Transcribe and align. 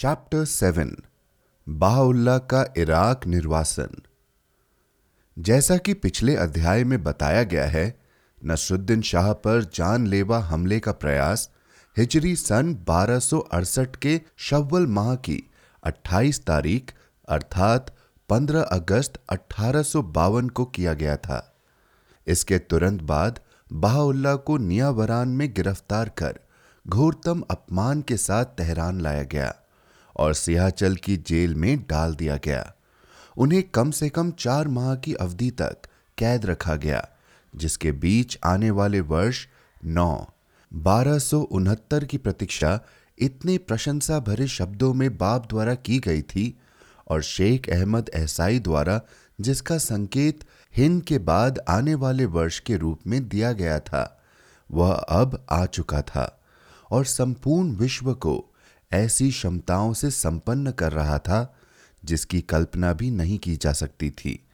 Chapter 0.00 0.44
seven 0.44 0.96
Baha'u'llah 1.68 2.38
का 2.38 2.74
Iraq 2.76 3.26
निर्वासन। 3.26 4.02
जैसा 5.38 5.76
कि 5.76 5.94
पिछले 5.94 6.36
अध्याय 6.36 6.84
में 6.84 7.02
बताया 7.02 7.42
गया 7.42 7.64
है, 7.64 8.00
नसरुद्दीन 8.46 9.02
शाह 9.02 9.32
पर 9.32 9.70
जानलेवा 9.74 10.38
हमले 10.38 10.80
का 10.80 10.92
प्रयास 10.92 11.50
हिजरी 11.98 12.36
सन 12.36 12.74
1268 12.74 13.96
के 13.96 14.20
शव्वल 14.36 14.86
माह 14.86 15.14
की 15.14 15.50
28 15.84 16.46
तारीख, 16.46 16.94
अर्थात 17.28 17.96
15 18.28 18.62
अगस्त 18.62 19.20
अठारह 19.28 19.82
सौ 19.82 20.02
बावन 20.02 20.48
को 20.48 20.64
किया 20.64 20.94
गया 20.94 21.16
था। 21.16 21.56
इसके 22.26 22.58
तुरंत 22.58 23.02
बाद 23.02 23.40
बाहुल्ला 23.72 24.34
को 24.34 24.56
नियावरान 24.56 25.28
में 25.28 25.54
गिरफ़्तार 25.54 26.08
कर 26.08 26.40
घोरतम 26.88 27.40
अपमान 27.40 28.02
के 28.02 28.16
साथ 28.16 28.44
तेहरान 28.44 29.00
लाया 29.00 29.22
गया। 29.22 29.54
और 30.16 30.34
सियाचल 30.34 30.96
की 30.96 31.16
जेल 31.16 31.54
में 31.54 31.84
डाल 31.90 32.14
दिया 32.14 32.36
गया। 32.36 32.74
उन्हें 33.36 33.62
कम 33.62 33.90
से 33.90 34.08
कम 34.08 34.30
चार 34.30 34.68
माह 34.68 34.94
की 34.94 35.14
अवधि 35.14 35.50
तक 35.50 35.76
कैद 36.18 36.46
रखा 36.46 36.76
गया, 36.76 37.08
जिसके 37.56 37.92
बीच 37.92 38.38
आने 38.44 38.70
वाले 38.70 39.00
वर्ष 39.00 39.46
नौ। 39.84 40.26
बारह 40.72 41.18
की 42.04 42.18
प्रतीक्षा 42.18 42.80
इतने 43.18 43.58
प्रशंसा 43.58 44.18
भरे 44.18 44.46
शब्दों 44.48 44.94
में 44.94 45.18
बाप 45.18 45.48
द्वारा 45.48 45.74
की 45.74 45.98
गई 45.98 46.22
थी 46.22 46.60
और 47.08 47.22
शेख 47.22 47.68
अहमद 47.70 48.10
एहसाई 48.14 48.58
द्वारा, 48.58 49.00
जिसका 49.40 49.78
संकेत 49.78 50.44
हिंद 50.76 51.02
के 51.02 51.18
बाद 51.18 51.60
आने 51.68 51.94
वाले 51.94 52.24
वर्ष 52.24 52.58
के 52.58 52.76
रूप 52.76 53.00
में 53.06 53.28
दिया 53.28 53.52
गया 53.52 53.80
था, 53.80 54.22
वह 54.70 54.92
अब 54.92 55.46
आ 55.50 55.66
चुका 55.66 56.02
था 56.02 56.40
और 56.90 57.04
संपूर्ण 57.04 57.72
विश्व 57.72 58.14
को 58.14 58.49
ऐसी 58.92 59.30
क्षमताओं 59.30 59.92
से 59.92 60.10
संपन्न 60.10 60.70
कर 60.70 60.92
रहा 60.92 61.18
था, 61.18 61.54
जिसकी 62.04 62.40
कल्पना 62.40 62.92
भी 62.92 63.10
नहीं 63.10 63.38
की 63.38 63.56
जा 63.56 63.72
सकती 63.72 64.10
थी। 64.10 64.46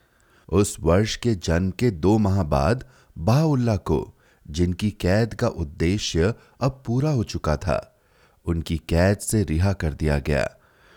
उस 0.49 0.77
वर्ष 0.79 1.15
के 1.15 1.35
जन्म 1.35 1.71
के 1.71 1.91
दो 1.91 2.17
माह 2.17 2.43
बाद 2.43 2.85
बाउल्ला 3.17 3.75
को, 3.75 4.13
जिनकी 4.49 4.91
कैद 4.91 5.33
का 5.33 5.47
उद्देश्य 5.47 6.33
अब 6.61 6.83
पूरा 6.85 7.09
हो 7.09 7.23
चुका 7.23 7.57
था, 7.57 7.99
उनकी 8.45 8.77
कैद 8.77 9.17
से 9.17 9.43
रिहा 9.43 9.73
कर 9.73 9.93
दिया 9.93 10.19
गया 10.19 10.49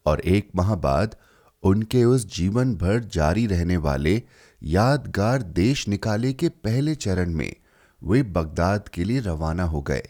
और 0.06 0.20
एक 0.20 0.50
माह 0.56 0.74
बाद 0.74 1.16
उनके 1.62 2.04
उस 2.04 2.36
जीवन 2.36 2.74
भर 2.74 2.98
जारी 3.04 3.46
रहने 3.46 3.76
वाले 3.76 4.22
यादगार 4.62 5.42
देश 5.42 5.88
निकाले 5.88 6.32
के 6.32 6.48
पहले 6.48 6.94
चरण 6.94 7.30
में 7.30 7.54
वे 8.02 8.22
बगदाद 8.22 8.88
के 8.88 9.04
लिए 9.04 9.20
रवाना 9.20 9.64
हो 9.64 9.82
गए। 9.82 10.08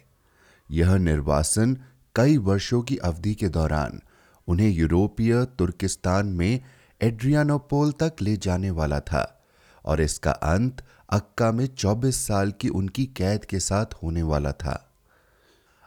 यह 0.71 0.97
निर्वासन 0.97 1.77
कई 2.15 2.37
वर्षों 2.37 2.83
की 2.83 2.97
अवधि 2.97 3.35
के 3.35 3.49
दौरान 3.49 4.01
उन्हें 4.49 4.71
यूरोपीय 4.71 5.45
तुर्किस्तान 5.59 6.27
में 6.27 6.61
एड्रियानोपोल 7.01 7.93
तक 7.93 8.23
ले 8.23 8.37
जाने 8.37 8.71
वाला 8.71 9.01
था 9.01 9.23
और 9.85 10.01
इसका 10.01 10.31
अंत 10.31 10.85
अक्का 11.11 11.51
में 11.53 11.67
24 11.77 12.17
साल 12.17 12.51
की 12.51 12.69
उनकी 12.69 13.05
कैद 13.07 13.45
के 13.45 13.61
साथ 13.61 13.95
होने 14.03 14.23
वाला 14.23 14.53
था। 14.53 14.75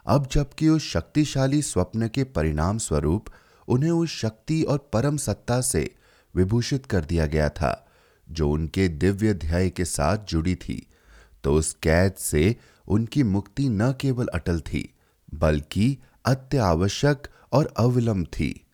अब 0.06 0.28
जबकि 0.32 0.68
उस 0.68 0.90
शक्तिशाली 0.92 1.60
स्वप्न 1.62 2.08
के 2.08 2.24
परिणाम 2.24 2.78
स्वरूप 2.78 3.26
उन्हें 3.68 3.90
उस 3.90 4.18
शक्ति 4.20 4.62
और 4.62 4.78
परम 4.92 5.16
सत्ता 5.16 5.60
से 5.60 5.94
विभूषित 6.34 6.86
कर 6.86 7.04
दिया 7.04 7.26
गया 7.26 7.48
था, 7.48 7.86
जो 8.28 8.50
उनके 8.50 8.88
दिव्य 8.88 9.34
ध्याय 9.34 9.70
के 9.70 9.84
साथ 9.84 10.26
जुड़ी 10.28 10.54
थी 10.56 10.86
तो 11.44 11.54
उस 11.54 11.72
कैद 11.82 12.14
से 12.14 12.56
उनकी 12.88 13.22
मुक्ति 13.22 13.68
न 13.68 13.92
केवल 13.92 14.26
अटल 14.26 14.60
थी, 14.60 14.94
बल्कि 15.34 15.98
अत्यावश्यक 16.24 17.28
और 17.52 17.74
अविलंब 17.76 18.26
थी। 18.26 18.66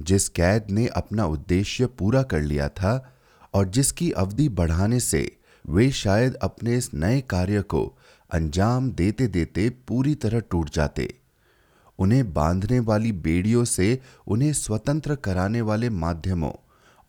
जिस 0.00 0.28
कैद 0.28 0.66
ने 0.70 0.86
अपना 0.86 1.26
उद्देश्य 1.26 1.86
पूरा 1.86 2.22
कर 2.22 2.40
लिया 2.40 2.68
था 2.68 3.14
और 3.54 3.68
जिसकी 3.68 4.10
अवधि 4.10 4.48
बढ़ाने 4.48 5.00
से 5.00 5.36
वे 5.68 5.90
शायद 5.90 6.34
अपने 6.34 6.76
इस 6.76 6.94
नए 6.94 7.20
कार्य 7.20 7.62
को 7.62 7.98
अंजाम 8.30 8.90
देते 8.90 9.26
देते 9.26 9.70
पूरी 9.70 10.14
तरह 10.14 10.40
टूट 10.40 10.70
जाते। 10.70 11.18
उन्हें 11.98 12.32
बांधने 12.32 12.80
वाली 12.80 13.12
बेड़ियों 13.12 13.64
से 13.64 14.00
उन्हें 14.26 14.52
स्वतंत्र 14.52 15.14
कराने 15.14 15.60
वाले 15.60 15.90
माध्यमों 15.90 16.52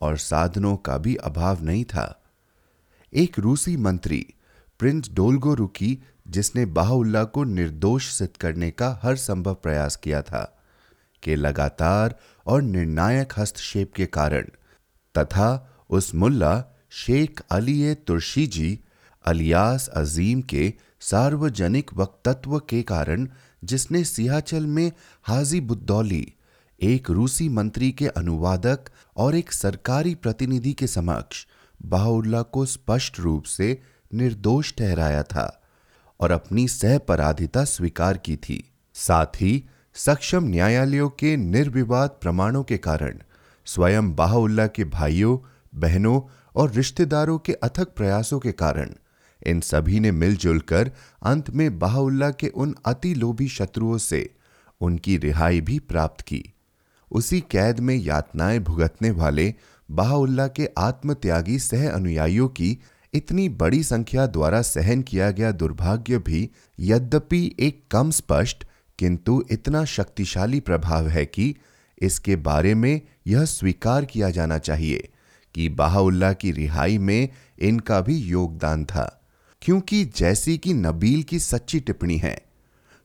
और 0.00 0.16
साधनों 0.16 0.76
का 0.76 0.98
भी 0.98 1.14
अभाव 1.14 1.62
नहीं 1.62 1.84
था। 1.84 2.22
एक 3.12 3.38
रूसी 3.38 3.76
मंत्री, 3.76 4.26
प्रिंस 4.78 5.10
डोलगो 5.12 5.54
रुकी 5.54 5.98
जिसने 6.26 6.66
बाहुल्ला 6.66 7.24
को 7.24 7.44
निर्दोष 7.44 8.10
सिद्ध 8.10 8.36
करने 8.36 8.70
का 8.70 9.00
हर 9.02 9.16
संभव 9.16 9.54
प्रयास 9.54 9.96
किया 9.96 10.22
था, 10.22 10.58
के 11.22 11.36
लगातार 11.36 12.14
और 12.46 12.62
निर्णायक 12.62 13.32
हस्तक्षेप 13.36 13.92
के 13.94 14.06
कारण, 14.06 14.42
तथा 15.18 15.72
उस 15.90 16.14
Mullah 16.14 16.64
Sheikh 16.90 17.40
Ali 17.50 17.94
Turshi 17.94 18.46
ji 18.46 18.78
alias 19.26 19.88
Azim 19.88 20.42
के 20.42 20.72
सार्वजनिक 21.00 21.90
वक्तत्व 21.94 22.58
के 22.58 22.82
कारण, 22.82 23.28
जिसने 23.64 24.04
सियाचल 24.04 24.66
में 24.66 24.92
हाजी 25.22 25.60
बुद्दौली, 25.60 26.32
एक 26.80 27.10
रूसी 27.10 27.48
मंत्री 27.48 27.92
के 27.92 28.06
अनुवादक 28.06 28.80
और 29.16 29.34
एक 29.34 29.52
सरकारी 29.52 30.14
प्रतिनिधि 30.14 30.72
के 30.72 30.86
समक्ष, 30.86 31.46
बाहुल्ला 31.82 32.42
को 32.42 32.66
स्पष्ट 32.66 33.20
रूप 33.20 33.44
से 33.44 33.82
निर्दोष 34.14 34.74
ठहराया 34.74 35.22
था। 35.22 35.62
और 36.20 36.30
अपनी 36.30 36.68
सहपराधिता 36.68 37.64
स्वीकार 37.64 38.16
की 38.16 38.36
थी। 38.36 38.72
साथ 38.94 39.26
ही, 39.26 39.64
सक्षम 39.94 40.44
न्यायालयों 40.44 41.08
के 41.08 41.36
निर्विवाद 41.36 42.10
प्रमाणों 42.10 42.64
के 42.64 42.78
कारण 42.78 43.18
स्वयं 43.64 44.14
बाहुल्ला 44.14 44.66
के 44.66 44.84
भाइयों, 44.84 45.38
बहनों 45.74 46.20
और 46.56 46.72
रिश्तेदारों 46.72 47.38
के 47.38 47.52
अथक 47.52 47.88
प्रयासों 47.88 48.38
के 48.38 48.52
कारण 48.52 48.94
इन 49.46 49.60
सभी 49.60 50.00
ने 50.00 50.12
मिलजुल 50.12 50.58
कर 50.58 50.90
अंत 51.22 51.50
में 51.50 51.78
बाहुल्ला 51.78 52.30
के 52.30 52.48
उन 52.48 52.74
अति 52.86 53.14
लोभी 53.14 53.48
शत्रुओं 53.48 53.98
से 53.98 54.34
उनकी 54.80 55.16
रिहाई 55.16 55.60
भी 55.60 55.78
प्राप्त 55.78 56.20
की। 56.20 56.52
उसी 57.10 57.40
कैद 57.40 57.80
में 57.80 57.94
यातनाएँ 57.94 58.58
भुगतने 58.58 59.10
वाले 59.10 59.54
बाहुल्ला 59.90 60.48
के 60.48 60.68
आत्मत्यागी 60.78 61.58
सह 61.58 61.90
अनुयायियों 61.90 62.48
की 62.48 62.78
इतनी 63.16 63.48
बड़ी 63.48 63.82
संख्या 63.82 64.26
द्वारा 64.26 64.62
सहन 64.62 65.02
किया 65.02 65.30
गया 65.30 65.50
दुर्भाग्य 65.52 66.18
भी 66.18 66.50
यद्यपि 66.78 67.54
एक 67.60 67.82
कम 67.90 68.10
स्पष्ट, 68.10 68.64
किंतु 68.98 69.44
इतना 69.50 69.84
शक्तिशाली 69.84 70.60
प्रभाव 70.60 71.08
है 71.08 71.26
कि 71.26 71.54
इसके 71.98 72.36
बारे 72.36 72.74
में 72.74 73.00
यह 73.26 73.44
स्वीकार 73.44 74.04
किया 74.04 74.30
जाना 74.30 74.58
चाहिए 74.58 75.08
कि 75.54 75.68
बाहुल्ला 75.68 76.32
की 76.32 76.50
रिहाई 76.52 76.98
में 76.98 77.28
इनका 77.58 78.00
भी 78.00 78.16
योगदान 78.16 78.84
था, 78.84 79.22
क्योंकि 79.62 80.04
जैसी 80.16 80.58
कि 80.58 80.74
नबील 80.74 81.22
की 81.22 81.38
सच्ची 81.38 81.80
टिप्पणी 81.80 82.16
है। 82.16 82.40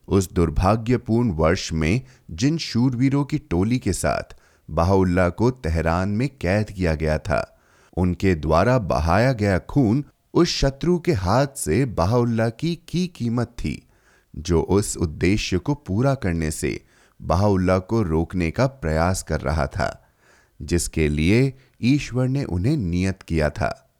उस 0.07 0.33
दुर्भाग्यपूर्ण 0.33 1.31
वर्ष 1.31 1.71
में 1.73 2.01
जिन 2.31 2.57
शूरवीरों 2.57 3.23
की 3.25 3.37
टोली 3.37 3.79
के 3.79 3.93
साथ 3.93 4.35
बाहुल्ला 4.69 5.29
को 5.29 5.51
तेहरान 5.51 6.09
में 6.09 6.29
कैद 6.41 6.71
किया 6.71 6.95
गया 6.95 7.17
था 7.17 7.50
उनके 7.97 8.35
द्वारा 8.35 8.77
बहाया 8.79 9.33
गया 9.33 9.59
खून 9.59 10.05
उस 10.33 10.49
शत्रु 10.49 10.99
के 10.99 11.13
हाथ 11.13 11.47
से 11.57 11.85
बाहुल्ला 11.85 12.49
की 12.49 12.75
की 12.75 13.07
कीमत 13.07 13.47
थी, 13.47 13.87
जो 14.35 14.61
उस 14.61 14.97
उद्देश्य 14.97 15.57
को 15.57 15.73
पूरा 15.73 16.15
करने 16.15 16.51
से 16.51 16.83
बाहुल्ला 17.21 17.79
को 17.79 18.01
रोकने 18.01 18.51
का 18.51 18.67
प्रयास 18.67 19.23
कर 19.23 19.41
रहा 19.41 19.67
था, 19.67 20.07
जिसके 20.61 21.07
लिए 21.07 21.53
ईश्वर 21.81 22.27
ने 22.27 22.43
उन्हें 22.43 22.77
नियत 22.77 23.21
किया 23.21 23.49
था। 23.49 23.93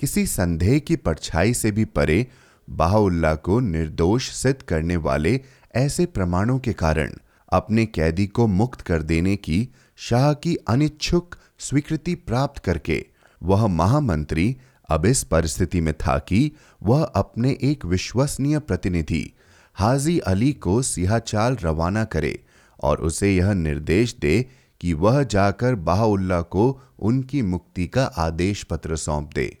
किसी 0.00 0.26
संदेह 0.26 0.78
की 0.78 0.96
परछाई 0.96 1.54
से 1.54 1.70
भी 1.70 1.84
परे 1.84 2.26
बाहुल्ला 2.70 3.34
को 3.34 3.60
निर्दोष 3.60 4.30
सिद्ध 4.30 4.62
करने 4.62 4.96
वाले 4.96 5.40
ऐसे 5.74 6.06
प्रमाणों 6.06 6.58
के 6.58 6.72
कारण 6.72 7.12
अपने 7.52 7.86
कैदी 7.86 8.26
को 8.26 8.46
मुक्त 8.46 8.80
कर 8.80 9.02
देने 9.02 9.36
की 9.36 9.68
शाह 9.96 10.32
की 10.34 10.56
अनिच्छुक 10.56 11.34
स्वीकृति 11.58 12.14
प्राप्त 12.14 12.64
करके 12.64 13.06
वह 13.46 13.66
महामंत्री 13.66 14.56
अब 14.88 15.06
इस 15.06 15.22
परिस्थिति 15.24 15.80
में 15.80 15.92
था 15.94 16.18
कि 16.18 16.52
वह 16.82 17.02
अपने 17.04 17.56
एक 17.62 17.84
विश्वसनीय 17.84 18.58
प्रतिनिधि, 18.58 19.32
हाजी 19.76 20.18
अली 20.18 20.52
को 20.52 20.80
सिहाचाल 20.82 21.56
रवाना 21.56 22.04
करे 22.04 22.38
और 22.82 23.00
उसे 23.00 23.34
यह 23.36 23.52
निर्देश 23.52 24.16
दे 24.20 24.46
कि 24.80 24.92
वह 24.94 25.22
जाकर 25.22 25.74
बाहुल्ला 25.74 26.40
को 26.40 26.70
उनकी 26.98 27.42
मुक्ति 27.42 27.86
का 27.86 28.04
आदेश 28.18 28.62
पत्र 28.62 28.96
सौंप 28.96 29.30
दे। 29.34 29.56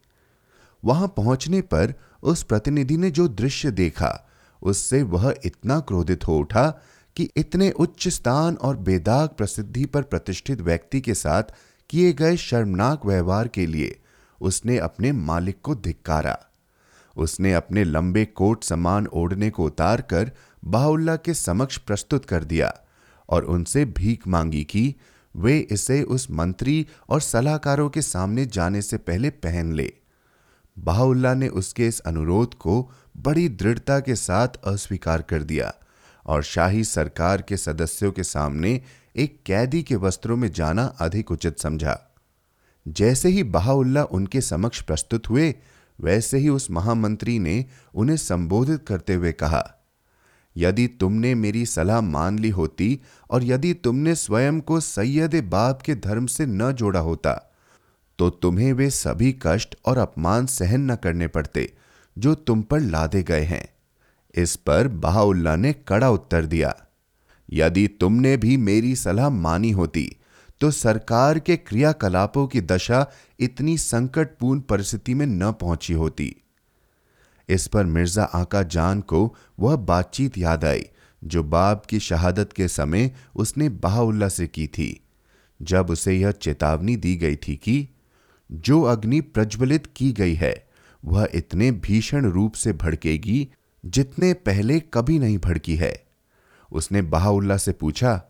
वहाँ 0.82 1.08
पहुँचने 1.16 1.60
पर 1.62 1.94
उस 2.22 2.42
प्रतिनिधि 2.42 2.96
ने 2.96 3.10
जो 3.10 3.28
दृश्य 3.28 3.70
देखा, 3.70 4.28
उससे 4.62 5.02
वह 5.02 5.34
इतना 5.44 5.78
क्रोधित 5.80 6.26
हो 6.28 6.38
उठा 6.38 6.68
कि 7.16 7.28
इतने 7.36 7.70
उच्च 7.70 8.08
स्थान 8.08 8.54
और 8.56 8.76
बेदाग 8.76 9.28
प्रसिद्धि 9.28 9.84
पर 9.84 10.02
प्रतिष्ठित 10.02 10.60
व्यक्ति 10.60 11.00
के 11.00 11.14
साथ 11.14 11.54
किए 11.90 12.12
गए 12.12 12.36
शर्मनाक 12.36 13.06
व्यवहार 13.06 13.48
के 13.48 13.66
लिए 13.66 14.00
उसने 14.40 14.78
अपने 14.78 15.12
मालिक 15.12 15.60
को 15.62 15.74
धिक्कारा। 15.74 16.38
उसने 17.16 17.52
अपने 17.54 17.84
लंबे 17.84 18.24
कोट 18.24 18.64
समान 18.64 19.06
ओढ़ने 19.06 19.50
को 19.50 19.64
उतार 19.64 20.00
कर 20.00 20.30
बाहुल्ला 20.64 21.16
के 21.16 21.34
समक्ष 21.34 21.76
प्रस्तुत 21.78 22.24
कर 22.24 22.44
दिया 22.44 22.74
और 23.28 23.44
उनसे 23.44 23.84
भीख 23.84 24.28
मांगी 24.28 24.64
कि 24.64 24.94
वे 25.36 25.58
इसे 25.58 26.02
उस 26.02 26.30
मंत्री 26.30 26.86
और 27.08 27.20
सलाहकारों 27.20 27.88
के 27.90 28.02
सामने 28.02 28.46
जाने 28.46 28.82
से 28.82 28.96
पहले 28.96 29.30
पहन 29.30 29.72
ले। 29.72 29.92
बाहुल्ला 30.78 31.34
ने 31.34 31.48
उसके 31.48 31.86
इस 31.86 32.00
अनुरोध 32.00 32.54
को 32.54 32.90
बड़ी 33.16 33.48
दृढ़ता 33.48 34.00
के 34.00 34.14
साथ 34.14 34.48
अस्वीकार 34.64 35.22
कर 35.22 35.42
दिया 35.42 35.74
और 36.26 36.42
शाही 36.42 36.84
सरकार 36.84 37.42
के 37.42 37.56
सदस्यों 37.56 38.12
के 38.12 38.24
सामने 38.24 38.80
एक 39.16 39.38
कैदी 39.46 39.82
के 39.82 39.96
वस्त्रों 39.96 40.36
में 40.36 40.50
जाना 40.52 40.84
अधिक 41.00 41.30
उचित 41.30 41.58
समझा। 41.58 41.98
जैसे 42.86 43.28
ही 43.28 43.42
बहाउल्ला 43.42 44.02
उनके 44.04 44.40
समक्ष 44.40 44.80
प्रस्तुत 44.80 45.28
हुए, 45.30 45.54
वैसे 45.98 46.38
ही 46.38 46.48
उस 46.48 46.70
महामंत्री 46.70 47.38
ने 47.38 47.64
उन्हें 47.94 48.16
संबोधित 48.16 48.84
करते 48.86 49.14
हुए 49.14 49.32
कहा, 49.32 49.62
यदि 50.56 50.86
तुमने 50.88 51.34
मेरी 51.34 51.66
सलाह 51.66 52.00
मान 52.00 52.38
ली 52.38 52.50
होती 52.50 53.00
और 53.30 53.44
यदि 53.44 53.72
तुमने 53.74 54.14
स्वयं 54.14 54.60
को 54.60 54.80
सैयद 54.80 55.34
बाप 55.44 55.82
के 55.82 55.94
धर्म 55.94 56.26
से 56.26 56.46
न 56.46 56.72
जोड़ा 56.72 57.00
होता 57.00 57.32
तो 58.18 58.30
तुम्हें 58.30 58.72
वे 58.72 58.88
सभी 58.90 59.34
कष्ट 59.42 59.74
और 59.84 59.98
अपमान 59.98 60.46
सहन 60.46 60.90
न 60.90 60.94
करने 60.96 61.26
पड़ते, 61.28 61.72
जो 62.16 62.34
तुम 62.34 62.62
पर 62.62 62.80
लादे 62.80 63.22
गए 63.22 63.42
हैं। 63.42 63.68
इस 64.34 64.56
पर 64.56 64.88
बहाउल्ला 64.88 65.56
ने 65.56 65.72
कड़ा 65.72 66.10
उत्तर 66.10 66.46
दिया। 66.46 66.74
यदि 67.52 67.88
तुमने 67.88 68.36
भी 68.36 68.56
मेरी 68.56 68.96
सलाह 68.96 69.30
मानी 69.30 69.70
होती 69.70 70.16
तो 70.60 70.70
सरकार 70.70 71.38
के 71.38 71.56
क्रियाकलापों 71.56 72.46
की 72.46 72.60
दशा 72.60 73.06
इतनी 73.40 73.78
संकटपूर्ण 73.78 74.60
परिस्थिति 74.60 75.14
में 75.14 75.26
न 75.26 75.52
पहुँची 75.52 75.92
होती। 75.92 76.34
इस 77.48 77.66
पर 77.66 77.84
मिर्ज़ा 77.84 78.24
आका 78.24 78.62
जान 78.62 79.00
को 79.00 79.34
वह 79.58 79.76
बातचीत 79.76 80.38
याद 80.38 80.64
आई, 80.64 80.84
जो 81.24 81.42
बाप 81.42 81.86
की 81.86 82.00
शहादत 82.00 82.52
के 82.52 82.68
समय 82.68 83.10
उसने 83.34 83.68
बहाउल्ला 83.68 84.28
से 84.28 84.46
की 84.46 84.66
थी। 84.66 85.00
जब 85.62 85.90
उसे 85.90 86.12
यह 86.12 86.30
चेतावनी 86.30 86.96
दी 86.96 87.16
गई 87.16 87.36
थी 87.36 87.56
कि 87.56 87.88
जो 88.50 88.82
अग्नि 88.82 89.20
प्रज्वलित 89.20 89.86
की 89.96 90.12
गई 90.12 90.34
है, 90.34 90.66
वह 91.04 91.28
इतने 91.34 91.70
भीषण 91.70 92.26
रूप 92.26 92.54
से 92.54 92.72
भड़केगी 92.72 93.48
जितने 93.84 94.32
पहले 94.32 94.80
कभी 94.80 95.18
नहीं 95.18 95.38
भड़की 95.38 95.76
है। 95.76 96.05
उसने 96.72 97.02
बहाउल्ला 97.02 97.56
से 97.56 97.72
पूछा, 97.72 98.20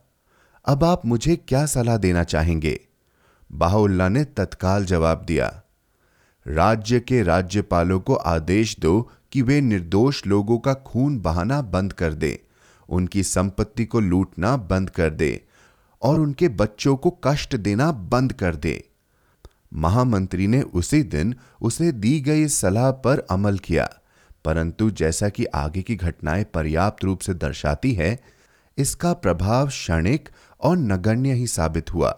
अब 0.64 0.84
आप 0.84 1.06
मुझे 1.06 1.36
क्या 1.38 1.64
सलाह 1.66 1.96
देना 1.96 2.24
चाहेंगे? 2.24 2.78
बाहुल्ला 3.50 4.08
ने 4.08 4.24
तत्काल 4.24 4.84
जवाब 4.84 5.24
दिया, 5.24 5.62
राज्य 6.46 7.00
के 7.00 7.22
राज्यपालों 7.22 8.00
को 8.00 8.14
आदेश 8.14 8.78
दो 8.80 9.00
कि 9.32 9.42
वे 9.42 9.60
निर्दोष 9.60 10.26
लोगों 10.26 10.58
का 10.58 10.74
खून 10.86 11.18
बहाना 11.20 11.60
बंद 11.62 11.92
कर 11.92 12.14
दे, 12.14 12.38
उनकी 12.88 13.22
संपत्ति 13.22 13.84
को 13.84 14.00
लूटना 14.00 14.56
बंद 14.56 14.90
कर 14.90 15.10
दे 15.10 15.40
और 16.02 16.20
उनके 16.20 16.48
बच्चों 16.50 16.96
को 16.96 17.10
कष्ट 17.24 17.56
देना 17.56 17.90
बंद 17.92 18.32
कर 18.32 18.56
दे। 18.56 18.82
महामंत्री 19.74 20.46
ने 20.46 20.60
उसी 20.62 21.02
दिन 21.04 21.34
उसे 21.60 21.90
दी 21.92 22.20
गई 22.20 22.46
सलाह 22.48 22.90
पर 22.90 23.26
अमल 23.30 23.58
किया। 23.58 23.88
परंतु 24.46 24.90
जैसा 24.90 25.28
कि 25.28 25.44
आगे 25.44 25.82
की 25.82 25.94
घटनाएँ 25.96 26.44
पर्याप्त 26.44 27.04
रूप 27.04 27.20
से 27.20 27.34
दर्शाती 27.34 27.92
है, 27.92 28.18
इसका 28.78 29.12
प्रभाव 29.12 29.68
क्षणिक 29.68 30.28
और 30.60 30.76
नगण्य 30.76 31.32
ही 31.32 31.46
साबित 31.46 31.92
हुआ। 31.94 32.14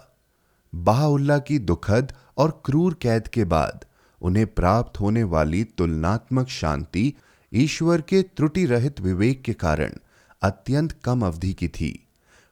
बाहुल्ला 0.73 1.39
की 1.39 1.59
दुखद 1.59 2.13
और 2.37 2.63
क्रूर 2.65 2.95
कैद 2.95 3.29
के 3.29 3.45
बाद 3.45 3.85
उन्हें 4.21 4.47
प्राप्त 4.47 5.01
होने 5.01 5.23
वाली 5.23 5.65
तुलनात्मक 5.65 6.49
शांति 6.49 7.13
ईश्वर 7.53 8.01
के 8.01 8.23
त्रुटि 8.23 8.65
रहित 8.67 9.01
विवेक 9.01 9.43
के 9.43 9.53
कारण 9.53 9.93
अत्यंत 10.43 10.93
कम 11.05 11.23
अवधि 11.23 11.53
की 11.53 11.69
थी। 11.69 11.93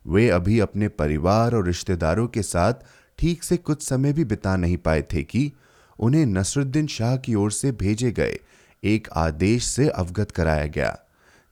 वे 0.05 0.29
अभी 0.31 0.59
अपने 0.61 0.89
परिवार 0.89 1.55
और 1.55 1.67
रिश्तेदारों 1.67 2.27
के 2.29 2.43
साथ 2.43 2.75
ठीक 3.19 3.43
से 3.43 3.57
कुछ 3.57 3.83
समय 3.83 4.13
भी 4.13 4.25
बिता 4.25 4.57
नहीं 4.57 4.77
पाए 4.77 5.03
थे 5.03 5.23
कि 5.23 5.53
उन्हें 5.99 6.27
नसरुद्दीन 6.27 6.87
शाह 6.87 7.17
की 7.17 7.35
ओर 7.35 7.53
से 7.53 7.73
भेजे 7.73 8.11
गए 8.13 8.39
एक 8.87 9.09
आदेश 9.13 9.65
से 9.65 9.89
अवगत 9.89 10.31
कराया 10.31 10.67
गया, 10.67 10.97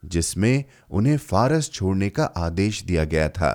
जिसमें 0.05 0.65
उन्हें 0.91 1.17
फारस 1.19 1.71
छोड़ने 1.71 2.09
का 2.11 2.25
आदेश 2.25 2.83
दिया 2.83 3.05
गया 3.05 3.29
था 3.29 3.53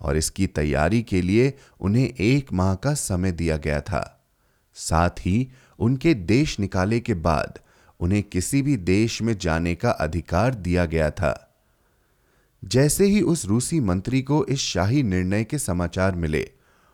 और 0.00 0.16
इसकी 0.16 0.46
तैयारी 0.46 1.02
के 1.02 1.22
लिए 1.22 1.52
उन्हें 1.80 2.08
एक 2.08 2.52
माह 2.52 2.74
का 2.74 2.94
समय 2.94 3.32
दिया 3.32 3.56
गया 3.56 3.80
था। 3.80 4.02
साथ 4.74 5.10
ही 5.20 5.48
उनके 5.78 6.14
देश 6.14 6.58
निकाले 6.60 7.00
के 7.00 7.14
बाद 7.14 7.58
उन्हें 8.00 8.22
किसी 8.22 8.62
भी 8.62 8.76
देश 8.76 9.22
में 9.22 9.38
जाने 9.38 9.74
का 9.74 9.90
अधिकार 9.90 10.54
दिया 10.54 10.84
गया 10.84 11.10
था। 11.10 11.32
जैसे 12.64 13.04
ही 13.04 13.20
उस 13.20 13.44
रूसी 13.44 13.80
मंत्री 13.80 14.22
को 14.22 14.44
इस 14.44 14.58
शाही 14.58 15.02
निर्णय 15.02 15.44
के 15.44 15.58
समाचार 15.58 16.14
मिले, 16.14 16.50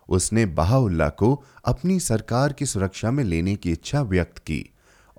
उसने 0.08 0.46
बहाउल्ला 0.46 1.08
को 1.08 1.44
अपनी 1.64 2.00
सरकार 2.00 2.52
की 2.52 2.66
सुरक्षा 2.66 3.10
में 3.10 3.24
लेने 3.24 3.54
की 3.56 3.72
इच्छा 3.72 4.02
व्यक्त 4.02 4.38
की। 4.38 4.64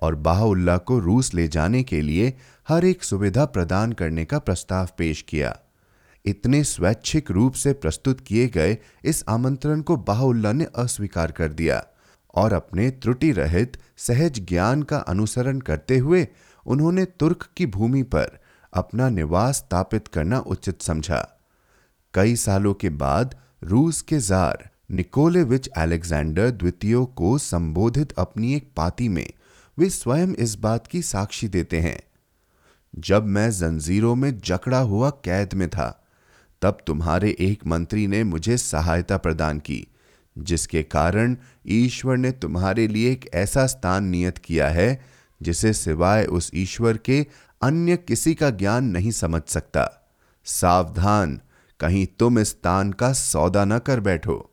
और 0.02 0.14
बहाउल्ला 0.14 0.76
को 0.76 0.98
रूस 0.98 1.34
ले 1.34 1.48
जाने 1.48 1.82
के 1.82 2.00
लिए 2.00 2.32
हर 2.68 2.84
एक 2.84 3.04
सुविधा 3.04 3.44
प्रदान 3.44 3.92
करने 3.92 4.24
का 4.24 4.38
प्रस्ताव 4.38 4.88
पेश 4.98 5.22
किया। 5.22 5.56
इतने 6.24 6.64
स्वैच्छिक 6.64 7.30
रूप 7.30 7.52
से 7.52 7.72
प्रस्तुत 7.72 8.20
किए 8.20 8.48
गए 8.48 8.78
इस 9.04 9.24
आमंत्रण 9.28 9.80
को 9.80 9.96
बाहुल्ला 9.96 10.52
ने 10.52 10.66
अस्वीकार 10.76 11.32
कर 11.32 11.52
दिया 11.52 11.84
और 12.34 12.52
अपने 12.52 12.90
त्रुटि 12.90 13.32
रहित 13.32 13.76
सहज 13.96 14.40
ज्ञान 14.40 14.82
का 14.82 14.98
अनुसरण 14.98 15.58
करते 15.60 15.98
हुए 15.98 16.26
उन्होंने 16.66 17.04
तुर्क 17.04 17.48
की 17.56 17.66
भूमि 17.66 18.02
पर 18.02 18.38
अपना 18.72 19.08
निवास 19.08 19.56
स्थापित 19.56 20.08
करना 20.08 20.38
उचित 20.38 20.82
समझा। 20.82 21.38
कई 22.14 22.36
सालों 22.36 22.74
के 22.74 22.90
बाद 22.90 23.34
रूस 23.64 24.00
के 24.02 24.18
जार 24.18 24.68
निकोलेविच 24.90 25.68
अलेक्जेंडर 25.68 26.50
द्वितीय 26.50 27.04
को 27.16 27.38
संबोधित 27.38 28.12
अपनी 28.12 28.54
एक 28.54 28.70
पाती 28.76 29.08
में 29.08 29.26
वे 29.78 29.90
स्वयं 29.90 30.34
इस 30.34 30.54
बात 30.54 30.86
की 30.86 31.02
साक्षी 31.02 31.48
देते 31.48 31.80
हैं। 31.80 32.02
जब 32.98 33.26
मैं 33.26 33.50
जंजीरों 33.50 34.14
में 34.14 34.38
जकड़ा 34.38 34.78
हुआ 34.78 35.10
कैद 35.10 35.54
में 35.54 35.68
था, 35.68 36.04
तब 36.62 36.78
तुम्हारे 36.86 37.36
एक 37.40 37.66
मंत्री 37.66 38.06
ने 38.06 38.24
मुझे 38.24 38.56
सहायता 38.56 39.16
प्रदान 39.16 39.58
की, 39.58 39.86
जिसके 40.38 40.82
कारण 40.82 41.36
ईश्वर 41.66 42.16
ने 42.16 42.32
तुम्हारे 42.32 42.88
लिए 42.88 43.12
एक 43.12 43.30
ऐसा 43.34 43.66
स्थान 43.66 44.04
नियत 44.04 44.38
किया 44.38 44.68
है, 44.68 45.02
जिसे 45.42 45.72
सिवाय 45.72 46.24
उस 46.24 46.50
ईश्वर 46.54 46.96
के 46.96 47.26
अन्य 47.62 47.96
किसी 47.96 48.34
का 48.34 48.50
ज्ञान 48.50 48.84
नहीं 48.84 49.10
समझ 49.10 49.42
सकता। 49.48 50.12
सावधान, 50.44 51.40
कहीं 51.80 52.06
तुम 52.06 52.38
इस 52.38 52.48
स्थान 52.48 52.92
का 52.92 53.12
सौदा 53.12 53.64
न 53.64 53.78
कर 53.78 54.00
बैठो। 54.00 54.51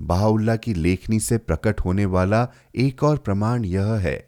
बाहुल्ला 0.00 0.56
की 0.56 0.74
लेखनी 0.74 1.20
से 1.20 1.38
प्रकट 1.38 1.80
होने 1.80 2.04
वाला 2.04 2.48
एक 2.76 3.02
और 3.02 3.16
प्रमाण 3.16 3.64
यह 3.64 3.86
है। 3.86 4.26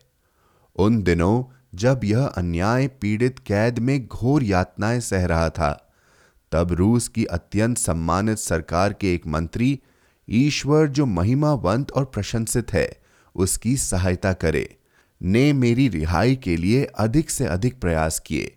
उन 0.76 1.02
दिनों 1.02 1.44
जब 1.74 2.00
यह 2.04 2.24
अन्याय 2.24 2.88
पीड़ित 2.88 3.38
कैद 3.38 3.78
में 3.78 4.06
घोर 4.06 4.42
यातनाएँ 4.42 5.00
सह 5.00 5.26
रहा 5.26 5.50
था, 5.50 5.94
तब 6.52 6.72
रूस 6.72 7.08
की 7.08 7.24
अत्यंत 7.24 7.78
सम्मानित 7.78 8.38
सरकार 8.38 8.92
के 8.92 9.14
एक 9.14 9.26
मंत्री 9.26 9.80
ईश्वर 10.30 10.86
जो 10.86 11.06
महिमावंत 11.06 11.92
और 11.92 12.04
प्रशंसित 12.04 12.72
है, 12.72 13.00
उसकी 13.34 13.76
सहायता 13.76 14.32
करे, 14.32 14.76
ने 15.22 15.52
मेरी 15.52 15.88
रिहाई 15.88 16.36
के 16.36 16.56
लिए 16.56 16.84
अधिक 16.84 17.30
से 17.30 17.46
अधिक 17.46 17.80
प्रयास 17.80 18.18
किए। 18.18 18.56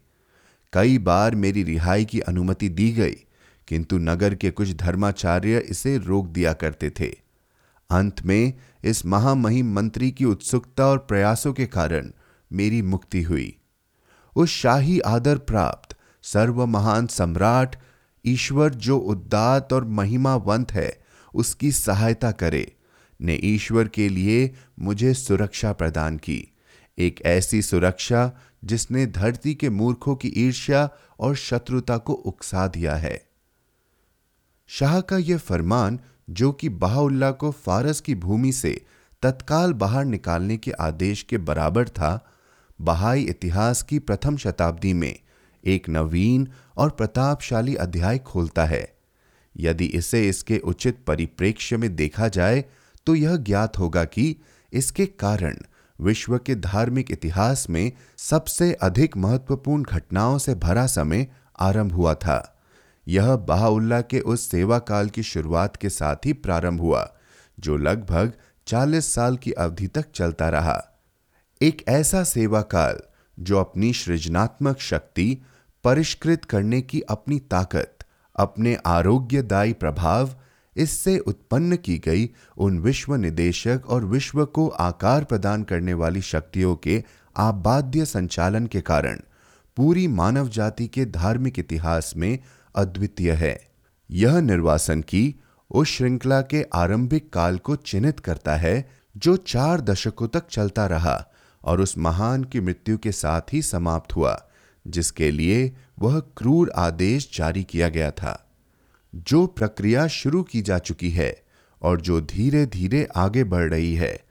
कई 0.73 0.97
बार 0.97 1.35
मेरी 1.35 1.63
रिहाई 1.63 2.05
की 2.05 2.19
अनुमति 2.19 2.69
दी 2.69 2.91
गई 2.91 3.15
किंतु 3.69 3.97
नगर 3.97 4.35
के 4.35 4.51
कुछ 4.51 4.73
धर्माचार्य 4.73 5.59
इसे 5.59 5.97
रोक 5.97 6.27
दिया 6.27 6.53
करते 6.53 6.89
थे। 6.89 7.15
अंत 7.89 8.25
में 8.25 8.53
इस 8.83 9.05
महामहिम 9.05 9.73
मंत्री 9.73 10.11
की 10.11 10.25
उत्सुकता 10.25 10.87
और 10.87 10.97
प्रयासों 10.97 11.53
के 11.53 11.65
कारण 11.65 12.11
मेरी 12.53 12.81
मुक्ति 12.81 13.21
हुई। 13.21 13.57
उस 14.35 14.49
शाही 14.49 14.99
आदर 14.99 15.37
प्राप्त 15.37 15.95
सर्व 16.21 16.65
महान 16.65 17.07
सम्राट, 17.07 17.75
ईश्वर 18.25 18.73
जो 18.73 18.97
उद्दात 18.97 19.73
और 19.73 19.85
महिमावंत 19.85 20.71
है, 20.71 21.03
उसकी 21.35 21.71
सहायता 21.71 22.31
करे, 22.31 22.75
ने 23.21 23.35
ईश्वर 23.35 23.87
के 23.87 24.09
लिए 24.09 24.55
मुझे 24.79 25.13
सुरक्षा 25.13 25.73
प्रदान 25.73 26.17
की। 26.17 26.53
एक 26.97 27.21
ऐसी 27.25 27.61
सुरक्षा 27.61 28.31
जिसने 28.65 29.05
धरती 29.05 29.55
के 29.55 29.69
मूर्खों 29.69 30.15
की 30.15 30.33
ईर्ष्या 30.37 30.89
और 31.19 31.35
शत्रुता 31.35 31.97
को 31.97 32.13
उकसा 32.13 32.67
दिया 32.67 32.95
है। 32.95 33.28
शाह 34.69 34.99
का 35.01 35.17
यह 35.17 35.37
फरमान, 35.37 35.99
जो 36.29 36.51
कि 36.51 36.69
बाहुल्ला 36.69 37.31
को 37.31 37.51
फारस 37.51 38.01
की 38.01 38.15
भूमि 38.15 38.51
से 38.51 38.81
तत्काल 39.23 39.73
बाहर 39.73 40.05
निकालने 40.05 40.57
के 40.57 40.71
आदेश 40.71 41.23
के 41.23 41.37
बराबर 41.37 41.87
था, 41.89 42.25
बहाई 42.81 43.21
इतिहास 43.21 43.81
की 43.81 43.99
प्रथम 43.99 44.37
शताब्दी 44.37 44.93
में 44.93 45.15
एक 45.63 45.89
नवीन 45.89 46.47
और 46.77 46.89
प्रतापशाली 46.89 47.75
अध्याय 47.75 48.17
खोलता 48.17 48.65
है। 48.65 48.87
यदि 49.55 49.85
इसे 49.85 50.27
इसके 50.29 50.57
उचित 50.57 51.03
परिप्रेक्ष्य 51.07 51.77
में 51.77 51.95
देखा 51.95 52.27
जाए 52.27 52.63
तो 53.07 53.15
यह 53.15 53.35
ज्ञात 53.35 53.79
होगा 53.79 54.03
कि 54.03 54.35
इसके 54.73 55.05
कारण 55.05 55.57
विश्व 55.99 56.37
के 56.37 56.55
धार्मिक 56.55 57.11
इतिहास 57.11 57.69
में 57.69 57.91
सबसे 58.17 58.73
अधिक 58.73 59.17
महत्वपूर्ण 59.17 59.83
घटनाओं 59.83 60.37
से 60.37 60.55
भरा 60.55 60.85
समय 60.87 61.27
आरंभ 61.59 61.93
हुआ 61.93 62.13
था। 62.13 62.58
यह 63.09 63.35
बहाउल्ला 63.35 64.01
के 64.01 64.19
उस 64.19 64.49
सेवा 64.51 64.79
काल 64.79 65.09
की 65.09 65.23
शुरुआत 65.23 65.75
के 65.75 65.89
साथ 65.89 66.25
ही 66.25 66.33
प्रारंभ 66.33 66.81
हुआ, 66.81 67.07
जो 67.59 67.77
लगभग 67.77 68.33
40 68.67 69.13
साल 69.13 69.37
की 69.37 69.51
अवधि 69.51 69.87
तक 69.87 70.11
चलता 70.15 70.49
रहा। 70.49 70.81
एक 71.61 71.83
ऐसा 71.87 72.23
सेवा 72.23 72.61
काल 72.61 72.99
जो 73.37 73.59
अपनी 73.59 73.93
सृजनात्मक 73.93 74.79
शक्ति 74.79 75.37
परिष्कृत 75.83 76.45
करने 76.45 76.81
की 76.81 77.01
अपनी 77.01 77.39
ताकत, 77.39 77.97
अपने 78.35 78.77
आरोग्यदायी 78.85 79.73
प्रभाव, 79.73 80.35
इससे 80.75 81.17
उत्पन्न 81.19 81.75
की 81.75 81.97
गई 81.97 82.29
उन 82.57 82.79
विश्व 82.79 83.15
निदेशक 83.15 83.81
और 83.87 84.05
विश्व 84.05 84.45
को 84.45 84.67
आकार 84.67 85.23
प्रदान 85.23 85.63
करने 85.63 85.93
वाली 85.93 86.21
शक्तियों 86.21 86.75
के 86.75 87.03
आबाद्य 87.37 88.05
संचालन 88.05 88.67
के 88.67 88.81
कारण, 88.81 89.19
पूरी 89.77 90.07
मानव 90.07 90.47
जाति 90.49 90.87
के 90.87 91.05
धार्मिक 91.05 91.59
इतिहास 91.59 92.13
में 92.17 92.39
अद्वितीय 92.75 93.31
है। 93.31 93.69
यह 94.11 94.39
निर्वासन 94.39 95.01
की 95.01 95.35
उस 95.71 95.87
श्रृंखला 95.87 96.41
के 96.41 96.65
आरंभिक 96.73 97.33
काल 97.33 97.57
को 97.57 97.75
चिन्हित 97.75 98.19
करता 98.19 98.55
है, 98.55 98.89
जो 99.17 99.37
चार 99.37 99.81
दशकों 99.81 100.27
तक 100.27 100.47
चलता 100.47 100.85
रहा 100.85 101.27
और 101.63 101.81
उस 101.81 101.97
महान 101.97 102.43
की 102.43 102.59
मृत्यु 102.59 102.97
के 102.97 103.11
साथ 103.11 103.53
ही 103.53 103.61
समाप्त 103.61 104.15
हुआ, 104.15 104.49
जिसके 104.87 105.31
लिए 105.31 105.75
वह 105.99 106.19
क्रूर 106.19 106.71
आदेश 106.75 107.37
जारी 107.37 107.63
किया 107.63 107.89
गया 107.89 108.11
था। 108.11 108.45
जो 109.15 109.47
प्रक्रिया 109.47 110.07
शुरू 110.07 110.43
की 110.43 110.61
जा 110.61 110.79
चुकी 110.79 111.09
है 111.09 111.43
और 111.81 112.01
जो 112.01 112.21
धीरे 112.21 112.65
धीरे 112.65 113.07
आगे 113.15 113.43
बढ़ 113.43 113.69
रही 113.69 113.95
है 113.95 114.23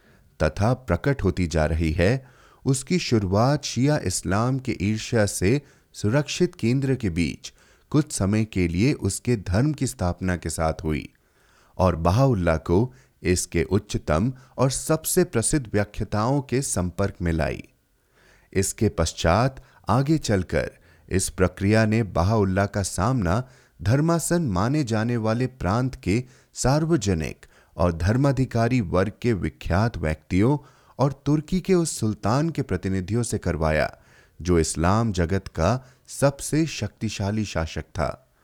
तथा 0.42 0.72
प्रकट 0.74 1.22
होती 1.22 1.46
जा 1.46 1.66
रही 1.66 1.92
है, 1.92 2.26
उसकी 2.66 2.98
शुरुआत 2.98 3.64
शिया 3.64 3.98
इस्लाम 3.98 4.58
के 4.58 4.76
ईर्ष्या 4.80 5.26
से 5.26 5.62
सुरक्षित 5.92 6.54
केंद्र 6.54 6.94
के 6.94 7.10
बीच 7.10 7.52
कुछ 7.90 8.12
समय 8.12 8.44
के 8.44 8.68
लिए 8.68 8.92
उसके 8.92 9.36
धर्म 9.36 9.72
की 9.72 9.86
स्थापना 9.86 10.36
के 10.36 10.50
साथ 10.50 10.84
हुई 10.84 11.08
और 11.78 11.96
बहाउल्ला 11.96 12.56
को 12.56 12.92
इसके 13.22 13.62
उच्चतम 13.62 14.32
और 14.58 14.70
सबसे 14.70 15.24
प्रसिद्ध 15.24 15.66
व्याख्याताओं 15.72 16.40
के 16.40 16.62
संपर्क 16.62 17.14
में 17.22 17.32
लाई। 17.32 17.62
इसके 18.52 18.88
पश्चात 18.88 19.62
आगे 19.88 20.18
चलकर 20.18 20.70
इस 21.08 21.28
प्रक्रिया 21.28 21.84
ने 21.86 22.02
बहाउल्ला 22.02 22.66
का 22.66 22.82
सामना 22.82 23.42
धर्मासन 23.82 24.42
माने 24.42 24.84
जाने 24.84 25.16
वाले 25.16 25.46
प्रांत 25.46 25.94
के 25.94 26.24
सार्वजनिक 26.54 27.46
और 27.76 27.92
धर्माधिकारी 27.92 28.80
वर्ग 28.80 29.12
के 29.22 29.32
विख्यात 29.32 29.96
व्यक्तियों 29.96 30.56
और 30.98 31.12
तुर्की 31.26 31.60
के 31.60 31.74
उस 31.74 31.98
सुल्तान 31.98 32.50
के 32.50 32.62
प्रतिनिधियों 32.62 33.22
से 33.22 33.38
करवाया, 33.38 33.90
जो 34.42 34.58
इस्लाम 34.58 35.12
जगत 35.12 35.48
का 35.48 35.84
सबसे 36.08 36.66
शक्तिशाली 36.66 37.44
शासक 37.44 37.82
था। 37.82 38.34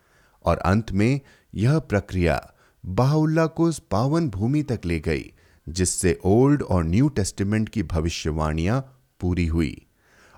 और 0.45 0.59
अंत 0.59 0.93
में 0.93 1.21
यह 1.55 1.79
प्रक्रिया 1.79 2.55
बाहुल्ला 2.87 3.47
को 3.47 3.65
उस 3.65 3.79
पावन 3.79 4.29
भूमि 4.29 4.63
तक 4.63 4.81
ले 4.85 5.01
गई, 5.01 5.33
जिससे 5.69 6.21
ओल्ड 6.25 6.63
और 6.63 6.85
न्यू 6.85 7.09
टेस्टिमेंट 7.09 7.69
की 7.69 7.83
भविष्यवाणियाँ 7.83 9.01
पूरी 9.21 9.47
हुई। 9.47 9.87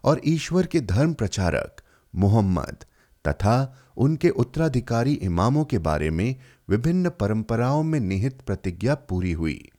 और 0.05 0.21
ईश्वर 0.25 0.67
के 0.67 0.81
धर्म 0.81 1.15
प्रचारक 1.15 1.77
मोहम्मद 2.15 2.85
तथा 3.29 3.79
उनके 3.97 4.29
उत्तराधिकारी 4.29 5.13
इमामों 5.13 5.65
के 5.65 5.79
बारे 5.79 6.11
में 6.11 6.37
विभिन्न 6.69 7.11
परंपराओं 7.11 7.83
में 7.83 8.01
निहित 8.01 8.41
प्रतिज्ञा 8.41 8.95
पूरी 8.95 9.33
हुई। 9.33 9.71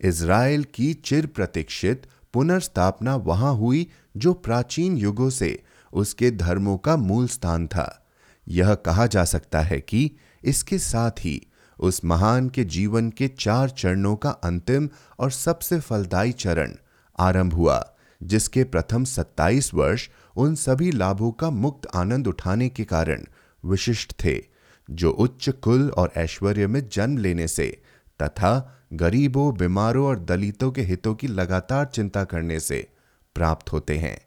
इज़राइल 0.00 0.64
की 0.64 0.94
चिर 0.94 1.26
प्रतीक्षित 1.26 2.06
पुनर्स्थापना 2.32 3.16
वहाँ 3.16 3.54
हुई 3.54 3.90
जो 4.16 4.32
प्राचीन 4.32 4.96
युगों 4.96 5.30
से 5.30 5.62
उसके 5.92 6.30
धर्मों 6.30 6.78
का 6.78 6.96
मूल 6.96 7.28
स्थान 7.28 7.66
था। 7.66 8.06
यह 8.48 8.74
कहा 8.74 9.06
जा 9.06 9.24
सकता 9.24 9.60
है 9.60 9.80
कि 9.80 10.10
इसके 10.44 10.78
साथ 10.78 11.10
ही 11.10 11.46
उस 11.78 12.04
महान 12.04 12.48
के 12.48 12.64
जीवन 12.64 13.10
के 13.10 13.28
चार 13.28 13.70
चरणों 13.70 14.16
का 14.16 14.30
अंतिम 14.30 14.88
और 15.18 15.30
सबसे 15.30 15.80
फलदायी 15.80 16.32
चरण 16.32 16.74
आरंभ 17.18 17.54
हुआ, 17.54 17.94
जिसके 18.22 18.64
प्रथम 18.64 19.04
27 19.04 19.74
वर्ष 19.74 20.08
उन 20.36 20.54
सभी 20.54 20.90
लाभों 20.92 21.32
का 21.32 21.50
मुक्त 21.50 21.88
आनंद 21.94 22.26
उठाने 22.26 22.68
के 22.68 22.84
कारण 22.84 23.24
विशिष्ट 23.64 24.12
थे, 24.24 24.44
जो 24.90 25.10
उच्च 25.10 25.48
कुल 25.48 25.90
और 25.90 26.12
ऐश्वर्य 26.16 26.66
में 26.66 26.88
जन्म 26.88 27.18
लेने 27.18 27.48
से 27.48 27.82
तथा 28.22 28.72
गरीबों, 28.92 29.56
बीमारों 29.56 30.06
और 30.06 30.18
दलितों 30.18 30.70
के 30.70 30.82
हितों 30.82 31.14
की 31.14 31.26
लगातार 31.26 31.84
चिंता 31.84 32.24
करने 32.24 32.60
से 32.60 32.90
प्राप्त 33.34 33.72
होते 33.72 33.98
हैं। 33.98 34.25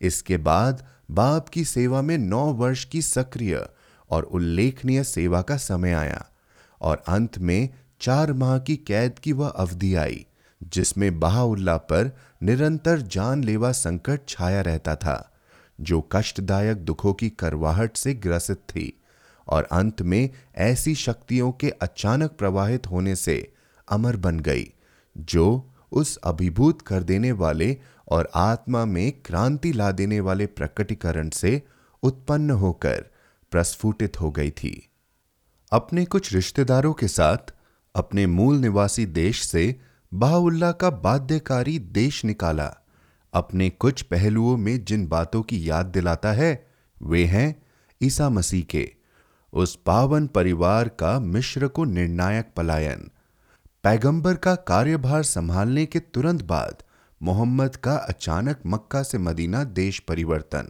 इसके 0.00 0.36
बाद 0.36 0.84
बाप 1.10 1.48
की 1.48 1.64
सेवा 1.64 2.02
में 2.02 2.16
नौ 2.18 2.46
वर्ष 2.52 2.84
की 2.84 3.02
सक्रिय 3.02 3.66
और 4.10 4.22
उल्लेखनीय 4.22 5.04
सेवा 5.04 5.42
का 5.42 5.56
समय 5.56 5.92
आया 5.92 6.24
और 6.80 7.02
अंत 7.08 7.38
में 7.38 7.68
चार 8.00 8.32
माह 8.32 8.58
की 8.58 8.76
कैद 8.76 9.18
की 9.18 9.32
वह 9.32 9.48
अवधि 9.48 9.94
आई, 9.94 10.26
जिसमें 10.60 11.18
बहाउल्ला 11.20 11.76
पर 11.76 12.10
निरंतर 12.42 13.00
जानलेवा 13.00 13.72
संकट 13.72 14.28
छाया 14.28 14.60
रहता 14.60 14.94
था, 14.96 15.32
जो 15.80 16.00
कष्टदायक 16.12 16.76
दुखों 16.76 17.12
की 17.12 17.28
करवाहट 17.30 17.96
से 17.96 18.14
ग्रसित 18.14 18.58
थी 18.68 18.92
और 19.48 19.68
अंत 19.72 20.02
में 20.02 20.28
ऐसी 20.56 20.94
शक्तियों 20.94 21.52
के 21.52 21.70
अचानक 21.82 22.30
प्रवाहित 22.30 22.86
होने 22.86 23.16
से 23.16 23.52
अमर 23.88 24.16
बन 24.16 24.40
गई, 24.40 24.66
जो 25.16 25.72
उस 25.92 26.16
अभिभूत 26.16 26.82
कर 26.82 27.02
देने 27.02 27.32
वाले 27.32 27.76
और 28.10 28.30
आत्मा 28.34 28.84
में 28.84 29.12
क्रांति 29.12 29.72
ला 29.72 29.92
देने 29.92 30.20
वाले 30.20 30.46
प्रकटीकरण 30.46 31.30
से 31.30 31.62
उत्पन्न 32.02 32.50
होकर 32.50 33.04
प्रस्फुटित 33.50 34.20
हो 34.20 34.30
गई 34.30 34.50
थी। 34.50 34.90
अपने 35.72 36.04
कुछ 36.04 36.32
रिश्तेदारों 36.32 36.92
के 36.92 37.08
साथ, 37.08 37.54
अपने 37.94 38.26
मूल 38.26 38.56
निवासी 38.56 39.06
देश 39.06 39.42
से 39.42 39.80
बाहुल्ला 40.14 40.72
का 40.72 40.90
बाध्यकारी 40.90 41.78
देश 41.78 42.24
निकाला। 42.24 42.76
अपने 43.34 43.70
कुछ 43.70 44.02
पहलुओं 44.02 44.56
में 44.56 44.84
जिन 44.84 45.06
बातों 45.06 45.42
की 45.42 45.70
याद 45.70 45.86
दिलाता 45.86 46.32
है, 46.32 46.70
वे 47.02 47.24
हैं 47.24 47.62
ईसा 48.02 48.28
मसीह 48.28 48.64
के, 48.64 48.94
उस 49.52 49.78
पावन 49.86 50.26
परिवार 50.26 50.88
का 50.88 51.20
मिश्र 51.20 51.68
को 51.68 51.84
निर्णायक 51.84 52.52
पलायन। 52.56 53.10
पैगंबर 53.84 54.34
का 54.34 54.54
कार्यभार 54.54 55.22
संभालने 55.22 55.86
के 55.86 56.00
तुरंत 56.00 56.42
बाद 56.42 56.82
मोहम्मद 57.22 57.76
का 57.76 57.96
अचानक 57.96 58.60
मक्का 58.66 59.02
से 59.02 59.18
मदीना 59.18 59.64
देश 59.64 59.98
परिवर्तन। 59.98 60.68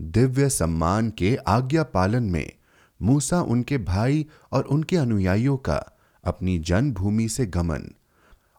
दिव्य 0.00 0.48
सम्मान 0.48 1.10
के 1.10 1.36
आज्ञा 1.36 1.82
पालन 1.82 2.22
में 2.22 2.52
मूसा 3.02 3.40
उनके 3.42 3.78
भाई 3.78 4.26
और 4.52 4.64
उनके 4.64 4.96
अनुयायियों 4.96 5.56
का 5.56 5.98
अपनी 6.24 6.58
जन्मभूमि 6.58 7.28
से 7.28 7.46
गमन 7.46 7.90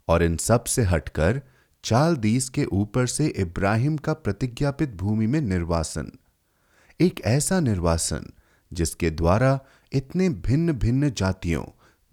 और 0.07 0.23
इन 0.23 0.37
सबसे 0.37 0.81
हटकर 0.81 1.41
चाल 1.83 2.15
दीस 2.15 2.49
के 2.49 2.65
ऊपर 2.65 3.07
से 3.07 3.27
इब्राहिम 3.27 3.97
का 3.97 4.13
प्रतिज्ञापित 4.13 4.95
भूमि 4.95 5.27
में 5.27 5.41
निर्वासन। 5.41 6.11
एक 7.01 7.21
ऐसा 7.21 7.59
निर्वासन 7.59 8.25
जिसके 8.73 9.09
द्वारा 9.09 9.59
इतने 9.93 10.29
भिन्न 10.29 10.73
भिन्न 10.73 11.09
जातियों, 11.09 11.63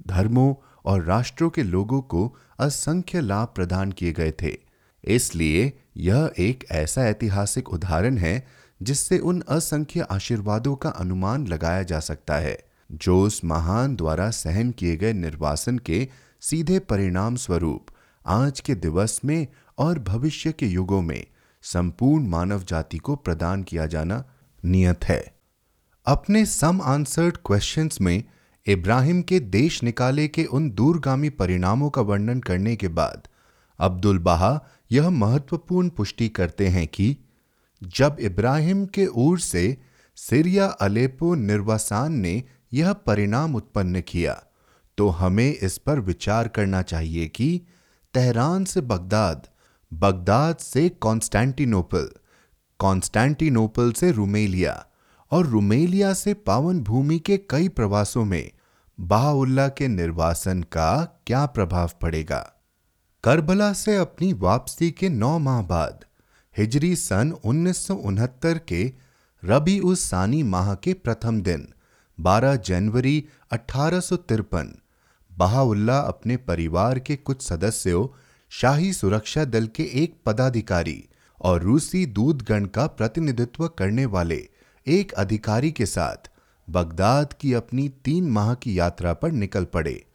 धर्मों 0.06 0.54
और 0.84 1.04
राष्ट्रों 1.04 1.50
के 1.50 1.62
लोगों 1.62 2.00
को 2.02 2.37
असंख्य 2.58 3.20
लाभ 3.20 3.48
प्रदान 3.48 3.92
किए 3.92 4.12
गए 4.12 4.32
थे। 4.42 4.67
इसलिए 5.05 5.73
यह 5.97 6.31
एक 6.38 6.64
ऐसा 6.71 7.05
ऐतिहासिक 7.05 7.69
उदाहरण 7.69 8.19
है 8.19 8.47
जिससे 8.83 9.19
उन 9.19 9.43
असंख्य 9.49 10.07
आशीर्वादों 10.11 10.75
का 10.76 10.88
अनुमान 10.88 11.47
लगाया 11.47 11.83
जा 11.83 12.00
सकता 12.00 12.35
है, 12.35 12.59
जो 12.93 13.21
उस 13.23 13.45
महान 13.45 13.97
द्वारा 13.97 14.31
सहन 14.31 14.71
किए 14.71 14.97
गए 14.97 15.12
निर्वासन 15.12 15.78
के 15.78 16.09
सीधे 16.40 16.78
परिणाम 16.78 17.37
स्वरूप 17.37 17.87
आज 18.26 18.61
के 18.61 18.75
दिवस 18.75 19.21
में 19.25 19.47
और 19.78 19.99
भविष्य 19.99 20.52
के 20.52 20.67
युगों 20.67 21.02
में 21.02 21.26
संपूर्ण 21.62 22.26
मानव 22.26 22.62
जाति 22.62 22.99
को 22.99 23.17
प्रदान 23.17 23.62
किया 23.62 23.87
जाना 23.87 24.25
नियत 24.64 25.05
है। 25.05 25.35
अपने 26.07 26.47
सम 26.47 26.81
आंसर्ड 26.83 27.37
क्वेश्चंस 27.47 28.00
में 28.00 28.23
इब्राहिम 28.67 29.23
के 29.23 29.40
देश 29.40 29.83
निकाले 29.83 30.28
के 30.28 30.45
उन 30.45 30.71
दूरगामी 30.71 31.28
परिणामों 31.31 31.90
का 31.90 32.02
वर्णन 32.02 32.40
करने 32.40 32.76
के 32.76 32.88
बाद 32.88 33.28
अब्दुल 33.78 34.19
बहा 34.19 34.69
यह 34.92 35.11
महत्वपूर्ण 35.11 35.88
पुष्टि 35.88 36.28
करते 36.28 36.68
हैं 36.68 36.87
कि 36.87 37.16
जब 37.83 38.16
इब्राहिम 38.21 38.87
के 38.87 39.07
ऊर 39.07 39.38
से 39.38 39.76
सिरिया 40.16 40.66
अलेपो 40.66 41.35
निर्वासान 41.35 42.12
ने 42.12 42.45
यह 42.73 42.92
परिणाम 42.92 43.54
उत्पन्न 43.54 44.00
किया 44.00 44.42
तो 44.97 45.09
हमें 45.09 45.54
इस 45.54 45.78
पर 45.78 46.00
विचार 46.00 46.49
करना 46.49 46.83
चाहिए 46.83 47.28
कि 47.28 47.61
तेहरान 48.14 48.64
से 48.64 48.80
बगदाद 48.80 49.47
बगदाद 49.92 50.57
से 50.57 50.88
कॉन्स्टेंटिनोपल 50.88 52.11
कॉन्स्टेंटिनोपल 52.78 53.92
से 53.92 54.11
रुमेलिया 54.11 54.87
और 55.30 55.47
रुमेलिया 55.47 56.14
से 56.14 56.35
पावन 56.35 56.80
भूमि 56.80 57.18
के 57.18 57.37
कई 57.37 57.68
प्रवासों 57.68 58.25
में 58.25 58.50
बाहुल्ला 59.00 59.68
के 59.68 59.88
निर्वासन 59.88 60.62
का 60.62 61.04
क्या 61.26 61.47
प्रभाव 61.47 61.90
पड़ेगा। 62.02 62.52
करबला 63.25 63.72
से 63.72 63.96
अपनी 63.96 64.32
वापसी 64.32 64.90
के 64.90 65.08
नौ 65.08 65.38
माह 65.38 65.62
बाद, 65.62 66.04
हिजरी 66.58 66.96
सन 66.96 67.32
उन्नीस 67.44 67.87
सौ 67.87 67.94
उनहत्तर 67.94 68.58
के 68.58 68.92
रबी 69.44 69.80
उस 69.80 70.00
सानी 70.00 70.42
माह 70.42 70.75
के 70.75 70.94
प्रथम 70.94 71.40
दिन 71.42 71.68
12 72.18 72.56
जनवरी 72.56 73.25
अठारह 73.50 74.00
बहाउल्ला 75.38 75.98
अपने 75.98 76.37
परिवार 76.37 76.98
के 76.98 77.16
कुछ 77.16 77.42
सदस्यों, 77.42 78.08
शाही 78.50 78.92
सुरक्षा 78.92 79.44
दल 79.44 79.66
के 79.66 79.82
एक 79.82 80.16
पदाधिकारी 80.26 81.04
और 81.40 81.62
रूसी 81.62 82.06
दूतगण 82.06 82.64
का 82.64 82.87
प्रतिनिधित्व 82.87 83.68
करने 83.68 84.06
वाले 84.06 84.48
एक 84.87 85.12
अधिकारी 85.12 85.70
के 85.70 85.87
साथ 85.87 86.30
बगदाद 86.70 87.32
की 87.32 87.52
अपनी 87.54 87.88
तीन 87.88 88.30
माह 88.30 88.54
की 88.54 88.78
यात्रा 88.78 89.12
पर 89.12 89.32
निकल 89.32 89.64
पड़े। 89.64 90.06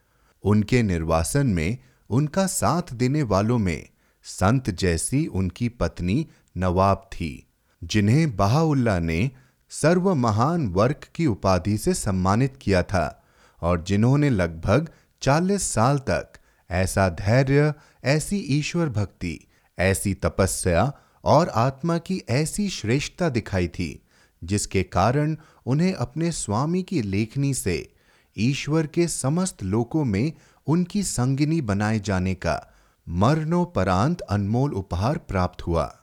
उनके 0.44 0.84
निर्वासन 0.84 1.48
में 1.48 1.78
उनका 2.10 2.46
साथ 2.48 2.94
देने 2.94 3.24
वालों 3.24 3.58
में 3.58 3.90
संत 4.24 4.70
जैसी 4.70 5.26
उनकी 5.28 5.70
पत्नी 5.70 6.28
नवाब 6.58 7.10
थी, 7.14 7.48
जिन्हें 7.84 8.36
बहाउल्ला 8.36 9.00
ने 9.00 9.32
सर्व 9.70 10.14
महान 10.16 10.68
वर्क 10.68 11.08
की 11.16 11.26
उपाधि 11.28 11.78
से 11.78 11.94
सम्मानित 11.94 12.58
किया 12.62 12.84
था 12.84 13.24
और 13.62 13.84
जिन्होंने 13.84 14.30
लगभग 14.30 14.90
40 15.22 15.64
साल 15.64 15.98
तक 15.98 16.34
ऐसा 16.72 17.10
धैर्य, 17.10 17.74
ऐसी 18.04 18.38
ईश्वर 18.38 18.90
भक्ति, 18.90 19.48
ऐसी 19.80 20.14
तपस्या 20.14 20.94
और 21.24 21.50
आत्मा 21.50 21.98
की 21.98 22.22
ऐसी 22.30 22.70
श्रेष्ठता 22.70 23.30
दिखाई 23.30 23.68
थी, 23.68 24.04
जिसके 24.44 24.84
कारण 24.84 25.38
उन्हें 25.66 25.94
अपने 25.94 26.32
स्वामी 26.32 26.84
की 26.84 27.02
लेखनी 27.02 27.54
से 27.54 27.94
ईश्वर 28.38 28.88
के 28.88 29.08
समस्त 29.08 29.64
लोकों 29.64 30.06
में 30.06 30.34
उनकी 30.68 31.04
संगिनी 31.04 31.62
बनाए 31.62 32.00
जाने 32.00 32.34
का 32.36 32.72
मरणोपरांत 33.08 34.22
अनमोल 34.22 34.74
उपहार 34.74 35.18
प्राप्त 35.18 35.68
हुआ। 35.68 36.00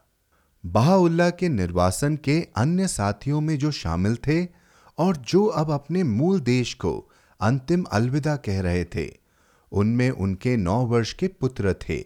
बहाउल्ला 0.65 1.29
के 1.29 1.49
निर्वासन 1.49 2.15
के 2.15 2.47
अन्य 2.55 2.87
साथियों 2.87 3.41
में 3.41 3.57
जो 3.57 3.71
शामिल 3.71 4.15
थे 4.15 4.45
और 4.97 5.17
जो 5.17 5.45
अब 5.45 5.71
अपने 5.71 6.03
मूल 6.03 6.39
देश 6.39 6.73
को 6.73 7.11
अंतिम 7.41 7.83
अलविदा 7.83 8.35
कह 8.35 8.61
रहे 8.61 8.83
थे, 8.85 9.07
उनमें 9.71 10.09
उनके 10.09 10.57
नौ 10.57 10.85
वर्ष 10.85 11.13
के 11.13 11.27
पुत्र 11.27 11.73
थे, 11.73 12.03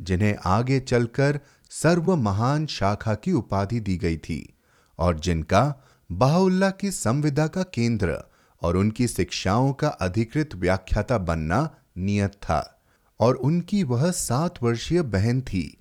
जिन्हें 0.00 0.36
आगे 0.44 0.80
चलकर 0.80 1.40
सर्व 1.70 2.16
महान 2.16 2.66
शाखा 2.66 3.14
की 3.14 3.32
उपाधि 3.32 3.80
दी 3.80 3.96
गई 3.96 4.16
थी 4.16 4.56
और 4.98 5.18
जिनका 5.18 5.74
बाहुल्ला 6.12 6.70
की 6.70 6.90
संविदा 6.90 7.46
का 7.46 7.62
केंद्र 7.62 8.18
और 8.62 8.76
उनकी 8.76 9.08
शिक्षाओं 9.08 9.72
का 9.72 9.88
अधिकृत 9.88 10.54
व्याख्याता 10.54 11.18
बनना 11.18 11.68
नियत 11.98 12.32
था 12.32 12.82
और 13.20 13.34
उनकी 13.34 13.82
वह 13.82 14.10
सात 14.10 14.62
वर्षीय 14.62 15.02
बहन 15.02 15.40
थी, 15.40 15.78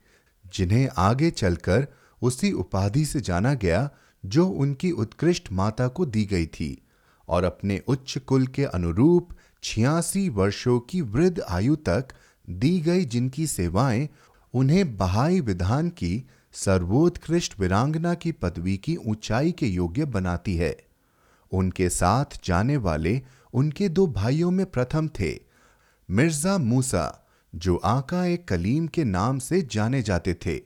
जिन्हें 0.53 0.89
आगे 0.98 1.32
चलकर 1.32 1.88
उसी 2.22 2.51
उपाधि 2.51 3.05
से 3.05 3.22
जाना 3.22 3.53
गया 3.53 3.89
जो 4.25 4.48
उनकी 4.48 4.91
उत्कृष्ट 4.91 5.51
माता 5.51 5.88
को 5.88 6.05
दी 6.05 6.25
गई 6.25 6.46
थी 6.46 6.82
और 7.29 7.43
अपने 7.43 7.82
उच्च 7.88 8.17
कुल 8.17 8.48
के 8.48 8.65
अनुरूप 8.65 9.29
छियासी 9.63 10.29
वर्षों 10.29 10.79
की 10.79 11.01
वृद्ध 11.01 11.41
आयु 11.41 11.75
तक 11.75 12.08
दी 12.50 12.79
गई 12.79 13.05
जिनकी 13.05 13.48
सेवाएँ 13.48 14.10
उन्हें 14.53 14.98
बहाई 14.98 15.39
विधान 15.39 15.89
की 15.89 16.24
सर्वोत्कृष्ट 16.53 17.60
वीरांगना 17.60 18.13
की 18.13 18.32
पदवी 18.32 18.77
की 18.77 18.96
ऊंचाई 18.96 19.51
के 19.51 19.67
योग्य 19.67 20.05
बनाती 20.05 20.55
है। 20.55 20.77
उनके 21.51 21.89
साथ 21.89 22.25
जाने 22.43 22.77
वाले 22.77 23.22
उनके 23.53 23.89
दो 23.89 24.08
भाइयों 24.08 24.51
में 24.51 24.65
प्रथम 24.65 25.08
थे 25.08 25.53
मिर्ज़ा 26.13 26.58
मूसा, 26.58 27.27
जो 27.55 27.75
आका 27.75 28.25
एक 28.25 28.48
कलीम 28.48 28.88
के 28.88 29.03
नाम 29.03 29.39
से 29.39 29.62
जाने 29.62 30.01
जाते 30.01 30.34
थे, 30.34 30.62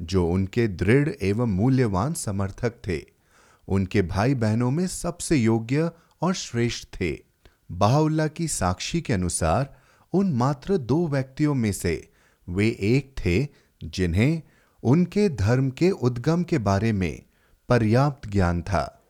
जो 0.00 0.28
उनके 0.28 0.68
दृढ़ 0.68 1.08
एवं 1.22 1.46
मूल्यवान 1.46 2.14
समर्थक 2.14 2.72
थे, 2.88 3.02
उनके 3.68 4.02
भाई 4.02 4.34
बहनों 4.34 4.70
में 4.70 4.86
सबसे 4.86 5.36
योग्य 5.36 5.90
और 6.22 6.34
श्रेष्ठ 6.34 7.00
थे। 7.00 7.18
बाहुल्ला 7.72 8.26
की 8.26 8.48
साक्षी 8.48 9.00
के 9.00 9.12
अनुसार, 9.12 9.76
उन 10.12 10.32
मात्र 10.32 10.76
दो 10.76 11.08
व्यक्तियों 11.08 11.54
में 11.54 11.72
से 11.72 12.10
वे 12.48 12.68
एक 12.80 13.14
थे, 13.18 13.48
जिन्हें 13.84 14.42
उनके 14.82 15.28
धर्म 15.28 15.70
के 15.70 15.90
उद्गम 15.90 16.42
के 16.42 16.58
बारे 16.58 16.92
में 16.92 17.22
पर्याप्त 17.68 18.28
ज्ञान 18.28 18.62
था। 18.62 19.02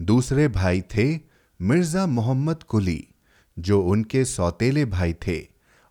दूसरे 0.00 0.48
भाई 0.48 0.80
थे 0.80 1.20
मिर्ज़ा 1.60 2.06
मोहम्मद 2.06 2.62
कुली 2.62 3.08
जो 3.62 3.80
उनके 3.82 4.24
सौतेले 4.24 4.84
भाई 4.84 5.12
थे 5.12 5.46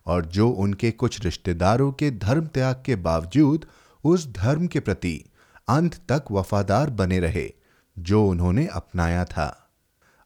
और 0.06 0.26
जो 0.26 0.48
उनके 0.48 0.90
कुछ 0.90 1.24
रिश्तेदारों 1.24 1.92
के 1.92 2.10
धर्म 2.10 2.46
त्याग 2.46 2.82
के 2.86 2.96
बावजूद 2.96 3.66
उस 4.04 4.28
धर्म 4.32 4.66
के 4.66 4.80
प्रति 4.80 5.24
अंत 5.68 5.94
तक 5.94 6.24
वफादार 6.30 6.90
बने 6.90 7.20
रहे, 7.20 7.52
जो 7.98 8.26
उन्होंने 8.26 8.66
अपनाया 8.66 9.24
था। 9.24 9.70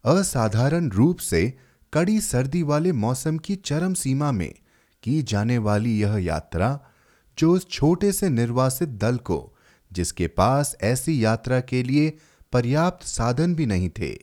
असाधारण 0.05 0.89
रूप 0.91 1.19
से 1.19 1.59
कड़ी 1.93 2.21
सर्दी 2.21 2.63
वाले 2.63 2.93
मौसम 2.93 3.39
की 3.39 3.57
चरम 3.57 3.95
सीमा 3.95 4.33
में 4.33 4.55
की 5.03 5.23
जाने 5.23 5.59
वाली 5.59 5.99
यह 6.01 6.17
यात्रा, 6.17 6.81
जो 7.39 7.53
उस 7.53 7.69
छोटे 7.71 8.13
से 8.13 8.29
निर्वासित 8.29 8.89
दल 8.89 9.17
को, 9.17 9.57
जिसके 9.93 10.27
पास 10.27 10.77
ऐसी 10.81 11.25
यात्रा 11.25 11.61
के 11.61 11.83
लिए 11.83 12.17
पर्याप्त 12.53 13.07
साधन 13.07 13.55
भी 13.55 13.67
नहीं 13.67 13.91
थे 13.91 14.17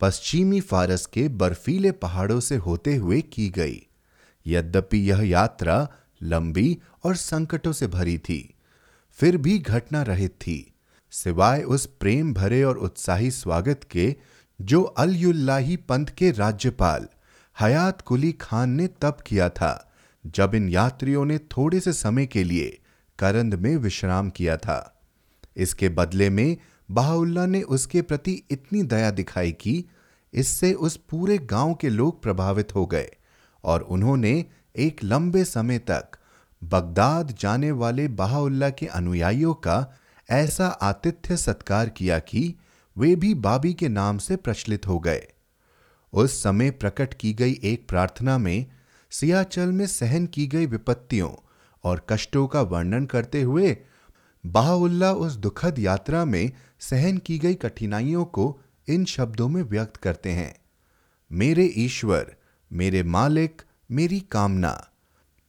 पश्चिमी 0.00 0.60
फारस 0.60 1.06
के 1.06 1.28
बर्फीले 1.28 1.90
पहाड़ों 1.92 2.40
से 2.40 2.56
होते 2.56 2.94
हुए 2.96 3.20
की 3.22 3.48
गई। 3.48 3.80
यद्यपि 4.46 4.98
यह 5.10 5.22
यात्रा 5.22 5.88
लंबी 6.22 6.78
और 7.04 7.16
संकटों 7.16 7.72
से 7.72 7.86
भरी 7.86 8.18
थी, 8.18 8.54
फिर 9.18 9.36
भी 9.36 9.58
घटना 9.58 10.02
रहित 10.02 10.30
थी। 10.30 10.74
सिवाय 11.10 11.62
उस 11.62 11.86
प्रेम 11.86 12.34
भरे 12.34 12.62
और 12.62 12.76
उत्साही 12.76 13.30
स्वागत 13.30 13.80
के, 13.90 14.14
जो 14.60 14.82
अलयुल्लाही 14.82 15.76
पंथ 15.76 16.06
के 16.06 16.30
राज्यपाल 16.30 17.08
हयात 17.56 18.00
कुली 18.00 18.32
खान 18.32 18.70
ने 18.70 18.86
तब 19.02 19.18
किया 19.26 19.48
था, 19.48 19.92
जब 20.26 20.54
इन 20.54 20.68
यात्रियों 20.68 21.24
ने 21.24 21.38
थोड़े 21.38 21.80
से 21.80 21.92
समय 21.92 22.26
के 22.26 22.44
लिए 22.44 22.78
करंद 23.18 23.54
में 23.54 23.76
विश्राम 23.76 24.30
किया 24.30 24.56
था। 24.56 25.02
इसके 25.56 25.88
बदले 25.88 26.30
में 26.30 26.56
बहाउल्ला 26.90 27.46
ने 27.46 27.62
उसके 27.62 28.02
प्रति 28.02 28.42
इतनी 28.50 28.82
दया 28.82 29.10
दिखाई 29.10 29.52
कि 29.52 29.84
इससे 30.32 30.72
उस 30.72 30.96
पूरे 30.96 31.38
गाँव 31.38 31.74
के 31.74 31.88
लोग 31.88 32.22
प्रभावित 32.22 32.74
हो 32.74 32.86
गए 32.86 33.10
और 33.64 33.80
उन्होंने 33.80 34.44
एक 34.76 35.04
लंबे 35.04 35.44
समय 35.44 35.78
तक 35.78 36.08
बगदाद 36.64 37.36
जाने 37.40 37.70
वाले 37.70 38.08
बहाउल्ला 38.08 38.70
के 38.70 38.86
अनुयायियों 38.86 39.54
का 39.54 39.98
ऐसा 40.30 40.66
आतिथ्य 40.66 41.36
सत्कार 41.36 41.88
किया 41.88 42.18
कि 42.18 42.54
वे 42.98 43.16
भी 43.16 43.34
बाबी 43.34 43.74
के 43.74 43.88
नाम 43.88 44.18
से 44.18 44.36
प्रचलित 44.36 44.86
हो 44.86 44.98
गए। 44.98 45.26
उस 46.12 46.42
समय 46.42 46.70
प्रकट 46.70 47.14
की 47.14 47.34
गई 47.34 47.60
एक 47.62 47.88
प्रार्थना 47.88 48.38
में 48.38 48.66
सियाचल 49.10 49.72
में 49.72 49.86
सहन 49.86 50.26
की 50.26 50.46
गई 50.46 50.66
विपत्तियों 50.66 51.30
और 51.84 52.06
कष्टों 52.10 52.46
का 52.46 52.62
वर्णन 52.62 53.06
करते 53.06 53.42
हुए 53.42 53.76
बाहुल्ला 54.46 55.12
उस 55.12 55.36
दुखद 55.36 55.78
यात्रा 55.78 56.24
में 56.24 56.52
सहन 56.80 57.18
की 57.18 57.38
गई 57.38 57.54
कठिनाइयों 57.54 58.24
को 58.24 58.60
इन 58.88 59.04
शब्दों 59.04 59.48
में 59.48 59.62
व्यक्त 59.62 59.96
करते 59.96 60.30
हैं। 60.30 60.54
मेरे 61.32 61.64
ईश्वर, 61.76 62.36
मेरे 62.72 63.02
मालिक, 63.02 63.62
मेरी 63.90 64.20
कामना, 64.20 64.88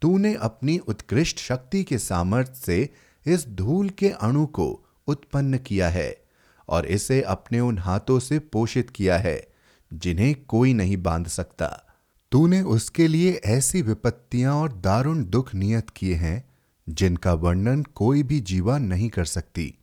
तूने 0.02 0.34
अपनी 0.34 0.78
उत्कृष्ट 0.78 1.40
शक्ति 1.40 1.84
के 1.84 1.98
सामर्थ्य 1.98 2.56
से 2.56 2.90
इस 3.26 3.48
धूल 3.48 3.90
के 3.90 4.10
अणु 4.10 4.46
को 4.46 4.86
उत्पन्न 5.08 5.58
किया 5.58 5.90
है 5.90 6.24
और 6.70 6.86
इसे 6.86 7.22
अपने 7.22 7.60
उन 7.60 7.78
हाथों 7.78 8.20
से 8.20 8.40
पोषित 8.40 8.90
किया 8.90 9.18
है, 9.18 9.48
जिन्हें 9.94 10.36
कोई 10.48 10.74
नहीं 10.74 10.98
बाँध 10.98 11.28
सकता। 11.28 11.84
तूने 12.32 12.62
उसके 12.62 13.08
लिए 13.08 13.42
ऐसी 13.46 13.82
विपत्तियाँ 13.82 14.56
और 14.56 14.74
दारुण 14.74 15.26
दुख 15.26 15.56
नियत 15.56 15.90
किए 15.90 16.16
हैं, 16.16 16.50
जिनका 16.90 17.34
वर्णन 17.34 17.84
कोई 17.84 18.24
भी 18.24 18.40
जीवा 18.40 18.78
नहीं 18.78 19.10
कर 19.10 19.26
सकती। 19.26 19.77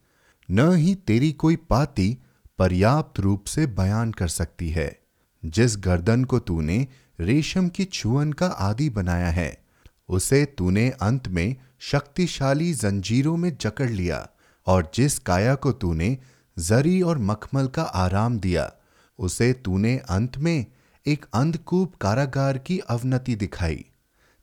न 0.50 0.74
ही 0.74 0.94
तेरी 0.94 1.32
कोई 1.32 1.56
पाती 1.56 2.18
पर्याप्त 2.58 3.20
रूप 3.20 3.44
से 3.44 3.66
बयान 3.66 4.12
कर 4.12 4.28
सकती 4.28 4.70
है। 4.70 5.00
जिस 5.44 5.76
गर्दन 5.76 6.24
को 6.24 6.38
तूने 6.38 6.88
रेशम 7.20 7.68
की 7.68 7.84
छुअन 7.84 8.32
का 8.32 8.46
आदि 8.46 8.90
बनाया 8.90 9.30
है, 9.30 9.64
उसे 10.08 10.44
तूने 10.44 10.90
अंत 10.90 11.28
में 11.28 11.56
शक्तिशाली 11.78 12.74
जंजीरों 12.74 13.36
में 13.36 13.56
जकड़ 13.60 13.90
लिया 13.90 14.28
और 14.66 14.92
जिस 14.94 15.18
काया 15.18 15.54
को 15.54 15.72
तूने 15.72 16.18
जरी 16.58 17.02
और 17.02 17.18
मखमल 17.18 17.66
का 17.66 17.82
आराम 17.82 18.38
दिया, 18.38 18.72
उसे 19.18 19.52
तूने 19.52 19.98
अंत 19.98 20.38
में 20.38 20.66
एक 21.06 21.26
अंधकूप 21.34 21.94
कारागार 21.94 22.58
की 22.58 22.78
अवनति 22.78 23.34
दिखाई। 23.34 23.84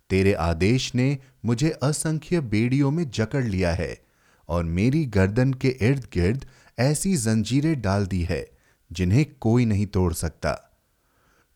तेरे 0.10 0.34
आदेश 0.34 0.96
ने 0.96 1.18
मुझे 1.46 1.70
असंख्य 1.70 2.42
बेड़ियों 2.42 2.92
में 2.92 3.12
जकड़ 3.12 3.46
लिया 3.46 3.74
है। 3.74 4.11
और 4.50 4.64
मेरी 4.64 5.06
गर्दन 5.06 5.54
के 5.54 5.70
इर्द 5.82 6.08
गिर्द 6.14 6.46
ऐसी 6.80 7.18
जंजीरें 7.18 7.82
डाल 7.82 8.06
दी 8.06 8.22
है, 8.22 8.50
जिन्हें 8.92 9.26
कोई 9.42 9.66
नहीं 9.66 9.88
तोड़ 9.88 10.14
सकता। 10.14 10.52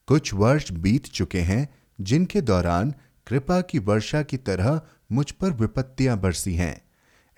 कुछ 0.08 0.34
वर्ष 0.34 0.72
बीत 0.72 1.06
चुके 1.06 1.42
हैं, 1.42 1.76
जिनके 2.02 2.42
दौरान 2.42 2.94
कृपा 3.28 3.62
की 3.62 3.80
वर्षा 3.80 4.22
की 4.22 4.38
तरह 4.38 4.82
मुझ 5.12 5.32
पर 5.32 5.52
विपत्तियाँ 5.52 6.20
बरसी 6.20 6.56
हैं। 6.56 6.82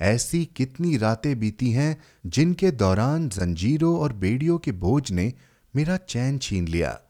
ऐसी 0.02 0.46
कितनी 0.46 0.98
रातें 0.98 1.40
बीती 1.40 1.72
हैं, 1.72 2.04
जिनके 2.26 2.72
दौरान 2.72 3.30
जंजीरों 3.30 4.00
और 4.00 4.14
बेड़ियों 4.14 4.58
के 4.58 4.72
बोझ 4.72 5.12
ने 5.12 5.34
मेरा 5.76 5.98
चैन 5.98 6.38
छीन 6.38 6.68
लिया। 6.68 7.02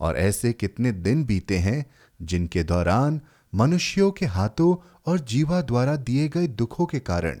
और 0.00 0.16
ऐसे 0.16 0.52
कितने 0.52 0.92
दिन 0.92 1.24
बीते 1.24 1.58
हैं, 1.58 1.86
जिनके 2.22 2.62
दौरान 2.64 3.20
मनुष्यों 3.54 4.10
के 4.10 4.26
हाथों 4.26 5.00
और 5.06 5.20
जीवा 5.20 5.62
द्वारा 5.62 5.96
दिए 5.96 6.28
गए 6.28 6.46
दुखों 6.46 6.86
के 6.86 7.00
कारण 7.00 7.40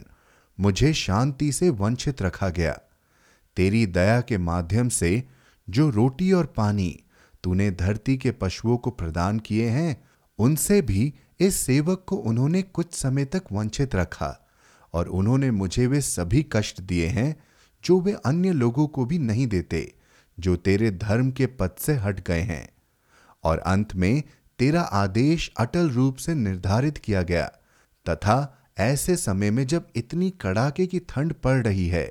मुझे 0.60 0.92
शांति 0.94 1.52
से 1.52 1.70
वंचित 1.70 2.22
रखा 2.22 2.48
गया। 2.48 2.78
तेरी 3.56 3.86
दया 3.86 4.20
के 4.20 4.38
माध्यम 4.38 4.88
से 4.88 5.24
जो 5.70 5.90
रोटी 5.90 6.32
और 6.32 6.46
पानी 6.46 7.00
तूने 7.44 7.70
धरती 7.70 8.16
के 8.16 8.30
पशुओं 8.30 8.76
को 8.76 8.90
प्रदान 8.90 9.38
किए 9.38 9.68
हैं, 9.68 10.08
उनसे 10.38 10.82
भी 10.82 11.14
इस 11.40 11.56
सेवक 11.56 12.04
को 12.06 12.16
उन्होंने 12.16 12.62
कुछ 12.62 12.94
समय 12.94 13.24
तक 13.24 13.42
वंचित 13.52 13.94
रखा 13.94 14.48
और 14.92 15.08
उन्होंने 15.08 15.50
मुझे 15.50 15.86
वे 15.86 16.00
सभी 16.00 16.46
कष्ट 16.52 16.80
दिए 16.80 17.06
हैं 17.06 17.36
जो 17.84 18.00
वे 18.00 18.12
अन्य 18.12 18.52
लोगों 18.52 18.86
को 18.86 19.04
भी 19.04 19.18
नहीं 19.18 19.46
देते, 19.46 19.94
जो 20.40 20.56
तेरे 20.56 20.90
धर्म 20.90 21.30
के 21.30 21.46
पद 21.46 21.70
से 21.78 21.94
हट 21.94 22.26
गए 22.26 22.40
हैं। 22.40 22.68
और 23.44 23.58
अंत 23.58 23.94
में 23.94 24.22
तेरा 24.58 24.82
आदेश 24.82 25.52
अटल 25.56 25.90
रूप 25.90 26.16
से 26.16 26.34
निर्धारित 26.34 26.98
किया 26.98 27.22
गया, 27.22 27.46
तथा 28.08 28.63
ऐसे 28.76 29.16
समय 29.16 29.50
में 29.50 29.66
जब 29.66 29.86
इतनी 29.96 30.30
कड़ाके 30.40 30.86
की 30.86 30.98
ठंड 31.08 31.32
पड़ 31.34 31.62
रही 31.62 31.86
है 31.88 32.06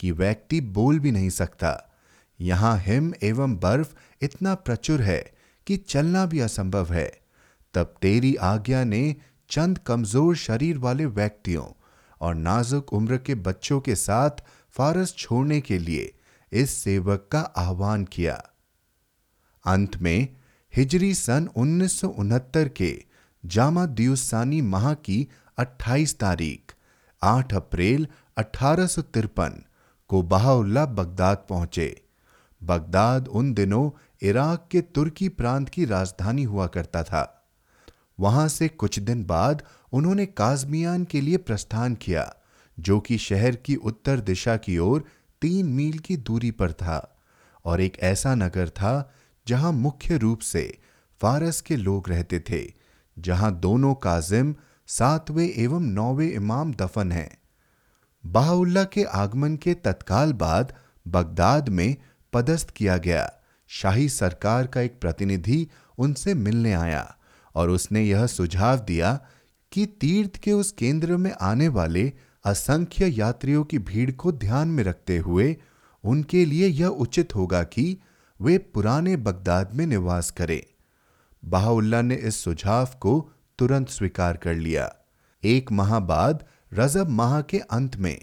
कि 0.00 0.10
व्यक्ति 0.12 0.60
बोल 0.60 0.98
भी 0.98 1.10
नहीं 1.10 1.30
सकता, 1.30 1.72
यहाँ 2.40 2.76
हिम 2.78 3.12
एवं 3.22 3.56
बर्फ़ 3.56 3.94
इतना 4.22 4.54
प्रचुर 4.56 5.02
है 5.02 5.20
कि 5.66 5.76
चलना 5.78 6.24
भी 6.26 6.40
असंभव 6.40 6.92
है। 6.92 7.10
तब 7.74 7.94
तेरी 8.02 8.34
आज्ञा 8.36 8.82
ने 8.84 9.16
चंद 9.50 9.78
कमज़ोर 9.78 10.36
शरीर 10.36 10.78
वाले 10.78 11.06
व्यक्तियों 11.06 11.66
और 12.20 12.34
नाजुक 12.34 12.92
उम्र 12.92 13.16
के 13.18 13.34
बच्चों 13.36 13.80
के 13.80 13.94
साथ 13.96 14.42
फारस 14.74 15.14
छोड़ने 15.18 15.60
के 15.60 15.78
लिए 15.78 16.12
इस 16.52 16.70
सेवक 16.74 17.28
का 17.32 17.40
आह्वान 17.58 18.04
किया। 18.04 18.34
अंत 19.64 19.96
में 19.96 20.28
हिजरी 20.72 21.14
सन 21.14 21.48
उन्नीस 21.56 22.00
सौ 22.00 22.08
उनहत्तर 22.08 22.68
के 22.68 22.92
जामा 23.44 23.84
दियुसानी 23.86 24.60
माह 24.62 24.92
की 24.94 25.26
28 25.58 26.14
तारीख 26.18 26.74
8 27.22 27.54
अप्रैल 27.54 28.06
अठारह 28.36 28.86
सौ 28.86 29.02
तिरपन 29.02 29.62
को 30.10 30.22
बहाउल्ला 30.22 30.84
बगदाद 30.86 31.46
पहुँचे। 31.48 31.88
बगदाद 32.60 33.28
उन 33.28 33.52
दिनों 33.54 33.90
इराक 34.22 34.68
के 34.70 34.80
तुर्की 34.80 35.28
प्रांत 35.28 35.68
की 35.68 35.84
राजधानी 35.84 36.42
हुआ 36.42 36.66
करता 36.66 37.02
था। 37.02 37.22
वहाँ 38.20 38.48
से 38.48 38.68
कुछ 38.68 38.98
दिन 38.98 39.24
बाद 39.24 39.62
उन्होंने 39.92 40.26
काजमियान 40.26 41.04
के 41.04 41.20
लिए 41.20 41.36
प्रस्थान 41.36 41.94
किया, 41.94 42.32
जो 42.78 43.00
कि 43.00 43.18
शहर 43.18 43.56
की 43.56 43.76
उत्तर 43.76 44.20
दिशा 44.20 44.56
की 44.56 44.78
ओर 44.78 45.04
तीन 45.42 45.66
मील 45.66 45.98
की 45.98 46.16
दूरी 46.16 46.50
पर 46.50 46.72
था 46.72 46.98
और 47.64 47.80
एक 47.80 47.98
ऐसा 47.98 48.34
नगर 48.34 48.68
था 48.68 48.94
जहाँ 49.46 49.72
मुख्य 49.72 50.16
रूप 50.18 50.40
से 50.40 50.78
फारस 51.20 51.60
के 51.60 51.76
लोग 51.76 52.08
रहते 52.08 52.40
थे, 52.50 52.62
जहाँ 53.16 53.52
दोनों 53.60 53.94
काजिम 53.94 54.54
सातवें 54.86 55.48
एवं 55.48 55.80
नौवें 55.80 56.32
इमाम 56.32 56.74
दफन 56.74 57.12
हैं। 57.12 57.38
बाहुल्ला 58.26 58.84
के 58.84 59.04
आगमन 59.04 59.56
के 59.56 59.74
तत्काल 59.74 60.32
बाद 60.32 60.74
बगदाद 61.08 61.68
में 61.68 61.96
पदस्थ 62.32 62.70
किया 62.70 62.96
गया। 62.96 63.32
शाही 63.68 64.08
सरकार 64.08 64.66
का 64.66 64.80
एक 64.80 65.00
प्रतिनिधि 65.00 65.66
उनसे 65.98 66.34
मिलने 66.34 66.72
आया 66.72 67.16
और 67.54 67.70
उसने 67.70 68.02
यह 68.02 68.26
सुझाव 68.26 68.78
दिया 68.78 69.26
कि 69.72 69.86
तीर्थ 69.86 70.36
के 70.36 70.52
उस 70.52 70.72
केंद्र 70.72 71.16
में 71.16 71.32
आने 71.40 71.68
वाले 71.68 72.12
असंख्य 72.44 73.06
यात्रियों 73.06 73.64
की 73.64 73.78
भीड़ 73.78 74.10
को 74.10 74.32
ध्यान 74.32 74.68
में 74.68 74.84
रखते 74.84 75.18
हुए 75.18 75.56
उनके 76.04 76.44
लिए 76.44 76.66
यह 76.66 76.86
उचित 76.86 77.34
होगा 77.34 77.62
कि 77.62 77.98
वे 78.40 78.58
पुराने 78.58 79.16
बगदाद 79.16 79.74
में 79.74 79.86
निवास 79.86 80.30
करें। 80.30 80.62
बाहुल्ला 81.44 82.02
ने 82.02 82.14
इस 82.14 82.44
सुझाव 82.44 82.86
को 83.00 83.32
तुरंत 83.58 83.88
स्वीकार 83.88 84.36
कर 84.36 84.54
लिया। 84.54 84.90
एक 85.42 85.72
माह 85.72 85.98
बाद 86.02 86.44
रजब 86.72 87.08
माह 87.10 87.40
के 87.42 87.58
अंत 87.70 87.96
में 87.96 88.18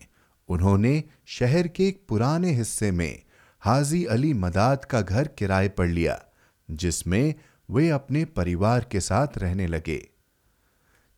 उन्होंने 0.49 1.03
शहर 1.27 1.67
के 1.67 1.87
एक 1.87 2.01
पुराने 2.09 2.51
हिस्से 2.51 2.91
में 2.91 3.21
हाजी 3.61 4.03
अली 4.05 4.33
मदाद 4.35 4.85
का 4.85 5.01
घर 5.01 5.27
किराए 5.27 5.67
पर 5.69 5.87
लिया, 5.87 6.19
जिसमें 6.69 7.33
वे 7.69 7.89
अपने 7.89 8.23
परिवार 8.25 8.87
के 8.91 8.99
साथ 8.99 9.37
रहने 9.37 9.67
लगे, 9.67 9.99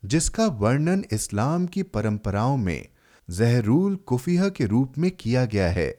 जिसका 0.04 0.46
वर्णन 0.46 1.04
इस्लाम 1.12 1.66
की 1.66 1.84
परंपराओं 1.84 2.58
में 2.58 2.88
जहरूल 3.30 3.96
कुफिया 4.08 4.50
के 4.50 4.66
रूप 4.66 4.98
में 4.98 5.10
किया 5.12 5.46
गया 5.46 5.70
है, 5.70 5.94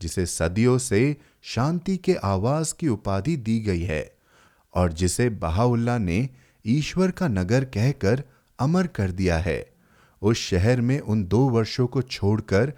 जिसे 0.00 0.26
सदियों 0.26 0.76
से 0.78 1.16
शांति 1.44 1.96
के 1.96 2.14
आवाज़ 2.24 2.74
की 2.80 2.88
उपाधि 2.88 3.36
दी 3.36 3.58
गई 3.60 3.82
है 3.82 4.04
और 4.74 4.92
जिसे 4.92 5.28
बहाउल्ला 5.30 5.96
ने 5.98 6.28
ईश्वर 6.66 7.10
का 7.10 7.28
नगर 7.28 7.64
कहकर 7.64 8.22
अमर 8.58 8.86
कर 8.86 9.10
दिया 9.10 9.38
है। 9.38 9.70
उस 10.22 10.36
शहर 10.36 10.80
में 10.80 11.00
उन 11.00 11.24
दो 11.24 11.48
वर्षों 11.48 11.86
को 11.86 12.02
छोड़कर 12.02 12.72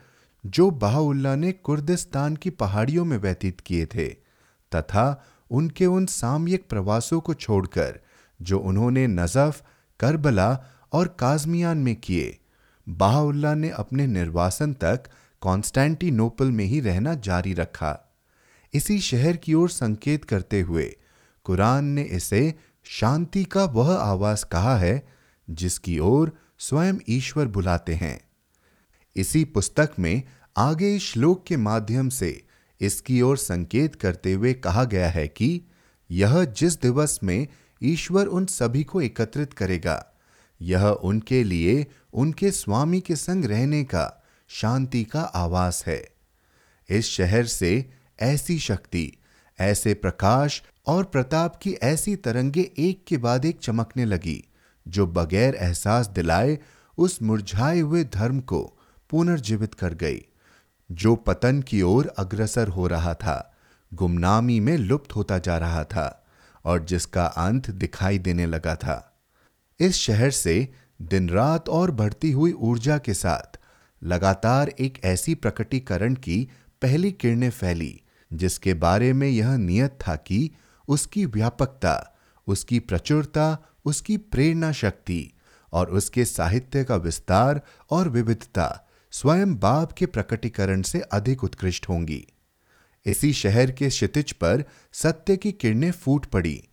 जो 0.46 0.70
बहाउल्ला 0.70 1.34
ने 1.36 1.52
कुर्दिस्तान 1.52 2.36
की 2.36 2.50
पहाड़ियों 2.50 3.04
में 3.04 3.16
व्यतीत 3.18 3.60
किए 3.60 3.86
थे, 3.86 4.08
तथा 4.72 5.24
उनके 5.50 5.86
उन 5.86 6.06
सामयिक 6.06 6.68
प्रवासों 6.68 7.20
को 7.20 7.34
छोड़कर 7.34 8.00
जो 8.42 8.58
उन्होंने 8.58 9.06
नजफ, 9.06 9.62
करबला 10.00 10.64
और 10.92 11.16
काजमियान 11.18 11.78
में 11.78 11.96
किए, 11.96 12.38
बाहुल्ला 12.88 13.54
ने 13.54 13.70
अपने 13.70 14.06
निर्वासन 14.06 14.72
तक 14.72 15.04
कॉन्स्टेंटिनोपल 15.40 16.50
में 16.50 16.64
ही 16.64 16.80
रहना 16.80 17.14
जारी 17.14 17.54
रखा। 17.54 17.98
इसी 18.74 18.98
शहर 19.00 19.36
की 19.36 19.54
ओर 19.54 19.68
संकेत 19.70 20.24
करते 20.24 20.60
हुए 20.60 20.96
कुरान 21.44 21.84
ने 21.84 22.02
इसे 22.02 22.54
शांति 22.90 23.44
का 23.44 23.64
वह 23.64 23.94
आवास 23.94 24.44
कहा 24.44 24.76
है 24.76 25.08
जिसकी 25.50 25.98
ओर 25.98 26.32
स्वयं 26.58 26.94
ईश्वर 27.08 27.46
बुलाते 27.46 27.94
हैं। 27.94 28.20
इसी 29.16 29.44
पुस्तक 29.44 29.90
में 29.98 30.22
आगे 30.56 30.98
श्लोक 30.98 31.44
के 31.46 31.56
माध्यम 31.56 32.08
से 32.08 32.46
इसकी 32.80 33.20
ओर 33.22 33.36
संकेत 33.36 33.94
करते 33.94 34.32
हुए 34.32 34.52
कहा 34.54 34.84
गया 34.84 35.10
है 35.10 35.26
कि 35.28 35.60
यह 36.10 36.44
जिस 36.44 36.80
दिवस 36.80 37.18
में 37.22 37.46
ईश्वर 37.82 38.26
उन 38.26 38.46
सभी 38.46 38.84
को 38.84 39.00
एकत्रित 39.00 39.52
करेगा, 39.52 40.04
यह 40.60 40.86
उनके 40.86 41.42
लिए 41.44 41.86
उनके 42.12 42.50
स्वामी 42.50 43.00
के 43.00 43.16
संग 43.16 43.44
रहने 43.44 43.84
का, 43.84 44.24
शांति 44.48 45.04
का 45.04 45.20
आवास 45.20 45.84
है। 45.86 46.08
इस 46.88 47.10
शहर 47.10 47.46
से 47.46 47.90
ऐसी 48.20 48.58
शक्ति, 48.58 49.12
ऐसे 49.58 49.94
प्रकाश 49.94 50.62
और 50.88 51.04
प्रताप 51.04 51.56
की 51.56 51.72
ऐसी 51.72 52.16
तरंगे 52.16 52.70
एक 52.78 53.04
के 53.08 53.16
बाद 53.16 53.44
एक 53.44 53.58
चमकने 53.58 54.04
लगी, 54.04 54.44
जो 54.88 55.06
बगैर 55.06 55.54
एहसास 55.54 56.06
दिलाए 56.06 56.58
उस 56.98 57.22
मुरझाए 57.22 57.80
हुए 57.80 58.04
धर्म 58.04 58.40
को 58.40 58.78
पुनर्जीवित 59.10 59.74
कर 59.74 59.94
गई, 59.94 60.24
जो 60.92 61.16
पतन 61.16 61.62
की 61.62 61.82
ओर 61.82 62.06
अग्रसर 62.18 62.68
हो 62.68 62.86
रहा 62.86 63.14
था, 63.14 63.56
गुमनामी 63.94 64.60
में 64.60 64.76
लुप्त 64.78 65.16
होता 65.16 65.38
जा 65.38 65.58
रहा 65.58 65.84
था, 65.84 66.26
और 66.64 66.84
जिसका 66.84 67.26
अंत 67.26 67.70
दिखाई 67.70 68.18
देने 68.18 68.46
लगा 68.46 68.74
था। 68.74 69.20
इस 69.80 69.96
शहर 69.96 70.30
से 70.30 70.68
दिन 71.02 71.28
रात 71.28 71.68
और 71.68 71.90
बढ़ती 71.90 72.32
हुई 72.32 72.52
ऊर्जा 72.52 72.98
के 72.98 73.14
साथ 73.14 73.58
लगातार 74.02 74.68
एक 74.68 75.04
ऐसी 75.04 75.34
प्रकटीकरण 75.34 76.14
की 76.14 76.48
पहली 76.82 77.12
किरणें 77.12 77.50
फैली, 77.50 78.00
जिसके 78.32 78.74
बारे 78.74 79.12
में 79.12 79.28
यह 79.28 79.56
नियत 79.56 79.98
था 80.08 80.16
कि 80.16 80.50
उसकी 80.88 81.26
व्यापकता, 81.26 82.16
उसकी 82.46 82.78
प्रचुरता, 82.78 83.58
उसकी 83.84 84.16
प्रेरणा 84.16 84.72
शक्ति 84.72 85.32
और 85.72 85.90
उसके 85.90 86.24
साहित्य 86.24 86.84
का 86.84 86.96
विस्तार 86.96 87.60
और 87.90 88.08
विविधता 88.08 88.88
स्वयं 89.10 89.56
बाप 89.56 89.92
के 89.92 90.06
प्रकटीकरण 90.06 90.82
से 90.82 91.00
अधिक 91.00 91.44
उत्कृष्ट 91.44 91.88
होंगी। 91.88 92.26
इसी 93.06 93.32
शहर 93.32 93.70
के 93.70 93.88
क्षितिज 93.88 94.32
पर 94.32 94.64
सत्य 94.92 95.36
की 95.36 95.52
किरणें 95.52 95.90
फूट 95.90 96.26
पड़ी, 96.26 96.64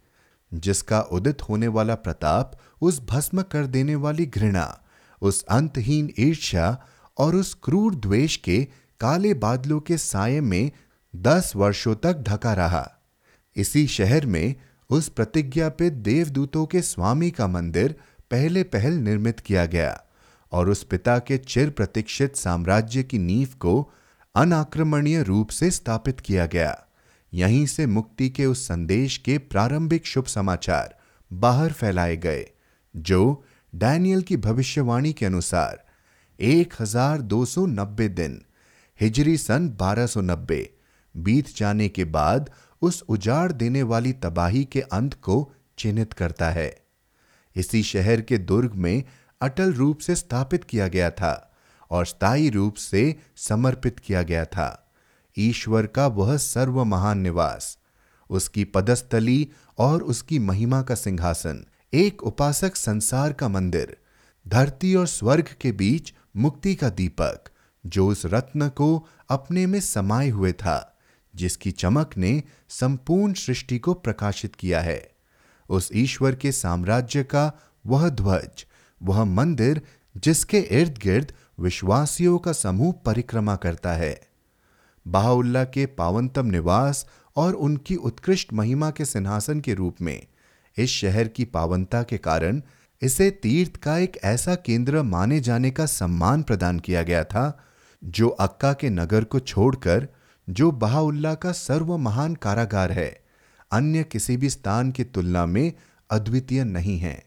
जिसका 0.53 1.01
उदित 1.01 1.41
होने 1.41 1.67
वाला 1.67 1.95
प्रताप, 1.95 2.59
उस 2.81 3.01
भस्म 3.05 3.41
कर 3.41 3.65
देने 3.65 3.95
वाली 3.95 4.25
घृणा, 4.25 4.81
उस 5.21 5.43
अंतहीन 5.43 6.13
ईर्ष्या 6.19 6.85
और 7.17 7.35
उस 7.35 7.53
क्रूर 7.63 7.95
द्वेष 7.95 8.37
के 8.37 8.67
काले 8.99 9.33
बादलों 9.33 9.79
के 9.79 9.97
साय 9.97 10.41
में 10.41 10.71
दस 11.15 11.53
वर्षों 11.55 11.95
तक 11.95 12.13
ढका 12.13 12.53
रहा। 12.53 12.94
इसी 13.55 13.87
शहर 13.87 14.25
में 14.25 14.55
उस 14.89 15.09
प्रतिज्ञा 15.09 15.69
पे 15.69 15.89
देवदूतों 15.89 16.65
के 16.65 16.81
स्वामी 16.81 17.31
का 17.31 17.47
मंदिर 17.47 17.95
पहले 18.31 18.63
पहल 18.63 18.93
निर्मित 18.93 19.39
किया 19.39 19.65
गया 19.65 20.03
और 20.51 20.69
उस 20.69 20.83
पिता 20.83 21.19
के 21.19 21.37
चिर 21.37 21.69
प्रतीक्षित 21.69 22.35
साम्राज्य 22.35 23.03
की 23.03 23.17
नींव 23.17 23.47
को 23.59 23.91
अनाक्रमणीय 24.35 25.23
रूप 25.23 25.49
से 25.49 25.71
स्थापित 25.71 26.19
किया 26.19 26.45
गया। 26.45 26.85
यहीं 27.33 27.65
से 27.65 27.85
मुक्ति 27.85 28.29
के 28.29 28.45
उस 28.45 28.67
संदेश 28.67 29.17
के 29.17 29.37
प्रारंभिक 29.37 30.05
शुभ 30.05 30.25
समाचार 30.25 30.97
बाहर 31.33 31.71
फैलाए 31.71 32.17
गए, 32.17 32.45
जो 32.95 33.43
डैनियल 33.75 34.21
की 34.21 34.37
भविष्यवाणी 34.37 35.13
के 35.13 35.25
अनुसार 35.25 35.83
1290 36.39 38.09
दिन, 38.09 38.41
हिजरी 38.99 39.37
सन 39.37 39.69
1290 39.69 40.63
बीत 41.15 41.55
जाने 41.57 41.89
के 41.89 42.05
बाद 42.05 42.49
उस 42.81 43.01
उजाड़ 43.01 43.51
देने 43.51 43.83
वाली 43.83 44.13
तबाही 44.13 44.65
के 44.65 44.81
अंत 44.81 45.13
को 45.13 45.53
चिन्हित 45.77 46.13
करता 46.13 46.49
है। 46.49 46.85
इसी 47.55 47.83
शहर 47.83 48.21
के 48.21 48.37
दुर्ग 48.37 48.73
में 48.73 49.03
अटल 49.41 49.73
रूप 49.73 49.99
से 49.99 50.15
स्थापित 50.15 50.63
किया 50.63 50.87
गया 50.87 51.09
था 51.11 51.53
और 51.91 52.05
स्थायी 52.05 52.49
रूप 52.49 52.75
से 52.75 53.15
समर्पित 53.35 53.99
किया 53.99 54.21
गया 54.21 54.45
था। 54.45 54.93
ईश्वर 55.37 55.87
का 55.87 56.07
वह 56.07 56.37
सर्व 56.37 56.83
महान 56.83 57.19
निवास, 57.19 57.77
उसकी 58.29 58.63
पदस्थली 58.63 59.51
और 59.77 60.03
उसकी 60.03 60.39
महिमा 60.39 60.81
का 60.81 60.95
सिंहासन, 60.95 61.65
एक 61.93 62.23
उपासक 62.23 62.75
संसार 62.75 63.33
का 63.33 63.47
मंदिर, 63.47 63.97
धरती 64.47 64.95
और 64.95 65.07
स्वर्ग 65.07 65.49
के 65.61 65.71
बीच 65.71 66.13
मुक्ति 66.35 66.75
का 66.75 66.89
दीपक, 66.89 67.43
जो 67.85 68.07
उस 68.07 68.25
रत्न 68.25 68.69
को 68.69 69.07
अपने 69.29 69.65
में 69.65 69.79
समाये 69.79 70.29
हुए 70.29 70.51
था। 70.51 70.94
जिसकी 71.35 71.71
चमक 71.71 72.17
ने 72.17 72.43
संपूर्ण 72.69 73.33
सृष्टि 73.33 73.79
को 73.79 73.93
प्रकाशित 73.93 74.55
किया 74.55 74.81
है। 74.81 75.11
उस 75.69 75.89
ईश्वर 75.93 76.35
के 76.35 76.51
साम्राज्य 76.51 77.23
का 77.23 77.51
वह 77.85 78.09
ध्वज, 78.09 78.65
वह 79.03 79.23
मंदिर 79.23 79.81
जिसके 80.17 80.59
इर्द 80.59 80.97
गिर्द 80.97 81.33
विश्वासियों 81.59 82.37
का 82.37 82.51
समूह 82.53 82.93
परिक्रमा 83.05 83.55
करता 83.55 83.93
है। 83.93 84.27
बाहुल्ला 85.07 85.63
के 85.63 85.85
पावनतम 85.85 86.45
निवास 86.45 87.05
और 87.35 87.53
उनकी 87.53 87.95
उत्कृष्ट 87.95 88.53
महिमा 88.53 88.89
के 88.91 89.05
सिंहासन 89.05 89.59
के 89.59 89.73
रूप 89.73 90.01
में 90.01 90.27
इस 90.77 90.89
शहर 90.89 91.27
की 91.27 91.45
पावनता 91.45 92.03
के 92.03 92.17
कारण 92.17 92.61
इसे 93.01 93.31
तीर्थ 93.31 93.75
का 93.75 93.97
एक 93.97 94.17
ऐसा 94.23 94.55
केंद्र 94.55 95.01
माने 95.03 95.39
जाने 95.39 95.71
का 95.71 95.85
सम्मान 95.85 96.43
प्रदान 96.43 96.79
किया 96.79 97.03
गया 97.03 97.23
था, 97.23 97.63
जो 98.03 98.29
अक्का 98.29 98.73
के 98.73 98.89
नगर 98.89 99.23
को 99.23 99.39
छोड़कर 99.39 100.07
जो 100.49 100.71
बहाउल्ला 100.71 101.33
का 101.33 101.51
सर्व 101.51 101.97
महान 101.97 102.35
कारागार 102.35 102.91
है। 102.91 103.23
अन्य 103.71 104.03
किसी 104.03 104.37
भी 104.37 104.49
स्थान 104.49 104.91
की 104.91 105.03
तुलना 105.03 105.45
में 105.45 105.73
अद्वितीय 106.09 106.63
नहीं 106.63 106.99
है। 106.99 107.25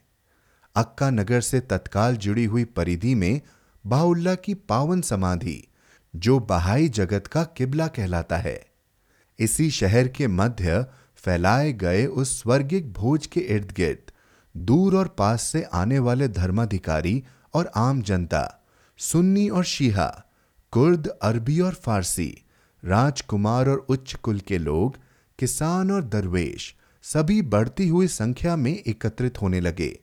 अक्का 0.77 1.11
नगर 1.11 1.41
से 1.41 1.61
तत्काल 1.61 2.17
जुड़ी 2.17 2.45
हुई 2.45 2.65
परिधि 2.65 3.15
में 3.15 3.41
बाउल्ला 3.87 4.35
की 4.35 4.55
पावन 4.55 5.01
समाधि, 5.01 5.69
जो 6.17 6.39
बहाई 6.39 6.89
जगत 6.89 7.27
का 7.27 7.45
किबला 7.45 7.87
कहलाता 7.87 8.37
है। 8.37 8.67
इसी 9.39 9.71
शहर 9.71 10.09
के 10.09 10.27
मध्य 10.27 10.87
फैलाए 11.17 11.73
गए 11.73 12.07
उस 12.07 12.43
स्वर्गिक 12.43 12.93
भोज 12.93 13.27
के 13.27 13.41
इर्द 13.41 13.73
गिर्द, 13.77 14.13
दूर 14.57 14.97
और 14.97 15.09
पास 15.09 15.43
से 15.43 15.63
आने 15.63 15.99
वाले 15.99 16.29
धर्माधिकारी 16.29 17.25
और 17.55 17.71
आम 17.77 18.03
जनता, 18.03 18.65
सुन्नी 18.99 19.49
और 19.49 19.65
शीहा, 19.65 20.25
कुर्द, 20.73 21.07
अरबी 21.07 21.61
और 21.61 21.75
फारसी 21.75 22.45
राजकुमार 22.85 23.69
और 23.69 23.87
उच्च 23.89 24.15
कुल 24.15 24.41
के 24.41 24.59
लोग, 24.59 24.97
किसान 25.39 25.91
और 25.91 26.05
दरवेश, 26.05 26.75
सभी 27.03 27.43
बढ़ती 27.43 27.89
हुई 27.89 28.07
संख्या 28.07 28.57
में 28.57 28.73
एकत्रित 28.73 29.43
होने 29.43 29.61
लगे 29.61 29.99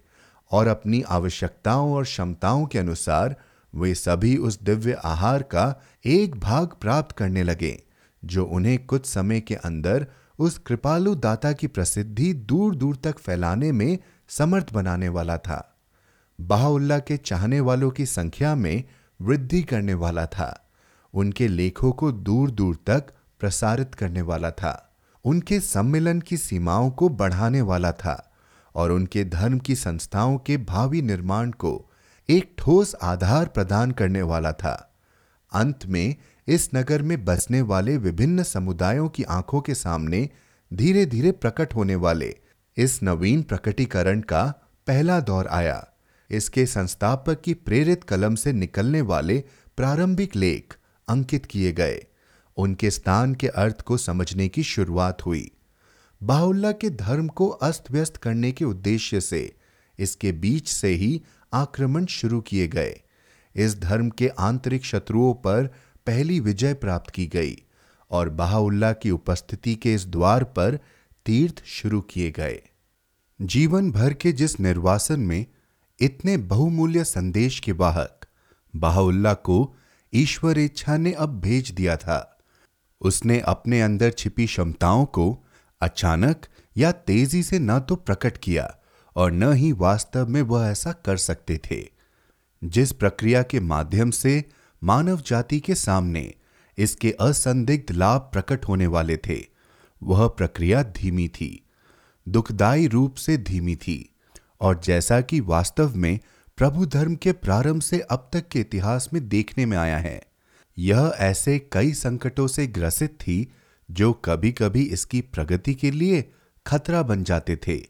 और 0.52 0.68
अपनी 0.68 1.02
आवश्यकताओं 1.02 1.94
और 1.94 2.04
क्षमताओं 2.04 2.66
के 2.66 2.80
अनुसार 2.80 3.36
वे 3.76 3.96
सभी 3.96 4.38
उस 4.38 4.62
दिव्य 4.62 4.94
आहार 4.94 5.44
का 5.44 5.84
एक 6.06 6.36
भाग 6.36 6.68
प्राप्त 6.82 7.16
करने 7.16 7.44
लगे, 7.44 7.84
जो 8.26 8.46
उन्हें 8.46 8.86
कुछ 8.86 9.06
समय 9.06 9.42
के 9.42 9.56
अंदर 9.56 10.08
उस 10.40 10.58
कृपालु 10.58 11.16
दाता 11.16 11.52
की 11.52 11.68
प्रसिद्धि 11.68 12.34
दूर 12.34 12.76
दूर 12.76 12.96
तक 12.96 13.20
फैलाने 13.20 13.72
में 13.72 14.00
समर्थ 14.30 14.74
बनाने 14.74 15.10
वाला 15.10 15.38
था। 15.38 15.78
बाहुल्ला 16.42 17.00
के 17.00 17.18
चाहने 17.18 17.60
वालों 17.60 17.92
की 17.92 18.06
संख्या 18.06 18.56
में 18.56 18.84
वृद्धि 19.22 19.62
करने 19.62 19.94
वाला 19.94 20.26
था। 20.26 20.65
उनके 21.16 21.48
लेखों 21.48 21.92
को 21.92 22.12
दूर 22.12 22.52
दूर 22.52 22.76
तक 22.88 23.06
प्रसारित 23.40 23.96
करने 23.96 24.22
वाला 24.22 24.52
था। 24.52 24.96
उनके 25.26 25.60
सम्मेलन 25.60 26.20
की 26.20 26.38
सीमाओं 26.38 26.90
को 26.92 27.10
बढ़ाने 27.10 27.62
वाला 27.62 27.92
था 27.92 28.34
और 28.76 28.92
उनके 28.92 29.26
धर्म 29.26 29.60
की 29.60 29.76
संस्थाओं 29.76 30.38
के 30.38 30.58
भावी 30.58 31.02
निर्माण 31.02 31.52
को 31.52 31.90
एक 32.30 32.56
ठोस 32.58 32.96
आधार 33.04 33.48
प्रदान 33.48 33.92
करने 33.92 34.22
वाला 34.22 34.52
था। 34.52 34.98
अंत 35.54 35.86
में 35.86 36.16
इस 36.48 36.70
नगर 36.76 37.02
में 37.02 37.26
बसने 37.26 37.62
वाले 37.62 37.98
विभिन्न 37.98 38.44
समुदायों 38.44 39.10
की 39.10 39.24
आँखों 39.24 39.62
के 39.62 39.76
सामने 39.76 40.30
धीरे 40.74 41.06
धीरे 41.06 41.32
प्रकट 41.32 41.76
होने 41.76 41.96
वाले 41.96 42.36
इस 42.78 43.04
नवीन 43.04 43.44
प्रकटीकरण 43.44 44.22
का 44.22 44.44
पहला 44.88 45.20
दौर 45.20 45.48
आया। 45.48 45.88
इसके 46.30 46.66
संस्थापक 46.66 47.42
की 47.42 47.54
प्रेरित 47.54 48.04
कलम 48.04 48.36
से 48.36 48.54
निकलने 48.54 49.02
वाले 49.02 49.44
प्रारंभिक 49.78 50.36
लेख 50.36 50.74
अंकित 51.08 51.46
किए 51.46 51.72
गए। 51.72 52.06
उनके 52.58 52.92
स्थान 52.92 53.36
के 53.36 53.48
अर्थ 53.48 53.82
को 53.82 53.98
समझने 53.98 54.48
की 54.48 54.64
शुरुआत 54.64 55.26
हुई। 55.26 55.52
बाहुल्ला 56.24 56.72
के 56.72 56.90
धर्म 56.90 57.28
को 57.28 57.48
अस्त 57.48 57.92
व्यस्त 57.92 58.18
करने 58.18 58.52
के 58.52 58.66
उद्देश्य 58.66 59.22
से 59.22 59.56
इसके 60.00 60.32
बीच 60.32 60.68
से 60.68 60.88
ही 60.88 61.22
आक्रमण 61.54 62.06
शुरू 62.06 62.42
किए 62.42 62.68
गए। 62.68 63.02
इस 63.56 63.80
धर्म 63.80 64.10
के 64.10 64.28
आंतरिक 64.28 64.86
शत्रुओं 64.86 65.34
पर 65.34 65.68
पहली 66.06 66.40
विजय 66.40 66.74
प्राप्त 66.74 67.10
की 67.10 67.26
गई 67.28 67.56
और 68.12 68.30
बाहुल्ला 68.30 68.94
की 68.94 69.12
उपस्थिति 69.12 69.76
के 69.76 69.94
इस 69.94 70.06
द्वार 70.08 70.44
पर 70.44 70.80
तीर्थ 71.26 71.64
शुरू 71.66 72.02
किए 72.02 72.32
गए। 72.32 72.62
जीवन 73.42 73.92
भर 73.92 74.14
के 74.14 74.32
जिस 74.32 74.60
निर्वासन 74.60 75.20
में 75.20 75.46
इतने 76.00 76.38
बहुमूल्य 76.38 77.04
संदेश 77.04 77.60
के 77.60 77.72
वाहक 77.72 78.26
बहाउल्ला 78.76 79.34
को 79.34 79.76
ईश्वर 80.16 80.58
इच्छा 80.58 80.98
ने 80.98 81.12
अब 81.12 81.40
भेज 81.40 81.72
दिया 81.72 81.96
था। 81.98 82.38
उसने 83.02 83.40
अपने 83.40 83.82
अंदर 83.82 84.12
छिपी 84.12 84.46
क्षमताओं 84.46 85.06
को 85.06 85.46
अचानक 85.82 86.46
या 86.78 86.92
तेज़ी 86.92 87.44
से 87.44 87.60
न 87.60 87.80
तो 87.80 87.96
प्रकट 87.96 88.38
किया 88.38 88.76
और 89.16 89.32
न 89.32 89.52
ही 89.54 89.72
वास्तव 89.72 90.28
में 90.28 90.42
वह 90.42 90.68
ऐसा 90.68 90.92
कर 90.92 91.18
सकते 91.18 91.60
थे। 91.72 91.84
जिस 92.64 92.92
प्रक्रिया 92.92 93.44
के 93.44 93.60
माध्यम 93.60 94.12
से 94.12 94.44
मानव 94.84 95.22
जाति 95.22 95.60
के 95.60 95.76
सामने 95.76 96.34
इसके 96.78 97.12
असंदिग्ध 97.12 97.92
लाभ 97.92 98.22
प्रकट 98.22 98.66
होने 98.66 98.88
वाले 98.88 99.18
थे, 99.18 99.40
वह 100.04 100.28
प्रक्रिया 100.28 100.84
धीमी 100.84 101.28
थी, 101.28 101.66
दुखदायी 102.28 102.88
रूप 102.88 103.16
से 103.16 103.38
धीमी 103.38 103.76
थी 103.76 104.16
और 104.62 104.82
जैसा 104.84 105.22
कि 105.22 105.40
वास्तव 105.40 105.96
में 105.96 106.20
प्रभु 106.58 106.86
धर्म 106.86 107.16
के 107.16 107.32
प्रारंभ 107.32 107.82
से 107.82 108.00
अब 108.00 108.30
तक 108.34 108.48
के 108.48 108.60
इतिहास 108.60 109.10
में 109.14 109.30
देखने 109.30 109.66
में 109.66 109.78
आया 109.78 109.98
है। 109.98 110.22
यह 110.78 111.14
ऐसे 111.18 111.60
कई 111.72 111.94
संकटों 111.94 112.48
से 112.48 112.68
ग्रसित 112.68 113.10
थी, 113.10 113.52
जो 113.92 114.14
कभी 114.14 114.52
कभी 114.52 114.84
इसकी 114.84 115.22
प्रगति 115.22 115.74
के 115.74 115.92
लिए 115.92 116.32
खतरा 116.68 117.04
बन 117.04 117.24
जाते 117.24 117.56
थे, 117.68 117.82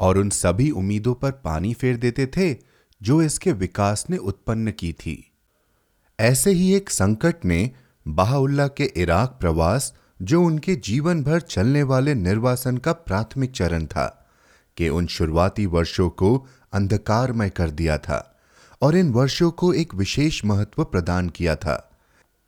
और 0.00 0.18
उन 0.18 0.30
सभी 0.30 0.70
उम्मीदों 0.70 1.14
पर 1.14 1.30
पानी 1.30 1.74
फेर 1.74 1.96
देते 1.96 2.26
थे, 2.26 2.56
जो 3.02 3.22
इसके 3.22 3.52
विकास 3.52 4.06
ने 4.10 4.16
उत्पन्न 4.16 4.70
की 4.70 4.92
थी। 4.92 5.32
ऐसे 6.20 6.50
ही 6.50 6.74
एक 6.74 6.90
संकट 6.90 7.44
ने 7.44 7.70
बाहुल्ला 8.08 8.68
के 8.68 8.84
इराक 8.84 9.36
प्रवास, 9.40 9.94
जो 10.22 10.42
उनके 10.42 10.74
जीवन 10.74 11.22
भर 11.22 11.40
चलने 11.40 11.82
वाले 11.82 12.14
निर्वासन 12.14 12.76
का 12.76 12.92
प्राथमिक 12.92 13.50
चरण 13.50 13.86
था, 13.86 14.28
कि 14.76 14.88
उन 14.88 15.06
शुरुआती 15.06 15.66
वर्षों 15.66 16.10
को 16.10 16.46
अंधकारमय 16.72 17.50
कर 17.50 17.70
दिया 17.70 17.98
था 17.98 18.40
और 18.82 18.96
इन 18.96 19.12
वर्षों 19.12 19.50
को 19.50 19.72
एक 19.72 19.94
विशेष 19.94 20.44
महत्व 20.44 20.84
प्रदान 20.84 21.28
किया 21.28 21.56
था। 21.56 21.90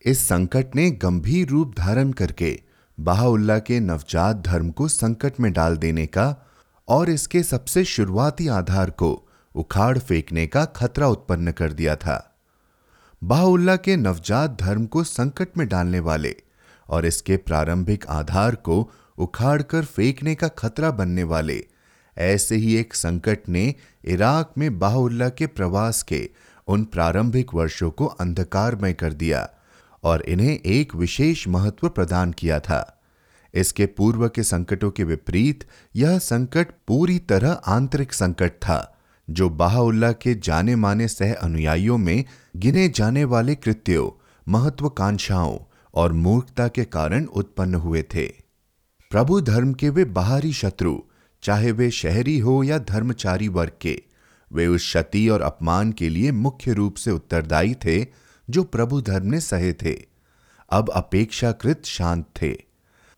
इस 0.04 0.28
संकट 0.28 0.76
ने 0.76 0.90
गंभीर 0.90 1.48
रूप 1.48 1.74
धारण 1.78 2.12
करके 2.12 2.60
बाहुल्ला 3.00 3.58
के 3.58 3.80
नवजात 3.80 4.36
धर्म 4.36 4.70
को 4.70 4.88
संकट 4.88 5.40
में 5.40 5.52
डाल 5.52 5.76
देने 5.76 6.06
का 6.06 6.46
और 6.88 7.10
इसके 7.10 7.42
सबसे 7.42 7.84
शुरुआती 7.84 8.48
आधार 8.48 8.90
को 8.90 9.28
उखाड़ 9.54 9.98
फेंकने 9.98 10.46
का 10.46 10.64
खतरा 10.64 11.08
उत्पन्न 11.08 11.52
कर 11.52 11.72
दिया 11.72 11.96
था। 11.96 12.34
बाहुल्ला 13.24 13.76
के 13.76 13.96
नवजात 13.96 14.56
धर्म 14.60 14.86
को 14.86 15.04
संकट 15.04 15.48
में 15.58 15.68
डालने 15.68 16.00
वाले 16.00 16.36
और 16.88 17.06
इसके 17.06 17.36
प्रारंभिक 17.36 18.06
आधार 18.06 18.54
को 18.54 18.90
उखाड़कर 19.18 19.84
फेंकने 19.84 20.34
का 20.34 20.48
खतरा 20.48 20.90
बनने 20.90 21.22
वाले 21.22 21.66
ऐसे 22.18 22.56
ही 22.56 22.76
एक 22.76 22.94
संकट 22.94 23.48
ने 23.48 23.74
इराक 24.04 24.52
में 24.58 24.78
बाहुल्ला 24.78 25.28
के 25.28 25.46
प्रवास 25.46 26.02
के 26.02 26.30
उन 26.68 26.84
प्रारंभिक 26.84 27.54
वर्षों 27.54 27.90
को 27.90 28.06
अंधकारमय 28.06 28.92
कर 28.92 29.12
दिया 29.12 29.50
और 30.02 30.22
इन्हें 30.22 30.58
एक 30.60 30.94
विशेष 30.94 31.48
महत्व 31.48 31.88
प्रदान 31.88 32.32
किया 32.32 32.60
था। 32.60 33.02
इसके 33.54 33.86
पूर्व 33.86 34.28
के 34.28 34.42
संकटों 34.42 34.90
के 34.90 35.04
विपरीत 35.04 35.64
यह 35.96 36.18
संकट 36.18 36.66
पूरी 36.86 37.18
तरह 37.18 37.50
आंतरिक 37.50 38.12
संकट 38.12 38.50
था, 38.50 38.98
जो 39.30 39.50
बाहुल्ला 39.50 40.12
के 40.12 40.34
जाने 40.34 40.76
माने 40.76 41.08
सह 41.08 41.34
अनुयायियों 41.34 41.98
में 41.98 42.24
गिने 42.56 42.88
जाने 42.88 43.24
वाले 43.24 43.54
कृत्यों, 43.54 44.10
महत्वाकांक्षाओं 44.48 45.58
और 45.94 46.12
मूर्खता 46.12 46.68
के 46.68 46.84
कारण 46.84 47.24
उत्पन्न 47.24 47.74
हुए 47.74 48.02
थे। 48.02 48.26
प्रभु 49.10 49.40
धर्म 49.40 49.72
के 49.72 49.88
वे 49.88 50.04
बाहरी 50.04 50.52
शत्रु 50.52 50.98
चाहे 51.42 51.72
वे 51.72 51.90
शहरी 51.90 52.38
हो 52.38 52.62
या 52.62 52.78
धर्मचारी 52.78 53.48
वर्ग 53.48 53.72
के, 53.80 54.02
वे 54.52 54.66
उस 54.66 54.82
क्षति 54.82 55.28
और 55.28 55.42
अपमान 55.42 55.92
के 55.92 56.08
लिए 56.08 56.32
मुख्य 56.32 56.72
रूप 56.72 56.94
से 56.94 57.10
उत्तरदायी 57.10 57.74
थे, 57.74 58.06
जो 58.50 58.64
प्रभु 58.64 59.00
धर्म 59.00 59.26
ने 59.26 59.40
सहे 59.40 59.72
थे। 59.72 60.06
अब 60.70 60.90
अपेक्षाकृत 60.90 61.82
शांत 61.84 62.24
थे। 62.42 62.56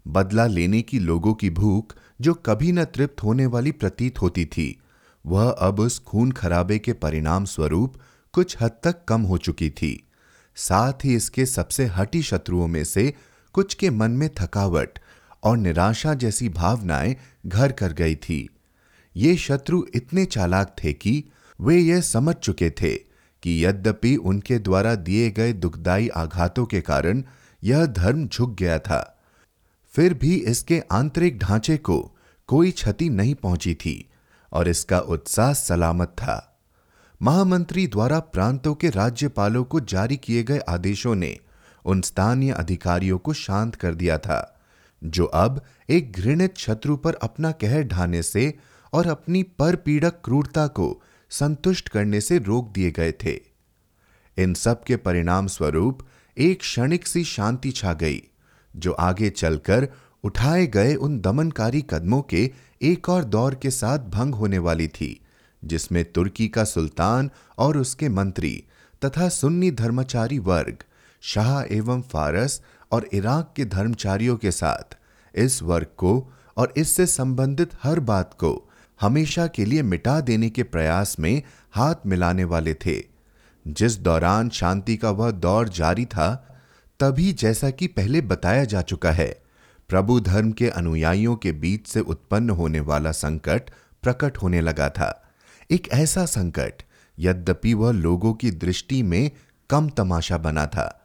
बदला 0.08 0.46
लेने 0.46 0.82
की 0.82 0.98
लोगों 0.98 1.34
की 1.34 1.50
भूख, 1.50 1.96
जो 2.20 2.34
कभी 2.34 2.72
न 2.72 2.84
तृप्त 2.84 3.22
होने 3.22 3.46
वाली 3.46 3.72
प्रतीत 3.72 4.22
होती 4.22 4.44
थी, 4.44 4.80
वह 5.26 5.50
अब 5.50 5.80
उस 5.80 5.98
खून 5.98 6.32
खराबे 6.32 6.78
के 6.78 6.92
परिणाम 6.92 7.44
स्वरूप 7.44 7.94
कुछ 8.32 8.56
हद 8.60 8.70
तक 8.70 9.04
कम 9.08 9.22
हो 9.22 9.38
चुकी 9.38 9.70
थी। 9.70 10.06
साथ 10.56 10.92
ही 11.04 11.14
इसके 11.14 11.46
सबसे 11.46 11.84
हटी 11.84 12.22
शत्रुओं 12.22 12.66
में 12.66 12.84
से 12.84 13.14
कुछ 13.52 13.74
के 13.74 13.90
मन 13.90 14.10
में 14.10 14.30
थकावट 14.40 14.98
और 15.42 15.56
निराशा 15.56 16.14
जैसी 16.14 16.48
भावनाएँ 16.48 17.16
घर 17.46 17.72
कर 17.72 17.92
गई 17.92 18.14
थी। 18.14 18.48
ये 19.16 19.36
शत्रु 19.36 19.82
इतने 19.94 20.24
चालाक 20.24 20.76
थे 20.84 20.92
कि 20.92 21.24
वे 21.58 21.78
यह 21.78 22.00
समझ 22.00 22.34
चुके 22.34 22.70
थे 22.70 22.94
कि 23.42 23.64
यद्यपि 23.64 24.16
उनके 24.16 24.58
द्वारा 24.58 24.94
दिए 24.94 25.30
गए 25.30 25.52
दुखदायी 25.52 26.08
आघातों 26.08 26.66
के 26.66 26.80
कारण 26.80 27.22
यह 27.62 27.86
धर्म 27.86 28.26
झुक 28.26 28.54
गया 28.58 28.78
था, 28.78 29.18
फिर 29.94 30.14
भी 30.14 30.34
इसके 30.34 30.82
आंतरिक 30.92 31.38
ढांचे 31.38 31.76
को 31.76 32.00
कोई 32.48 32.70
क्षति 32.70 33.08
नहीं 33.08 33.34
पहुँची 33.34 33.74
थी 33.74 34.10
और 34.52 34.68
इसका 34.68 34.98
उत्साह 34.98 35.52
सलामत 35.52 36.08
था। 36.08 36.58
महामंत्री 37.20 37.86
द्वारा 37.86 38.18
प्रांतों 38.18 38.74
के 38.74 38.90
राज्यपालों 38.90 39.64
को 39.64 39.80
जारी 39.80 40.16
किए 40.16 40.42
गए 40.42 40.58
आदेशों 40.58 41.14
ने 41.14 41.38
उन 41.84 42.00
स्थानीय 42.00 42.52
अधिकारियों 42.52 43.18
को 43.18 43.32
शांत 43.32 43.74
कर 43.74 43.94
दिया 43.94 44.18
था। 44.18 44.51
जो 45.02 45.24
अब 45.24 45.60
एक 45.90 46.12
घृणित 46.12 46.58
शत्रु 46.58 46.96
पर 46.96 47.14
अपना 47.14 47.50
कहर 47.52 47.82
ढाने 47.82 48.22
से 48.22 48.54
और 48.92 49.06
अपनी 49.06 49.42
पर 49.42 49.76
पीड़क 49.76 50.20
क्रूरता 50.24 50.66
को 50.66 51.02
संतुष्ट 51.30 51.88
करने 51.88 52.20
से 52.20 52.38
रोक 52.38 52.72
दिए 52.72 52.90
गए 52.90 53.12
थे। 53.12 53.40
इन 54.36 54.54
सब 54.54 54.84
के 54.84 54.96
परिणाम 54.96 55.46
स्वरूप 55.46 55.98
एक 56.38 56.60
क्षणिक 56.60 57.06
सी 57.06 57.24
शांति 57.24 57.70
छा 57.70 57.92
गई, 57.92 58.22
जो 58.76 58.92
आगे 58.92 59.30
चलकर 59.30 59.88
उठाए 60.24 60.66
गए 60.66 60.94
उन 60.94 61.20
दमनकारी 61.20 61.84
कदमों 61.90 62.22
के 62.22 62.50
एक 62.82 63.08
और 63.08 63.24
दौर 63.24 63.54
के 63.54 63.70
साथ 63.70 63.98
भंग 63.98 64.34
होने 64.34 64.58
वाली 64.58 64.88
थी, 64.88 65.20
जिसमें 65.64 66.04
तुर्की 66.12 66.48
का 66.48 66.64
सुल्तान 66.64 67.30
और 67.58 67.78
उसके 67.78 68.08
मंत्री 68.08 68.64
तथा 69.04 69.28
सुन्नी 69.28 69.70
धर्मचारी 69.70 70.38
वर्ग, 70.38 70.76
शाह 71.20 71.62
एवं 71.70 72.02
फारस 72.02 72.62
और 72.92 73.08
इराक 73.12 73.52
के 73.56 73.64
धर्मचारियों 73.64 74.36
के 74.36 74.50
साथ, 74.50 74.96
इस 75.34 75.62
वर्ग 75.62 75.86
को 75.96 76.32
और 76.56 76.74
इससे 76.76 77.06
संबंधित 77.06 77.70
हर 77.82 78.00
बात 78.00 78.34
को 78.34 78.70
हमेशा 79.00 79.46
के 79.46 79.64
लिए 79.64 79.82
मिटा 79.82 80.20
देने 80.20 80.50
के 80.50 80.62
प्रयास 80.62 81.16
में 81.18 81.42
हाथ 81.72 81.94
मिलाने 82.06 82.44
वाले 82.44 82.74
थे। 82.74 83.04
जिस 83.68 83.98
दौरान 83.98 84.48
शांति 84.48 84.96
का 84.96 85.10
वह 85.10 85.30
दौर 85.30 85.68
जारी 85.68 86.04
था, 86.04 86.58
तभी 87.00 87.32
जैसा 87.32 87.70
कि 87.70 87.86
पहले 87.86 88.20
बताया 88.20 88.64
जा 88.64 88.82
चुका 88.82 89.10
है, 89.10 89.42
प्रभु 89.88 90.20
धर्म 90.20 90.52
के 90.52 90.68
अनुयायियों 90.68 91.36
के 91.36 91.52
बीच 91.52 91.86
से 91.86 92.00
उत्पन्न 92.00 92.50
होने 92.50 92.80
वाला 92.80 93.12
संकट 93.12 93.62
प्रकट 94.02 94.38
होने 94.38 94.60
लगा 94.60 94.88
था। 94.88 95.32
एक 95.70 95.88
ऐसा 95.88 96.26
संकट, 96.26 96.82
यद्यपि 97.18 97.74
वह 97.74 97.92
लोगों 97.92 98.34
की 98.34 98.50
दृष्टि 98.50 99.02
में 99.02 99.30
कम 99.70 99.88
तमाशा 99.88 100.38
बना 100.38 100.66
था। 100.66 101.01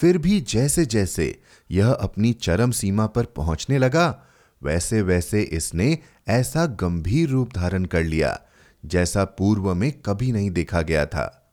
फिर 0.00 0.18
भी 0.18 0.40
जैसे 0.40 0.84
जैसे 0.86 1.38
यह 1.70 1.90
अपनी 1.90 2.32
चरम 2.32 2.70
सीमा 2.70 3.06
पर 3.06 3.24
पहुँचने 3.26 3.78
लगा, 3.78 4.22
वैसे 4.62 5.00
वैसे 5.02 5.42
इसने 5.42 5.98
ऐसा 6.28 6.66
गंभीर 6.66 7.28
रूप 7.28 7.52
धारण 7.54 7.84
कर 7.84 8.02
लिया, 8.02 8.38
जैसा 8.82 9.24
पूर्व 9.24 9.74
में 9.74 9.90
कभी 10.00 10.32
नहीं 10.32 10.50
देखा 10.50 10.82
गया 10.82 11.06
था। 11.06 11.52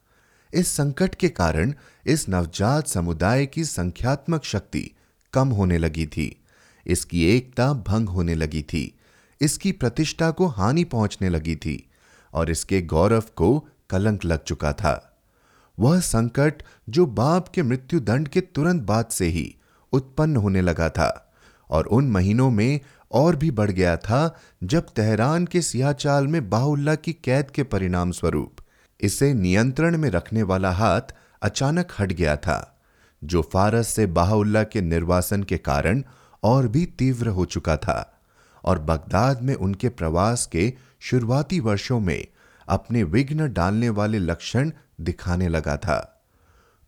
इस 0.54 0.68
संकट 0.68 1.16
के 1.16 1.30
कारण 1.30 1.74
इस 2.06 2.28
नवजात 2.30 2.88
समुदाय 2.88 3.46
की 3.46 3.64
संख्यात्मक 3.64 4.44
शक्ति 4.44 4.90
कम 5.34 5.50
होने 5.50 5.78
लगी 5.78 6.06
थी, 6.06 6.44
इसकी 6.86 7.26
एकता 7.26 7.72
भंग 7.74 8.10
होने 8.10 8.36
लगी 8.36 8.62
थी, 8.62 9.00
इसकी 9.42 9.72
प्रतिष्ठा 9.72 10.32
को 10.32 10.48
हानि 10.48 10.84
पहुँचने 10.84 11.30
लगी 11.30 11.56
थी, 11.56 11.90
और 12.34 12.52
इसके 12.52 12.82
गौरव 12.82 13.24
को 13.36 13.68
कलंक 13.90 14.26
लग 14.26 14.44
चुका 14.44 14.74
था। 14.74 15.13
वह 15.80 16.00
संकट 16.00 16.64
जो 16.90 17.06
बाप 17.06 17.48
के 17.48 17.64
मृत्यु 17.64 18.00
दंड 18.00 18.28
के 18.28 18.42
तुरंत 18.42 18.82
बाद 18.82 19.06
से 19.06 19.26
ही 19.26 19.56
उत्पन्न 19.94 20.36
होने 20.36 20.62
लगा 20.62 20.90
था 20.90 21.36
और 21.70 21.86
उन 21.86 22.10
महीनों 22.12 22.50
में 22.52 22.80
और 23.12 23.36
भी 23.36 23.52
बढ़ 23.52 23.72
गया 23.72 23.98
था 23.98 24.40
जब 24.64 24.86
तेहरान 24.86 25.46
के 25.46 25.62
सियाचाल 25.62 26.28
में 26.28 26.50
बाहुल्ला 26.50 26.96
की 26.96 27.14
कैद 27.14 27.52
के 27.52 27.64
परिणाम 27.64 28.12
स्वरूप। 28.12 28.62
इसे 29.00 29.34
नियंत्रण 29.34 29.98
में 29.98 30.10
रखने 30.10 30.44
वाला 30.44 30.72
हाथ 30.72 31.14
अचानक 31.42 31.92
हट 32.00 32.12
गया 32.12 32.36
था, 32.36 32.80
जो 33.24 33.42
फारस 33.54 33.88
से 33.88 34.06
बाहुल्ला 34.06 34.64
के 34.64 34.82
निर्वासन 34.82 35.44
के 35.44 35.58
कारण 35.58 36.04
और 36.44 36.68
भी 36.68 36.86
तीव्र 36.86 37.28
हो 37.28 37.46
चुका 37.46 37.78
था 37.78 38.22
और 38.64 38.80
बगदाद 38.80 39.42
में 39.42 39.54
उनके 39.56 39.90
प्रवास 39.90 40.46
के 40.46 40.74
शुरुआती 41.00 41.60
वर्षों 41.60 42.00
में 42.00 42.26
अपने 42.68 43.04
विघ्न 43.04 43.52
डालने 43.54 43.90
वाले 43.90 44.20
लक्षण 44.20 44.72
दिखाने 45.02 45.48
लगा 45.48 45.78
था। 45.78 46.26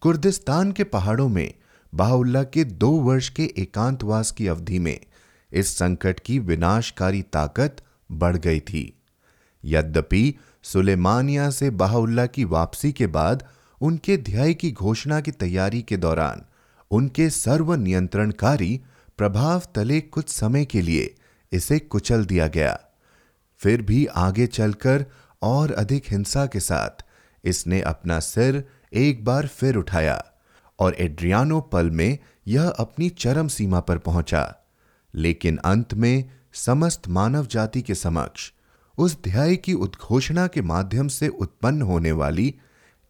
कुर्दिस्तान 0.01 0.71
के 0.71 0.83
पहाड़ों 0.83 1.29
में 1.29 1.53
बाहुल्ला 1.95 2.43
के 2.43 2.63
दो 2.63 2.91
वर्ष 2.91 3.29
के 3.29 3.53
एकांतवास 3.57 4.31
की 4.31 4.47
अवधि 4.47 4.79
में 4.79 4.99
इस 5.53 5.77
संकट 5.77 6.19
की 6.19 6.39
विनाशकारी 6.39 7.21
ताकत 7.21 7.75
बढ़ 8.11 8.37
गई 8.37 8.59
थी। 8.59 9.01
यद्यपि 9.65 10.35
सुलेमानिया 10.63 11.49
से 11.49 11.69
बाहुल्ला 11.69 12.25
की 12.25 12.43
वापसी 12.43 12.91
के 12.91 13.07
बाद 13.07 13.47
उनके 13.81 14.17
ध्याय 14.17 14.53
की 14.53 14.71
घोषणा 14.71 15.21
की 15.21 15.31
तैयारी 15.31 15.81
के 15.81 15.97
दौरान 15.97 16.41
उनके 16.91 17.29
सर्व 17.29 17.73
नियंत्रणकारी 17.73 18.81
प्रभाव 19.17 19.61
तले 19.75 20.01
कुछ 20.01 20.29
समय 20.29 20.65
के 20.65 20.81
लिए 20.81 21.15
इसे 21.51 21.79
कुचल 21.79 22.25
दिया 22.25 22.47
गया। 22.47 22.79
फिर 23.57 23.81
भी 23.81 24.05
आगे 24.05 24.47
चलकर 24.47 25.05
और 25.41 25.71
अधिक 25.71 26.03
हिंसा 26.07 26.45
के 26.45 26.59
साथ 26.59 27.04
इसने 27.45 27.81
अपना 27.81 28.19
सिर 28.19 28.63
एक 28.93 29.23
बार 29.25 29.47
फिर 29.47 29.75
उठाया 29.75 30.23
और 30.79 30.95
एड्रियानो 30.99 31.59
पल 31.61 31.89
में 31.89 32.17
यह 32.47 32.67
अपनी 32.69 33.09
चरम 33.09 33.47
सीमा 33.47 33.79
पर 33.79 33.97
पहुँचा। 33.97 34.55
लेकिन 35.15 35.57
अंत 35.57 35.93
में 35.93 36.29
समस्त 36.53 37.07
मानव 37.07 37.45
जाति 37.45 37.81
के 37.81 37.95
समक्ष 37.95 38.51
उस 38.97 39.17
ध्याय 39.23 39.55
की 39.55 39.73
उद्घोषणा 39.73 40.47
के 40.47 40.61
माध्यम 40.61 41.07
से 41.07 41.27
उत्पन्न 41.27 41.81
होने 41.81 42.11
वाली 42.11 42.53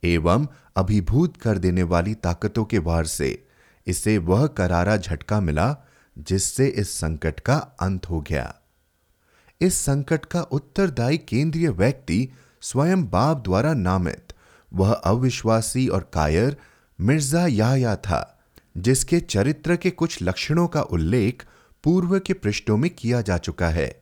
एवं 0.03 0.47
अभिभूत 0.75 1.37
कर 1.37 1.57
देने 1.57 1.83
वाली 1.83 2.13
ताकतों 2.15 2.65
के 2.65 2.77
वार 2.77 3.05
से 3.05 3.47
इसे 3.87 4.17
वह 4.17 4.47
करारा 4.47 4.97
झटका 4.97 5.39
मिला 5.41 5.75
जिससे 6.17 6.67
इस 6.67 6.89
संकट 6.89 7.39
का 7.39 7.55
अंत 7.55 8.09
हो 8.09 8.21
गया। 8.21 8.55
इस 9.61 9.75
संकट 9.75 10.25
का 10.25 10.41
उत्तरदायी 10.41 11.17
केंद्रीय 11.17 11.69
व्यक्ति 11.69 12.29
स्वयं 12.61 13.09
बाप 13.09 13.43
द्वारा 13.43 13.73
नामित 13.73 14.24
वह 14.75 14.91
अविश्वासी 14.91 15.87
और 15.87 16.09
कायर 16.13 16.57
मिर्ज़ा 16.99 17.47
याया 17.47 17.95
था, 17.95 18.39
जिसके 18.77 19.19
चरित्र 19.19 19.75
के 19.75 19.89
कुछ 19.89 20.17
लक्षणों 20.21 20.67
का 20.67 20.81
उल्लेख 20.81 21.45
पूर्व 21.83 22.19
के 22.19 22.33
पृष्ठों 22.33 22.77
में 22.77 22.89
किया 22.89 23.21
जा 23.21 23.37
चुका 23.37 23.69
है। 23.69 24.01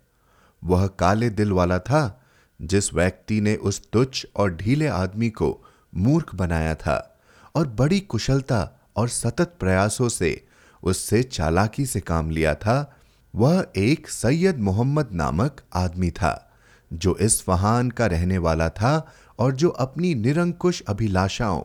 वह 0.63 0.87
काले 0.87 1.29
दिल 1.29 1.51
वाला 1.51 1.79
था, 1.79 2.21
जिस 2.61 2.93
व्यक्ति 2.93 3.41
ने 3.41 3.55
उस 3.55 3.81
तुच्छ 3.93 4.25
और 4.35 4.55
ढीले 4.55 4.87
आदमी 4.87 5.29
को 5.29 5.65
मूर्ख 5.95 6.35
बनाया 6.35 6.75
था 6.75 7.19
और 7.55 7.67
बड़ी 7.67 7.99
कुशलता 7.99 8.79
और 8.95 9.09
सतत 9.09 9.55
प्रयासों 9.59 10.09
से 10.09 10.45
उससे 10.83 11.23
चालाकी 11.23 11.85
से 11.85 11.99
काम 11.99 12.29
लिया 12.29 12.55
था, 12.55 12.95
वह 13.35 13.65
एक 13.77 14.09
सैयद 14.09 14.59
मोहम्मद 14.59 15.09
नामक 15.11 15.61
आदमी 15.73 16.11
था, 16.11 16.51
जो 16.93 17.15
इस 17.15 17.41
फहान 17.41 17.89
का 17.89 18.05
रहने 18.05 18.37
वाला 18.37 18.69
था 18.69 19.11
और 19.39 19.55
जो 19.55 19.69
अपनी 19.69 20.13
निरंकुश 20.15 20.81
अभिलाषाओं, 20.87 21.63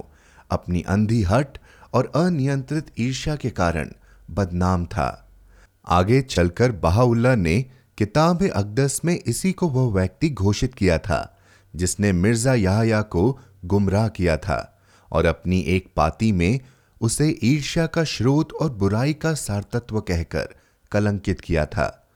अपनी 0.51 0.83
अंधी 0.89 1.23
हट 1.23 1.59
और 1.95 2.11
अनियंत्रित 2.17 2.91
ईर्ष्या 2.99 3.37
के 3.37 3.51
कारण 3.51 3.91
बदनाम 4.31 4.87
था। 4.87 5.09
आगे 5.89 6.21
चलकर 6.23 6.73
बहाउल्ला 6.73 7.35
ने 7.35 7.61
किताब 7.99 8.43
अकदस 8.47 9.01
में 9.05 9.15
इसी 9.17 9.53
को 9.53 9.69
वह 9.69 9.93
व्यक्ति 9.93 10.31
घोषित 10.31 10.75
किया 10.75 10.99
था, 10.99 11.39
जिसने 11.75 12.13
मिर्ज़ा 12.13 12.55
याहया 12.55 13.01
को 13.03 13.39
गुमराह 13.65 14.09
किया 14.09 14.37
था 14.37 14.81
और 15.11 15.27
अपनी 15.27 15.61
एक 15.69 15.89
पाती 15.97 16.31
में 16.33 16.61
उसे 17.01 17.29
ईर्ष्या 17.45 17.87
का 17.87 18.05
स्रोत 18.05 18.53
और 18.53 18.71
बुराई 18.73 19.13
का 19.15 19.33
सारतत्व 19.35 20.01
कहकर 20.01 20.55
कलंकित 20.93 21.41
किया 21.41 21.65
था, 21.67 22.09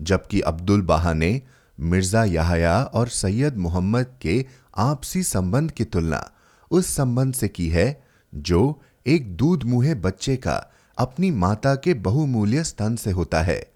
जबकि 0.00 0.40
अब्दुल 0.40 0.82
बाहा 0.82 1.12
ने 1.14 1.40
मिर्ज़ा 1.78 2.24
याहया 2.24 2.82
और 2.84 3.08
सैयद 3.08 3.56
मोहम्मद 3.56 4.14
के 4.22 4.44
आपसी 4.80 5.22
संबंध 5.22 5.70
की 5.70 5.84
तुलना 5.84 6.30
उस 6.70 6.86
संबंध 6.86 7.34
से 7.34 7.48
की 7.48 7.68
है, 7.68 8.04
जो 8.34 8.82
एक 9.06 9.36
दूध 9.36 9.64
मुहे 9.64 9.94
बच्चे 9.94 10.36
का 10.36 10.72
अपनी 10.98 11.30
माता 11.30 11.74
के 11.74 11.94
बहुमूल्य 11.94 12.64
स्तन 12.64 12.96
से 12.96 13.10
होता 13.10 13.42
है। 13.42 13.72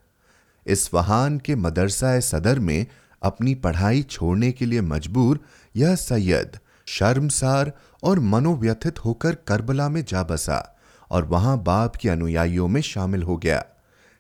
इस 0.67 0.95
वहान 0.95 1.39
के 1.39 1.55
मदरसा 1.55 2.21
सदर 2.21 2.59
में 2.59 2.87
अपनी 3.23 3.55
पढ़ाई 3.55 4.03
छोड़ने 4.03 4.53
के 4.53 4.67
लिए 4.67 4.81
मजबूर 4.81 5.41
यह 5.77 5.95
सैयद 5.95 6.59
शर्मसार 6.87 7.73
और 8.03 8.21
मनोव्यथित 8.21 9.05
होकर 9.05 9.35
करबला 9.35 9.89
में 9.89 10.05
जा 10.05 10.23
बसा 10.23 10.79
और 11.11 11.25
वहाँ 11.25 11.63
बाप 11.63 11.97
के 11.97 12.09
अनुयायियों 12.09 12.69
में 12.69 12.81
शामिल 12.81 13.23
हो 13.23 13.37
गया। 13.37 13.65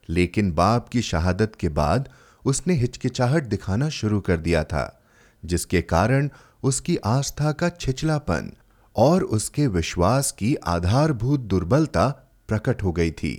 लेकिन 0.08 0.52
बाप 0.52 0.88
की 0.88 1.02
शहादत 1.02 1.52
के 1.60 1.68
बाद 1.68 2.08
उसने 2.44 2.74
हिचकिचाहट 2.74 3.44
दिखाना 3.44 3.88
शुरू 3.88 4.20
कर 4.20 4.36
दिया 4.36 4.64
था, 4.64 5.00
जिसके 5.44 5.82
कारण 5.82 6.30
उसकी 6.64 6.96
आस्था 6.96 7.52
का 7.52 7.68
छिचलापन 7.68 8.52
और 8.96 9.22
उसके 9.22 9.66
विश्वास 9.66 10.30
की 10.32 10.54
आधारभूत 10.54 11.40
दुर्बलता 11.40 12.08
प्रकट 12.48 12.82
हो 12.82 12.92
गई 12.92 13.10
थी। 13.10 13.34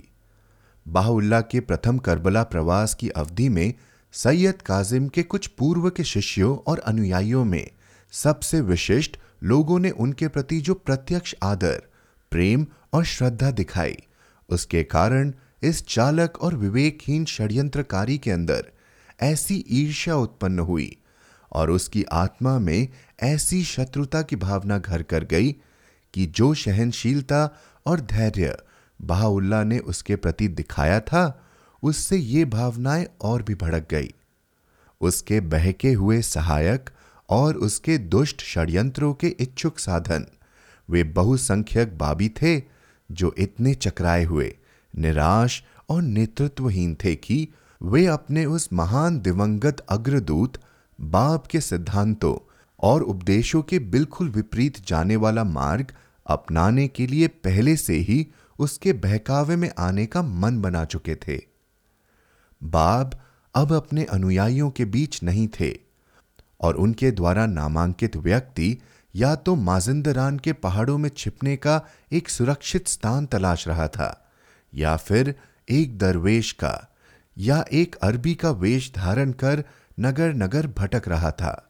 बाहुल्ला 0.86 1.40
के 1.40 1.60
प्रथम 1.60 1.98
करबला 1.98 2.42
प्रवास 2.42 2.94
की 2.94 3.08
अवधि 3.08 3.48
में 3.48 3.74
सैयद 4.12 4.62
काजिम 4.62 5.08
के 5.08 5.22
कुछ 5.22 5.46
पूर्व 5.46 5.90
के 5.90 6.04
शिष्यों 6.04 6.56
और 6.66 6.78
अनुयायियों 6.78 7.44
में 7.44 7.70
सबसे 8.12 8.60
विशिष्ट 8.60 9.16
लोगों 9.42 9.78
ने 9.78 9.90
उनके 9.90 10.28
प्रति 10.28 10.60
जो 10.60 10.74
प्रत्यक्ष 10.74 11.34
आदर, 11.42 11.82
प्रेम 12.30 12.66
और 12.92 13.04
श्रद्धा 13.04 13.50
दिखाई, 13.50 13.96
उसके 14.48 14.82
कारण 14.84 15.32
इस 15.62 15.86
चालक 15.86 16.38
और 16.42 16.54
विवेकहीन 16.54 17.24
षड्यंत्रकारी 17.24 18.18
के 18.18 18.30
अंदर 18.30 18.70
ऐसी 19.22 19.64
ईर्ष्या 19.70 20.16
उत्पन्न 20.16 20.58
हुई 20.58 20.96
और 21.52 21.70
उसकी 21.70 22.04
आत्मा 22.12 22.58
में 22.58 22.88
ऐसी 23.20 23.64
शत्रुता 23.64 24.22
की 24.22 24.36
भावना 24.36 24.78
घर 24.78 25.02
कर 25.02 25.24
गई 25.24 25.52
कि 26.14 26.26
जो 26.26 26.54
सहनशीलता 26.54 27.56
और 27.86 28.00
धैर्य 28.00 28.56
बहाउल्ला 29.02 29.64
ने 29.64 29.78
उसके 29.78 30.16
प्रति 30.16 30.48
दिखाया 30.48 31.00
था, 31.00 31.42
उससे 31.82 32.16
ये 32.16 32.44
भावनाएँ 32.44 33.06
और 33.20 33.42
भी 33.42 33.54
भड़क 33.54 33.86
गई। 33.90 34.14
उसके 35.00 35.40
बहके 35.40 35.92
हुए 35.92 36.22
सहायक 36.22 36.90
और 37.30 37.56
उसके 37.56 37.98
दुष्ट 37.98 38.40
षड्यंत्रों 38.40 39.14
के 39.14 39.28
इच्छुक 39.28 39.78
साधन, 39.78 40.26
वे 40.90 41.04
बहुसंख्यक 41.04 41.98
बाबी 41.98 42.28
थे 42.28 42.62
जो 43.12 43.34
इतने 43.38 43.74
चकराए 43.74 44.24
हुए, 44.24 44.56
निराश 44.98 45.64
और 45.88 46.02
नेतृत्वहीन 46.02 46.96
थे 47.04 47.14
कि 47.16 47.48
वे 47.82 48.06
अपने 48.06 48.44
उस 48.44 48.72
महान 48.72 49.20
दिवंगत 49.20 49.80
अग्रदूत 49.80 50.58
बाप 51.00 51.46
के 51.46 51.60
सिद्धांतों 51.60 52.45
और 52.80 53.02
उपदेशों 53.02 53.62
के 53.62 53.78
बिल्कुल 53.78 54.28
विपरीत 54.28 54.86
जाने 54.86 55.16
वाला 55.16 55.44
मार्ग 55.44 55.94
अपनाने 56.26 56.88
के 56.88 57.06
लिए 57.06 57.28
पहले 57.28 57.76
से 57.76 57.94
ही 57.94 58.26
उसके 58.58 58.92
बहकावे 58.92 59.56
में 59.56 59.70
आने 59.78 60.06
का 60.06 60.22
मन 60.22 60.60
बना 60.60 60.84
चुके 60.84 61.14
थे। 61.14 61.40
बाब 62.62 63.20
अब 63.54 63.72
अपने 63.72 64.04
अनुयायियों 64.04 64.70
के 64.70 64.84
बीच 64.84 65.22
नहीं 65.22 65.48
थे 65.48 65.78
और 66.60 66.74
उनके 66.74 67.10
द्वारा 67.10 67.46
नामांकित 67.46 68.16
व्यक्ति 68.16 68.78
या 69.14 69.34
तो 69.34 69.54
माजिंदरान 69.54 70.38
के 70.38 70.52
पहाड़ों 70.52 70.98
में 70.98 71.10
छिपने 71.16 71.56
का 71.56 71.80
एक 72.12 72.28
सुरक्षित 72.28 72.88
स्थान 72.88 73.26
तलाश 73.26 73.68
रहा 73.68 73.88
था 73.88 74.30
या 74.74 74.96
फिर 74.96 75.34
एक 75.68 75.98
दरवेश 75.98 76.52
का 76.52 76.96
या 77.38 77.64
एक 77.72 77.94
अरबी 77.94 78.34
का 78.34 78.50
वेश 78.50 78.92
धारण 78.96 79.32
कर 79.32 79.64
नगर 80.00 80.34
नगर 80.34 80.66
भटक 80.66 81.08
रहा 81.08 81.30
था। 81.30 81.65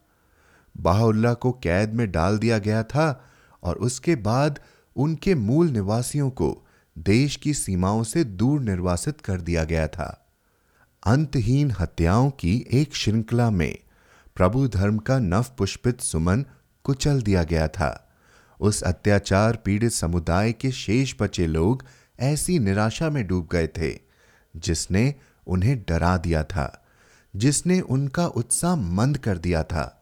बाहुल्ला 0.76 1.34
को 1.34 1.52
कैद 1.52 1.94
में 1.94 2.12
डाल 2.12 2.38
दिया 2.38 2.58
गया 2.58 2.82
था 2.82 3.24
और 3.62 3.76
उसके 3.76 4.16
बाद 4.16 4.60
उनके 4.96 5.34
मूल 5.34 5.68
निवासियों 5.68 6.30
को 6.30 6.66
देश 6.98 7.36
की 7.36 7.54
सीमाओं 7.54 8.02
से 8.02 8.24
दूर 8.24 8.60
निर्वासित 8.60 9.20
कर 9.20 9.40
दिया 9.40 9.64
गया 9.64 9.88
था। 9.88 10.26
अंतहीन 11.06 11.74
हत्याओं 11.80 12.30
की 12.30 12.66
एक 12.72 12.94
श्रृंखला 12.94 13.50
में 13.50 13.78
प्रभु 14.36 14.68
धर्म 14.68 14.98
का 14.98 15.18
नव 15.18 15.44
पुष्पित 15.58 16.00
सुमन 16.00 16.44
कुचल 16.84 17.22
दिया 17.22 17.42
गया 17.42 17.68
था। 17.68 18.08
उस 18.60 18.82
अत्याचार 18.82 19.56
पीड़ित 19.56 19.92
समुदाय 19.92 20.52
के 20.52 20.72
शेष 20.72 21.14
बचे 21.20 21.46
लोग 21.46 21.84
ऐसी 22.20 22.58
निराशा 22.58 23.10
में 23.10 23.26
डूब 23.26 23.48
गए 23.52 23.66
थे, 23.66 23.98
जिसने 24.56 25.14
उन्हें 25.46 25.84
डरा 25.88 26.16
दिया 26.16 26.44
था, 26.44 26.84
जिसने 27.36 27.80
उनका 27.80 28.26
उत्साह 28.26 28.76
मंद 28.76 29.18
कर 29.18 29.38
दिया 29.38 29.62
था। 29.62 29.95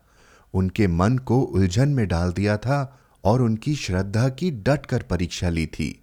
उनके 0.54 0.86
मन 0.86 1.18
को 1.18 1.40
उलझन 1.40 1.88
में 1.88 2.08
डाल 2.08 2.32
दिया 2.32 2.56
था 2.56 3.00
और 3.24 3.42
उनकी 3.42 3.74
श्रद्धा 3.74 4.28
की 4.28 4.50
डट 4.50 4.86
कर 4.86 5.02
परीक्षा 5.02 5.48
ली 5.48 5.66
थी। 5.66 6.00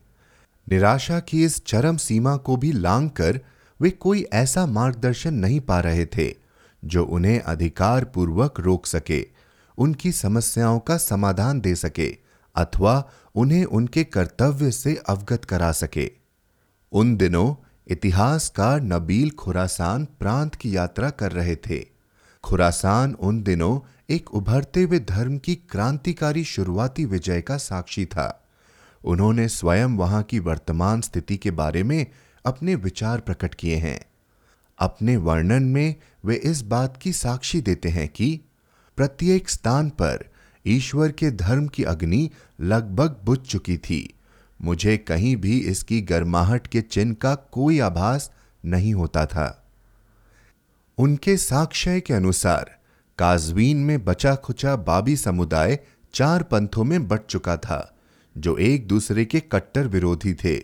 निराशा 0.72 1.20
की 1.20 1.44
इस 1.46 1.66
चरम 1.66 1.98
सीमा 1.98 2.36
को 2.38 2.58
भी 2.58 2.72
लांग 2.72 3.10
कर 3.10 3.40
वे 3.82 3.90
कोई 3.90 4.26
ऐसा 4.34 4.66
मार्गदर्शन 4.66 5.34
नहीं 5.34 5.60
पा 5.60 5.80
रहे 5.80 6.06
थे, 6.06 6.36
जो 6.86 7.06
उन्हें 7.06 7.40
अधिकार 7.40 8.06
पूर्वक 8.06 8.60
रोक 8.60 8.86
सके, 8.86 9.28
उनकी 9.78 10.12
समस्याओं 10.12 10.80
का 10.80 10.98
समाधान 10.98 11.62
दे 11.62 11.76
सके, 11.76 12.18
अथवा 12.56 13.10
उन्हें 13.36 13.66
उनके 13.66 14.04
कर्तव्य 14.04 14.72
से 14.72 15.02
अवगत 15.10 15.46
करा 15.46 15.72
सके। 15.72 16.12
उन 16.92 17.16
दिनों 17.16 17.68
इतिहासकार 17.88 18.82
नबील 18.82 19.30
खुरासान 19.30 20.06
प्रांत 20.06 20.56
की 20.56 20.76
यात्रा 20.76 21.10
कर 21.10 21.32
रहे 21.32 21.56
थे। 21.56 21.86
खुरासान 22.44 23.14
उन 23.14 23.44
दिनों 23.44 23.80
एक 24.12 24.34
उभरते 24.34 24.82
हुए 24.84 25.00
धर्म 25.00 25.38
की 25.38 25.56
क्रांतिकारी 25.56 26.44
शुरुआती 26.44 27.06
विजय 27.06 27.42
का 27.42 27.58
साक्षी 27.58 28.06
था। 28.06 28.50
उन्होंने 29.06 29.48
स्वयं 29.48 29.98
वहाँ 29.98 30.24
की 30.24 30.40
वर्तमान 30.40 31.02
स्थिति 31.02 31.38
के 31.38 31.52
बारे 31.52 31.84
में 31.84 32.06
अपने 32.46 32.76
विचार 32.76 33.20
प्रकट 33.20 33.56
किए 33.56 33.76
हैं। 33.76 34.06
अपने 34.80 35.18
वर्णन 35.18 35.64
में 35.64 35.96
वे 36.26 36.36
इस 36.36 36.62
बात 36.62 36.98
की 36.98 37.14
साक्षी 37.14 37.62
देते 37.62 37.90
हैं 37.90 38.10
कि 38.10 38.42
प्रत्येक 38.98 39.50
स्थान 39.50 39.90
पर 39.90 40.32
ईश्वर 40.68 41.12
के 41.12 41.32
धर्म 41.32 41.68
की 41.68 41.84
अग्नि 41.84 42.30
लगभग 42.62 43.22
बुझ 43.24 43.40
चुकी 43.40 43.78
थी। 43.78 44.14
मुझे 44.62 44.98
कहीं 44.98 45.36
भी 45.36 45.60
इसकी 45.60 46.02
गर्माहट 46.02 46.68
के 46.68 46.82
चिन्ह 46.82 47.14
का 47.14 47.36
कोई 47.36 47.80
आभास 47.80 48.32
नहीं 48.66 48.94
होता 48.94 49.26
था। 49.26 49.68
उनके 50.98 51.38
साक्ष्य 51.38 52.02
के 52.02 52.14
अनुसार 52.14 52.81
काजवीन 53.18 53.78
में 53.78 54.04
बचा 54.06 54.36
खुचा 54.36 54.76
बाबी 54.76 55.16
समुदाय 55.16 55.80
चार 56.14 56.44
पंथों 56.44 56.84
में 56.84 57.08
बट 57.08 57.26
चुका 57.30 57.58
था, 57.58 57.96
जो 58.36 58.58
एक 58.58 58.88
दूसरे 58.88 59.26
के 59.26 59.40
कट्टर 59.52 59.88
विरोधी 59.88 60.34
थे 60.34 60.58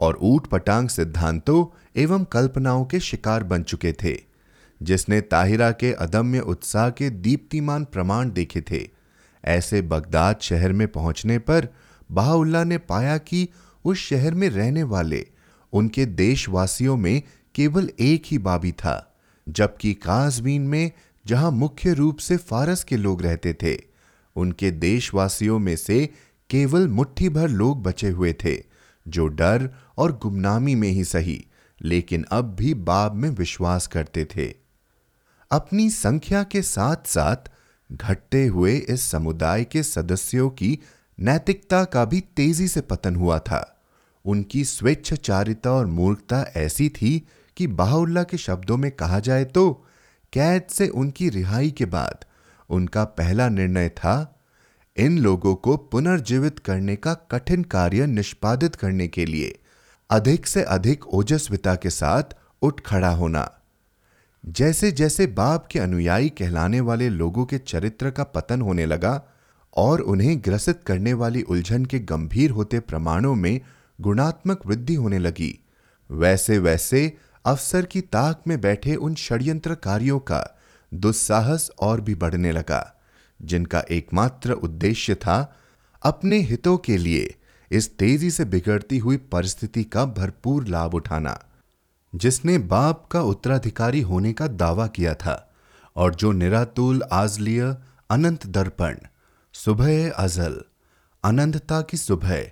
और 0.00 0.18
ऊट 0.22 0.46
पटांग 0.46 0.88
सिद्धांतों 0.88 1.64
एवं 1.96 2.24
कल्पनाओं 2.24 2.84
के 2.84 3.00
शिकार 3.00 3.44
बन 3.44 3.62
चुके 3.62 3.92
थे, 3.92 4.16
जिसने 4.80 5.20
ताहिरा 5.20 5.70
के 5.70 5.92
अदम्य 5.92 6.40
उत्साह 6.40 6.90
के 6.90 7.10
दीप्तिमान 7.10 7.84
प्रमाण 7.84 8.30
देखे 8.30 8.60
थे। 8.60 8.88
ऐसे 9.44 9.82
बगदाद 9.82 10.40
शहर 10.42 10.72
में 10.72 10.86
पहुँचने 10.88 11.38
पर 11.38 11.68
बहाउल्ला 12.10 12.62
ने 12.64 12.78
पाया 12.78 13.16
कि 13.18 13.48
उस 13.84 13.98
शहर 13.98 14.34
में 14.34 14.48
रहने 14.50 14.82
वाले 14.82 15.26
उनके 15.72 16.06
देशवासियों 16.06 16.96
में 16.96 17.22
केवल 17.54 17.90
एक 18.00 18.22
ही 18.26 18.38
बाबी 18.38 18.72
था, 18.72 19.16
जबकि 19.46 19.94
काजवीन 19.94 20.62
में 20.62 20.90
जहाँ 21.26 21.50
मुख्य 21.50 21.92
रूप 21.92 22.18
से 22.18 22.36
फारस 22.36 22.84
के 22.84 22.96
लोग 22.96 23.22
रहते 23.22 23.54
थे। 23.62 23.78
उनके 24.36 24.70
देशवासियों 24.70 25.58
में 25.58 25.76
से 25.76 26.10
केवल 26.50 26.88
मुट्ठी 26.88 27.28
भर 27.28 27.48
लोग 27.48 27.82
बचे 27.82 28.08
हुए 28.08 28.32
थे, 28.32 28.64
जो 29.08 29.26
डर 29.26 29.70
और 29.98 30.18
गुमनामी 30.22 30.74
में 30.74 30.88
ही 30.88 31.04
सही, 31.04 31.46
लेकिन 31.82 32.24
अब 32.32 32.44
भी 32.44 32.74
बाब 32.74 33.14
में 33.14 33.30
विश्वास 33.30 33.86
करते 33.86 34.24
थे। 34.24 34.54
अपनी 35.50 35.90
संख्या 35.90 36.42
के 36.42 36.62
साथ 36.62 36.96
साथ 37.06 37.36
घटते 37.92 38.46
हुए 38.46 38.76
इस 38.76 39.02
समुदाय 39.02 39.64
के 39.64 39.82
सदस्यों 39.82 40.50
की 40.50 40.78
नैतिकता 41.20 41.84
का 41.84 42.04
भी 42.04 42.20
तेज़ी 42.20 42.68
से 42.68 42.80
पतन 42.80 43.16
हुआ 43.16 43.38
था। 43.38 43.80
उनकी 44.24 44.64
स्वेच्छाचारिता 44.64 45.72
और 45.72 45.86
मूर्खता 45.86 46.52
ऐसी 46.56 46.88
थी 46.88 47.26
कि 47.56 47.66
बाहुल्ला 47.66 48.22
के 48.22 48.36
शब्दों 48.36 48.76
में 48.76 48.90
कहा 48.90 49.20
जाए 49.20 49.44
तो 49.44 49.85
कैद 50.32 50.66
से 50.70 50.88
उनकी 50.88 51.28
रिहाई 51.28 51.70
के 51.70 51.84
बाद 51.84 52.24
उनका 52.70 53.04
पहला 53.04 53.48
निर्णय 53.48 53.88
था 53.88 54.14
इन 54.96 55.18
लोगों 55.18 55.54
को 55.54 55.76
पुनर्जीवित 55.76 56.58
करने 56.58 56.96
का 56.96 57.14
कठिन 57.14 57.62
कार्य 57.62 58.06
निष्पादित 58.06 58.74
करने 58.74 59.08
के 59.08 59.26
लिए 59.26 59.58
अधिक 60.10 60.46
से 60.46 60.62
अधिक 60.62 61.06
ओजस्विता 61.06 61.74
के 61.74 61.90
साथ 61.90 62.22
उठ 62.62 62.80
खड़ा 62.80 63.10
होना। 63.10 63.50
जैसे 64.44 64.90
जैसे 64.92 65.26
बाप 65.26 65.66
के 65.66 65.78
अनुयायी 65.78 66.28
कहलाने 66.28 66.80
वाले 66.80 67.08
लोगों 67.08 67.44
के 67.46 67.58
चरित्र 67.58 68.10
का 68.10 68.24
पतन 68.24 68.60
होने 68.60 68.86
लगा 68.86 69.22
और 69.76 70.00
उन्हें 70.00 70.38
ग्रसित 70.44 70.82
करने 70.86 71.12
वाली 71.12 71.42
उलझन 71.42 71.84
के 71.84 71.98
गंभीर 71.98 72.50
होते 72.50 72.80
प्रमाणों 72.80 73.34
में 73.34 73.60
गुणात्मक 74.00 74.66
वृद्धि 74.66 74.94
होने 74.94 75.18
लगी 75.18 75.58
वैसे 76.10 76.58
वैसे 76.58 77.16
अफसर 77.46 77.86
की 77.86 78.00
ताक 78.00 78.42
में 78.46 78.60
बैठे 78.60 78.94
उन 78.96 79.14
षड्यंत्रकारियों 79.14 80.18
का 80.20 80.42
दुस्साहस 80.92 81.70
और 81.80 82.00
भी 82.00 82.14
बढ़ने 82.14 82.52
लगा, 82.52 82.84
जिनका 83.40 83.82
एकमात्र 83.90 84.52
उद्देश्य 84.52 85.14
था 85.14 85.38
अपने 86.02 86.38
हितों 86.40 86.76
के 86.78 86.96
लिए 86.96 87.34
इस 87.70 87.96
तेज़ी 87.98 88.30
से 88.30 88.44
बिगड़ती 88.44 88.98
हुई 88.98 89.16
परिस्थिति 89.32 89.84
का 89.84 90.04
भरपूर 90.04 90.66
लाभ 90.66 90.94
उठाना, 90.94 91.38
जिसने 92.12 92.56
बाप 92.58 93.06
का 93.10 93.20
उत्तराधिकारी 93.22 94.00
होने 94.00 94.32
का 94.32 94.46
दावा 94.46 94.86
किया 94.86 95.14
था 95.14 95.42
और 95.96 96.14
जो 96.14 96.32
निरातुल, 96.32 97.02
आजलिय, 97.02 97.62
अनंत 98.10 98.46
दर्पण, 98.46 98.96
सुबह 99.54 100.10
अजल, 100.10 100.60
अनंतता 101.24 101.80
की 101.82 101.96
सुबह 101.96 102.50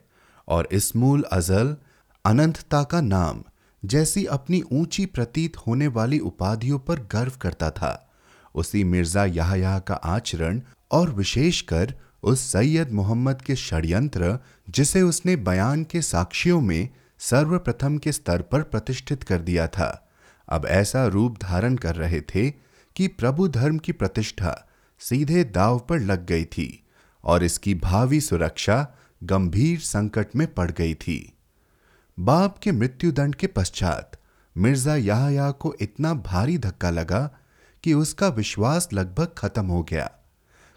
और 0.49 0.69
इसमूल 0.73 1.23
अजल, 1.33 1.77
अनंतता 2.25 2.83
का 2.83 3.01
नाम 3.01 3.43
जैसी 3.85 4.25
अपनी 4.25 4.63
ऊँची 4.73 5.07
प्रतीत 5.07 5.57
होने 5.57 5.87
वाली 5.87 6.19
उपाधियों 6.19 6.79
पर 6.79 7.01
गर्व 7.13 7.33
करता 7.41 7.71
था। 7.71 8.11
उसी 8.55 8.85
मिर्ज़ा 8.85 9.25
याहया 9.25 9.79
का 9.79 9.95
आचरण 9.95 10.61
और 10.93 11.11
विशेषकर 11.11 11.95
उस 12.23 12.41
सैयद 12.53 12.93
मोहम्मद 12.93 13.43
के 13.43 13.57
षड्यंत्र, 13.57 14.39
जिसे 14.71 15.03
उसने 15.03 15.37
बयान 15.37 15.85
के 15.85 16.03
साक्षियों 16.03 16.61
में 16.61 16.89
सर्वप्रथम 17.19 17.99
के 17.99 18.13
स्तर 18.13 18.43
पर 18.43 18.63
प्रतिष्ठित 18.63 19.23
कर 19.23 19.39
दिया 19.39 19.67
था, 19.67 20.09
अब 20.49 20.67
ऐसा 20.67 21.07
रूप 21.07 21.39
धारण 21.43 21.77
कर 21.77 21.97
रहे 21.97 22.21
थे 22.21 22.51
कि 22.97 23.09
प्रभु 23.09 23.49
धर्म 23.49 23.79
की 23.79 23.93
प्रतिष्ठा 23.93 24.57
सीधे 25.01 25.45
दाव 25.45 25.79
पर 25.79 26.01
लग 26.01 26.27
गई 26.27 26.45
थी 26.45 26.85
और 27.25 27.45
इसकी 27.45 27.75
भावी 27.75 28.21
सुरक्षा 28.21 28.87
गंभीर 29.23 29.79
संकट 29.81 30.37
में 30.37 30.47
पड़ 30.55 30.71
गई 30.71 30.95
थी। 30.95 31.34
बाप 32.19 32.59
के 32.59 32.73
मृत्युदंड 32.73 33.35
के 33.35 33.47
पश्चात 33.47 34.19
मिर्ज़ा 34.57 34.97
याहया 34.97 35.51
को 35.51 35.75
इतना 35.81 36.13
भारी 36.15 36.59
धक्का 36.59 36.91
लगा 36.91 37.31
कि 37.85 37.95
उसका 37.95 38.29
विश्वास 38.29 38.89
लगभग 38.93 39.33
खत्म 39.39 39.67
हो 39.67 39.83
गया। 39.83 40.11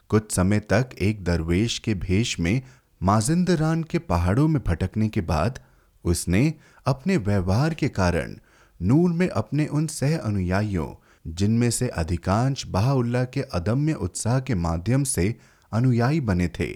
कुछ 0.09 0.31
समय 0.31 0.59
तक 0.59 0.89
एक 1.01 1.23
दरवेश 1.23 1.77
के 1.79 1.93
भेष 1.95 2.39
में 2.39 2.61
माजिंदरान 3.01 3.83
के 3.83 3.99
पहाड़ों 3.99 4.47
में 4.47 4.61
भटकने 4.67 5.09
के 5.09 5.21
बाद 5.21 5.59
उसने 6.05 6.53
अपने 6.85 7.17
व्यवहार 7.17 7.73
के 7.73 7.89
कारण 7.89 8.35
नूर 8.81 9.09
में 9.09 9.27
अपने 9.29 9.65
उन 9.65 9.87
सह 9.87 10.17
अनुयायियों, 10.17 10.87
जिनमें 11.27 11.69
से 11.71 11.87
अधिकांश 11.87 12.65
बहाउल्ला 12.67 13.23
के 13.23 13.41
अदम्य 13.41 13.93
उत्साह 13.93 14.39
के 14.39 14.55
माध्यम 14.55 15.03
से 15.03 15.35
अनुयायी 15.71 16.21
बने 16.21 16.47
थे, 16.47 16.71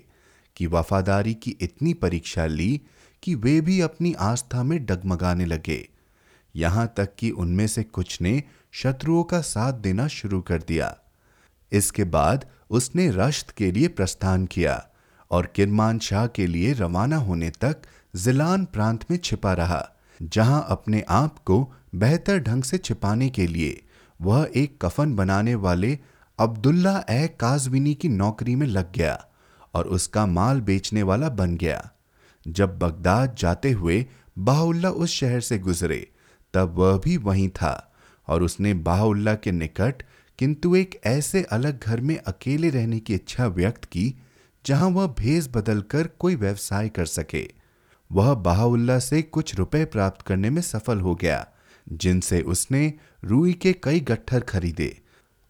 कि 0.58 0.68
वफादारी 0.68 1.34
की 1.34 1.58
इतनी 1.62 1.94
परीक्षा 1.94 2.46
ली 2.46 2.82
कि 3.24 3.36
वे 3.36 3.60
भी 3.62 3.80
अपनी 3.82 4.14
आस्था 4.14 4.64
में 4.64 4.86
डगमगाने 4.86 5.46
लगे। 5.46 5.88
यहाँ 6.56 6.94
तक 6.98 7.16
कि 7.20 7.30
उनमें 7.32 7.68
से 7.68 7.84
कुछ 7.84 8.22
ने 8.22 8.42
शत्रुओं 8.74 9.24
का 9.24 9.42
साथ 9.42 9.74
देना 9.74 10.08
शुरू 10.08 10.42
कर 10.42 10.62
दिया। 10.62 10.96
इसके 11.72 12.04
बाद 12.04 12.46
उसने 12.70 13.10
रश्त 13.10 13.52
के 13.52 13.72
लिए 13.72 13.88
प्रस्थान 13.88 14.46
किया 14.46 14.84
और 15.32 15.46
किरमान 15.46 16.00
शाह 16.00 16.28
के 16.28 16.48
लिए 16.48 16.74
रवाना 16.74 17.18
होने 17.18 17.50
तक 17.50 17.82
जिलान 18.16 18.66
प्रांत 18.66 19.06
में 19.12 19.18
छिपा 19.18 19.54
रहा, 19.54 19.88
जहाँ 20.20 20.66
अपने 20.70 21.04
आप 21.10 21.38
को 21.40 21.74
बेहतर 21.96 22.40
ढंग 22.40 22.64
से 22.64 22.78
छिपाने 22.78 23.30
के 23.30 23.48
लिए 23.48 23.82
वह 24.20 24.50
एक 24.56 24.78
कफन 24.82 25.16
बनाने 25.16 25.56
वाले 25.56 25.98
अब्दुल्ला 26.40 26.98
ए 27.10 27.28
काजविनी 27.40 27.94
की 27.94 28.10
नौकरी 28.10 28.56
में 28.56 28.68
लग 28.68 28.92
गया 28.94 29.18
और 29.74 29.88
उसका 29.88 30.26
माल 30.26 30.62
बेचने 30.62 31.04
वाला 31.04 31.30
बन 31.30 31.56
गया। 31.58 31.90
जब 32.48 32.80
बगदाद 32.80 33.36
जाते 33.36 33.72
हुए 33.72 34.06
बाहुल्ला 34.38 34.90
उस 34.90 35.10
शहर 35.10 35.42
से 35.42 35.60
गुजरे, 35.60 36.12
तब 36.54 36.74
वह 36.78 36.98
भी 36.98 37.18
वहीं 37.18 37.50
था 37.50 37.94
और 38.28 38.44
उसने 38.44 38.74
बाहुल्ला 38.74 39.36
के 39.36 39.52
निकट 39.52 40.04
किंतु 40.40 40.76
एक 40.76 41.00
ऐसे 41.04 41.44
अलग 41.44 41.84
घर 41.84 42.02
में 42.02 42.18
अकेले 42.18 42.70
रहने 42.70 43.00
की 43.00 43.16
इच्छा 43.16 43.48
व्यक्त 43.48 43.86
की, 43.86 44.16
जहाँ 44.66 44.90
वह 44.90 45.08
भेस 45.08 45.50
बदलकर 45.54 46.08
कोई 46.08 46.36
व्यवसाय 46.36 46.90
कर 46.90 47.06
सके। 47.06 47.48
वह 48.12 48.34
बाहुल्ला 48.34 49.00
से 49.00 49.22
कुछ 49.22 49.56
रुपए 49.56 49.86
प्राप्त 49.86 50.22
करने 50.22 50.50
में 50.50 50.62
सफल 50.62 51.00
हो 51.00 51.16
गया, 51.16 51.48
जिनसे 51.92 52.42
उसने 52.42 52.94
रूई 53.24 53.54
के 53.54 53.74
कई 53.74 54.00
गट्ठर 54.00 54.40
खरीदे 54.40 55.02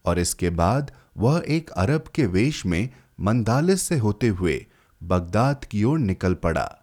और 0.04 0.18
इसके 0.18 0.50
बाद 0.50 0.92
वह 1.16 1.42
एक 1.48 1.70
अरब 1.70 2.04
के 2.14 2.26
वेश 2.26 2.66
में 2.66 2.88
मंदालिस 3.20 3.82
से 3.82 3.98
होते 3.98 4.28
हुए 4.28 4.66
बगदाद 5.02 5.64
की 5.64 5.84
ओर 5.84 5.98
निकल 5.98 6.34
पड़ा। 6.34 6.81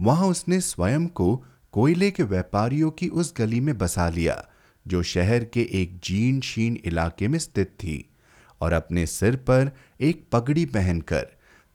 वहाँ 0.00 0.26
उसने 0.26 0.60
स्वयं 0.60 1.06
को 1.06 1.44
कोयले 1.72 2.10
के 2.10 2.22
व्यापारियों 2.22 2.90
की 2.90 3.08
उस 3.08 3.34
गली 3.36 3.60
में 3.60 3.78
बसा 3.78 4.08
लिया, 4.08 4.44
जो 4.86 5.02
शहर 5.02 5.44
के 5.44 5.68
एक 5.72 6.00
जीन 6.04 6.40
शीन 6.40 6.78
इलाके 6.84 7.28
में 7.28 7.38
स्थित 7.38 7.68
थी, 7.68 8.10
और 8.60 8.72
अपने 8.72 9.06
सिर 9.06 9.36
पर 9.36 9.70
एक 10.00 10.26
पगड़ी 10.32 10.64
पहनकर 10.66 11.26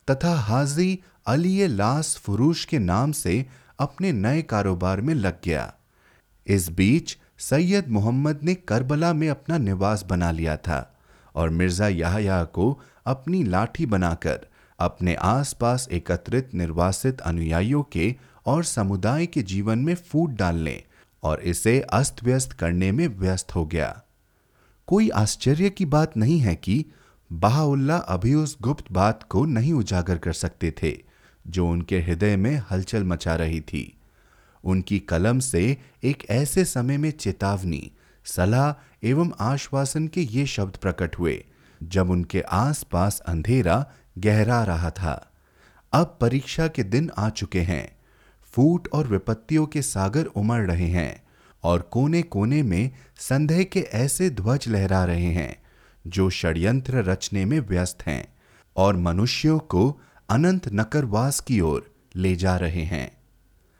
तथा 0.07 0.33
हाजी 0.35 0.99
अली 1.27 1.67
लास 1.67 2.15
फुरूश 2.17 2.65
के 2.65 2.79
नाम 2.79 3.11
से 3.11 3.45
अपने 3.79 4.11
नए 4.11 4.41
कारोबार 4.41 5.01
में 5.01 5.13
लग 5.13 5.37
गया। 5.45 5.73
इस 6.47 6.69
बीच 6.69 7.17
सैयद 7.39 7.87
मोहम्मद 7.87 8.39
ने 8.43 8.55
करबला 8.55 9.13
में 9.13 9.29
अपना 9.29 9.57
निवास 9.57 10.03
बना 10.03 10.31
लिया 10.31 10.57
था, 10.57 10.99
और 11.35 11.49
मिर्ज़ा 11.49 11.87
याहया 11.87 12.43
को 12.43 12.79
अपनी 13.05 13.43
लाठी 13.43 13.85
बनाकर 13.85 14.47
अपने 14.81 15.15
आसपास 15.15 15.87
एकत्रित 15.91 16.53
निर्वासित 16.53 17.21
अनुयायियों 17.21 17.83
के 17.83 18.15
और 18.45 18.63
समुदाय 18.63 19.25
के 19.25 19.41
जीवन 19.41 19.79
में 19.79 19.95
फूट 19.95 20.29
डालने 20.29 20.83
और 21.23 21.41
इसे 21.41 21.79
अस्त 21.81 22.23
व्यस्त 22.23 22.51
करने 22.51 22.91
में 22.91 23.07
व्यस्त 23.07 23.55
हो 23.55 23.65
गया। 23.65 24.01
कोई 24.87 25.09
आश्चर्य 25.09 25.69
की 25.69 25.85
बात 25.85 26.17
नहीं 26.17 26.39
है 26.39 26.55
कि 26.55 26.85
बहाउल्ला 27.31 27.97
अभी 27.97 28.33
उस 28.33 28.57
गुप्त 28.61 28.91
बात 28.91 29.23
को 29.23 29.45
नहीं 29.45 29.73
उजागर 29.73 30.17
कर 30.17 30.33
सकते 30.33 30.73
थे, 30.83 30.97
जो 31.47 31.67
उनके 31.67 31.99
हृदय 31.99 32.35
में 32.35 32.63
हलचल 32.71 33.03
मचा 33.03 33.35
रही 33.35 33.61
थी। 33.61 33.97
उनकी 34.63 34.99
कलम 34.99 35.39
से 35.39 35.77
एक 36.03 36.25
ऐसे 36.29 36.65
समय 36.65 36.97
में 36.97 37.11
चेतावनी, 37.11 37.91
सलाह 38.25 38.73
एवं 39.03 39.31
आश्वासन 39.39 40.07
के 40.07 40.21
ये 40.21 40.45
शब्द 40.45 40.75
प्रकट 40.77 41.19
हुए, 41.19 41.43
जब 41.83 42.09
उनके 42.09 42.41
आसपास 42.41 43.19
अंधेरा 43.19 43.85
गहरा 44.17 44.63
रहा 44.63 44.89
था। 44.89 45.31
अब 45.93 46.17
परीक्षा 46.21 46.67
के 46.67 46.83
दिन 46.83 47.11
आ 47.17 47.29
चुके 47.29 47.61
हैं। 47.61 47.97
फूट 48.43 48.87
और 48.93 49.07
विपत्तियों 49.07 49.65
के 49.65 49.81
सागर 49.81 50.25
उमड़ 50.25 50.71
रहे 50.71 50.87
हैं 50.87 51.23
और 51.63 51.81
कोने 51.81 52.21
कोने 52.21 52.63
में 52.63 52.91
संदेह 53.17 53.63
के 53.63 53.79
ऐसे 53.79 54.29
ध्वज 54.29 54.65
लहरा 54.67 55.05
रहे 55.05 55.31
हैं, 55.31 55.55
जो 56.07 56.29
षड्यंत्र 56.29 56.97
रचने 56.97 57.45
में 57.45 57.59
व्यस्त 57.59 57.97
हैं 58.07 58.33
और 58.77 58.97
मनुष्यों 58.97 59.59
को 59.59 60.01
अनंत 60.29 60.67
नकरवास 60.73 61.39
की 61.39 61.61
ओर 61.61 61.95
ले 62.15 62.35
जा 62.35 62.57
रहे 62.57 62.83
हैं। 62.83 63.11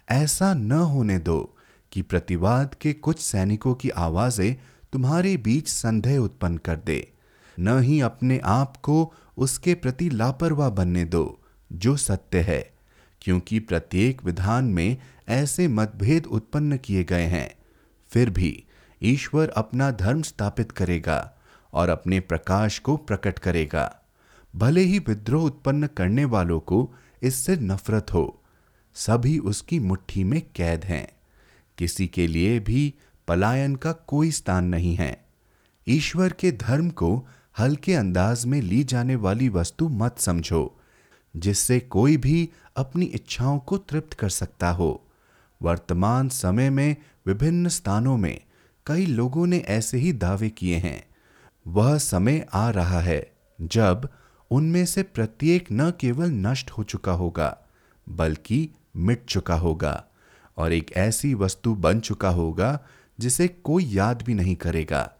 ऐसा 0.10 0.54
न 0.54 0.72
होने 0.72 1.20
दो 1.20 1.58
कि 1.92 2.02
प्रतिवाद 2.02 2.76
के 2.82 2.94
कुछ 2.94 3.20
सैनिकों 3.20 3.74
की 3.74 3.90
आवाज़ें 3.90 4.56
तुम्हारे 4.94 5.38
बीच 5.38 5.70
संदेह 5.70 6.18
उत्पन्न 6.18 6.58
कर 6.58 6.76
दे। 6.76 7.14
न 7.60 7.80
ही 7.80 8.02
अपने 8.02 8.42
आप 8.44 8.78
को 8.78 9.14
उसके 9.38 9.74
प्रति 9.74 10.10
लापरवाह 10.10 10.70
बनने 10.70 11.06
दो, 11.06 11.40
जो 11.74 11.96
सत्य 11.98 12.42
है, 12.42 12.74
क्योंकि 13.22 13.60
प्रत्येक 13.60 14.24
विधान 14.24 14.66
में 14.66 14.98
ऐसे 15.30 15.68
मतभेद 15.68 16.26
उत्पन्न 16.26 16.78
किए 16.78 17.04
गए 17.04 17.26
हैं। 17.26 17.56
फिर 18.10 18.30
भी 18.30 18.64
ईश्वर 19.04 19.50
अपना 19.50 19.92
धर्म 19.92 20.22
स्थापित 20.22 20.72
करेगा 20.72 21.34
और 21.74 21.90
अपने 21.90 22.20
प्रकाश 22.20 22.80
को 22.80 22.98
प्रकट 22.98 23.40
करेगा। 23.40 24.02
भले 24.56 24.82
ही 24.82 25.00
विद्रोह 25.00 25.44
उत्पन्न 25.44 25.88
करने 25.88 26.26
वालों 26.26 26.60
को 26.60 26.94
इससे 27.24 27.56
नफरत 27.56 28.14
हो, 28.14 28.42
सभी 28.94 29.38
उसकी 29.40 29.80
मुट्ठी 29.80 30.24
में 30.24 30.42
कैद 30.56 30.86
हैं। 30.86 31.08
किसी 31.78 32.08
के 32.08 32.28
लिए 32.28 32.60
भी 32.60 32.94
पलायन 33.28 33.76
का 33.76 33.92
कोई 33.92 34.32
स्थान 34.32 34.66
नहीं 34.66 34.96
है। 34.96 35.26
ईश्वर 35.88 36.34
के 36.34 36.52
धर्म 36.52 36.90
को 36.90 37.28
हल्के 37.60 37.94
अंदाज 37.94 38.46
में 38.46 38.62
ली 38.62 38.84
जाने 38.84 39.16
वाली 39.16 39.50
वस्तु 39.50 39.90
मत 39.90 40.20
समझो, 40.20 40.80
जिससे 41.38 41.80
कोई 41.80 42.18
भी 42.18 42.50
अपनी 42.76 43.06
इच्छाओं 43.06 43.60
को 43.60 43.78
तृप्त 43.78 44.14
कर 44.14 44.30
सकता 44.30 44.70
हो। 44.70 45.08
वर्तमान 45.62 46.30
समय 46.30 46.70
में 46.70 46.96
विभिन्न 47.28 47.70
स्थानों 47.70 48.18
में 48.18 48.42
कई 48.86 49.06
लोगों 49.06 49.48
ने 49.48 49.58
ऐसे 49.58 49.98
ही 49.98 50.14
दावे 50.14 50.50
किए 50.50 50.78
हैं। 50.78 51.04
वह 51.68 51.98
समय 51.98 52.46
आ 52.54 52.70
रहा 52.70 53.00
है 53.00 53.32
जब 53.62 54.10
उनमें 54.52 54.86
से 54.86 55.04
प्रत्येक 55.04 55.68
न 55.72 55.92
केवल 55.92 56.32
नष्ट 56.32 56.72
हो 56.72 56.84
चुका 56.84 57.12
होगा, 57.12 57.58
बल्कि 58.10 58.70
मिट 58.96 59.26
चुका 59.26 59.56
होगा 59.56 60.04
और 60.58 60.74
एक 60.74 60.92
ऐसी 60.92 61.34
वस्तु 61.34 61.76
बन 61.76 62.00
चुका 62.00 62.30
होगा 62.30 62.80
जिसे 63.20 63.48
कोई 63.48 63.86
याद 63.86 64.22
भी 64.22 64.34
नहीं 64.34 64.56
करेगा। 64.56 65.12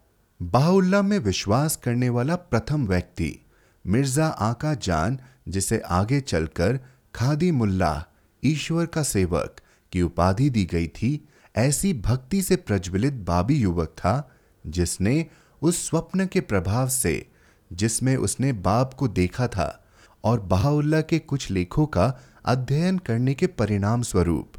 बाहुल्ला 0.42 1.02
में 1.02 1.18
विश्वास 1.18 1.76
करने 1.76 2.08
वाला 2.08 2.36
प्रथम 2.36 2.86
व्यक्ति, 2.86 3.46
मिर्ज़ा 3.86 4.26
आका 4.26 4.74
जान, 4.74 5.18
जिसे 5.48 5.78
आगे 5.78 6.20
चलकर 6.20 6.80
खादी 7.14 7.50
मुल्ला, 7.50 8.04
ईश्वर 8.44 8.86
का 8.86 9.02
सेवक, 9.02 9.56
की 9.92 10.02
उपाधि 10.02 10.50
दी 10.50 10.64
गई 10.64 10.86
थी, 10.86 11.28
ऐसी 11.56 11.94
भक्ति 11.94 12.42
से 12.42 12.56
प्रज्वलित 12.56 13.12
बाबी 13.12 13.54
युवक 13.54 13.88
था, 13.88 14.30
जिसने 14.66 15.26
उस 15.62 15.88
स्वप्न 15.88 16.26
के 16.26 16.40
प्रभाव 16.40 16.88
से, 16.88 17.30
जिसमें 17.72 18.16
उसने 18.16 18.52
बाप 18.52 18.94
को 18.94 19.08
देखा 19.08 19.46
था, 19.46 19.84
और 20.24 20.40
बहाउल्ला 20.40 21.00
के 21.00 21.18
कुछ 21.18 21.50
लेखों 21.50 21.86
का 21.86 22.20
अध्ययन 22.44 22.98
करने 22.98 23.34
के 23.34 23.46
परिणाम 23.46 24.02
स्वरूप, 24.02 24.52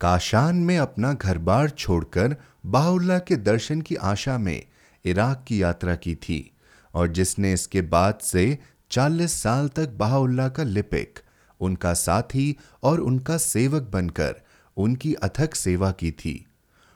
काशान 0.00 0.56
में 0.56 0.78
अपना 0.78 1.12
घर 1.12 1.38
बार 1.38 1.70
छोड़कर 1.70 2.36
बाहुल्ला 2.66 3.18
के 3.18 3.36
दर्शन 3.36 3.80
की 3.80 3.94
आशा 3.94 4.38
में 4.38 4.66
इराक 5.04 5.44
की 5.48 5.62
यात्रा 5.62 5.94
की 5.94 6.14
थी 6.14 6.50
और 6.94 7.08
जिसने 7.08 7.52
इसके 7.52 7.82
बाद 7.82 8.18
से 8.22 8.58
40 8.90 9.32
साल 9.42 9.68
तक 9.68 9.88
बहाउल्ला 9.88 10.48
का 10.48 10.62
लिपिक, 10.62 11.18
उनका 11.60 11.94
साथी 11.94 12.56
और 12.82 13.00
उनका 13.00 13.36
सेवक 13.36 13.82
बनकर 13.82 14.34
उनकी 14.76 15.14
अथक 15.14 15.54
सेवा 15.54 15.90
की 15.92 16.10
थी। 16.10 16.46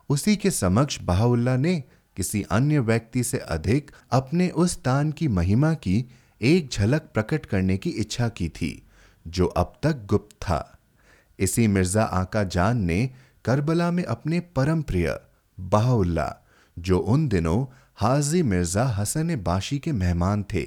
उसी 0.08 0.36
के 0.36 0.50
समक्ष 0.50 0.98
बहाउल्ला 1.02 1.56
ने 1.56 1.82
किसी 2.16 2.42
अन्य 2.42 2.78
व्यक्ति 2.78 3.24
से 3.24 3.38
अधिक 3.38 3.90
अपने 4.10 4.48
उस 4.48 4.82
तान 4.82 5.12
की 5.12 5.28
महिमा 5.28 5.74
की 5.74 6.04
एक 6.40 6.70
झलक 6.70 7.02
प्रकट 7.14 7.46
करने 7.46 7.76
की 7.76 7.90
इच्छा 7.90 8.28
की 8.28 8.48
थी, 8.48 8.82
जो 9.26 9.46
अब 9.46 9.72
तक 9.82 10.06
गुप्त 10.06 10.36
था। 10.36 10.78
इसी 11.38 11.66
मिर्ज़ा 11.66 12.02
आका 12.02 12.44
जान 12.44 12.78
ने 12.78 13.10
करबला 13.44 13.90
में 13.90 14.04
अपने 14.04 14.40
परम 14.40 14.82
प्रिय 14.82 15.20
बहाउल्ला, 15.60 16.36
जो 16.78 16.98
उन 16.98 17.28
दिनों 17.28 17.77
हाजी 17.98 18.42
मिर्ज़ा 18.42 18.84
हसन 18.86 19.34
बाशी 19.36 19.78
के 19.78 19.92
मेहमान 19.92 20.42
थे, 20.42 20.62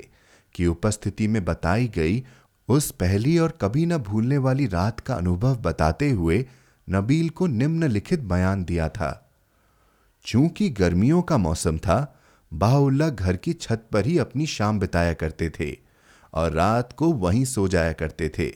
की 0.56 0.66
उपस्थिति 0.66 1.28
में 1.28 1.46
बताई 1.46 1.88
गई 1.88 2.24
उस 2.70 2.90
पहली 2.92 3.38
और 3.38 3.58
कभी 3.62 3.86
न 3.86 3.98
भूलने 3.98 4.38
वाली 4.38 4.68
रात 4.68 5.00
का 5.00 5.16
अनुभव 5.16 5.56
बताते 5.56 6.10
हुए 6.10 6.46
नबील 6.90 7.30
को 7.30 7.48
निम्नलिखित 7.48 8.20
बयान 8.20 8.64
दिया 8.64 8.90
था। 8.90 9.32
चूँकि 10.26 10.70
गर्मियों 10.70 11.22
का 11.22 11.38
मौसम 11.38 11.78
था, 11.78 12.20
बाहुल्ला 12.54 13.10
घर 13.10 13.36
की 13.36 13.54
छत 13.54 13.88
पर 13.92 14.06
ही 14.06 14.18
अपनी 14.18 14.46
शाम 14.46 14.80
बिताया 14.80 15.14
करते 15.14 15.50
थे 15.50 15.78
और 16.34 16.52
रात 16.52 16.94
को 16.94 17.14
वहीं 17.14 17.46
सो 17.46 17.68
जाया 17.68 17.94
करते 17.94 18.30
थे। 18.30 18.52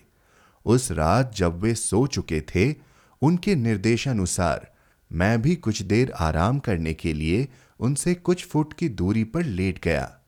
उस 0.65 0.91
रात 0.91 1.35
जब 1.35 1.59
वे 1.59 1.75
सो 1.75 2.07
चुके 2.07 2.41
थे, 2.41 2.73
उनके 3.21 3.55
निर्देशानुसार 3.55 4.71
मैं 5.11 5.41
भी 5.41 5.55
कुछ 5.55 5.81
देर 5.81 6.11
आराम 6.11 6.59
करने 6.59 6.93
के 6.93 7.13
लिए 7.13 7.47
उनसे 7.79 8.13
कुछ 8.15 8.45
फुट 8.45 8.73
की 8.73 8.89
दूरी 8.89 9.23
पर 9.23 9.43
लेट 9.43 9.83
गया। 9.83 10.19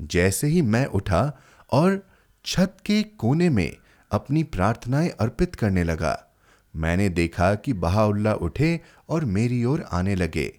जैसे 0.00 0.46
ही 0.46 0.62
मैं 0.62 0.86
उठा 0.86 1.38
और 1.72 2.06
छत 2.44 2.76
के 2.86 3.02
कोने 3.02 3.48
में 3.48 3.76
अपनी 4.12 4.42
प्रार्थनाएँ 4.42 5.08
अर्पित 5.08 5.54
करने 5.54 5.84
लगा, 5.84 6.34
मैंने 6.76 7.08
देखा 7.08 7.54
कि 7.54 7.72
बहाउल्ला 7.72 8.34
उठे 8.34 8.80
और 9.08 9.24
मेरी 9.24 9.64
ओर 9.64 9.82
आने 9.92 10.14
लगे। 10.14 10.58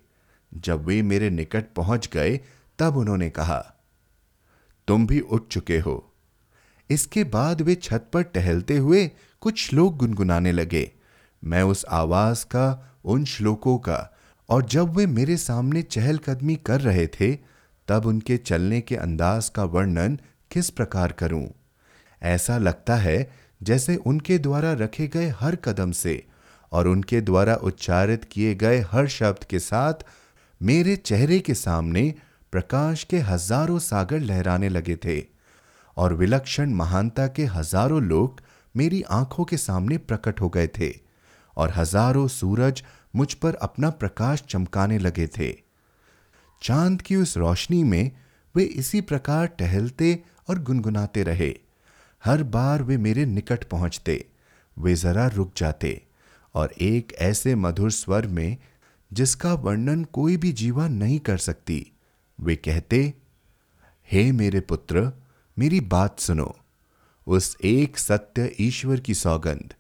जब 0.54 0.86
वे 0.86 1.02
मेरे 1.02 1.30
निकट 1.30 1.66
पहुँच 1.76 2.10
गए, 2.14 2.40
तब 2.80 2.98
उन्होंने 2.98 3.30
कहा, 3.30 3.76
तुम 4.88 5.08
भी 5.08 5.20
उठ 5.20 5.48
चुके 5.48 5.80
हो। 5.80 6.14
इसके 6.90 7.24
बाद 7.24 7.62
वे 7.62 7.76
छत 7.76 8.10
पर 8.14 8.22
टहलते 8.24 8.78
हुए 8.78 9.12
कुछ 9.42 9.68
श्लोक 9.68 9.96
गुनगुनाने 9.96 10.52
लगे। 10.52 10.92
मैं 11.44 11.64
उस 11.64 11.86
आवाज़ 11.86 12.46
का, 12.46 12.98
उन 13.06 13.26
श्लोकों 13.26 13.78
का 13.78 14.15
और 14.50 14.66
जब 14.66 14.96
वे 14.96 15.06
मेरे 15.06 15.38
सामने 15.38 15.82
चहलकदमी 15.82 16.56
कर 16.56 16.82
रहे 16.82 17.08
थे, 17.08 17.36
तब 17.88 18.06
उनके 18.06 18.38
चलने 18.38 18.82
के 18.82 18.96
अंदाज 18.96 19.50
का 19.50 19.64
वर्णन 19.64 20.20
किस 20.52 20.70
प्रकार 20.70 21.12
करूँ? 21.12 21.48
ऐसा 22.22 22.58
लगता 22.58 22.96
है 22.96 23.32
जैसे 23.64 23.96
उनके 23.96 24.38
द्वारा 24.38 24.72
रखे 24.74 25.08
गए 25.08 25.28
हर 25.40 25.56
कदम 25.56 25.92
से 25.92 26.24
और 26.72 26.88
उनके 26.88 27.22
द्वारा 27.22 27.56
उच्चारित 27.56 28.24
किए 28.24 28.56
गए 28.56 28.80
हर 28.92 29.08
शब्द 29.08 29.44
के 29.44 29.60
साथ 29.60 30.06
मेरे 30.62 30.96
चेहरे 30.96 31.40
के 31.40 31.54
सामने 31.54 32.14
प्रकाश 32.52 33.04
के 33.04 33.18
हज़ारों 33.20 33.80
सागर 33.80 34.20
लहराने 34.20 34.70
लगे 34.70 34.96
थे 34.96 35.24
और 35.98 36.14
विलक्षण 36.14 36.74
महानता 36.74 37.28
के 37.28 37.46
हज़ारों 37.46 38.02
लोग 38.02 38.42
मेरी 38.76 39.02
आँखों 39.02 39.46
के 39.46 39.58
सामने 39.58 39.98
प्रकट 39.98 40.42
हो 40.42 40.50
गए 40.50 40.68
थे 40.68 40.92
और 41.58 41.74
हज़ारों 41.76 42.28
सूरज 42.28 42.84
मुझ 43.16 43.34
पर 43.34 43.56
अपना 43.56 43.90
प्रकाश 43.90 44.44
चमकाने 44.50 44.98
लगे 44.98 45.28
थे। 45.28 45.56
चाँद 46.62 47.02
की 47.02 47.16
उस 47.16 47.38
रोशनी 47.38 47.84
में 47.84 48.12
वे 48.56 48.64
इसी 48.64 49.02
प्रकार 49.02 49.48
टहलते 49.48 50.24
और 50.50 50.60
गुनगुनाते 50.60 51.24
रहे। 51.24 51.56
हर 52.26 52.44
बार 52.44 52.84
वे 52.84 52.98
मेरे 52.98 53.26
निकट 53.26 53.64
पहुँचते, 53.64 54.26
वे 54.80 54.96
जरा 54.96 55.28
रुक 55.28 55.54
जाते 55.58 56.06
और 56.56 56.72
एक 56.72 57.14
ऐसे 57.14 57.56
मधुर 57.56 57.92
स्वर 57.92 58.28
में, 58.28 58.58
जिसका 59.14 59.54
वर्णन 59.54 60.04
कोई 60.04 60.38
भी 60.38 60.52
जीवा 60.52 60.88
नहीं 60.88 61.20
कर 61.20 61.38
सकती, 61.38 61.92
वे 62.42 62.56
कहते, 62.56 63.14
हे 64.12 64.32
मेरे 64.32 64.60
पुत्र, 64.60 65.12
मेरी 65.60 65.80
बात 65.80 66.20
सुनो। 66.20 66.56
उस 67.28 67.58
एक 67.64 67.98
सत्य 67.98 68.56
ईश्वर 68.60 69.00
की 69.00 69.14
सौगंध, 69.14 69.74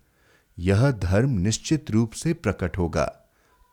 यह 0.60 0.92
धर्म 0.92 1.30
निश्चित 1.30 1.92
रूप 1.92 2.12
से 2.12 2.34
प्रकट 2.34 2.78
होगा। 2.78 3.25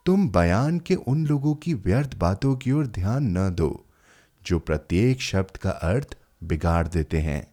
तुम 0.07 0.29
बयान 0.29 0.79
के 0.79 0.95
उन 0.95 1.27
लोगों 1.27 1.55
की 1.55 1.75
व्यर्थ 1.75 2.15
बातों 2.15 2.57
की 2.57 2.73
ओर 2.73 2.87
ध्यान 2.87 3.39
न 3.39 3.51
दो, 3.51 3.87
जो 4.47 4.59
प्रत्येक 4.59 5.21
शब्द 5.21 5.57
का 5.57 5.71
अर्थ 5.71 6.17
बिगाड़ 6.45 6.89
देते 6.89 7.19
हैं। 7.19 7.47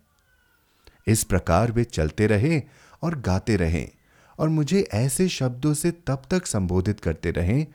इस 1.07 1.23
प्रकार 1.23 1.71
वे 1.71 1.83
चलते 1.83 2.27
रहे 2.27 2.63
और 3.03 3.19
गाते 3.19 3.55
रहे 3.55 3.89
और 4.39 4.49
मुझे 4.49 4.81
ऐसे 4.93 5.27
शब्दों 5.29 5.73
से 5.73 5.91
तब 5.91 6.21
तक 6.31 6.45
संबोधित 6.45 6.99
करते 6.99 7.31
रहे, 7.31 7.67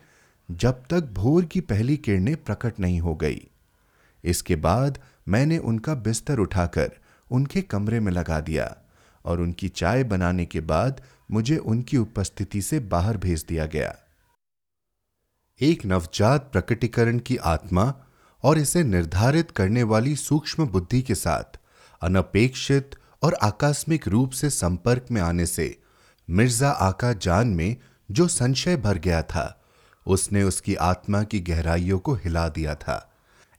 जब 0.51 0.85
तक 0.91 1.11
भोर 1.13 1.45
की 1.45 1.61
पहली 1.61 1.97
किरणें 1.97 2.37
प्रकट 2.37 2.81
नहीं 2.81 3.01
हो 3.01 3.15
गई। 3.15 3.49
इसके 4.25 4.57
बाद 4.57 4.99
मैंने 5.29 5.59
उनका 5.59 5.95
बिस्तर 5.95 6.39
उठाकर 6.39 6.93
उनके 7.31 7.63
कमरे 7.63 8.01
में 8.01 8.13
लगा 8.13 8.41
दिया 8.41 8.77
और 9.25 9.41
उनकी 9.41 9.69
चाय 9.69 10.05
बनाने 10.05 10.45
के 10.45 10.61
बाद 10.61 11.03
मुझे 11.31 11.57
उनकी 11.57 11.97
उपस्थिति 11.97 12.63
से 12.63 12.81
बाहर 12.81 13.17
भेज 13.17 13.45
दिया 13.49 13.67
गया। 13.67 13.97
एक 15.61 15.85
नवजात 15.87 16.49
प्रकटीकरण 16.53 17.19
की 17.19 17.37
आत्मा 17.37 17.95
और 18.43 18.59
इसे 18.59 18.83
निर्धारित 18.85 19.51
करने 19.51 19.83
वाली 19.83 20.17
सूक्ष्म 20.17 20.67
बुद्धि 20.67 21.03
के 21.03 21.15
साथ 21.15 21.59
अनपेक्षित 22.03 22.97
और 23.23 23.35
आकस्मिक 23.35 24.09
रूप 24.09 24.31
से 24.31 24.51
संपर्क 24.51 25.07
में 25.11 25.21
आने 25.21 25.47
से 25.47 25.79
मिर्ज़ा 26.29 26.71
आका 26.71 27.13
जान 27.13 27.49
में 27.49 27.77
जो 28.11 28.29
संशय 28.29 28.77
भर 28.77 28.99
गया 28.99 29.23
था, 29.23 29.63
उसने 30.07 30.43
उसकी 30.43 30.75
आत्मा 30.75 31.23
की 31.23 31.41
गहराइयों 31.41 31.99
को 31.99 32.15
हिला 32.15 32.49
दिया 32.49 32.75
था। 32.75 33.15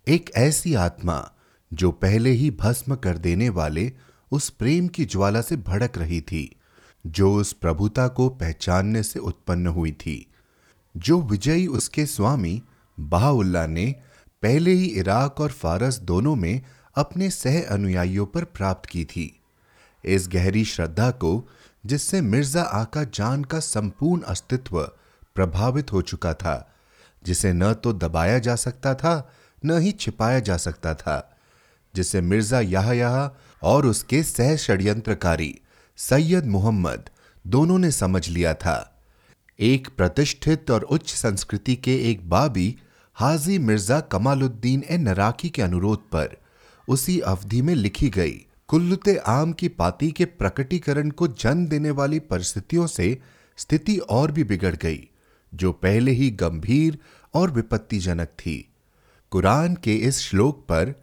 एक 0.07 0.31
ऐसी 0.35 0.73
आत्मा 0.73 1.31
जो 1.73 1.91
पहले 1.91 2.29
ही 2.29 2.51
भस्म 2.51 2.95
कर 2.95 3.17
देने 3.17 3.49
वाले 3.49 3.91
उस 4.31 4.49
प्रेम 4.49 4.87
की 4.87 5.05
ज्वाला 5.05 5.41
से 5.41 5.57
भड़क 5.57 5.97
रही 5.97 6.21
थी, 6.21 6.55
जो 7.07 7.33
उस 7.33 7.53
प्रभुता 7.53 8.07
को 8.07 8.29
पहचानने 8.29 9.03
से 9.03 9.19
उत्पन्न 9.19 9.67
हुई 9.67 9.91
थी। 9.91 10.25
जो 10.97 11.21
विजयी 11.21 11.67
उसके 11.67 12.05
स्वामी 12.05 12.61
बहाउल्ला 12.99 13.67
ने 13.67 13.95
पहले 14.43 14.71
ही 14.71 14.85
इराक 14.85 15.41
और 15.41 15.51
फारस 15.51 15.97
दोनों 15.97 16.35
में 16.35 16.61
अपने 16.95 17.29
सह 17.29 17.61
अनुयायियों 17.61 18.25
पर 18.25 18.43
प्राप्त 18.43 18.89
की 18.89 19.05
थी। 19.05 19.41
इस 20.05 20.27
गहरी 20.27 20.65
श्रद्धा 20.65 21.11
को, 21.11 21.49
जिससे 21.85 22.21
मिर्ज़ा 22.21 22.61
आका 22.61 23.03
जान 23.03 23.43
का 23.43 23.59
संपूर्ण 23.59 24.21
अस्तित्व 24.21 24.81
प्रभावित 25.35 25.93
हो 25.93 26.01
चुका 26.01 26.33
था, 26.33 26.75
जिसे 27.25 27.53
न 27.53 27.73
तो 27.73 27.93
दबाया 27.93 28.39
जा 28.39 28.55
सकता 28.55 28.93
था, 28.95 29.31
न 29.65 29.79
ही 29.79 29.91
छिपाया 29.91 30.39
जा 30.39 30.57
सकता 30.57 30.93
था, 30.93 31.37
जिसे 31.95 32.21
मिर्ज़ा 32.21 32.59
याह 32.59 33.65
और 33.67 33.85
उसके 33.85 34.23
सह 34.23 34.55
षड्यंत्रकारी 34.55 35.61
सैयद 35.97 36.45
मोहम्मद 36.45 37.09
दोनों 37.47 37.79
ने 37.79 37.91
समझ 37.91 38.29
लिया 38.29 38.53
था। 38.53 38.94
एक 39.59 39.87
प्रतिष्ठित 39.97 40.71
और 40.71 40.81
उच्च 40.81 41.09
संस्कृति 41.09 41.75
के 41.75 41.95
एक 42.11 42.29
बाबी, 42.29 42.75
हाजी 43.13 43.59
मिर्ज़ा 43.59 43.99
कमालुद्दीन 43.99 44.83
ए 44.89 44.97
नराकी 44.97 45.49
के 45.49 45.61
अनुरोध 45.61 45.99
पर 46.11 46.37
उसी 46.87 47.19
अवधि 47.19 47.61
में 47.61 47.75
लिखी 47.75 48.09
गई, 48.09 48.45
कुल्लुते 48.67 49.15
आम 49.17 49.53
की 49.53 49.67
पाती 49.67 50.11
के 50.11 50.25
प्रकटीकरण 50.25 51.09
को 51.09 51.27
जन्म 51.27 51.65
देने 51.67 51.91
वाली 51.91 52.19
परिस्थितियों 52.19 52.87
से 52.87 53.17
स्थिति 53.57 53.97
और 53.97 54.31
भी 54.31 54.43
बिगड़ 54.43 54.75
गई, 54.75 55.09
जो 55.53 55.71
पहले 55.71 56.11
ही 56.11 56.29
गंभीर 56.31 56.97
और 57.33 57.51
विपत्तिजनक 57.51 58.27
थी। 58.27 58.69
कुरान 59.31 59.75
के 59.75 59.95
इस 59.95 60.19
श्लोक 60.19 60.59
पर 60.59 60.93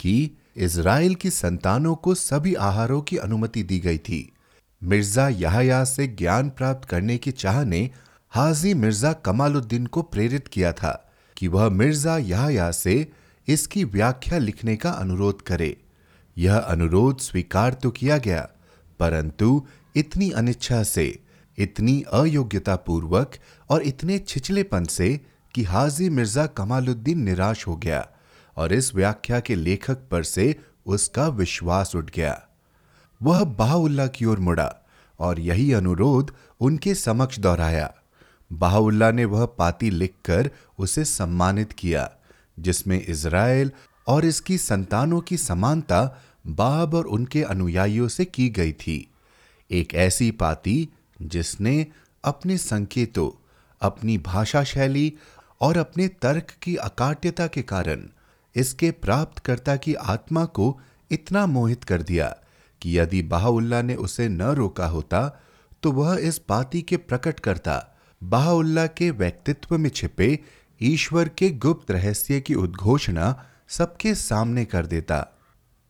कि 0.00 0.30
इज़राइल 0.56 1.14
की 1.14 1.30
संतानों 1.30 1.94
को 1.94 2.14
सभी 2.14 2.54
आहारों 2.54 3.00
की 3.02 3.16
अनुमति 3.16 3.62
दी 3.62 3.78
गई 3.78 3.98
थी। 3.98 4.32
मिर्ज़ा 4.82 5.28
याहया 5.28 5.84
से 5.84 6.06
ज्ञान 6.06 6.48
प्राप्त 6.50 6.88
करने 6.88 7.16
की 7.18 7.30
चाह 7.32 7.62
ने 7.64 7.88
हाजी 8.32 8.74
मिर्ज़ा 8.74 9.12
कमालुद्दीन 9.12 9.86
को 9.86 10.02
प्रेरित 10.02 10.48
किया 10.48 10.72
था 10.72 10.92
कि 11.36 11.48
वह 11.48 11.68
मिर्ज़ा 11.68 12.16
याहया 12.18 12.70
से 12.70 13.06
इसकी 13.48 13.84
व्याख्या 13.84 14.38
लिखने 14.38 14.76
का 14.76 14.90
अनुरोध 14.90 15.42
करे। 15.42 15.76
यह 16.36 16.56
अनुरोध 16.56 17.20
स्वीकार 17.20 17.74
तो 17.74 17.90
किया 17.90 18.18
गया, 18.18 18.48
परंतु 19.00 19.66
इतनी 19.96 20.30
अनिच्छा 20.30 20.82
से, 20.82 21.18
इतनी 21.58 22.02
अयोग्यता 22.12 22.76
पूर्वक 22.76 23.34
और 23.70 23.82
इतने 23.82 24.18
छिचलेपन 24.18 24.84
से 24.84 25.20
कि 25.54 25.62
हाजी 25.62 26.08
मिर्ज़ा 26.10 26.46
कमालुद्दीन 26.46 27.22
निराश 27.22 27.66
हो 27.66 27.76
गया 27.76 28.06
और 28.56 28.72
इस 28.72 28.94
व्याख्या 28.94 29.40
के 29.40 29.54
लेखक 29.54 30.08
पर 30.10 30.22
से 30.22 30.54
उसका 30.86 31.28
विश्वास 31.28 31.94
उठ 31.96 32.10
गया। 32.10 32.40
वह 33.22 33.44
बाहुल्ला 33.44 34.06
की 34.06 34.24
ओर 34.24 34.38
मुड़ा 34.38 34.74
और 35.20 35.40
यही 35.40 35.72
अनुरोध 35.72 36.32
उनके 36.60 36.94
समक्ष 36.94 37.38
दोहराया। 37.38 37.94
बाहुल्ला 38.52 39.10
ने 39.10 39.24
वह 39.24 39.46
पाती 39.46 39.90
लिखकर 39.90 40.50
उसे 40.78 41.04
सम्मानित 41.04 41.72
किया, 41.72 42.10
जिसमें 42.60 43.06
इज़राइल 43.06 43.70
और 44.06 44.24
इसकी 44.24 44.58
संतानों 44.58 45.20
की 45.20 45.36
समानता 45.36 46.18
बाब 46.46 46.94
और 46.94 47.06
उनके 47.06 47.42
अनुयायियों 47.42 48.08
से 48.08 48.24
की 48.24 48.48
गई 48.48 48.72
थी। 48.72 49.08
एक 49.70 49.94
ऐसी 49.94 50.30
पाती 50.30 50.88
जिसने 51.22 51.86
अपने 52.24 52.58
संकेतों, 52.58 53.30
अपनी 53.80 54.18
भाषा 54.18 54.64
शैली 54.64 55.12
और 55.60 55.76
अपने 55.76 56.08
तर्क 56.08 56.46
की 56.62 56.76
अकाट्यता 56.76 57.46
के 57.46 57.62
कारण 57.62 58.08
इसके 58.56 58.90
प्राप्तकर्ता 58.90 59.76
की 59.76 59.94
आत्मा 59.94 60.44
को 60.44 60.80
इतना 61.10 61.46
मोहित 61.46 61.84
कर 61.84 62.02
दिया 62.02 62.36
कि 62.82 62.98
यदि 62.98 63.22
बाहुल्ला 63.22 63.82
ने 63.82 63.94
उसे 63.94 64.28
न 64.28 64.42
रोका 64.42 64.86
होता 64.86 65.28
तो 65.82 65.92
वह 65.92 66.16
इस 66.20 66.40
बाती 66.48 66.82
के 66.82 66.96
प्रकट 66.96 67.40
करता। 67.40 67.76
बाहुल्ला 68.22 68.86
के 68.86 69.10
व्यक्तित्व 69.10 69.76
में 69.78 69.90
छिपे 69.90 70.38
ईश्वर 70.80 71.28
के 71.28 71.50
गुप्त 71.50 71.90
रहस्य 71.90 72.40
की 72.40 72.54
उद्घोषणा 72.54 73.34
सबके 73.68 74.14
सामने 74.14 74.64
कर 74.64 74.86
देता। 74.86 75.26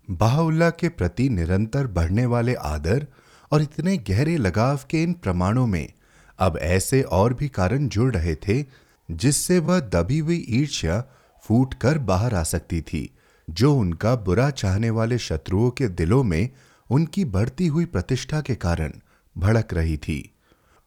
बाहुल्ला 0.08 0.70
के 0.70 0.88
प्रति 0.88 1.28
निरंतर 1.28 1.86
बढ़ने 1.86 2.26
वाले 2.26 2.54
आदर 2.54 3.06
और 3.52 3.62
इतने 3.62 3.96
गहरे 4.08 4.36
लगाव 4.36 4.80
के 4.90 5.02
इन 5.02 5.12
प्रमाणों 5.12 5.66
में 5.66 5.92
अब 6.38 6.58
ऐसे 6.62 7.02
और 7.02 7.34
भी 7.34 7.48
कारण 7.48 7.88
जुड़ 7.88 8.12
रहे 8.14 8.34
थे, 8.34 8.64
जिससे 9.08 9.58
वह 9.58 9.80
दबी 9.80 10.18
हुई 10.18 10.44
ईर्ष्या 10.48 11.02
फूट 11.44 11.74
कर 11.74 11.98
बाहर 11.98 12.34
आ 12.34 12.42
सकती 12.42 12.80
थी, 12.80 13.08
जो 13.50 13.74
उनका 13.74 14.14
बुरा 14.16 14.50
चाहने 14.50 14.90
वाले 14.90 15.18
शत्रुओं 15.18 15.70
के 15.70 15.88
दिलों 15.88 16.22
में 16.24 16.48
उनकी 16.92 17.24
बढ़ती 17.24 17.66
हुई 17.66 17.84
प्रतिष्ठा 17.84 18.40
के 18.40 18.54
कारण 18.54 18.92
भड़क 19.36 19.74
रही 19.74 19.96
थी। 19.96 20.34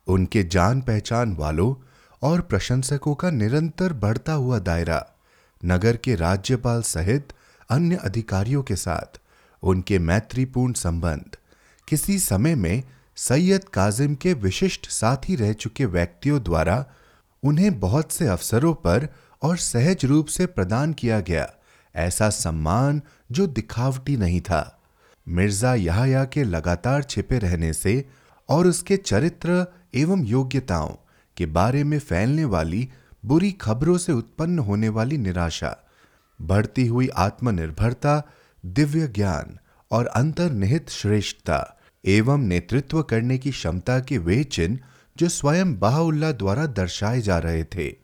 उनके 0.08 0.44
जान 0.44 0.82
पहचान 0.82 1.36
वालों 1.36 1.74
और 2.22 2.42
प्रशंसकों 2.42 3.16
का 3.16 3.30
निरंतर 3.30 3.94
बढ़ता 3.94 4.34
हुआ 4.34 4.60
दायरा, 4.60 5.06
नगर 5.66 5.98
के 5.98 6.16
राज्यपाल 6.16 6.82
सहित 6.82 7.34
अन्य 7.70 7.96
अधिकारियों 7.96 8.64
के 8.64 8.76
साथ, 8.76 9.20
उनके 9.64 10.00
मैत्रीपूर्ण 10.00 10.74
संबंध, 10.74 11.38
किसी 11.88 12.20
समय 12.20 12.56
में 12.56 12.84
सैयद 13.16 13.64
काजिम 13.64 14.16
के 14.16 14.34
विशिष्ट 14.34 14.90
साथी 14.90 15.36
रह 15.36 15.54
चुके 15.54 15.86
व्यक्तियों 15.86 16.44
द्वारा 16.44 16.86
उन्हें 17.44 17.80
बहुत 17.80 18.12
से 18.12 18.28
अवसरों 18.28 18.74
पर 18.74 19.08
और 19.42 19.58
सहज 19.58 20.06
रूप 20.06 20.28
से 20.28 20.46
प्रदान 20.46 20.94
किया 20.94 21.20
गया, 21.20 21.54
ऐसा 21.96 22.30
सम्मान 22.30 23.02
जो 23.32 23.48
दिखावटी 23.48 24.18
नहीं 24.18 24.42
था। 24.42 24.75
मिर्ज़ा 25.28 25.74
यहाया 25.76 26.24
के 26.26 26.44
लगातार 26.44 27.04
छिपे 27.04 27.40
रहने 27.40 27.74
से 27.74 28.06
और 28.50 28.68
उसके 28.68 28.98
चरित्र 28.98 29.66
एवं 29.96 30.26
योग्यताओं 30.26 30.96
के 31.38 31.46
बारे 31.46 31.84
में 31.84 32.00
फैलने 32.00 32.46
वाली 32.46 32.90
बुरी 33.26 33.52
खबरों 33.52 33.98
से 33.98 34.12
उत्पन्न 34.12 34.60
होने 34.60 34.90
वाली 34.90 35.18
निराशा, 35.18 35.78
बढ़ती 36.42 36.88
हुई 36.88 37.08
आत्मनिर्भरता, 37.08 38.22
दिव्य 38.66 39.08
ज्ञान 39.08 39.58
और 39.92 40.06
अंतर्निहित 40.06 40.90
श्रेष्ठता 40.90 41.80
एवं 42.06 42.38
नेतृत्व 42.38 43.02
करने 43.02 43.38
की 43.38 43.52
क्षमता 43.52 44.00
के 44.00 44.18
वे 44.18 44.44
चिन्ह 44.44 44.80
जो 45.18 45.30
स्वयं 45.30 45.80
बाहुल्ला 45.80 46.32
द्वारा 46.32 46.66
दर्शाए 46.66 47.22
जा 47.22 47.38
रहे 47.38 47.64
थे। 47.64 47.96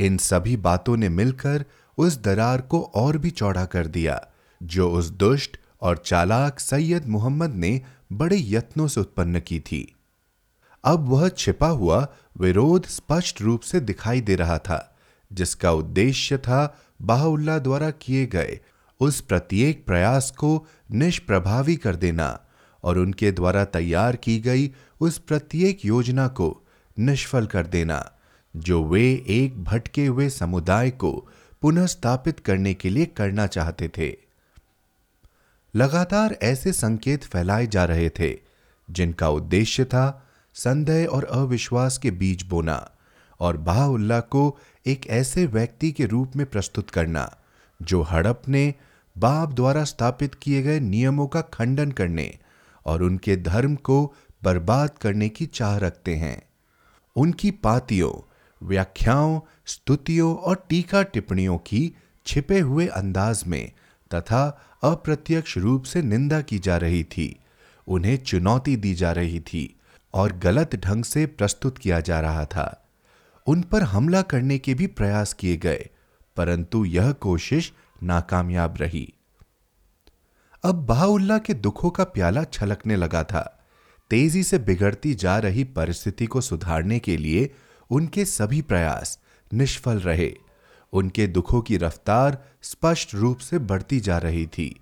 इन 0.00 0.16
सभी 0.18 0.56
बातों 0.56 0.96
ने 0.96 1.08
मिलकर 1.08 1.64
उस 1.98 2.22
दरार 2.22 2.60
को 2.60 2.80
और 2.94 3.18
भी 3.18 3.30
चौड़ा 3.30 3.64
कर 3.64 3.86
दिया, 3.86 4.20
जो 4.62 4.90
उस 4.90 5.10
दुष्ट 5.10 5.58
और 5.82 5.96
चालाक 5.96 6.60
सैयद 6.60 7.06
मोहम्मद 7.06 7.54
ने 7.54 7.80
बड़े 8.12 8.36
यत्नों 8.38 8.88
से 8.88 9.00
उत्पन्न 9.00 9.40
की 9.40 9.60
थी। 9.60 9.94
अब 10.84 11.08
वह 11.08 11.28
छिपा 11.28 11.68
हुआ 11.68 12.06
विरोध 12.38 12.86
स्पष्ट 12.86 13.42
रूप 13.42 13.60
से 13.60 13.80
दिखाई 13.80 14.20
दे 14.20 14.36
रहा 14.36 14.58
था, 14.58 14.96
जिसका 15.32 15.72
उद्देश्य 15.72 16.38
था 16.38 16.78
बाहुल्ला 17.02 17.58
द्वारा 17.58 17.90
किए 17.90 18.26
गए 18.26 18.60
उस 19.00 19.20
प्रत्येक 19.20 19.86
प्रयास 19.86 20.30
को 20.30 20.66
निष्प्रभावी 20.92 21.76
कर 21.76 21.96
देना 21.96 22.40
और 22.84 22.98
उनके 22.98 23.32
द्वारा 23.32 23.64
तैयार 23.64 24.16
की 24.16 24.38
गई 24.40 24.70
उस 25.00 25.18
प्रत्येक 25.18 25.84
योजना 25.84 26.28
को 26.28 26.66
निष्फल 26.98 27.46
कर 27.46 27.66
देना, 27.66 28.12
जो 28.56 28.82
वे 28.84 29.24
एक 29.28 29.62
भटके 29.64 30.06
हुए 30.06 30.28
समुदाय 30.28 30.90
को 30.90 31.28
पुनः 31.62 31.86
स्थापित 31.86 32.40
करने 32.40 32.74
के 32.74 32.90
लिए 32.90 33.06
करना 33.06 33.46
चाहते 33.46 33.88
थे। 33.88 34.21
लगातार 35.74 36.38
ऐसे 36.42 36.72
संकेत 36.72 37.24
फैलाए 37.24 37.66
जा 37.66 37.84
रहे 37.84 38.10
थे, 38.10 38.38
जिनका 38.90 39.28
उद्देश्य 39.28 39.84
था 39.84 40.28
संदेह 40.54 41.06
और 41.06 41.24
अविश्वास 41.24 41.98
के 41.98 42.10
बीज 42.10 42.42
बोना 42.42 42.90
और 43.40 43.56
बाहुल्ला 43.56 44.20
को 44.20 44.58
एक 44.86 45.06
ऐसे 45.06 45.46
व्यक्ति 45.46 45.92
के 45.92 46.06
रूप 46.06 46.36
में 46.36 46.46
प्रस्तुत 46.46 46.90
करना, 46.90 47.36
जो 47.82 48.02
हड़प 48.02 48.42
ने 48.48 48.74
बाप 49.18 49.52
द्वारा 49.52 49.84
स्थापित 49.84 50.34
किए 50.34 50.62
गए 50.62 50.80
नियमों 50.80 51.26
का 51.26 51.40
खंडन 51.40 51.90
करने 51.90 52.38
और 52.86 53.02
उनके 53.02 53.36
धर्म 53.36 53.74
को 53.74 54.14
बर्बाद 54.42 54.90
करने 54.90 55.28
की 55.28 55.46
चाह 55.46 55.76
रखते 55.76 56.14
हैं। 56.14 56.42
उनकी 57.16 57.50
पातियों, 57.50 58.12
व्याख्याओं, 58.66 59.40
स्तुतियों 59.66 60.36
और 60.36 60.66
टीका 60.68 61.02
टिप्पणियों 61.02 61.58
की 61.58 61.94
छिपे 62.26 62.58
हुए 62.58 62.86
अंदाज 62.86 63.44
में 63.46 63.72
तथा 64.14 64.46
अप्रत्यक्ष 64.82 65.56
रूप 65.58 65.82
से 65.82 66.02
निंदा 66.02 66.40
की 66.40 66.58
जा 66.58 66.76
रही 66.76 67.04
थी। 67.04 67.40
उन्हें 67.86 68.16
चुनौती 68.16 68.76
दी 68.76 68.94
जा 68.94 69.12
रही 69.12 69.40
थी 69.40 69.64
और 70.14 70.32
गलत 70.32 70.74
ढंग 70.76 71.04
से 71.04 71.26
प्रस्तुत 71.26 71.78
किया 71.78 72.00
जा 72.00 72.20
रहा 72.20 72.44
था। 72.44 72.90
उन 73.46 73.62
पर 73.62 73.82
हमला 73.82 74.22
करने 74.22 74.58
के 74.58 74.74
भी 74.74 74.86
प्रयास 74.86 75.32
किए 75.32 75.56
गए, 75.56 75.88
परंतु 76.36 76.84
यह 76.84 77.12
कोशिश 77.12 77.72
नाकामयाब 78.02 78.76
रही। 78.76 79.12
अब 80.64 80.74
बाहुल्ला 80.86 81.38
के 81.38 81.54
दुखों 81.54 81.90
का 81.90 82.04
प्याला 82.04 82.44
छलकने 82.44 82.96
लगा 82.96 83.24
था। 83.24 83.58
तेज़ी 84.10 84.42
से 84.42 84.58
बिगड़ती 84.58 85.14
जा 85.14 85.38
रही 85.38 85.64
परिस्थिति 85.64 86.26
को 86.26 86.40
सुधारने 86.40 86.98
के 86.98 87.16
लिए 87.16 87.50
उनके 87.90 88.24
सभी 88.24 88.60
प्रयास 88.62 89.18
निष्फल 89.54 90.00
रहे। 90.00 90.34
उनके 90.92 91.26
दुखों 91.26 91.60
की 91.60 91.76
रफ्तार 91.76 92.42
स्पष्ट 92.62 93.14
रूप 93.14 93.38
से 93.38 93.58
बढ़ती 93.58 94.00
जा 94.00 94.18
रही 94.18 94.46
थी। 94.46 94.74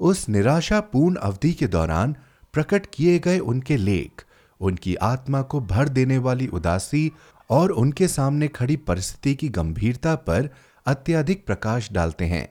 उस 0.00 0.28
निराशापूर्ण 0.28 1.16
अवधि 1.16 1.52
के 1.52 1.66
दौरान 1.66 2.16
प्रकट 2.54 2.86
किए 2.94 3.18
गए 3.18 3.38
उनके 3.38 3.76
लेख, 3.76 4.24
उनकी 4.60 4.94
आत्मा 4.94 5.42
को 5.42 5.60
भर 5.60 5.88
देने 5.88 6.18
वाली 6.18 6.46
उदासी 6.46 7.10
और 7.50 7.70
उनके 7.70 8.08
सामने 8.08 8.48
खड़ी 8.48 8.76
परिस्थिति 8.76 9.34
की 9.34 9.48
गंभीरता 9.48 10.14
पर 10.16 10.48
अत्यधिक 10.86 11.46
प्रकाश 11.46 11.92
डालते 11.92 12.24
हैं। 12.24 12.48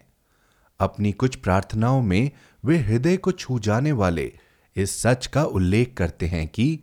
अपनी 0.80 1.12
कुछ 1.12 1.36
प्रार्थनाओं 1.36 2.02
में 2.02 2.32
वे 2.66 2.78
हृदय 2.78 3.18
को 3.18 3.32
छू 3.32 3.60
जाने 3.60 3.92
वाले 3.92 4.32
इस 4.76 5.02
सच 5.02 5.28
का 5.28 5.44
उल्लेख 5.44 5.94
करते 5.98 6.26
हैं 6.26 6.48
कि 6.48 6.80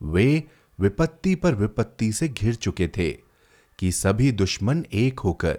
वे 0.00 0.42
विपत्ति 0.78 1.34
पर 1.34 1.54
विपत्ति 1.54 2.12
से 2.12 2.28
घिर 2.28 2.54
चुके 2.54 2.88
थे, 2.88 3.10
कि 3.78 3.92
सभी 3.92 4.30
दुश्मन 4.32 4.84
एक 4.92 5.20
होकर 5.20 5.58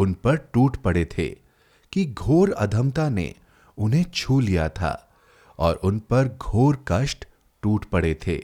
उन 0.00 0.12
पर 0.12 0.36
टूट 0.36 0.76
पड़े 0.76 1.04
थे 1.04 1.28
कि 1.92 2.04
घोर 2.04 2.52
अधमता 2.52 3.08
ने 3.08 3.34
उन्हें 3.78 4.04
छू 4.14 4.40
लिया 4.40 4.68
था 4.68 4.92
और 5.58 5.74
उन 5.74 5.98
पर 5.98 6.28
घोर 6.42 6.84
कष्ट 6.88 7.26
टूट 7.62 7.84
पड़े 7.84 8.14
थे। 8.26 8.36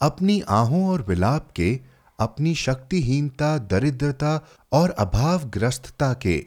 अपनी 0.00 0.40
आहों 0.48 0.84
और 0.88 1.04
विलाप 1.08 1.50
के, 1.56 1.80
अपनी 2.18 2.54
शक्तिहीनता, 2.54 3.58
दरिद्रता 3.58 4.40
और 4.72 4.90
अभावग्रस्तता 4.90 6.12
के 6.14 6.46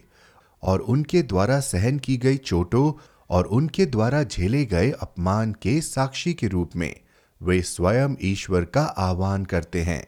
और 0.64 0.80
उनके 0.80 1.22
द्वारा 1.22 1.60
सहन 1.60 1.98
की 2.00 2.18
गई 2.18 2.38
चोटों 2.38 2.92
और 3.30 3.46
उनके 3.46 3.86
द्वारा 3.86 4.24
झेले 4.24 4.66
गए 4.66 4.92
अपमान 4.92 5.54
के 5.62 5.82
साक्षी 5.82 6.34
के 6.34 6.48
रूप 6.48 6.76
में 6.76 6.96
वे 7.42 7.62
स्वयं 7.62 8.16
ईश्वर 8.22 8.66
का 8.66 8.82
आह्वान 8.82 9.46
करते 9.46 9.82
हैं। 9.82 10.06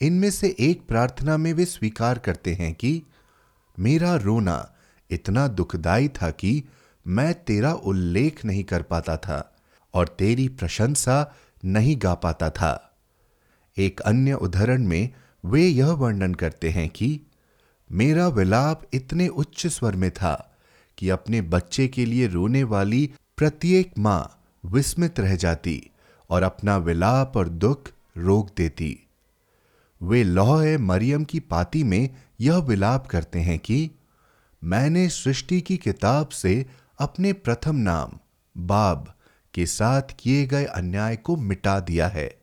इनमें 0.00 0.30
से 0.30 0.56
एक 0.60 0.86
प्रार्थना 0.88 1.36
में 1.36 1.52
वे 1.52 1.64
स्वीकार 1.64 2.18
करते 2.18 2.54
हैं 2.54 2.74
कि 2.74 3.02
मेरा 3.80 4.16
रोना 4.16 4.74
इतना 5.10 5.48
दुखदाई 5.48 6.08
था 6.08 6.30
कि 6.30 6.64
मैं 7.06 7.34
तेरा 7.44 7.72
उल्लेख 7.72 8.44
नहीं 8.44 8.64
कर 8.64 8.82
पाता 8.82 9.16
था 9.16 9.56
और 9.94 10.08
तेरी 10.08 10.48
प्रशंसा 10.48 11.34
नहीं 11.64 11.96
गा 12.02 12.14
पाता 12.14 12.50
था। 12.50 12.98
एक 13.78 14.00
अन्य 14.00 14.32
उदाहरण 14.32 14.86
में 14.86 15.08
वे 15.44 15.66
यह 15.66 15.86
वर्णन 15.86 16.34
करते 16.34 16.70
हैं 16.70 16.88
कि 16.88 17.20
मेरा 17.92 18.28
विलाप 18.28 18.82
इतने 18.92 19.28
उच्च 19.28 19.66
स्वर 19.66 19.96
में 19.96 20.10
था 20.10 20.58
कि 20.98 21.08
अपने 21.08 21.40
बच्चे 21.40 21.88
के 21.88 22.04
लिए 22.04 22.26
रोने 22.26 22.64
वाली 22.64 23.12
प्रत्येक 23.36 23.92
माँ 23.98 24.42
विस्मित 24.66 25.20
रह 25.20 25.36
जाती 25.36 25.90
और 26.30 26.42
अपना 26.42 26.76
विलाप 26.76 27.36
और 27.36 27.48
दुख 27.48 27.88
रोक 28.16 28.50
देती। 28.56 28.98
वे 30.02 30.24
लौह 30.24 30.78
मरियम 30.78 31.24
की 31.24 31.40
पाती 31.40 31.84
में 31.84 32.10
यह 32.40 32.56
विलाप 32.56 33.06
करते 33.06 33.38
हैं 33.38 33.58
कि 33.58 33.90
मैंने 34.64 35.08
सृष्टि 35.08 35.60
की 35.60 35.76
किताब 35.76 36.28
से 36.28 36.66
अपने 36.98 37.32
प्रथम 37.32 37.76
नाम, 37.76 38.18
बाब, 38.58 39.14
के 39.54 39.66
साथ 39.66 40.02
किए 40.18 40.46
गए 40.46 40.64
अन्याय 40.64 41.16
को 41.16 41.36
मिटा 41.36 41.80
दिया 41.80 42.08
है। 42.08 42.40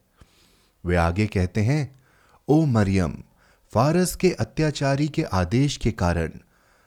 वे 0.85 0.95
आगे 0.95 1.27
कहते 1.27 1.61
हैं, 1.61 1.99
ओ 2.47 2.65
मरियम, 2.65 3.23
फारस 3.73 4.15
के 4.15 4.31
अत्याचारी 4.31 5.07
के 5.07 5.23
आदेश 5.23 5.77
के 5.77 5.91
कारण, 5.91 6.31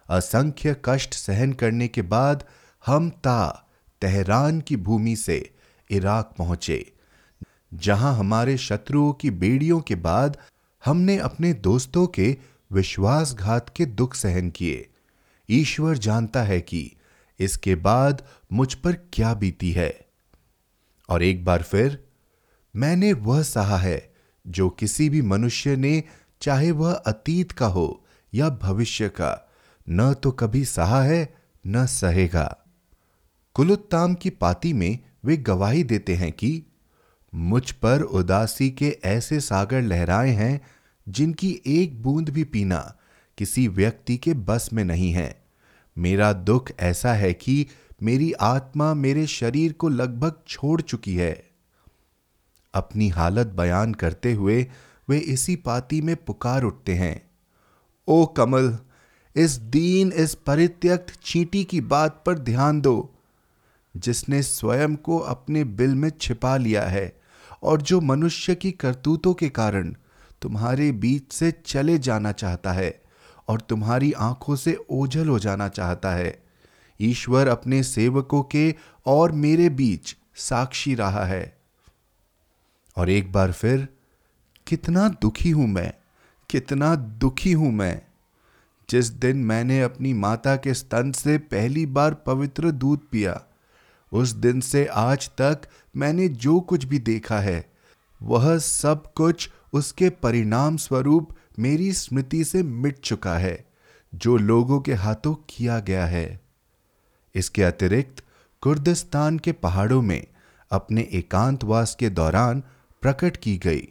असंख्य 0.08 0.76
कष्ट 0.84 1.14
सहन 1.14 1.52
करने 1.52 1.88
के 1.88 2.02
बाद 2.02 2.44
हम 2.86 3.10
ता, 3.10 3.68
तेहरान 4.00 4.60
की 4.60 4.76
भूमि 4.76 5.16
से 5.16 5.54
इराक 5.90 6.34
पहुँचे। 6.38 6.92
जहाँ 7.74 8.14
हमारे 8.14 8.56
शत्रुओं 8.56 9.12
की 9.12 9.30
बेड़ियों 9.30 9.80
के 9.80 9.94
बाद 9.94 10.36
हमने 10.84 11.18
अपने 11.18 11.52
दोस्तों 11.52 12.06
के 12.06 12.36
विश्वासघात 12.72 13.72
के 13.76 13.86
दुख 13.86 14.14
सहन 14.14 14.50
किए। 14.50 14.88
ईश्वर 15.50 15.98
जानता 15.98 16.42
है 16.42 16.60
कि 16.60 16.92
इसके 17.40 17.74
बाद 17.74 18.26
मुझ 18.52 18.74
पर 18.74 18.92
क्या 18.92 19.34
बीती 19.34 19.72
है। 19.72 20.00
और 21.08 21.22
एक 21.22 21.44
बार 21.44 21.62
फिर, 21.62 22.04
मैंने 22.76 23.12
वह 23.12 23.42
सहा 23.42 23.76
है, 23.76 24.14
जो 24.46 24.70
किसी 24.70 25.08
भी 25.08 25.22
मनुष्य 25.22 25.76
ने, 25.76 26.04
चाहे 26.40 26.70
वह 26.70 26.92
अतीत 26.92 27.52
का 27.52 27.66
हो 27.66 28.04
या 28.34 28.48
भविष्य 28.48 29.08
का, 29.08 29.50
न 29.88 30.14
तो 30.14 30.30
कभी 30.30 30.64
सहा 30.64 31.02
है, 31.02 31.34
न 31.66 31.86
सहेगा। 31.86 32.56
कुलुत्ताम 33.54 34.14
की 34.14 34.30
पाती 34.30 34.72
में 34.72 34.98
वे 35.24 35.36
गवाही 35.36 35.84
देते 35.84 36.14
हैं 36.14 36.32
कि, 36.32 36.62
मुझ 37.34 37.70
पर 37.70 38.00
उदासी 38.00 38.70
के 38.70 38.98
ऐसे 39.04 39.40
सागर 39.40 39.82
लहराए 39.82 40.30
हैं 40.30 40.60
जिनकी 41.10 41.60
एक 41.66 42.02
बूंद 42.02 42.28
भी 42.28 42.44
पीना 42.44 42.96
किसी 43.38 43.68
व्यक्ति 43.68 44.16
के 44.16 44.34
बस 44.34 44.70
में 44.72 44.84
नहीं 44.84 45.12
है। 45.12 45.44
मेरा 45.98 46.32
दुख 46.32 46.70
ऐसा 46.80 47.12
है 47.12 47.32
कि 47.34 47.66
मेरी 48.02 48.32
आत्मा 48.32 48.94
मेरे 48.94 49.26
शरीर 49.26 49.72
को 49.72 49.88
लगभग 49.88 50.32
छोड़ 50.48 50.80
चुकी 50.80 51.14
है। 51.14 51.50
अपनी 52.74 53.08
हालत 53.08 53.46
बयान 53.46 53.94
करते 53.94 54.32
हुए 54.32 54.66
वे 55.08 55.18
इसी 55.18 55.56
पाती 55.56 56.00
में 56.00 56.16
पुकार 56.16 56.62
उठते 56.62 56.94
हैं। 56.94 57.30
ओ 58.08 58.26
कमल, 58.26 58.78
इस 59.36 59.50
दीन, 59.50 60.12
इस 60.12 60.34
परित्यक्त 60.34 61.20
चींटी 61.24 61.64
की 61.64 61.80
बात 61.80 62.22
पर 62.26 62.38
ध्यान 62.38 62.80
दो, 62.80 63.14
जिसने 63.96 64.42
स्वयं 64.42 64.96
को 64.96 65.18
अपने 65.18 65.64
बिल 65.64 65.94
में 65.94 66.10
छिपा 66.20 66.56
लिया 66.56 66.82
है 66.82 67.20
और 67.62 67.82
जो 67.82 68.00
मनुष्य 68.00 68.54
की 68.54 68.72
करतूतों 68.72 69.34
के 69.34 69.48
कारण 69.48 69.94
तुम्हारे 70.42 70.92
बीच 70.92 71.32
से 71.32 71.50
चले 71.66 71.98
जाना 71.98 72.32
चाहता 72.32 72.72
है 72.72 73.02
और 73.48 73.60
तुम्हारी 73.60 74.12
आँखों 74.12 74.56
से 74.56 74.78
ओझल 74.90 75.28
हो 75.28 75.38
जाना 75.38 75.68
चाहता 75.68 76.10
है। 76.10 76.42
ईश्वर 77.00 77.48
अपने 77.48 77.82
सेवकों 77.82 78.42
के 78.42 78.74
और 79.06 79.32
मेरे 79.32 79.68
बीच 79.68 80.16
साक्षी 80.34 80.94
रहा 80.94 81.24
है। 81.24 81.58
और 82.96 83.10
एक 83.10 83.32
बार 83.32 83.52
फिर, 83.52 83.88
कितना 84.66 85.08
दुखी 85.08 85.50
हूँ 85.50 85.68
मैं, 85.68 85.92
कितना 86.50 86.94
दुखी 86.94 87.52
हूँ 87.52 87.72
मैं। 87.72 88.02
जिस 88.90 89.06
दिन 89.06 89.36
मैंने 89.36 89.82
अपनी 89.82 90.14
माता 90.14 90.56
के 90.56 90.74
स्तन 90.74 91.12
से 91.12 91.38
पहली 91.38 91.86
बार 91.86 92.14
पवित्र 92.14 92.70
दूध 92.70 93.00
पिया, 93.10 93.42
उस 94.12 94.30
दिन 94.30 94.60
से 94.60 94.86
आज 94.86 95.28
तक 95.28 95.60
मैंने 95.96 96.28
जो 96.28 96.60
कुछ 96.60 96.84
भी 96.84 96.98
देखा 96.98 97.38
है, 97.38 97.70
वह 98.22 98.58
सब 98.58 99.12
कुछ 99.12 99.50
उसके 99.72 100.10
परिणाम 100.10 100.76
स्वरूप 100.76 101.28
मेरी 101.58 101.92
स्मृति 101.92 102.44
से 102.44 102.62
मिट 102.62 102.98
चुका 102.98 103.36
है, 103.38 103.64
जो 104.14 104.36
लोगों 104.36 104.80
के 104.80 104.94
हाथों 104.94 105.34
किया 105.48 105.78
गया 105.80 106.06
है। 106.06 106.40
इसके 107.34 107.62
अतिरिक्त 107.62 108.22
कुर्दिस्तान 108.62 109.38
के 109.38 109.52
पहाड़ों 109.52 110.02
में 110.02 110.26
अपने 110.70 111.08
एकांतवास 111.12 111.94
के 111.94 112.10
दौरान 112.10 112.62
प्रकट 113.02 113.36
की 113.36 113.56
गई 113.56 113.88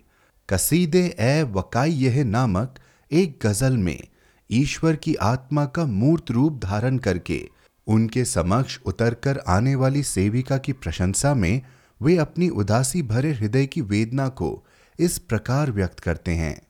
कसीदे 0.50 1.06
ए 1.20 1.44
वकाई 1.44 1.92
यह 1.92 2.24
नामक 2.24 2.76
एक 3.12 3.40
गज़ल 3.44 3.78
में 3.78 4.08
ईश्वर 4.50 4.96
की 4.96 5.16
आत्मा 5.16 5.66
का 5.66 5.86
मूर्त 5.86 6.32
रूप 6.32 6.60
धारण 6.64 6.98
करके 6.98 7.50
उनके 7.88 8.26
समक्ष 8.26 8.80
उतरकर 8.86 9.40
आने 9.48 9.76
वाली 9.76 10.04
सेविका 10.04 10.58
की 10.58 10.74
प्रशंसा 10.74 11.34
में 11.34 11.62
वे 12.02 12.18
अपनी 12.18 12.50
उदासी 12.50 13.02
भरे 13.02 13.32
हृदय 13.34 13.66
की 13.66 13.82
वेदना 13.82 14.28
को 14.28 14.52
इस 15.00 15.18
प्रकार 15.20 15.72
व्यक्त 15.72 16.00
करते 16.00 16.32
हैं। 16.32 16.62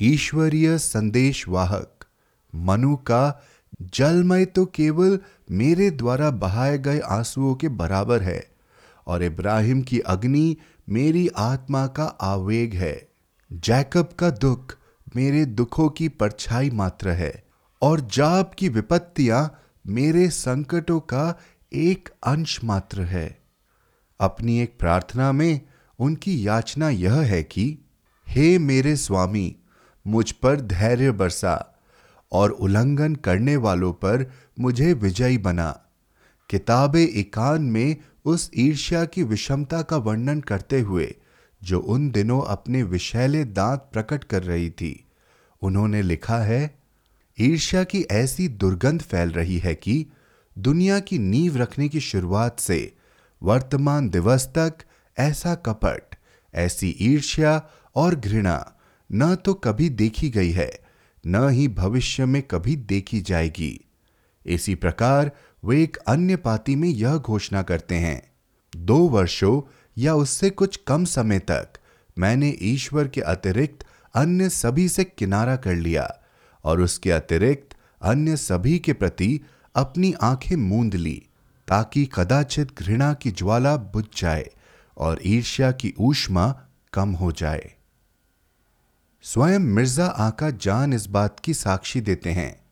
ईश्वरीय 0.00 0.76
संदेश 0.78 1.44
वाहक 1.48 2.04
मनु 2.52 2.96
का 2.96 3.42
जलमय 3.94 4.44
तो 4.44 4.64
केवल 4.66 5.18
मेरे 5.50 5.90
द्वारा 5.90 6.30
बहाए 6.30 6.78
गए 6.78 6.98
आंसुओं 6.98 7.54
के 7.54 7.68
बराबर 7.68 8.22
है 8.22 8.42
और 9.06 9.22
इब्राहिम 9.22 9.82
की 9.82 9.98
अग्नि 10.00 10.56
मेरी 10.88 11.28
आत्मा 11.36 11.86
का 11.86 12.04
आवेग 12.04 12.74
है। 12.74 13.08
जैकब 13.50 14.08
का 14.18 14.30
दुख 14.30 14.76
मेरे 15.16 15.44
दुखों 15.44 15.88
की 15.88 16.08
परछाई 16.08 16.70
मात्र 16.70 17.10
है 17.10 17.32
और 17.82 18.00
जाब 18.12 18.50
की 18.58 18.68
विपत्तियाँ 18.68 19.42
मेरे 19.86 20.28
संकटों 20.30 20.98
का 21.00 21.38
एक 21.72 22.08
अंश 22.26 22.58
मात्र 22.64 23.02
है। 23.02 23.28
अपनी 24.20 24.58
एक 24.60 24.78
प्रार्थना 24.78 25.30
में 25.32 25.60
उनकी 25.98 26.46
याचना 26.46 26.88
यह 26.88 27.14
है 27.14 27.42
कि, 27.42 27.78
हे 28.28 28.58
मेरे 28.58 28.96
स्वामी, 28.96 29.56
मुझ 30.06 30.32
पर 30.32 30.60
धैर्य 30.60 31.12
बरसा 31.12 31.80
और 32.32 32.50
उल्लंघन 32.50 33.14
करने 33.14 33.56
वालों 33.56 33.92
पर 33.92 34.32
मुझे 34.60 34.92
विजयी 34.92 35.38
बना। 35.38 35.80
किताब 36.50 36.96
इकान 36.96 37.62
में 37.62 37.96
उस 38.24 38.50
ईर्ष्या 38.56 39.04
की 39.04 39.22
विषमता 39.22 39.82
का 39.82 39.96
वर्णन 39.96 40.40
करते 40.40 40.80
हुए, 40.80 41.14
जो 41.62 41.80
उन 41.80 42.10
दिनों 42.10 42.42
अपने 42.42 42.82
विशैले 42.82 43.44
दांत 43.44 43.90
प्रकट 43.92 44.24
कर 44.24 44.42
रही 44.42 44.70
थी, 44.70 45.04
उन्होंने 45.62 46.02
लिखा 46.02 46.38
है, 46.38 46.78
ईर्ष्या 47.40 47.84
की 47.84 48.02
ऐसी 48.02 48.48
दुर्गंध 48.48 49.02
फैल 49.02 49.30
रही 49.30 49.58
है 49.58 49.74
कि 49.74 50.06
दुनिया 50.58 51.00
की 51.00 51.18
नींव 51.18 51.56
रखने 51.56 51.88
की 51.88 52.00
शुरुआत 52.00 52.60
से 52.60 52.96
वर्तमान 53.42 54.08
दिवस 54.08 54.46
तक 54.46 54.74
ऐसा 55.18 55.54
कपट, 55.54 56.14
ऐसी 56.54 56.96
ईर्ष्या 57.00 57.60
और 57.94 58.14
घृणा 58.14 58.72
न 59.10 59.34
तो 59.34 59.54
कभी 59.54 59.88
देखी 59.88 60.30
गई 60.30 60.50
है, 60.50 60.70
न 61.26 61.48
ही 61.48 61.68
भविष्य 61.68 62.24
में 62.24 62.42
कभी 62.42 62.76
देखी 62.76 63.20
जाएगी। 63.20 63.80
इसी 64.46 64.74
प्रकार 64.74 65.30
वे 65.64 65.82
एक 65.82 65.96
अन्य 65.96 66.36
पाती 66.36 66.76
में 66.76 66.88
यह 66.88 67.16
घोषणा 67.16 67.62
करते 67.62 67.94
हैं, 67.94 68.22
दो 68.76 68.96
वर्षों 69.08 69.60
या 69.98 70.14
उससे 70.14 70.50
कुछ 70.50 70.76
कम 70.86 71.04
समय 71.04 71.38
तक 71.38 71.78
मैंने 72.16 72.56
ईश्वर 72.62 73.08
के 73.08 73.20
अतिरिक्त 73.20 73.84
अन्य 74.14 74.48
सभी 74.48 74.88
से 74.88 75.04
किनारा 75.04 75.56
कर 75.56 75.74
लिया 75.74 76.08
और 76.64 76.80
उसके 76.80 77.10
अतिरिक्त 77.10 77.76
अन्य 78.02 78.36
सभी 78.36 78.78
के 78.78 78.92
प्रति 78.92 79.40
अपनी 79.74 80.12
आँखें 80.22 80.56
मूंद 80.56 80.94
ली, 80.94 81.22
ताकि 81.68 82.08
कदाचित 82.14 82.78
घृणा 82.78 83.12
की 83.14 83.30
ज्वाला 83.30 83.76
बुझ 83.76 84.04
जाए 84.16 84.50
और 84.96 85.20
ईर्ष्या 85.26 85.72
की 85.72 85.94
ऊष्मा 85.98 86.66
कम 86.92 87.10
हो 87.10 87.32
जाए। 87.32 87.74
स्वयं 89.22 89.58
मिर्ज़ा 89.58 90.06
आका 90.06 90.50
जान 90.50 90.92
इस 90.92 91.06
बात 91.06 91.40
की 91.40 91.54
साक्षी 91.54 92.00
देते 92.00 92.30
हैं। 92.30 92.64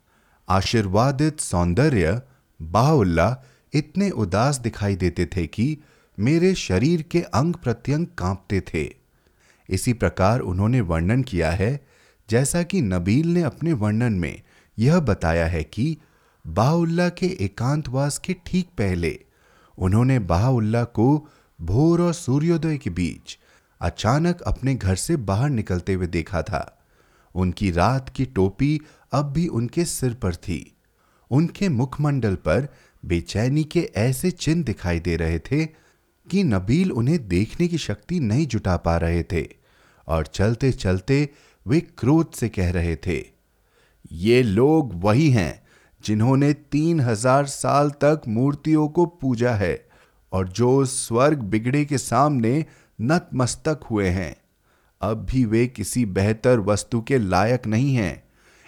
आशीर्वादित 0.48 1.40
सौंदर्य, 1.40 2.22
बाहुल्ला 2.62 3.36
इतने 3.74 4.10
उदास 4.10 4.58
दिखाई 4.58 4.96
देते 4.96 5.26
थे 5.26 5.46
कि 5.46 5.78
मेरे 6.18 6.54
शरीर 6.54 7.02
के 7.02 7.20
अंग 7.20 7.54
प्रत्यंग 7.54 8.06
कांपते 8.06 8.60
थे। 8.60 8.94
इसी 9.68 9.92
प्रकार 9.92 10.40
उन्होंने 10.40 10.80
वर्णन 10.80 11.22
किया 11.22 11.50
है, 11.50 11.86
जैसा 12.30 12.62
कि 12.62 12.80
नबील 12.80 13.26
ने 13.26 13.42
अपने 13.42 13.72
वर्णन 13.72 14.12
में 14.12 14.42
यह 14.78 15.00
बताया 15.00 15.46
है 15.46 15.62
कि 15.64 15.96
बाहुल्ला 16.46 17.08
के 17.08 17.26
एकांतवास 17.26 18.18
के 18.18 18.36
ठीक 18.46 18.68
पहले 18.78 19.18
उन्होंने 19.78 20.18
बाहुल्ला 20.18 20.84
को 20.84 21.28
भोर 21.62 22.00
और 22.02 22.12
सूर्योदय 22.14 22.76
के 22.78 22.90
बीच 22.90 23.38
अचानक 23.80 24.40
अपने 24.42 24.74
घर 24.74 24.96
से 24.96 25.16
बाहर 25.18 25.50
निकलते 25.50 25.94
हुए 25.94 26.06
देखा 26.08 26.42
था। 26.42 26.64
उनकी 27.34 27.70
रात 27.70 28.08
की 28.08 28.24
टोपी 28.26 28.80
अब 29.12 29.32
भी 29.32 29.46
उनके 29.48 29.84
सिर 29.84 30.14
पर 30.14 30.34
थी। 30.36 30.76
उनके 31.30 31.68
मुखमंडल 31.68 32.34
पर 32.44 32.68
बेचैनी 33.02 33.64
के 33.64 33.80
ऐसे 33.96 34.30
चिन्ह 34.30 34.64
दिखाई 34.64 35.00
दे 35.00 35.16
रहे 35.16 35.38
थे 35.40 35.64
कि 36.26 36.42
नबील 36.44 36.92
उन्हें 36.92 37.26
देखने 37.28 37.68
की 37.68 37.78
शक्ति 37.78 38.20
नहीं 38.20 38.46
जुटा 38.46 38.76
पा 38.78 38.96
रहे 38.96 39.22
थे 39.22 39.46
और 40.08 40.26
चलते 40.26 40.72
चलते 40.72 41.28
वे 41.66 41.80
क्रोध 41.80 42.32
से 42.32 42.48
कह 42.48 42.70
रहे 42.70 42.96
थे, 42.96 43.18
ये 44.12 44.42
लोग 44.42 44.92
वही 45.04 45.30
हैं 45.30 45.62
जिन्होंने 46.00 46.52
तीन 46.52 47.00
हज़ार 47.00 47.46
साल 47.46 47.90
तक 48.00 48.22
मूर्तियों 48.28 48.88
को 48.88 49.06
पूजा 49.06 49.54
है। 49.54 49.74
और 50.32 50.48
जो 50.48 50.84
स्वर्ग 50.84 51.38
बिगड़े 51.38 51.84
के 51.84 51.98
सामने 51.98 52.64
नतमस्तक 53.00 53.80
हुए 53.90 54.08
हैं। 54.08 54.36
अब 55.02 55.26
भी 55.30 55.44
वे 55.44 55.66
किसी 55.66 56.06
बेहतर 56.06 56.58
वस्तु 56.58 57.00
के 57.00 57.18
लायक 57.18 57.66
नहीं 57.66 57.94
हैं। 57.94 58.22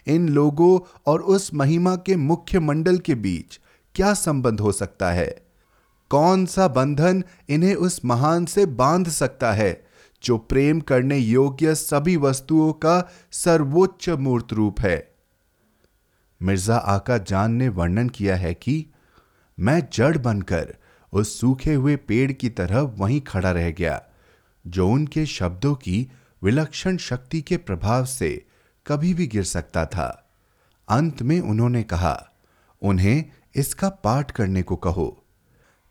इन 0.07 0.29
लोगों 0.29 1.01
और 1.07 1.23
उस 1.23 1.55
महिमा 1.55 1.97
के 1.97 2.17
मुख्य 2.17 2.61
मंडल 2.61 2.99
के 2.99 3.15
बीच 3.15 3.61
क्या 3.95 4.15
संबंध 4.15 4.61
हो 4.61 4.73
सकता 4.73 5.11
है? 5.11 5.47
कौन 6.11 6.47
सा 6.47 6.69
बंधन 6.69 7.25
इन्हें 7.49 7.75
उस 7.75 8.05
महान 8.05 8.45
से 8.45 8.67
बाँध 8.67 9.09
सकता 9.09 9.53
है, 9.53 9.87
जो 10.25 10.39
प्रेम 10.39 10.81
करने 10.81 11.19
योग्य 11.19 11.75
सभी 11.75 12.17
वस्तुओं 12.17 12.73
का 12.73 13.11
सर्वोच्च 13.33 14.09
मूर्त 14.09 14.53
रूप 14.53 14.81
है? 14.81 15.15
मिर्ज़ा 16.43 16.77
आका 16.77 17.19
जान 17.19 17.53
ने 17.53 17.69
वर्णन 17.69 18.09
किया 18.09 18.37
है 18.37 18.55
कि 18.55 18.87
मैं 19.61 19.89
जड़ 19.93 20.19
बनकर 20.19 20.75
उस 21.15 21.41
सूखे 21.41 21.75
हुए 21.75 21.97
पेड़ 21.97 22.33
की 22.33 22.49
तरह 22.49 22.81
वहीं 22.81 23.21
खड़ा 23.21 23.51
रह 23.51 23.71
गया, 23.71 24.03
जो 24.67 24.89
उनके 24.89 25.27
शब्दों 25.27 25.75
की 25.75 26.09
विलक्षण 26.43 26.97
शक्ति 26.97 27.41
के 27.41 27.57
प्रभाव 27.57 28.05
से 28.05 28.47
कभी 28.87 29.15
भी 29.15 29.27
गिर 29.27 29.45
सकता 29.45 29.87
था। 29.87 30.31
अंत 30.89 31.23
में 31.23 31.41
उन्होंने 31.41 31.83
कहा, 31.83 32.31
उन्हें 32.83 33.25
इसका 33.55 33.89
पाठ 33.89 34.31
करने 34.31 34.63
को 34.63 34.77
कहो। 34.77 35.25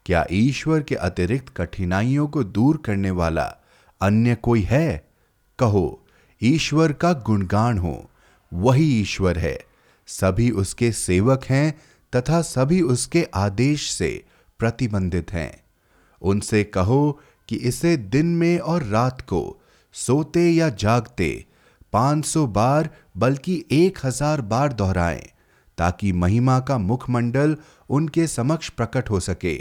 क्या 0.06 0.26
ईश्वर 0.32 0.84
के 0.84 0.96
अतिरिक्त 0.96 1.54
कठिनाइयों 1.58 2.28
को 2.28 2.44
दूर 2.44 2.78
करने 2.78 3.12
वाला 3.12 3.56
अन्य 4.02 4.36
कोई 4.36 4.62
है? 4.62 5.08
कहो, 5.60 6.06
ईश्वर 6.44 6.94
का 6.94 7.14
गुणगान 7.14 7.78
हो, 7.78 8.10
वही 8.54 9.02
ईश्वर 9.02 9.40
है। 9.40 9.60
सभी 10.08 10.52
उसके 10.52 10.92
सेवक 10.92 11.46
हैं 11.46 11.82
तथा 12.16 12.42
सभी 12.42 12.82
उसके 12.82 13.28
आदेश 13.36 13.92
से 13.92 14.26
प्रतिबंधित 14.64 15.32
हैं। 15.34 15.52
उनसे 16.22 16.64
कहो 16.66 17.20
कि 17.50 17.56
इसे 17.70 17.96
दिन 17.98 18.26
में 18.36 18.60
और 18.60 18.84
रात 18.86 19.22
को 19.22 19.42
सोते 19.96 20.50
या 20.50 20.70
जागते 20.70 21.46
500 21.94 22.46
बार 22.50 22.90
बल्कि 23.18 23.64
एक 23.72 23.98
हज़ार 24.04 24.42
बार 24.44 24.74
दोहराएँ, 24.74 25.22
ताकि 25.78 26.12
महिमा 26.14 26.60
का 26.60 26.78
मुखमंडल 26.78 27.56
उनके 27.90 28.28
समक्ष 28.28 28.70
प्रकट 28.70 29.10
हो 29.10 29.20
सके 29.20 29.58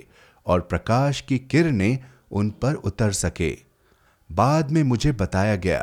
और 0.46 0.60
प्रकाश 0.60 1.20
की 1.20 1.38
किरणें 1.40 1.98
उन 2.30 2.50
पर 2.62 2.74
उतर 2.74 3.12
सके। 3.12 3.50
बाद 4.30 4.70
में 4.70 4.82
मुझे 4.82 5.12
बताया 5.12 5.56
गया 5.56 5.80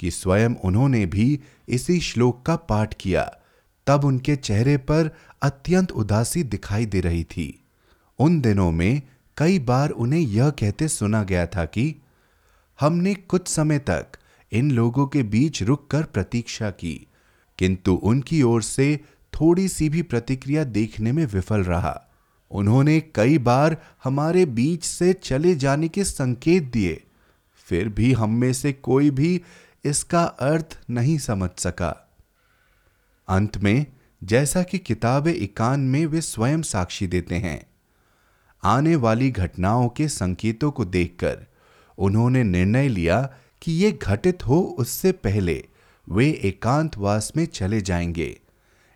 कि 0.00 0.10
स्वयं 0.10 0.54
उन्होंने 0.64 1.04
भी 1.06 1.40
इसी 1.68 2.00
श्लोक 2.00 2.44
का 2.46 2.56
पाठ 2.56 2.94
किया, 2.94 3.24
तब 3.86 4.04
उनके 4.04 4.36
चेहरे 4.36 4.76
पर 4.76 5.10
अत्यंत 5.42 5.92
उदासी 5.92 6.42
दिखाई 6.44 6.86
दे 6.86 7.00
रही 7.00 7.24
थी। 7.24 7.48
उन 8.18 8.40
दिनों 8.40 8.70
में 8.72 9.02
कई 9.36 9.58
बार 9.58 9.90
उन्हें 9.90 10.20
यह 10.20 10.50
कहते 10.50 10.88
सुना 10.88 11.22
गया 11.22 11.46
था 11.46 11.64
कि 11.64 11.94
हमने 12.78 13.14
कुछ 13.14 13.48
समय 13.48 13.78
तक 13.78 14.18
इन 14.52 14.70
लोगों 14.70 15.06
के 15.06 15.22
बीच 15.22 15.62
रुककर 15.62 16.02
प्रतीक्षा 16.04 16.70
की, 16.70 17.06
किंतु 17.58 17.94
उनकी 17.94 18.42
ओर 18.42 18.62
से 18.62 18.96
थोड़ी 19.32 19.68
सी 19.68 19.88
भी 19.88 20.02
प्रतिक्रिया 20.02 20.64
देखने 20.64 21.12
में 21.12 21.24
विफल 21.26 21.64
रहा। 21.64 22.00
उन्होंने 22.50 23.00
कई 23.14 23.38
बार 23.38 23.76
हमारे 24.04 24.44
बीच 24.46 24.84
से 24.84 25.12
चले 25.12 25.54
जाने 25.54 25.88
के 25.88 26.04
संकेत 26.04 26.70
दिए, 26.72 27.02
फिर 27.68 27.88
भी 27.88 28.12
हम 28.12 28.34
में 28.34 28.52
से 28.52 28.72
कोई 28.72 29.10
भी 29.10 29.40
इसका 29.84 30.22
अर्थ 30.24 30.78
नहीं 30.90 31.18
समझ 31.18 31.50
सका। 31.58 31.90
अंत 33.28 33.58
में, 33.58 33.86
जैसा 34.22 34.62
कि 34.62 34.78
किताब 34.78 35.28
इकान 35.28 35.80
में 35.80 36.04
वे 36.06 36.20
स्वयं 36.20 36.62
साक्षी 36.62 37.06
देते 37.06 37.34
हैं 37.34 37.60
आने 38.68 38.96
वाली 38.96 39.30
घटनाओं 39.30 39.88
के 39.88 40.08
संकेतों 40.08 40.70
को 40.70 40.84
देखकर 40.84 41.46
उन्होंने 41.98 42.44
निर्णय 42.44 42.88
लिया 42.88 43.34
कि 43.62 43.72
ये 43.72 43.92
घटित 43.92 44.46
हो 44.46 44.76
उससे 44.78 45.12
पहले 45.12 45.64
वे 46.08 46.30
एकांतवास 46.30 47.32
में 47.36 47.46
चले 47.46 47.80
जाएँगे। 47.80 48.40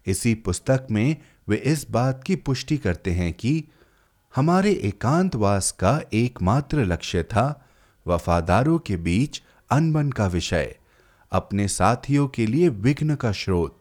इसी 0.07 0.35
पुस्तक 0.35 0.87
में 0.91 1.17
वे 1.49 1.57
इस 1.57 1.87
बात 1.91 2.25
की 2.25 2.37
पुष्टि 2.37 2.77
करते 2.77 3.11
हैं 3.11 3.33
कि 3.33 3.65
हमारे 4.37 4.73
एकांतवास 4.73 5.71
का 5.73 6.01
एकमात्र 6.13 6.85
लक्ष्य 6.85 7.23
था 7.23 7.67
वफादारों 8.07 8.79
के 8.79 8.97
बीच 8.97 9.43
अनबन 9.71 10.11
का 10.11 10.27
विषय, 10.27 10.77
अपने 11.33 11.69
साथियों 11.69 12.29
के 12.29 12.47
लिए 12.47 12.69
विघ्न 12.69 13.15
का 13.15 13.33
स्रोत, 13.33 13.81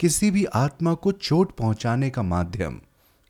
किसी 0.00 0.30
भी 0.30 0.44
आत्मा 0.44 0.94
को 0.94 1.12
चोट 1.12 1.52
पहुँचाने 1.52 2.10
का 2.10 2.22
माध्यम, 2.22 2.80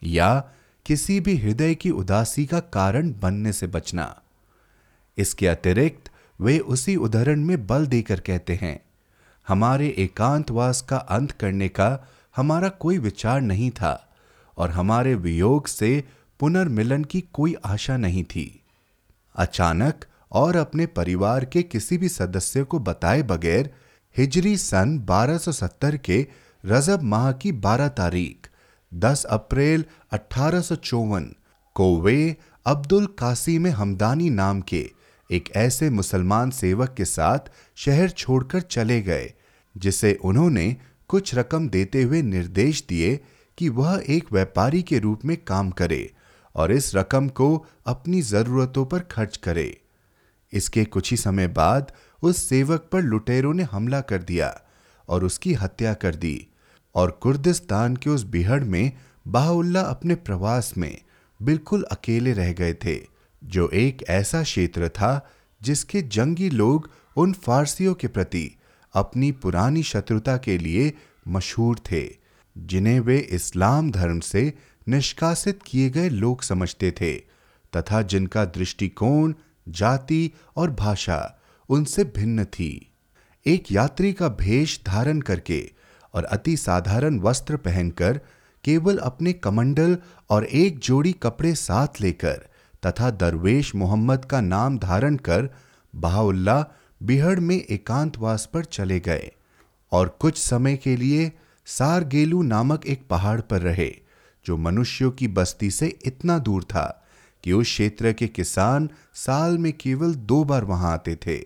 या 0.03 0.51
किसी 0.87 1.21
भी 1.21 1.37
हृदय 1.37 1.75
की 1.75 1.91
उदासी 1.91 2.47
का 2.47 2.61
कारण 2.61 3.15
बनने 3.21 3.53
से 3.53 3.67
बचना। 3.67 4.23
इसके 5.19 5.47
अतिरिक्त, 5.47 6.11
वे 6.41 6.59
उसी 6.59 6.97
उदाहरण 6.97 7.41
में 7.41 7.67
बल 7.67 7.87
देकर 7.87 8.21
कहते 8.21 8.59
हैं, 8.63 8.81
हमारे 9.49 9.95
एकांतवास 9.99 10.83
का 10.83 10.97
अंत 10.97 11.31
करने 11.31 11.69
का 11.69 12.09
हमारा 12.37 12.69
कोई 12.69 12.99
विचार 12.99 13.41
नहीं 13.41 13.71
था 13.71 14.13
और 14.57 14.71
हमारे 14.71 15.15
वियोग 15.15 15.67
से 15.67 16.05
पुनर्मिलन 16.41 17.05
की 17.05 17.21
कोई 17.21 17.57
आशा 17.65 17.97
नहीं 17.97 18.25
थी। 18.25 18.63
अचानक 19.37 20.05
और 20.33 20.57
अपने 20.57 20.87
परिवार 20.87 21.45
के 21.45 21.63
किसी 21.63 21.99
भी 21.99 22.09
सदस्य 22.09 22.65
को 22.65 22.79
बताए 22.79 23.23
बगैर 23.23 23.75
हिजरी 24.17 24.57
सन 24.57 24.99
1270 24.99 25.97
के 25.97 26.27
रजब 26.67 27.03
माह 27.03 27.33
की 27.33 27.53
12 27.53 27.89
तारीख 27.89 28.50
10 28.95 29.25
अप्रैल 29.25 29.85
अठारह 30.11 30.63
को 31.75 32.01
वे 32.01 32.37
अब्दुल 32.67 33.07
कासिम 33.07 33.67
हमदानी 33.67 34.31
नाम 34.31 34.61
के 34.61 34.91
एक 35.31 35.51
ऐसे 35.57 35.91
मुसलमान 35.91 36.51
सेवक 36.51 36.95
के 36.95 37.05
साथ 37.05 37.39
शहर 37.77 38.11
छोड़कर 38.11 38.61
चले 38.61 39.03
गए, 39.03 39.35
जिसे 39.77 40.15
उन्होंने 40.15 40.77
कुछ 41.09 41.35
रकम 41.35 41.69
देते 41.69 42.03
हुए 42.03 42.23
निर्देश 42.23 42.87
दिए 42.89 43.21
कि 43.59 43.69
वह 43.69 44.05
एक 44.09 44.33
व्यापारी 44.33 44.83
के 44.83 44.99
रूप 44.99 45.25
में 45.25 45.45
काम 45.45 45.71
करे 45.71 46.15
और 46.57 46.73
इस 46.73 46.95
रकम 46.95 47.29
को 47.29 47.67
अपनी 47.87 48.23
जरूरतों 48.23 48.87
पर 48.87 49.01
खर्च 49.01 49.37
करे। 49.37 49.81
इसके 50.53 50.85
कुछ 50.85 51.11
ही 51.11 51.17
समय 51.17 51.47
बाद 51.47 51.93
उस 52.23 52.49
सेवक 52.49 52.89
पर 52.93 53.03
लुटेरों 53.03 53.55
ने 53.55 53.63
हमला 53.63 54.01
कर 54.01 54.23
दिया 54.23 54.61
और 55.09 55.25
उसकी 55.25 55.55
हत्या 55.55 55.95
कर 55.95 56.15
दी। 56.15 56.47
और 56.95 57.11
कुर्दिस्तान 57.11 57.97
के 57.97 58.11
उस 58.11 58.23
बिहड़ 58.25 58.63
में 58.65 58.93
बाहुल्ला 59.29 59.81
अपने 59.81 60.15
प्रवास 60.15 60.73
में 60.79 61.01
बिल्कुल 61.41 61.83
अकेले 61.83 62.33
रह 62.33 62.53
गए 62.53 62.75
थे, 62.75 62.99
जो 63.45 63.69
एक 63.69 64.05
ऐसा 64.09 64.43
क्षेत्र 64.43 64.89
था 64.89 65.29
जिसके 65.63 66.03
जंगी 66.03 66.51
लोग 66.51 66.91
उन 67.17 67.33
फारसियों 67.33 67.95
के 67.95 68.09
प्रति 68.09 68.51
अपनी 68.95 69.31
पुरानी 69.33 69.83
शत्रुता 69.83 70.37
के 70.37 70.59
लिए 70.59 70.93
मशहूर 71.29 71.79
थे, 71.93 72.05
जिन्हें 72.59 73.01
वे 73.01 73.19
इस्लाम 73.19 73.91
धर्म 73.91 74.21
से 74.21 74.53
निष्कासित 74.89 75.61
किए 75.67 75.91
गए 75.91 76.09
लोग 76.09 76.43
समझते 76.43 76.91
थे 76.91 77.13
तथा 77.73 78.03
जिनका 78.03 78.45
दृष्टिकोण, 78.45 79.35
जाति 79.69 80.31
और 80.57 80.71
भाषा 80.71 81.41
उनसे 81.69 82.05
भिन्न 82.05 82.45
थी। 82.45 82.93
एक 83.47 83.73
यात्री 83.73 84.13
का 84.13 84.29
भेष 84.29 84.79
धारण 84.87 85.21
करके 85.21 85.61
और 86.15 86.25
अति 86.25 86.57
साधारण 86.57 87.21
वस्त्र 87.21 87.57
पहनकर 87.57 88.21
केवल 88.65 88.99
अपने 88.99 89.33
कमंडल 89.33 89.99
और 90.31 90.45
एक 90.45 90.79
जोड़ी 90.79 91.13
कपड़े 91.13 91.55
साथ 91.55 92.01
लेकर 92.01 92.49
तथा 92.87 93.11
दरवेश 93.11 93.75
मोहम्मद 93.75 94.25
का 94.25 94.41
नाम 94.41 94.79
धारण 94.79 95.17
कर 95.17 95.55
बहाउल्ला 95.97 96.65
बिहड़ 97.03 97.41
में 97.41 97.65
एकांतवास 97.71 98.51
पर 98.55 98.65
चले 98.65 99.01
गए 99.01 99.33
और 99.93 100.09
कुछ 100.21 100.39
समय 100.39 100.77
के 100.77 100.97
लिए 100.97 101.33
सारगेलू 101.67 102.43
नामक 102.43 102.87
एक 102.87 103.09
पहाड़ 103.09 103.41
पर 103.41 103.61
रहे, 103.61 103.95
जो 104.47 104.57
मनुष्यों 104.57 105.11
की 105.11 105.29
बस्ती 105.29 105.71
से 105.71 105.99
इतना 106.05 106.39
दूर 106.39 106.65
था 106.65 107.07
कि 107.45 107.53
उस 107.53 107.67
क्षेत्र 107.67 108.13
के 108.13 108.27
किसान 108.27 108.91
साल 109.15 109.59
में 109.59 109.73
केवल 109.73 110.15
दो 110.15 110.45
बार 110.45 110.65
वहाँ 110.65 110.93
आते 110.93 111.17
थे। 111.17 111.45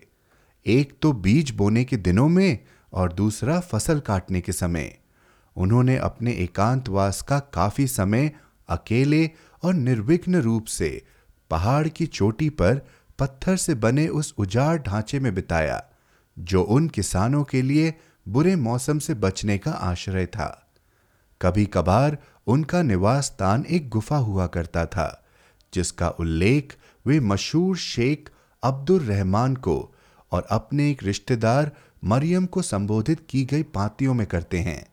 एक 0.65 0.93
तो 1.01 1.11
बीज 1.13 1.51
बोने 1.51 1.83
के 1.83 1.97
दिनों 1.97 2.29
में 2.29 2.59
और 2.93 3.13
दूसरा 3.13 3.59
फ़सल 3.59 3.99
काटने 3.99 4.41
के 4.41 4.51
समय। 4.51 4.97
उन्होंने 5.55 5.97
अपने 5.97 6.31
एकांतवास 6.33 7.21
का 7.21 7.39
काफ़ी 7.39 7.87
समय 7.87 8.31
अकेले 8.69 9.29
और 9.63 9.73
निर्विघ्न 9.73 10.35
रूप 10.35 10.65
से 10.65 11.05
पहाड़ 11.49 11.87
की 11.87 12.05
चोटी 12.05 12.49
पर 12.49 12.81
पत्थर 13.19 13.55
से 13.55 13.75
बने 13.75 14.07
उस 14.07 14.33
उजाड़ 14.37 14.77
ढांचे 14.77 15.19
में 15.19 15.33
बिताया, 15.35 15.83
जो 16.39 16.63
उन 16.63 16.87
किसानों 16.87 17.43
के 17.43 17.61
लिए 17.61 17.93
बुरे 18.27 18.55
मौसम 18.55 18.99
से 18.99 19.13
बचने 19.13 19.57
का 19.57 19.71
आश्रय 19.71 20.25
था। 20.25 20.67
कभी 21.41 21.65
कभार 21.65 22.17
उनका 22.47 22.81
निवास 22.81 23.25
स्थान 23.25 23.65
एक 23.69 23.89
गुफा 23.89 24.17
हुआ 24.17 24.47
करता 24.47 24.85
था, 24.85 25.25
जिसका 25.73 26.09
उल्लेख 26.09 26.75
वे 27.05 27.19
मशहूर 27.19 27.77
शेख 27.77 28.29
अब्दुल 28.63 28.99
रहमान 28.99 29.55
को 29.55 29.95
और 30.31 30.47
अपने 30.49 30.91
एक 30.91 31.03
रिश्तेदार 31.03 31.71
मरियम 32.05 32.45
को 32.45 32.61
संबोधित 32.61 33.27
की 33.29 33.45
गई 33.45 33.63
पातियों 33.63 34.13
में 34.13 34.27
करते 34.27 34.59
हैं। 34.59 34.87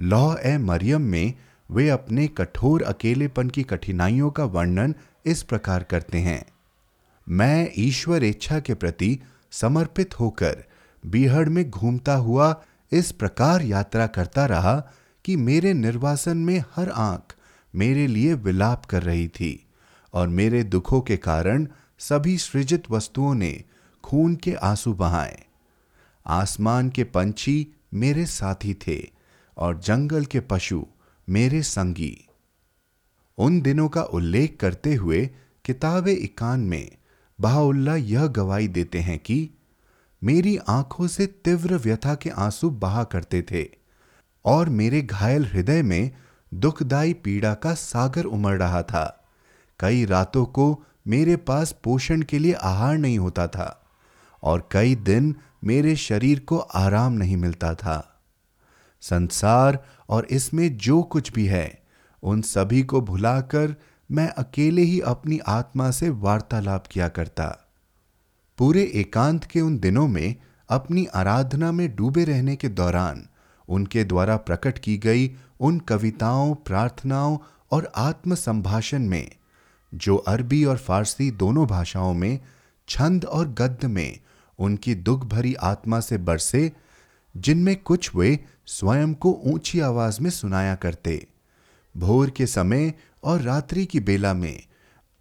लौह 0.00 0.40
ए 0.44 0.58
मरियम 0.58 1.02
में 1.02 1.34
वे 1.70 1.88
अपने 1.88 2.28
कठोर 2.28 2.82
अकेलेपन 2.82 3.48
की 3.48 3.62
कठिनाइयों 3.62 4.30
का 4.30 4.44
वर्णन 4.44 4.94
इस 5.26 5.42
प्रकार 5.42 5.82
करते 5.82 6.18
हैं। 6.18 6.46
मैं 7.28 7.70
ईश्वर 7.78 8.24
इच्छा 8.24 8.60
के 8.60 8.74
प्रति 8.74 9.18
समर्पित 9.50 10.20
होकर 10.20 10.64
बीहड़ 11.06 11.48
में 11.48 11.70
घूमता 11.70 12.14
हुआ 12.14 12.62
इस 12.92 13.12
प्रकार 13.12 13.62
यात्रा 13.62 14.06
करता 14.06 14.46
रहा 14.46 14.90
कि 15.24 15.36
मेरे 15.36 15.74
निर्वासन 15.74 16.36
में 16.36 16.64
हर 16.76 16.90
आँख 16.90 17.34
मेरे 17.74 18.06
लिए 18.06 18.34
विलाप 18.34 18.84
कर 18.84 19.02
रही 19.02 19.28
थी 19.28 19.66
और 20.14 20.28
मेरे 20.28 20.62
दुखों 20.64 21.00
के 21.00 21.16
कारण 21.16 21.66
सभी 21.98 22.38
सृजित 22.38 22.82
वस्तुओं 22.90 23.34
ने 23.34 23.64
खून 24.04 24.36
के 24.36 24.54
आँसू 24.54 24.94
बहाए। 24.94 25.45
आसमान 26.26 26.90
के 26.90 27.04
पंछी 27.04 27.74
मेरे 27.94 28.26
साथी 28.26 28.74
थे 28.74 29.10
और 29.56 29.80
जंगल 29.80 30.24
के 30.24 30.40
पशु 30.40 30.86
मेरे 31.28 31.62
संगी। 31.62 32.28
उन 33.38 33.60
दिनों 33.60 33.88
का 33.88 34.02
उल्लेख 34.02 34.56
करते 34.60 34.94
हुए 34.94 35.30
किताब 35.64 36.08
इकान 36.08 36.60
में 36.60 36.90
बहाउल्ला 37.40 37.96
यह 37.96 38.26
गवाही 38.26 38.68
देते 38.68 39.00
हैं 39.00 39.18
कि 39.18 39.50
मेरी 40.24 40.56
आँखों 40.56 41.06
से 41.06 41.26
तीव्र 41.26 41.74
व्यथा 41.74 42.14
के 42.14 42.30
आँसू 42.30 42.70
बहा 42.70 43.04
करते 43.04 43.42
थे 43.42 43.68
और 44.44 44.68
मेरे 44.68 45.02
घायल 45.02 45.44
हृदय 45.44 45.82
में 45.82 46.10
दुखदाई 46.54 47.12
पीड़ा 47.12 47.54
का 47.54 47.74
सागर 47.74 48.24
उमड़ 48.24 48.58
रहा 48.58 48.82
था। 48.82 49.28
कई 49.80 50.04
रातों 50.04 50.44
को 50.44 50.84
मेरे 51.06 51.36
पास 51.36 51.72
पोषण 51.84 52.22
के 52.22 52.38
लिए 52.38 52.52
आहार 52.52 52.98
नहीं 52.98 53.18
होता 53.18 53.46
था। 53.48 53.85
और 54.46 54.68
कई 54.72 54.94
दिन 54.94 55.34
मेरे 55.64 55.96
शरीर 55.96 56.40
को 56.40 56.58
आराम 56.58 57.12
नहीं 57.12 57.36
मिलता 57.36 57.74
था। 57.74 58.22
संसार 59.00 59.84
और 60.08 60.24
इसमें 60.30 60.76
जो 60.76 61.02
कुछ 61.02 61.32
भी 61.32 61.46
है, 61.46 61.82
उन 62.22 62.42
सभी 62.42 62.82
को 62.82 63.00
भुलाकर 63.00 63.74
मैं 64.10 64.28
अकेले 64.28 64.82
ही 64.82 65.00
अपनी 65.00 65.38
आत्मा 65.38 65.90
से 65.90 66.08
वार्तालाप 66.08 66.86
किया 66.86 67.08
करता। 67.08 67.46
पूरे 68.58 68.82
एकांत 68.94 69.44
के 69.44 69.60
उन 69.60 69.78
दिनों 69.78 70.08
में 70.08 70.34
अपनी 70.68 71.06
आराधना 71.14 71.72
में 71.72 71.96
डूबे 71.96 72.24
रहने 72.24 72.56
के 72.56 72.68
दौरान 72.68 73.26
उनके 73.68 74.04
द्वारा 74.04 74.36
प्रकट 74.36 74.78
की 74.78 74.98
गई 74.98 75.30
उन 75.60 75.78
कविताओं, 75.78 76.54
प्रार्थनाओं 76.54 77.38
और 77.70 77.92
आत्म 77.96 78.34
संभाषण 78.34 79.02
में, 79.02 79.30
जो 79.94 80.16
अरबी 80.16 80.64
और 80.64 80.76
फारसी 80.76 81.30
दोनों 81.30 81.66
भाषाओं 81.66 82.14
में, 82.14 82.38
छंद 82.88 83.24
और 83.24 83.48
गद्य 83.48 83.88
में 83.88 84.18
उनकी 84.58 84.94
दुख 84.94 85.24
भरी 85.24 85.54
आत्मा 85.54 86.00
से 86.00 86.18
बरसे, 86.18 86.72
जिनमें 87.36 87.76
कुछ 87.76 88.14
वे 88.16 88.38
स्वयं 88.66 89.14
को 89.14 89.42
ऊँची 89.44 89.80
आवाज़ 89.80 90.20
में 90.20 90.30
सुनाया 90.30 90.74
करते। 90.74 91.26
भोर 91.96 92.30
के 92.30 92.46
समय 92.46 92.94
और 93.24 93.40
रात्रि 93.40 93.86
की 93.86 94.00
बेला 94.00 94.34
में 94.34 94.62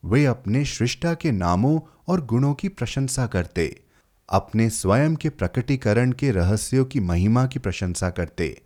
वे 0.05 0.25
अपने 0.25 0.65
सृष्टा 0.65 1.13
के 1.13 1.31
नामों 1.31 1.79
और 2.07 2.25
गुणों 2.25 2.53
की 2.53 2.69
प्रशंसा 2.69 3.27
करते, 3.27 3.81
अपने 4.29 4.69
स्वयं 4.69 5.15
के 5.15 5.29
प्रकटीकरण 5.29 6.11
के 6.11 6.31
रहस्यों 6.31 6.85
की 6.85 6.99
महिमा 6.99 7.47
की 7.47 7.59
प्रशंसा 7.59 8.09
करते, 8.09 8.61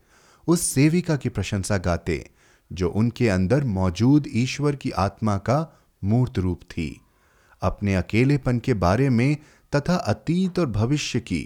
उस 0.47 0.61
सेविका 0.61 1.15
की 1.15 1.29
प्रशंसा 1.29 1.77
गाते, 1.77 2.29
जो 2.71 2.89
उनके 2.89 3.29
अंदर 3.29 3.63
मौजूद 3.63 4.27
ईश्वर 4.33 4.75
की 4.75 4.91
आत्मा 4.91 5.37
का 5.37 5.79
मूर्त 6.03 6.37
रूप 6.37 6.61
थी। 6.61 7.01
अपने 7.61 7.95
अकेलेपन 7.95 8.59
के 8.59 8.73
बारे 8.73 9.09
में 9.09 9.37
तथा 9.75 9.95
अतीत 9.95 10.59
और 10.59 10.65
भविष्य 10.65 11.19
की 11.19 11.41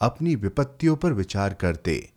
अपनी 0.00 0.34
विपत्तियों 0.34 0.96
पर 0.96 1.12
विचार 1.12 1.54
करते, 1.54 2.10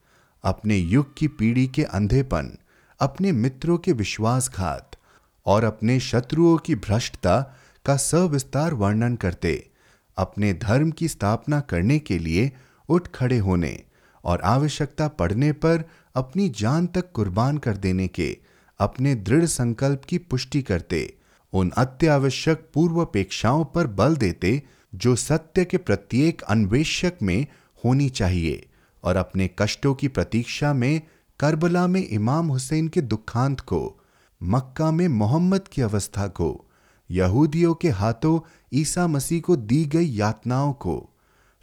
अपने 0.44 0.78
युग 0.78 1.14
की 1.18 1.28
पीढ़ी 1.28 1.68
के 1.68 1.84
अंधेपन, 1.84 2.58
अपने 3.00 3.32
मित्रों 3.32 3.78
के 3.78 3.92
विश्वासघात 3.94 4.98
और 5.46 5.64
अपने 5.64 6.00
शत्रुओं 6.00 6.58
की 6.58 6.76
भ्रष्टता 6.76 7.40
का 7.86 7.96
सविस्तार 7.98 8.74
वर्णन 8.74 9.16
करते, 9.16 9.70
अपने 10.18 10.54
धर्म 10.54 10.92
की 10.92 11.08
स्थापना 11.08 11.60
करने 11.60 12.00
के 12.00 12.18
लिए 12.20 12.52
उठ 12.90 13.08
खड़े 13.08 13.38
होने 13.38 13.84
और 14.24 14.42
आवश्यकता 14.42 15.08
पड़ने 15.08 15.52
पर 15.52 15.84
अपनी 16.16 16.50
जान 16.50 16.88
तक 16.88 17.12
कुर्बान 17.12 17.58
कर 17.58 17.78
देने 17.78 18.08
के 18.08 18.38
अपने 18.80 19.14
दृढ़ 19.16 19.46
संकल्प 19.46 20.02
की 20.10 20.18
पुष्टि 20.18 20.62
करते, 20.62 21.14
उन 21.54 21.70
अत्यावश्यक 21.78 22.70
पूर्वापेक्षाओं 22.74 23.64
पर 23.66 23.88
बल 23.88 24.16
देते 24.16 24.62
जो 24.94 25.16
सत्य 25.16 25.66
के 25.66 25.78
प्रत्येक 25.78 26.42
अन्वेषक 26.42 27.18
में 27.22 27.46
होनी 27.86 28.10
चाहिए 28.10 28.66
और 29.04 29.16
अपने 29.16 29.50
कष्टों 29.60 29.94
की 29.96 30.08
प्रतीक्षा 30.08 30.74
में 30.74 31.02
करबला 31.40 31.88
में 31.88 32.08
इमाम 32.08 32.48
हुसैन 32.48 32.88
के 32.88 33.02
दुखांत 33.02 33.60
को, 33.60 34.00
मक्का 34.44 34.92
में 34.92 35.08
मोहम्मद 35.08 35.68
की 35.68 35.82
अवस्था 35.82 36.28
को, 36.28 36.66
यहूदियों 37.10 37.74
के 37.74 37.90
हाथों 37.90 38.40
ईसा 38.74 39.08
मसीह 39.08 39.42
को 39.42 39.56
दी 39.56 39.86
गई 39.86 40.06
यातनाओं 40.06 40.74
को, 40.74 41.10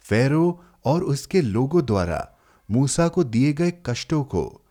फेरो 0.05 0.63
और 0.85 1.03
उसके 1.03 1.41
लोगों 1.41 1.85
द्वारा 1.85 2.27
मूसा 2.71 3.07
को 3.07 3.23
दिए 3.23 3.53
गए 3.53 3.73
कष्टों 3.85 4.23
को, 4.23 4.61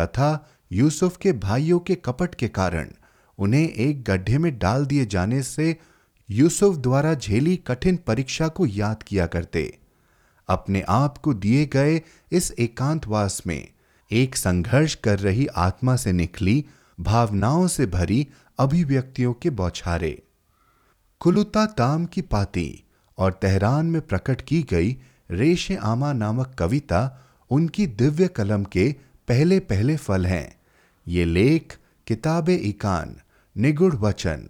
तथा 0.00 0.48
यूसुफ 0.72 1.16
के 1.16 1.32
भाइयों 1.32 1.78
के 1.78 1.94
कपट 1.94 2.34
के 2.34 2.48
कारण 2.48 2.90
उन्हें 3.38 3.68
एक 3.68 4.02
गड्ढे 4.04 4.38
में 4.38 4.58
डाल 4.58 4.86
दिए 4.86 5.06
जाने 5.06 5.42
से 5.42 5.76
यूसुफ 6.30 6.76
द्वारा 6.76 7.14
झेली 7.14 7.56
कठिन 7.56 7.96
परीक्षा 7.96 8.48
को 8.48 8.66
याद 8.66 9.02
किया 9.02 9.26
करते। 9.26 9.78
अपने 10.48 10.84
आप 10.88 11.18
को 11.18 11.34
दिए 11.34 11.66
गए 11.66 12.02
इस 12.32 12.52
एकांतवास 12.58 13.42
में 13.46 13.68
एक 14.12 14.36
संघर्ष 14.36 14.94
कर 14.94 15.18
रही 15.18 15.46
आत्मा 15.46 15.96
से 15.96 16.12
निकली, 16.12 16.64
भावनाओं 17.00 17.66
से 17.66 17.86
भरी 17.86 18.26
अभिव्यक्तियों 18.58 19.32
के 19.32 19.50
बौछारे। 19.50 20.22
कुलुता 21.20 21.66
ताम 21.66 22.06
की 22.06 22.22
पाती 22.22 22.82
और 23.18 23.32
तेहरान 23.32 23.86
में 23.86 24.00
प्रकट 24.02 24.40
की 24.40 24.62
गई 24.62 24.96
रेश 25.30 25.72
आमा 25.72 26.12
नामक 26.12 26.54
कविता 26.58 27.26
उनकी 27.50 27.86
दिव्य 27.86 28.28
कलम 28.28 28.64
के 28.64 28.94
पहले 29.28 29.60
पहले 29.60 29.96
फल 29.96 30.26
हैं। 30.26 30.60
ये 31.08 31.24
लेख 31.24 31.76
किताब 32.06 32.48
इकान 32.48 33.16
निगुड़ 33.56 33.94
वचन 33.94 34.48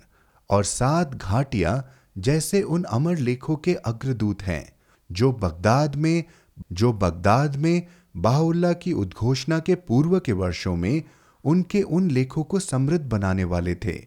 और 0.51 0.65
सात 0.65 1.15
घाटियाँ 1.15 1.93
जैसे 2.19 2.63
उन 2.63 2.83
अमर 2.83 3.19
लेखों 3.19 3.57
के 3.57 3.75
अग्रदूत 3.75 4.43
हैं, 4.43 4.73
जो 5.13 5.33
बगदाद 5.33 5.97
में, 5.97 6.25
जो 6.73 6.93
बगदाद 6.93 7.57
में, 7.57 7.87
बाहुल्ला 8.17 8.73
की 8.73 8.93
उद्घोषणा 8.93 9.59
के 9.59 9.75
पूर्व 9.75 10.19
के 10.21 10.33
वर्षों 10.33 10.77
में 10.77 11.03
उनके 11.45 11.83
उन 11.83 12.11
लेखों 12.11 12.45
को 12.45 12.59
समृद्ध 12.59 13.05
बनाने 13.07 13.45
वाले 13.45 13.75
थे, 13.75 14.07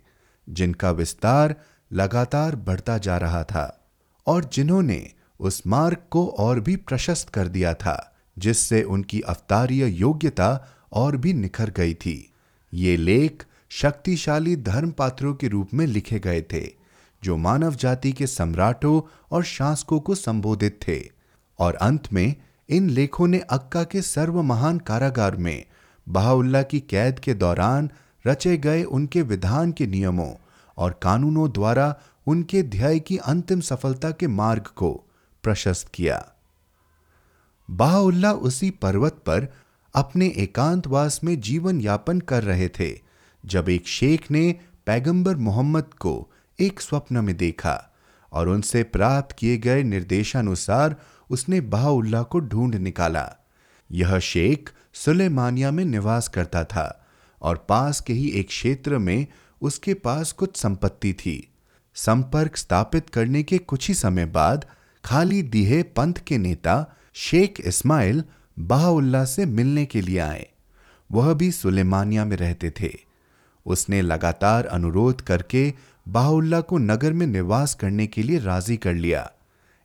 जिनका 0.50 0.92
विस्तार 0.92 1.56
लगातार 1.92 2.56
बढ़ता 2.56 2.98
जा 2.98 3.18
रहा 3.18 3.44
था 3.44 3.92
और 4.28 4.50
जिन्होंने 4.54 5.12
उस 5.40 5.62
मार्ग 5.68 5.98
को 6.12 6.28
और 6.28 6.60
भी 6.60 6.76
प्रशस्त 6.76 7.30
कर 7.30 7.48
दिया 7.48 7.74
था, 7.74 8.16
जिससे 8.38 8.84
उनकी 8.84 9.22
अवतारीय 9.22 9.86
योग्यता 9.86 10.68
और 10.94 11.18
भी 11.18 11.34
निखर 11.34 11.70
गई 11.70 11.94
थी। 11.94 12.34
ये 12.74 12.98
लेख 12.98 13.46
शक्तिशाली 13.70 14.56
धर्म 14.56 14.92
पात्रों 14.92 15.34
के 15.34 15.48
रूप 15.48 15.70
में 15.74 15.86
लिखे 15.88 16.20
गए 16.20 16.42
थे, 16.42 16.74
जो 17.24 17.38
मानव 17.38 17.76
जाति 17.76 18.12
के 18.12 18.28
सम्राटों 18.28 19.02
और 19.32 19.44
शासकों 19.44 20.00
को 20.00 20.16
संबोधित 20.16 20.80
थे। 20.88 21.10
और 21.60 21.76
अंत 21.76 22.14
में, 22.14 22.36
इन 22.70 22.90
लेखों 22.90 23.28
ने 23.28 23.40
अक्का 23.40 23.84
के 23.84 24.02
सर्व 24.02 24.42
महान 24.42 24.78
कारागार 24.78 25.36
में 25.36 25.66
बहाउल्ला 26.10 26.62
की 26.62 26.80
कैद 26.80 27.20
के 27.20 27.34
दौरान 27.34 27.90
रचे 28.28 28.58
गए 28.58 28.84
उनके 28.84 29.22
विधान 29.22 29.72
के 29.72 29.88
नियमों 29.88 30.34
और 30.78 31.00
कानूनों 31.02 31.52
द्वारा 31.52 31.96
उनके 32.28 32.64
ध्याय 32.64 33.00
की 33.00 33.18
अंतिम 33.18 33.62
सफलता 33.62 34.12
के 34.12 34.28
मार्ग 34.28 34.62
को 34.62 35.04
प्रशस्त 35.44 35.88
किया। 35.94 36.32
बाहुल्ला 37.72 38.32
उसी 38.32 38.70
पर्वत 38.70 39.14
पर 39.14 39.54
अपने 39.96 40.28
एकांतवास 40.28 41.24
में 41.24 41.42
जीवन 41.42 41.82
यापन 41.82 42.20
कर 42.20 42.44
रहे 42.44 42.70
थे 42.70 43.09
जब 43.46 43.70
एक 43.70 43.88
शेख 43.88 44.32
ने 44.32 44.60
पैगंबर 44.86 45.36
मोहम्मद 45.36 45.94
को 46.00 46.32
एक 46.60 46.82
स्वप्न 46.82 47.18
में 47.18 47.38
देखा 47.38 47.94
और 48.32 48.50
उनसे 48.50 48.84
प्राप्त 48.84 49.36
किए 49.36 49.58
गए 49.58 49.84
निर्देशानुसार 49.84 50.96
उसने 51.30 51.62
बाहुल्ला 51.62 52.24
को 52.24 52.40
ढूंढ 52.40 52.76
निकाला। 52.76 53.36
यह 53.92 54.20
शेख 54.20 54.72
सुलेमानिया 54.94 55.72
में 55.72 55.86
निवास 55.86 56.28
करता 56.28 56.64
था 56.64 57.08
और 57.42 57.66
पास 57.70 58.02
के 58.02 58.14
ही 58.14 58.30
एक 58.30 58.48
क्षेत्र 58.48 58.98
में 58.98 59.28
उसके 59.62 59.94
पास 59.94 60.32
कुछ 60.32 60.58
संपत्ति 60.58 61.14
थी। 61.14 61.54
संपर्क 61.96 62.58
स्थापित 62.58 63.10
करने 63.10 63.44
के 63.44 63.58
कुछ 63.58 63.88
ही 63.88 63.94
समय 63.94 64.26
बाद 64.26 64.66
खाली 65.06 65.42
दिहे 65.42 65.84
पंथ 65.84 66.14
के 66.14 66.38
नेता 66.38 66.96
शेख 67.14 67.62
इस्माइल 67.62 68.24
बाहुल्ला 68.60 69.26
से 69.26 69.46
मिलने 69.46 69.86
के 69.86 70.02
लिए 70.02 70.20
आए। 70.20 70.48
वह 71.12 71.34
भी 71.34 71.52
सुलेमानिया 71.52 72.26
में 72.26 72.38
रहते 72.38 72.72
थे। 72.72 73.09
उसने 73.66 74.02
लगातार 74.02 74.66
अनुरोध 74.66 75.22
करके 75.22 75.74
बाहुल्ला 76.08 76.62
को 76.62 76.78
नगर 76.78 77.14
में 77.14 77.28
निवास 77.28 77.74
करने 77.76 78.08
के 78.08 78.24
लिए 78.24 78.40
राज़ी 78.40 78.78
कर 78.78 78.94
लिया। 78.94 79.32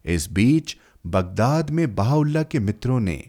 इस 0.05 0.31
बीच 0.33 0.77
बगदाद 1.07 1.71
में 1.71 1.95
बाहुल्ला 1.95 2.43
के 2.43 2.59
मित्रों 2.59 3.01
ने 3.01 3.23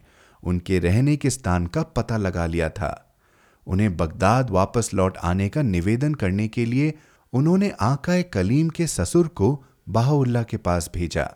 उनके 0.44 0.80
रहने 0.80 1.16
के 1.16 1.30
स्थान 1.30 1.68
का 1.68 1.84
पता 1.84 2.18
लगा 2.18 2.46
लिया 2.46 2.70
था। 2.70 3.16
उन्हें 3.68 3.98
बगदाद 3.98 4.50
वापस 4.50 4.90
लौट 4.94 5.18
आने 5.18 5.50
का 5.50 5.62
निवेदन 5.62 6.14
करने 6.14 6.48
के 6.48 6.66
लिए 6.66 6.94
उन्होंने 7.34 7.72
आकाए 7.82 8.24
कलीम 8.24 8.70
के 8.70 8.88
ससुर 8.88 9.28
को 9.28 9.64
बाहुल्ला 9.90 10.44
के 10.44 10.58
पास 10.58 10.90
भेजा 10.96 11.30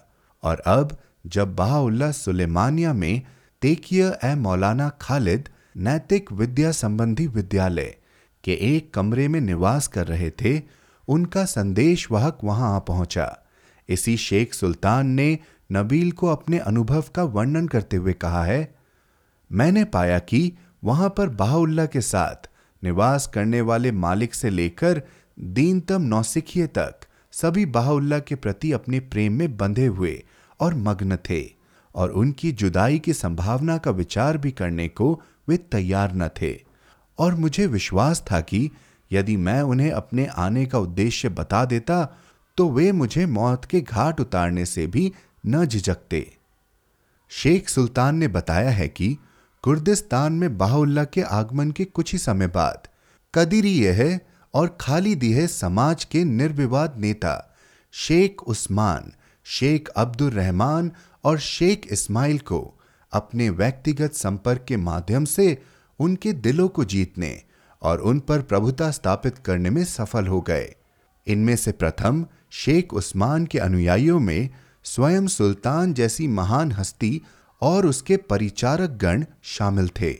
और 0.44 0.60
अब 0.60 0.98
जब 1.27 1.56
बाहुल्ला 1.56 2.11
सुलेमानिया 2.11 2.94
में 2.94 3.22
तेकिय 3.61 4.19
ए 4.23 4.36
मौलाना 4.36 4.90
खालिद 5.02 5.49
नैतिक 5.77 6.31
विद्या 6.31 6.72
संबंधी 6.72 7.27
विद्यालय 7.27 7.95
के 8.44 8.53
एक 8.76 8.94
कमरे 8.94 9.28
में 9.28 9.41
निवास 9.41 9.88
कर 9.88 10.07
रहे 10.07 10.30
थे, 10.32 10.61
उनका 11.07 11.45
संदेश 11.45 12.11
वाहक 12.11 12.38
वहाँ 12.44 12.76
आ 12.76 12.80
पहुँचा। 12.80 13.45
इसी 13.90 14.18
शेख 14.18 14.53
सुल्तान 14.53 15.07
ने 15.07 15.38
नबील 15.72 16.11
को 16.11 16.28
अपने 16.28 16.57
अनुभव 16.57 17.06
का 17.16 17.24
वर्णन 17.24 17.68
करते 17.68 17.98
हुए 17.98 18.14
कहा 18.14 18.44
है, 18.45 18.76
मैंने 19.52 19.84
पाया 19.84 20.20
कि 20.20 20.53
वहाँ 20.84 21.10
पर 21.10 21.30
बाहुल्ला 21.30 21.86
के 21.86 22.02
साथ 22.02 22.49
निवास 22.84 23.28
करने 23.28 23.61
वाले 23.61 23.91
मालिक 23.91 24.34
से 24.34 24.49
लेकर 24.49 25.02
दीनतम 25.40 26.02
नौसिखिए 26.02 26.68
तक 26.68 26.95
सभी 27.32 27.66
बाहुल्ला 27.66 28.20
के 28.20 28.36
प्रति 28.36 28.72
अपने 28.72 28.99
प्रेम 28.99 29.34
में 29.34 29.57
बंधे 29.57 29.86
हुए 29.86 30.24
और 30.60 30.76
मग्न 30.76 31.18
थे 31.30 31.44
और 31.95 32.10
उनकी 32.10 32.52
जुदाई 32.52 32.99
की 32.99 33.14
संभावना 33.14 33.78
का 33.78 33.91
विचार 33.91 34.38
भी 34.38 34.52
करने 34.52 34.88
को 34.88 35.22
वे 35.48 35.57
तैयार 35.57 36.14
न 36.16 36.28
थे। 36.28 36.69
और 37.20 37.36
मुझे 37.36 37.68
विश्वास 37.68 38.24
था 38.32 38.41
कि 38.41 38.70
यदि 39.12 39.38
मैं 39.38 39.62
उन्हें 39.62 39.91
अपने 39.91 40.26
आने 40.38 40.66
का 40.66 40.80
उद्देश्य 40.80 41.30
बता 41.30 41.64
देता 41.66 42.04
तो 42.58 42.70
वे 42.70 42.91
मुझे 42.91 43.26
मौत 43.26 43.66
के 43.66 43.82
घाट 43.82 44.20
उतारने 44.20 44.66
से 44.66 44.88
भी 44.88 45.12
न 45.46 45.66
झिझकते। 45.66 46.26
शेख 47.32 47.70
सुल्तान 47.70 48.16
ने 48.16 48.28
बताया 48.28 48.70
है 48.70 48.88
कि 48.88 49.18
कुर्दिस्तान 49.64 50.34
में 50.34 50.58
बाहुल्ला 50.58 51.04
के 51.04 51.22
आगमन 51.22 51.72
के 51.72 51.86
कुछ 51.86 52.12
ही 52.14 52.20
समय 52.20 52.48
बाद 52.48 52.88
कदीरी 53.34 53.72
यह 53.72 54.20
और 54.54 54.78
खाली 54.82 55.16
दी 55.16 55.32
है 55.34 55.48
समाज 55.48 56.04
के 56.04 56.24
निर्विवाद 56.24 56.96
नेता 56.98 57.56
शेख 57.94 58.44
उस्मान, 58.44 59.12
शेख 59.46 59.90
अब्दुल 59.90 60.30
रहमान 60.30 60.91
और 61.24 61.40
शेख 61.40 61.88
इस्माइल 61.91 62.40
को 62.40 62.80
अपने 63.14 63.50
व्यक्तिगत 63.50 64.14
संपर्क 64.14 64.66
के 64.68 64.78
माध्यम 64.78 65.26
से 65.26 65.62
उनके 66.00 66.34
दिलों 66.34 66.68
को 66.68 66.84
जीतने 66.84 67.42
और 67.82 68.00
उन 68.00 68.20
पर 68.20 68.42
प्रभुता 68.42 68.92
स्थापित 68.92 69.38
करने 69.38 69.70
में 69.70 69.84
सफल 69.86 70.28
हो 70.28 70.42
गए। 70.42 70.76
इनमें 71.28 71.56
से 71.56 71.72
प्रथम, 71.72 72.26
शेख 72.52 72.94
उस्मान 72.94 73.46
के 73.46 73.60
अनुयायियों 73.60 74.20
में 74.20 74.50
स्वयं 74.84 75.28
सुल्तान 75.28 75.94
जैसी 75.94 76.28
महान 76.28 76.72
हस्ती 76.72 77.22
और 77.62 77.86
उसके 77.86 78.18
परिचारक 78.18 78.90
गण 78.90 79.26
शामिल 79.44 79.90
थे। 80.02 80.16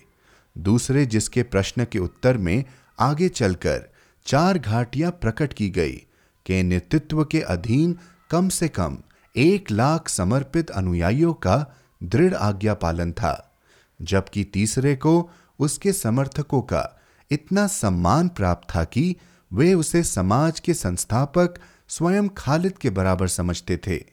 दूसरे, 0.58 1.06
जिसके 1.06 1.44
प्रश्न 1.44 1.86
के 1.86 2.00
उत्तर 2.00 2.38
में 2.38 2.64
आगे 3.00 3.30
चलकर 3.30 3.90
चार 4.26 4.58
घाटियाँ 4.58 5.12
प्रकट 5.12 5.54
की 5.54 5.70
गई, 5.70 6.06
के 6.46 6.64
नेतृत्व 6.64 7.24
के 7.26 7.42
अधीन 7.42 7.98
कम 8.30 8.50
से 8.50 8.68
कम 8.68 8.98
एक 9.36 9.72
लाख 9.72 10.10
समर्पित 10.10 10.70
अनुयायियों 10.70 11.34
का 11.34 11.76
दृढ़ 12.04 12.34
आज्ञा 12.34 12.74
पालन 12.74 13.12
था, 13.12 13.58
जबकि 14.02 14.44
तीसरे 14.44 14.96
को 14.96 15.30
उसके 15.60 15.94
समर्थकों 15.94 16.62
का 16.62 17.02
इतना 17.32 17.68
सम्मान 17.68 18.28
प्राप्त 18.28 18.76
था 18.76 18.84
कि 18.84 19.16
वे 19.54 19.74
उसे 19.74 20.04
समाज 20.04 20.60
के 20.60 20.74
संस्थापक 20.74 21.54
स्वयं 21.88 22.28
खालिद 22.28 22.78
के 22.78 22.90
बराबर 22.90 23.28
समझते 23.28 23.78
थे। 23.78 24.06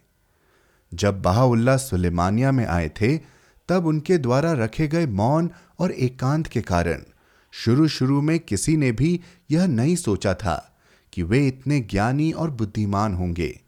जब 0.95 1.23
बहाउल्ला 1.23 1.77
सुलेमानिया 1.77 2.53
में 2.53 2.67
आए 2.67 2.89
थे, 2.89 3.19
तब 3.69 3.87
उनके 3.87 4.19
द्वारा 4.19 4.53
रखे 4.53 4.89
गए 4.89 5.07
मौन 5.07 5.51
और 5.79 5.93
एकांत 5.93 6.47
के 6.47 6.63
कारण 6.63 7.03
शुरू 7.53 7.89
शुरू 7.89 8.23
में 8.23 8.41
किसी 8.41 8.77
ने 8.77 8.93
भी 8.93 9.21
यह 9.51 9.67
नहीं 9.67 9.97
सोचा 9.97 10.35
था 10.35 10.77
कि 11.13 11.23
वे 11.23 11.49
इतने 11.49 11.81
ज्ञानी 11.81 12.33
और 12.33 12.51
बुद्धिमान 12.51 13.15
होंगे। 13.15 13.61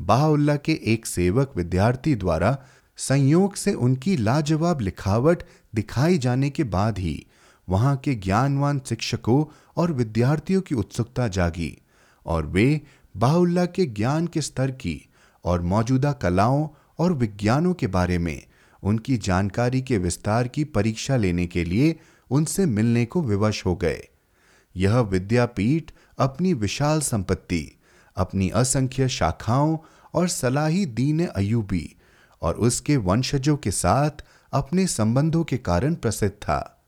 बाहुल्ला 0.00 0.56
के 0.56 0.80
एक 0.84 1.06
सेवक 1.06 1.52
विद्यार्थी 1.56 2.14
द्वारा 2.14 2.64
संयोग 2.96 3.54
से 3.54 3.74
उनकी 3.74 4.16
लाजवाब 4.16 4.80
लिखावट 4.80 5.42
दिखाई 5.74 6.18
जाने 6.18 6.50
के 6.50 6.64
बाद 6.64 6.98
ही 6.98 7.26
वहाँ 7.68 7.96
के 7.96 8.14
ज्ञानवान 8.14 8.80
शिक्षकों 8.86 9.44
और 9.76 9.92
विद्यार्थियों 9.92 10.60
की 10.60 10.74
उत्सुकता 10.74 11.28
जागी 11.28 11.78
और 12.26 12.46
वे 12.46 12.80
बाहुल्ला 13.16 13.66
के 13.66 13.86
ज्ञान 13.86 14.26
के 14.26 14.40
स्तर 14.40 14.70
की 14.70 15.08
और 15.44 15.62
मौजूदा 15.62 16.12
कलाओं 16.12 16.68
और 16.98 17.12
विज्ञानों 17.12 17.74
के 17.74 17.86
बारे 17.86 18.18
में 18.18 18.42
उनकी 18.82 19.16
जानकारी 19.16 19.82
के 19.82 19.98
विस्तार 19.98 20.48
की 20.48 20.64
परीक्षा 20.64 21.16
लेने 21.16 21.46
के 21.46 21.64
लिए 21.64 22.00
उनसे 22.30 22.66
मिलने 22.66 23.04
को 23.04 23.22
विवश 23.22 23.66
हो 23.66 23.76
गए। 23.76 24.08
यह 24.76 24.98
विद्यापीठ 24.98 25.90
अपनी 26.18 26.52
विशाल 26.52 27.00
संपत्ति, 27.00 27.78
अपनी 28.16 28.50
असंख्य 28.50 29.08
शाखाओं 29.08 29.78
और 30.14 30.28
सलाही 30.28 30.86
दीन 30.86 31.26
अयूबी 31.26 31.96
और 32.42 32.54
उसके 32.54 32.96
वंशजों 32.96 33.56
के 33.56 33.70
साथ 33.70 34.24
अपने 34.52 34.86
संबंधों 34.86 35.44
के 35.44 35.56
कारण 35.56 35.94
प्रसिद्ध 35.94 36.32
था। 36.32 36.84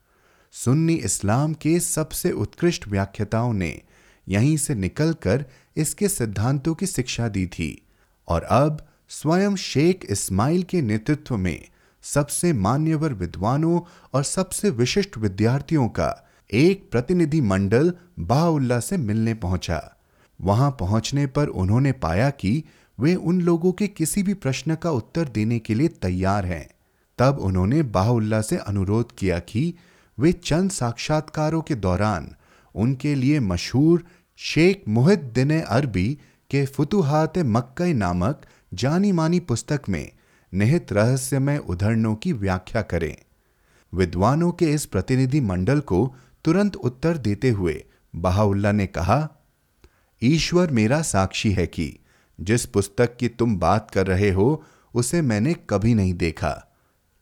सुन्नी 0.51 0.93
इस्लाम 0.93 1.53
के 1.53 1.79
सबसे 1.79 2.31
उत्कृष्ट 2.31 2.87
व्याख्याताओं 2.87 3.53
ने 3.53 3.81
यहीं 4.27 4.57
से 4.57 4.75
निकलकर 4.75 5.45
इसके 5.77 6.07
सिद्धांतों 6.09 6.75
की 6.75 6.87
शिक्षा 6.87 7.27
दी 7.27 7.45
थी 7.47 7.87
और 8.27 8.43
अब 8.43 8.85
स्वयं 9.09 9.55
शेख 9.55 10.05
इस्माइल 10.09 10.63
के 10.63 10.81
नेतृत्व 10.81 11.37
में 11.37 11.67
सबसे 12.03 12.53
मान्यवर 12.53 13.13
विद्वानों 13.13 13.79
और 14.13 14.23
सबसे 14.23 14.69
विशिष्ट 14.69 15.17
विद्यार्थियों 15.17 15.87
का 15.89 16.27
एक 16.53 16.89
प्रतिनिधि 16.91 17.41
मंडल 17.41 17.93
बाउल्ला 18.19 18.79
से 18.79 18.97
मिलने 18.97 19.33
पहुँचा। 19.33 19.81
वहाँ 20.41 20.71
पहुँचने 20.71 21.25
पर 21.27 21.47
उन्होंने 21.47 21.91
पाया 21.91 22.29
कि 22.29 22.63
वे 22.99 23.15
उन 23.15 23.41
लोगों 23.41 23.71
के 23.71 23.87
किसी 23.87 24.23
भी 24.23 24.33
प्रश्न 24.33 24.75
का 24.75 24.91
उत्तर 24.91 25.27
देने 25.27 25.59
के 25.59 25.75
लिए 25.75 25.87
तैयार 25.87 26.45
हैं। 26.45 26.67
तब 27.19 27.39
उन्होंने 27.39 27.83
बाहुल्ला 27.83 28.41
से 28.41 28.57
अनुरोध 28.57 29.11
किया 29.17 29.39
कि 29.39 29.73
वे 30.19 30.31
चंद 30.31 30.71
साक्षात्कारों 30.71 31.61
के 31.61 31.75
दौरान 31.75 32.35
उनके 32.75 33.15
लिए 33.15 33.39
मशहूर 33.39 34.03
शेख 34.37 34.83
मुहिद्दीन 34.87 35.59
अरबी 35.61 36.17
के 36.51 36.65
फुतुहात 36.65 37.37
मक्कई 37.37 37.93
नामक 37.93 38.41
जानी 38.73 39.11
मानी 39.11 39.39
पुस्तक 39.39 39.81
में 39.89 40.11
निहित 40.53 40.93
रहस्यमय 40.93 41.57
उदाहरणों 41.57 42.15
की 42.15 42.33
व्याख्या 42.33 42.81
करें। 42.81 43.15
विद्वानों 43.93 44.51
के 44.51 44.65
इस 44.65 44.85
प्रतिनिधि 44.85 45.41
मंडल 45.41 45.79
को 45.79 46.15
तुरंत 46.45 46.75
उत्तर 46.75 47.17
देते 47.17 47.49
हुए 47.49 47.83
बहाउल्ला 48.15 48.71
ने 48.71 48.87
कहा, 48.87 49.29
ईश्वर 50.23 50.71
मेरा 50.71 51.01
साक्षी 51.01 51.51
है 51.51 51.67
कि 51.67 51.99
जिस 52.39 52.65
पुस्तक 52.65 53.17
की 53.17 53.27
तुम 53.27 53.57
बात 53.57 53.91
कर 53.91 54.07
रहे 54.07 54.31
हो, 54.31 54.63
उसे 54.93 55.21
मैंने 55.21 55.55
कभी 55.69 55.93
नहीं 55.93 56.13
देखा। 56.13 56.73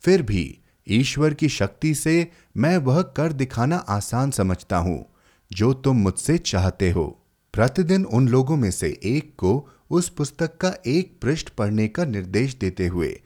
फिर 0.01 0.21
भी 0.21 0.59
ईश्वर 0.87 1.33
की 1.33 1.49
शक्ति 1.49 1.95
से 1.95 2.31
मैं 2.57 2.77
वह 2.77 3.01
कर 3.01 3.33
दिखाना 3.33 3.77
आसान 3.77 4.31
समझता 4.31 4.77
हूँ, 4.77 5.05
जो 5.51 5.73
तुम 5.73 5.97
मुझसे 5.97 6.37
चाहते 6.37 6.91
हो। 6.91 7.23
प्रतिदिन 7.53 8.05
उन 8.05 8.27
लोगों 8.27 8.55
में 8.55 8.71
से 8.71 8.99
एक 9.03 9.33
को 9.37 9.69
उस 9.89 10.09
पुस्तक 10.09 10.57
का 10.57 10.73
एक 10.87 11.17
पृष्ठ 11.21 11.49
पढ़ने 11.49 11.87
का 11.87 12.05
निर्देश 12.05 12.55
देते 12.55 12.87
हुए, 12.87 13.21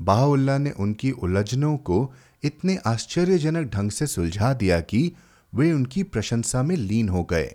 बाहुल्ला 0.00 0.58
ने 0.58 0.70
उनकी 0.70 1.10
उलझनों 1.10 1.76
को 1.76 2.14
इतने 2.44 2.78
आश्चर्यजनक 2.86 3.70
ढंग 3.70 3.90
से 3.90 4.06
सुलझा 4.06 4.52
दिया 4.54 4.80
कि 4.80 5.12
वे 5.54 5.72
उनकी 5.72 6.02
प्रशंसा 6.02 6.62
में 6.62 6.76
लीन 6.76 7.08
हो 7.08 7.24
गए। 7.24 7.54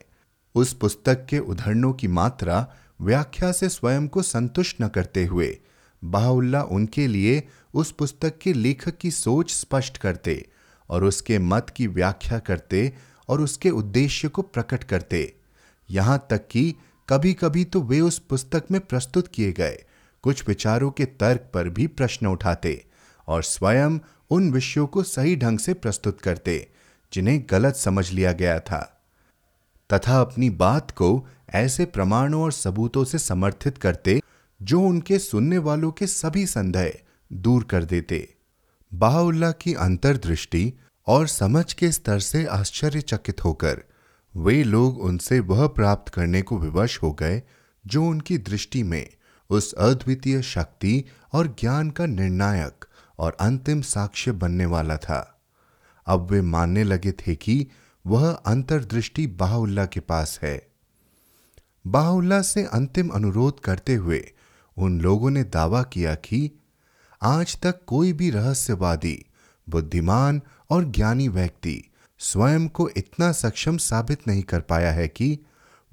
उस 0.56 0.74
पुस्तक 0.74 1.26
के 1.30 1.40
उदाहरणों 1.40 1.94
की 1.94 2.08
मात्रा 2.08 2.68
व्याख्या 3.02 3.52
से 3.52 3.70
स्वयं 3.70 4.08
को 4.08 4.22
संतुष्ट 4.22 4.82
न 4.82 4.88
करते 4.88 5.26
हुए, 5.26 5.58
बाहुल्ला 6.04 6.62
उनके 6.62 7.08
लिए 7.08 7.48
उस 7.74 7.92
पुस्तक 7.92 8.38
के 8.38 8.54
लेखक 8.54 8.98
की 8.98 9.12
सोच 9.12 9.52
स्पष्ट 9.52 9.98
करते 9.98 10.50
और 10.90 11.04
उसके 11.04 11.40
मत 11.40 11.70
की 11.70 11.88
व्याख्या 11.88 12.40
करते 12.40 12.94
और 13.30 13.42
उसके 13.42 13.70
उद्देश्य 13.70 14.28
को 14.28 14.42
प्रकट 14.42 14.84
करते। 14.84 15.34
यहाँ 15.90 16.28
तक 16.30 16.48
कि 16.48 16.76
कभी 17.10 17.34
कभी 17.34 17.64
तो 17.66 17.82
वे 17.82 18.00
उस 18.00 18.20
पुस्तक 18.20 18.64
में 18.72 18.82
प्रस्तुत 18.82 19.28
किए 19.28 19.52
गए 19.52 19.84
कुछ 20.24 20.48
विचारों 20.48 20.92
के 20.92 21.06
तर्क 21.06 21.50
पर 21.54 21.70
भी 21.70 21.88
प्रश्न 21.88 22.28
उठाते 22.28 22.86
और 23.28 23.44
स्वयं 23.44 24.00
उन 24.30 24.52
विषयों 24.52 24.88
को 24.88 25.04
सही 25.04 25.36
ढंग 25.36 25.60
से 25.60 25.74
प्रस्तुत 25.74 26.22
करते, 26.22 26.70
जिन्हें 27.14 27.44
गलत 27.50 27.76
समझ 27.76 28.12
लिया 28.12 28.32
गया 28.32 28.60
था। 28.60 28.98
तथा 29.94 30.22
अपनी 30.22 30.50
बात 30.50 30.92
को 30.92 31.28
ऐसे 31.54 31.86
प्रमाणों 31.86 32.44
और 32.44 32.52
सबूतों 32.52 33.04
से 33.04 33.18
समर्थित 33.18 33.78
करते, 33.78 34.22
जो 34.62 34.82
उनके 34.82 35.20
सुनने 35.20 35.58
वालों 35.58 35.92
के 35.92 36.08
सभी 36.08 36.46
संदेह 36.46 37.00
दूर 37.34 37.64
कर 37.64 37.84
देते। 37.84 38.36
बाहुल्ला 38.94 39.52
की 39.52 39.74
अंतर्दृष्टि 39.74 40.74
और 41.08 41.28
समझ 41.28 41.74
के 41.74 41.92
स्तर 41.92 42.20
से 42.20 42.46
आश्चर्यचकित 42.46 43.46
होकर, 43.46 43.84
वे 44.36 44.64
लोग 44.64 45.00
उनसे 45.00 45.40
वह 45.40 45.68
प्राप्त 45.68 46.14
करने 46.14 46.42
को 46.42 46.58
विवश 46.58 47.00
हो 47.04 47.12
गए, 47.12 47.44
जो 47.88 48.06
उनकी 48.06 48.38
दृष्टि 48.38 48.84
में 48.84 49.10
उस 49.50 49.74
अद्वितीय 49.74 50.42
शक्ति 50.42 51.06
और 51.34 51.48
ज्ञान 51.48 51.90
का 51.90 52.06
निर्णायक 52.06 52.86
और 53.20 53.38
अंतिम 53.40 53.82
साक्ष्य 53.82 54.32
बनने 54.32 54.66
वाला 54.66 54.98
था। 54.98 55.42
अब 56.06 56.32
वे 56.32 56.42
मानने 56.42 56.84
लगे 56.84 57.12
थे 57.12 57.36
कि 57.36 57.68
वह 58.08 58.32
अंतर्दृष्टि 58.32 59.28
बाहुल्ला 59.28 59.86
के 59.86 60.00
पास 60.00 60.40
है। 60.44 60.71
बाहुल्ला 61.88 62.42
से 62.42 62.64
अंतिम 62.64 63.10
अनुरोध 63.10 63.60
करते 63.60 63.96
हुए 63.96 64.34
उन 64.78 65.02
लोगों 65.02 65.30
ने 65.30 65.44
दावा 65.44 65.84
किया 65.84 66.16
कि 66.16 66.52
आज 67.24 67.58
तक 67.62 67.80
कोई 67.88 68.14
भी 68.14 68.30
रहस्यवादी, 68.30 69.26
बुद्धिमान 69.70 70.42
और 70.70 70.86
ज्ञानी 70.86 71.28
व्यक्ति 71.28 71.92
स्वयं 72.20 72.68
को 72.68 72.90
इतना 72.98 73.32
सक्षम 73.32 73.78
साबित 73.78 74.28
नहीं 74.28 74.44
कर 74.44 74.62
पाया 74.62 74.92
है 74.92 75.08
कि 75.08 75.40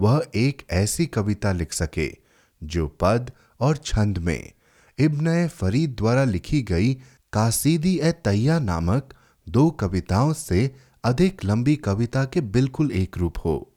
वह 0.00 0.26
एक 0.34 0.62
ऐसी 0.70 1.06
कविता 1.06 1.52
लिख 1.52 1.72
सके 1.72 2.16
जो 2.62 2.88
पद 2.88 3.30
और 3.60 3.76
छंद 3.76 4.18
में 4.18 4.52
इब्न 4.98 5.48
फरीद 5.48 5.90
द्वारा 5.90 6.24
लिखी 6.24 6.62
गई 6.62 6.94
कासीदी 7.32 7.98
ए 7.98 8.12
तैया 8.12 8.58
नामक 8.58 9.14
दो 9.48 9.70
कविताओं 9.70 10.32
से 10.32 10.74
अधिक 11.04 11.44
लंबी 11.44 11.76
कविता 11.76 12.24
के 12.24 12.40
बिल्कुल 12.40 12.92
एक 12.92 13.18
रूप 13.18 13.34
हो। 13.44 13.74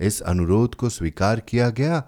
इस 0.00 0.20
अनुरोध 0.20 0.74
को 0.74 0.88
स्वीकार 0.88 1.40
किया 1.40 1.70
गया 1.70 2.04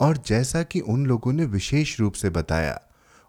और 0.00 0.16
जैसा 0.16 0.62
कि 0.62 0.80
उन 0.80 1.06
लोगों 1.06 1.32
ने 1.32 1.44
विशेष 1.44 2.00
रूप 2.00 2.12
से 2.12 2.30
बताया, 2.30 2.80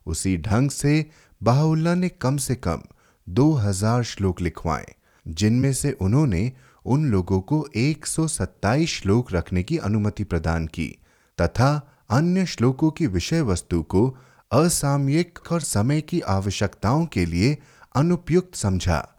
उसी 0.06 0.38
ढंग 0.38 0.70
से 0.70 1.10
बाहुल्ला 1.44 1.96
ने 1.96 2.10
कम 2.10 2.38
से 2.38 2.56
कम 2.56 2.82
2000 3.30 4.04
श्लोक 4.04 4.42
लिखवाए, 4.42 4.96
जिनमें 5.28 5.74
से 5.74 5.92
उन्होंने 5.92 6.52
उन 6.86 7.06
लोगों 7.12 7.42
को 7.42 7.68
127 7.76 8.86
श्लोक 8.86 9.34
रखने 9.34 9.64
की 9.64 9.78
अनुमति 9.78 10.24
प्रदान 10.24 10.68
की, 10.68 10.98
तथा 11.42 11.98
अन्य 12.10 12.46
श्लोकों 12.46 12.92
की 12.92 13.08
विषय 13.08 13.42
वस्तु 13.42 13.84
को 13.84 14.18
असामयिक 14.52 15.40
और 15.52 15.62
समय 15.62 16.02
की 16.02 16.20
आवश्यकताओं 16.20 17.06
के 17.06 17.26
लिए 17.26 17.58
अनुपयुक्त 17.96 18.56
समझा। 18.56 19.10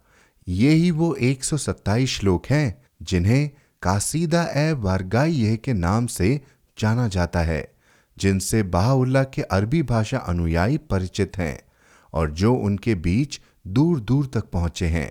ये 0.48 0.70
ही 0.70 0.90
वो 0.90 1.16
127 1.20 2.06
श्लोक 2.06 2.47
हैं 2.47 2.82
जिन्हें 3.02 3.51
कासीदा 3.85 4.43
ए 4.43 4.73
वारगाई 4.73 5.56
के 5.56 5.73
नाम 5.73 6.06
से 6.06 6.40
जाना 6.78 7.09
जाता 7.09 7.40
है, 7.40 7.74
जिनसे 8.19 8.62
बाहुल्ला 8.62 9.23
के 9.24 9.43
अरबी 9.43 9.82
भाषा 9.82 10.19
अनुयायी 10.19 10.78
परिचित 10.78 11.36
हैं 11.39 11.59
और 12.12 12.31
जो 12.31 12.55
उनके 12.55 12.94
बीच 12.94 13.40
दूर 13.66 14.01
दूर 14.01 14.27
तक 14.27 14.44
पहुँचे 14.44 14.86
हैं। 14.86 15.11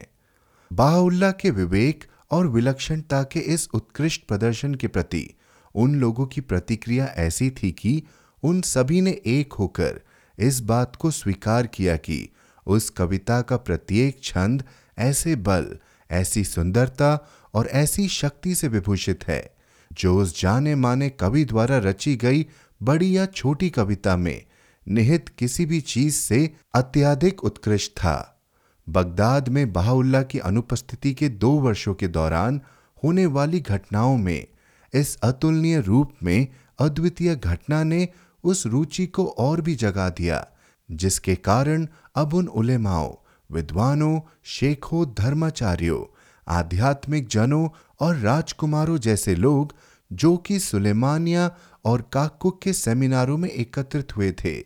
बाहुल्ला 0.73 1.31
के 1.31 1.49
विवेक 1.49 2.03
और 2.31 2.47
विलक्षणता 2.47 3.23
के 3.23 3.39
इस 3.39 3.67
उत्कृष्ट 3.73 4.27
प्रदर्शन 4.27 4.75
के 4.75 4.87
प्रति, 4.87 5.29
उन 5.75 5.95
लोगों 5.95 6.25
की 6.25 6.41
प्रतिक्रिया 6.41 7.05
ऐसी 7.05 7.49
थी 7.49 7.71
कि 7.71 8.03
उन 8.43 8.61
सभी 8.61 9.01
ने 9.01 9.11
एक 9.25 9.53
होकर 9.53 10.01
इस 10.37 10.59
बात 10.59 10.95
को 10.95 11.11
स्वीकार 11.11 11.67
किया 11.67 11.95
कि 11.97 12.29
उस 12.67 12.89
कविता 12.89 13.41
का 13.41 13.57
प्रत्येक 13.57 14.19
छंद 14.23 14.63
ऐसे 14.97 15.35
बल, 15.35 15.77
ऐसी 16.11 16.43
सुंदरता 16.43 17.29
और 17.53 17.67
ऐसी 17.67 18.07
शक्ति 18.07 18.55
से 18.55 18.67
विभूषित 18.67 19.27
है, 19.27 19.55
जो 19.93 20.17
उस 20.21 20.41
जाने 20.41 20.75
माने 20.75 21.09
कवि 21.09 21.45
द्वारा 21.45 21.77
रची 21.77 22.15
गई 22.15 22.45
बड़ी 22.83 23.17
या 23.17 23.25
छोटी 23.25 23.69
कविता 23.69 24.17
में 24.17 24.45
निहित 24.87 25.29
किसी 25.29 25.65
भी 25.65 25.81
चीज़ 25.81 26.15
से 26.15 26.53
अत्याधिक 26.73 27.43
उत्कृष्ट 27.43 27.91
था। 27.91 28.41
बगदाद 28.89 29.49
में 29.49 29.73
बहाउल्ला 29.73 30.21
की 30.21 30.39
अनुपस्थिति 30.39 31.13
के 31.13 31.29
दो 31.29 31.51
वर्षों 31.51 31.93
के 31.93 32.07
दौरान 32.07 32.61
होने 33.03 33.25
वाली 33.25 33.59
घटनाओं 33.59 34.17
में, 34.17 34.47
इस 34.93 35.17
अतुलनीय 35.23 35.79
रूप 35.79 36.13
में 36.23 36.47
अद्वितीय 36.79 37.35
घटना 37.35 37.83
ने 37.83 38.07
उस 38.43 38.65
रुचि 38.67 39.05
को 39.07 39.25
और 39.25 39.61
भी 39.61 39.75
जगा 39.75 40.09
दिया, 40.09 40.47
जिसके 40.91 41.35
कारण 41.35 41.87
अब 42.15 42.33
उन 42.33 42.47
उलेमाओं, 42.47 43.13
विद्वानों, 43.51 44.19
शेखों, 44.43 45.05
धर्माचार्यों 45.05 46.12
आध्यात्मिक 46.47 47.27
जनों 47.27 47.69
और 47.99 48.15
राजकुमारों 48.15 48.97
जैसे 48.97 49.35
लोग, 49.35 49.75
जो 50.13 50.37
कि 50.37 50.59
सुलेमानिया 50.59 51.51
और 51.85 52.09
काकुक 52.13 52.61
के 52.61 52.73
सेमिनारों 52.73 53.37
में 53.37 53.49
एकत्रित 53.49 54.17
हुए 54.17 54.31
थे, 54.31 54.63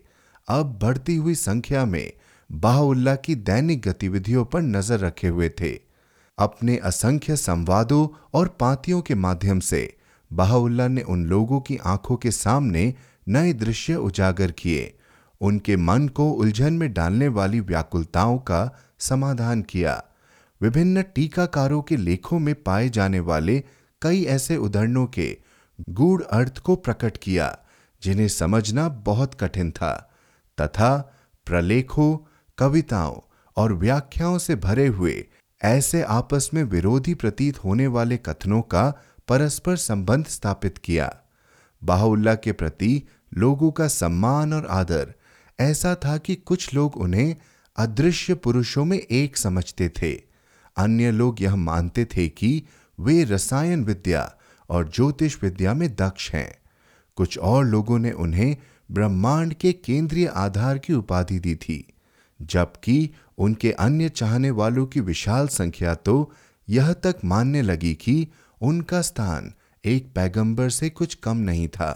अब 0.50 0.80
बढ़ती 0.82 1.16
हुई 1.16 1.36
संख्या 1.36 1.86
में 1.86 2.14
बाहुल्ला 2.52 3.16
की 3.16 3.36
दैनिक 3.36 3.82
गतिविधियों 3.82 4.46
पर 4.46 4.62
नज़र 4.62 5.00
रखे 5.00 5.28
हुए 5.28 5.50
थे। 5.50 5.80
अपने 6.38 6.78
असंख्य 6.78 7.36
संवादों 7.36 8.08
और 8.34 8.48
पातियों 8.48 9.02
के 9.02 9.16
माध्यम 9.16 9.60
से 9.60 9.98
बाहुल्ला 10.34 10.88
ने 10.88 11.02
उन 11.02 11.26
लोगों 11.26 11.62
की 11.62 11.78
आँखों 11.78 12.16
के 12.16 12.32
सामने 12.32 12.94
नए 13.28 13.54
दृश्य 13.54 13.96
उजागर 13.96 14.52
किए। 14.52 14.94
उनके 15.42 15.78
मन 15.78 16.08
को 16.08 16.32
उलझन 16.32 16.74
में 16.74 16.94
डालने 16.94 17.28
वाली 17.28 17.60
व्याकुलताओं 17.60 18.38
का 18.38 18.78
समाधान 19.00 19.62
किया। 19.62 20.04
विभिन्न 20.62 21.02
टीकाकारों 21.02 21.82
के 21.82 21.98
लेखों 21.98 22.40
में 22.40 22.64
पाए 22.64 22.90
जाने 22.90 23.20
वाले 23.20 23.64
कई 24.02 24.24
ऐसे 24.24 24.58
उदाहरणों 24.58 25.08
के 25.08 25.38
गूढ़ 25.90 26.24
अर्थ 26.24 26.58
को 26.58 26.76
प्रकट 26.76 27.18
किया, 27.18 27.60
जिन्हें 28.04 28.28
समझना 28.28 28.90
बहुत 28.90 29.34
कठिन 29.34 29.72
था। 29.72 30.12
तथा 30.62 31.14
प्रलेखों, 31.46 32.18
कविताओं 32.58 33.20
और 33.58 33.74
व्याख्याओं 33.74 34.38
से 34.38 34.56
भरे 34.56 34.88
हुए 34.88 35.28
ऐसे 35.62 36.02
आपस 36.02 36.50
में 36.54 36.64
विरोधी 36.64 37.14
प्रतीत 37.14 37.64
होने 37.64 37.88
वाले 37.88 38.18
कथनों 38.18 38.62
का 38.62 38.94
परस्पर 39.28 39.76
संबंध 39.76 40.26
स्थापित 40.26 40.78
किया। 40.78 41.18
बाहुल्ला 41.84 42.36
के 42.36 42.52
प्रति 42.52 43.04
लोगों 43.38 43.72
का 43.72 43.88
सम्मान 43.88 44.54
और 44.54 44.66
आदर, 44.66 45.14
ऐसा 45.60 45.96
था 45.96 46.18
कि 46.18 46.36
कुछ 46.36 46.74
लोग 46.74 46.98
उन्हें 46.98 47.36
अदृश्य 47.78 48.34
पुरुषों 48.36 48.86
में 48.86 49.00
एक 49.00 49.38
समझते 49.38 49.90
थे। 49.90 50.27
अन्य 50.78 51.12
लोग 51.12 51.42
यह 51.42 51.56
मानते 51.56 52.06
थे 52.06 52.28
कि 52.30 52.64
वे 53.00 53.24
रसायन 53.24 53.84
विद्या 53.84 54.32
और 54.70 54.90
ज्योतिष 54.90 55.38
विद्या 55.44 55.74
में 55.74 55.90
दक्ष 55.96 56.32
हैं। 56.32 56.54
कुछ 57.18 57.38
और 57.38 57.66
लोगों 57.66 58.00
ने 58.00 58.12
उन्हें 58.12 58.56
ब्रह्मांड 58.92 59.54
के 59.54 59.72
केंद्रीय 59.74 60.28
आधार 60.28 60.78
की 60.78 60.94
उपाधि 60.94 61.40
दी 61.40 61.56
थी, 61.56 61.84
जबकि 62.40 63.10
उनके 63.38 63.72
अन्य 63.72 64.10
चाहने 64.10 64.52
वालों 64.52 64.86
की 64.86 65.00
विशाल 65.00 65.48
संख्या 65.48 65.96
तो 65.96 66.32
यह 66.68 66.92
तक 66.94 67.20
मानने 67.26 67.62
लगी 67.62 67.94
कि 67.94 68.28
उनका 68.62 69.02
स्थान 69.02 69.54
एक 69.84 70.12
पैगंबर 70.16 70.70
से 70.70 70.90
कुछ 70.90 71.16
कम 71.16 71.38
नहीं 71.38 71.68
था। 71.68 71.92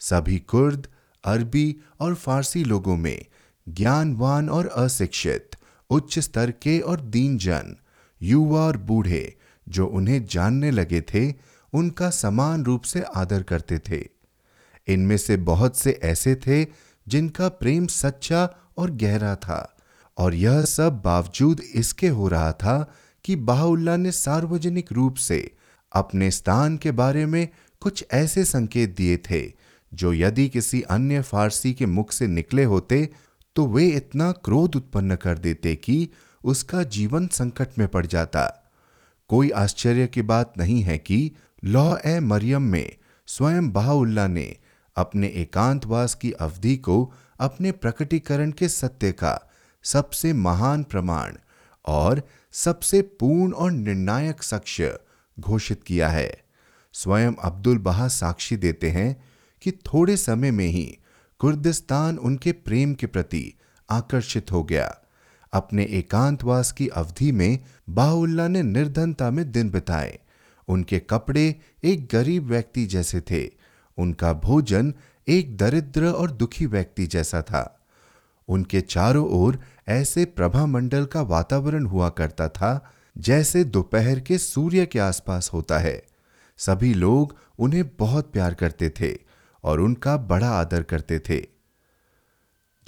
सभी 0.00 0.38
कुर्द, 0.38 0.86
अरबी 1.24 1.76
और 2.00 2.14
फारसी 2.14 2.64
लोगों 2.64 2.96
में 2.96 3.24
ज्ञानवान 3.66 4.48
और 4.48 4.66
अशिक्षित, 4.66 5.50
उच्च 5.90 6.18
स्तर 6.18 6.50
के 6.62 6.78
और 6.80 7.00
दीन 7.00 7.36
जन 7.38 7.76
युवा 8.20 8.60
और 8.60 8.76
बूढ़े 8.78 9.34
जो 9.66 9.86
उन्हें 9.86 10.24
जानने 10.26 10.70
लगे 10.70 11.00
थे, 11.04 11.32
उनका 11.72 12.10
समान 12.10 12.64
रूप 12.64 12.82
से 12.82 13.02
आदर 13.16 13.42
करते 13.42 13.78
थे। 13.78 14.04
इनमें 14.88 15.16
से 15.16 15.36
बहुत 15.36 15.76
से 15.76 15.98
ऐसे 16.02 16.34
थे 16.36 16.64
जिनका 17.06 17.48
प्रेम 17.48 17.86
सच्चा 17.86 18.48
और 18.78 18.90
गहरा 18.90 19.34
था, 19.36 19.76
और 20.18 20.34
यह 20.34 20.62
सब 20.62 21.00
बावजूद 21.04 21.60
इसके 21.74 22.08
हो 22.08 22.28
रहा 22.28 22.52
था 22.52 22.92
कि 23.24 23.36
बाहुल्ला 23.36 23.96
ने 23.96 24.12
सार्वजनिक 24.12 24.92
रूप 24.92 25.14
से 25.14 25.50
अपने 25.92 26.30
स्थान 26.30 26.76
के 26.76 26.90
बारे 26.92 27.24
में 27.26 27.48
कुछ 27.80 28.04
ऐसे 28.12 28.44
संकेत 28.44 28.96
दिए 28.96 29.16
थे, 29.30 29.42
जो 29.92 30.12
यदि 30.12 30.48
किसी 30.48 30.80
अन्य 30.82 31.22
फारसी 31.22 31.72
के 31.72 31.86
मुख 31.86 32.12
से 32.12 32.26
निकले 32.26 32.64
होते 32.64 33.08
तो 33.56 33.66
वे 33.66 33.86
इतना 33.86 34.30
क्रोध 34.44 34.76
उत्पन्न 34.76 35.16
कर 35.16 35.38
देते 35.38 35.74
कि 35.76 36.08
उसका 36.44 36.82
जीवन 36.82 37.26
संकट 37.26 37.68
में 37.78 37.88
पड़ 37.88 38.06
जाता। 38.06 38.72
कोई 39.28 39.50
आश्चर्य 39.50 40.06
की 40.06 40.22
बात 40.22 40.52
नहीं 40.58 40.82
है 40.82 40.98
कि 40.98 41.32
लौ 41.64 41.96
ए 41.96 42.20
मरियम 42.20 42.62
में 42.62 42.96
स्वयं 43.26 43.72
बाहुल्ला 43.72 44.26
ने 44.26 44.56
अपने 44.96 45.26
एकांतवास 45.26 46.14
की 46.14 46.32
अवधि 46.32 46.76
को 46.76 47.12
अपने 47.40 47.72
प्रकटीकरण 47.72 48.50
के 48.50 48.68
सत्य 48.68 49.12
का 49.12 49.50
सबसे 49.82 50.32
महान 50.32 50.82
प्रमाण 50.82 51.34
और 51.86 52.22
सबसे 52.52 53.02
पूर्ण 53.02 53.52
और 53.52 53.70
निर्णायक 53.70 54.42
साक्ष्य 54.42 54.98
घोषित 55.40 55.82
किया 55.82 56.08
है। 56.08 56.42
स्वयं 56.92 57.32
अब्दुल 57.42 57.78
बहा 57.78 58.08
साक्षी 58.08 58.56
देते 58.56 58.90
हैं 58.90 59.24
कि 59.62 59.72
थोड़े 59.72 60.16
समय 60.16 60.50
में 60.50 60.66
ही 60.66 60.98
कुर्दिस्तान 61.38 62.18
उनके 62.18 62.52
प्रेम 62.52 62.94
के 62.94 63.06
प्रति 63.06 63.54
आकर्षित 63.90 64.52
हो 64.52 64.62
गया। 64.64 64.98
अपने 65.52 65.84
एकांतवास 65.84 66.72
की 66.72 66.88
अवधि 66.88 67.32
में 67.32 67.58
बाहुल्ला 67.90 68.48
ने 68.48 68.62
निर्धनता 68.62 69.30
में 69.30 69.52
दिन 69.52 69.70
बिताए। 69.70 70.18
उनके 70.68 70.98
कपड़े 70.98 71.56
एक 71.84 72.08
गरीब 72.12 72.46
व्यक्ति 72.46 72.86
जैसे 72.86 73.20
थे। 73.20 73.50
उनका 73.98 74.32
भोजन 74.32 74.94
एक 75.28 75.56
दरिद्र 75.56 76.06
और 76.06 76.30
दुखी 76.30 76.66
व्यक्ति 76.66 77.06
जैसा 77.06 77.42
था। 77.42 77.86
उनके 78.48 78.80
चारों 78.80 79.28
ओर 79.28 79.60
ऐसे 79.88 80.24
प्रभा 80.24 80.66
मंडल 80.66 81.04
का 81.04 81.22
वातावरण 81.22 81.86
हुआ 81.86 82.08
करता 82.08 82.48
था, 82.48 82.92
जैसे 83.18 83.64
दोपहर 83.64 84.20
के 84.20 84.38
सूर्य 84.38 84.86
के 84.86 84.98
आसपास 84.98 85.50
होता 85.52 85.78
है। 85.78 86.02
सभी 86.56 86.94
लोग 86.94 87.36
उन्हें 87.58 87.96
बहुत 87.98 88.32
प्यार 88.32 88.54
करते 88.54 88.90
थे 89.00 89.18
और 89.64 89.80
उनका 89.80 90.16
बड़ा 90.16 90.50
आदर 90.50 90.82
करते 90.82 91.18
थे। 91.18 91.46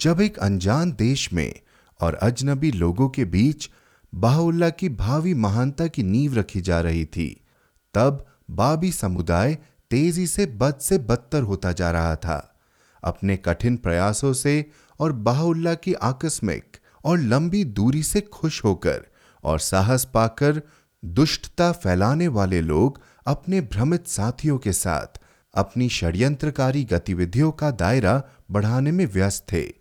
जब 0.01 0.21
एक 0.21 0.39
अनजान 0.39 0.91
देश 0.91 1.33
में 1.33 1.53
और 2.01 2.15
अजनबी 2.15 2.71
लोगों 2.71 3.09
के 3.09 3.25
बीच 3.25 3.69
बाहुल्ला 4.15 4.69
की 4.69 4.89
भावी 4.89 5.33
महानता 5.33 5.87
की 5.87 6.03
नींव 6.03 6.33
रखी 6.35 6.61
जा 6.61 6.81
रही 6.81 7.05
थी। 7.05 7.45
तब 7.93 8.25
बाबी 8.51 8.91
समुदाय 8.91 9.57
तेज़ी 9.91 10.27
से 10.27 10.45
बद 10.45 10.75
से 10.81 10.97
बदतर 10.97 11.41
होता 11.41 11.71
जा 11.71 11.91
रहा 11.91 12.15
था। 12.15 12.59
अपने 13.03 13.37
कठिन 13.37 13.77
प्रयासों 13.77 14.33
से 14.33 14.71
और 14.99 15.11
बाहुल्ला 15.11 15.73
की 15.73 15.93
आकस्मिक 15.93 16.77
और 17.05 17.19
लंबी 17.19 17.63
दूरी 17.63 18.03
से 18.03 18.21
खुश 18.21 18.63
होकर 18.63 19.05
और 19.43 19.59
साहस 19.59 20.05
पाकर 20.05 20.61
दुष्टता 21.05 21.71
फैलाने 21.71 22.27
वाले 22.27 22.61
लोग 22.61 23.01
अपने 23.27 23.61
भ्रमित 23.61 24.07
साथियों 24.07 24.57
के 24.57 24.73
साथ 24.73 25.19
अपनी 25.53 25.89
षड्यंत्रकारी 25.89 26.83
गतिविधियों 26.83 27.51
का 27.51 27.71
दायरा 27.71 28.23
बढ़ाने 28.51 28.91
में 28.91 29.05
व्यस्त 29.05 29.45
थे। 29.53 29.73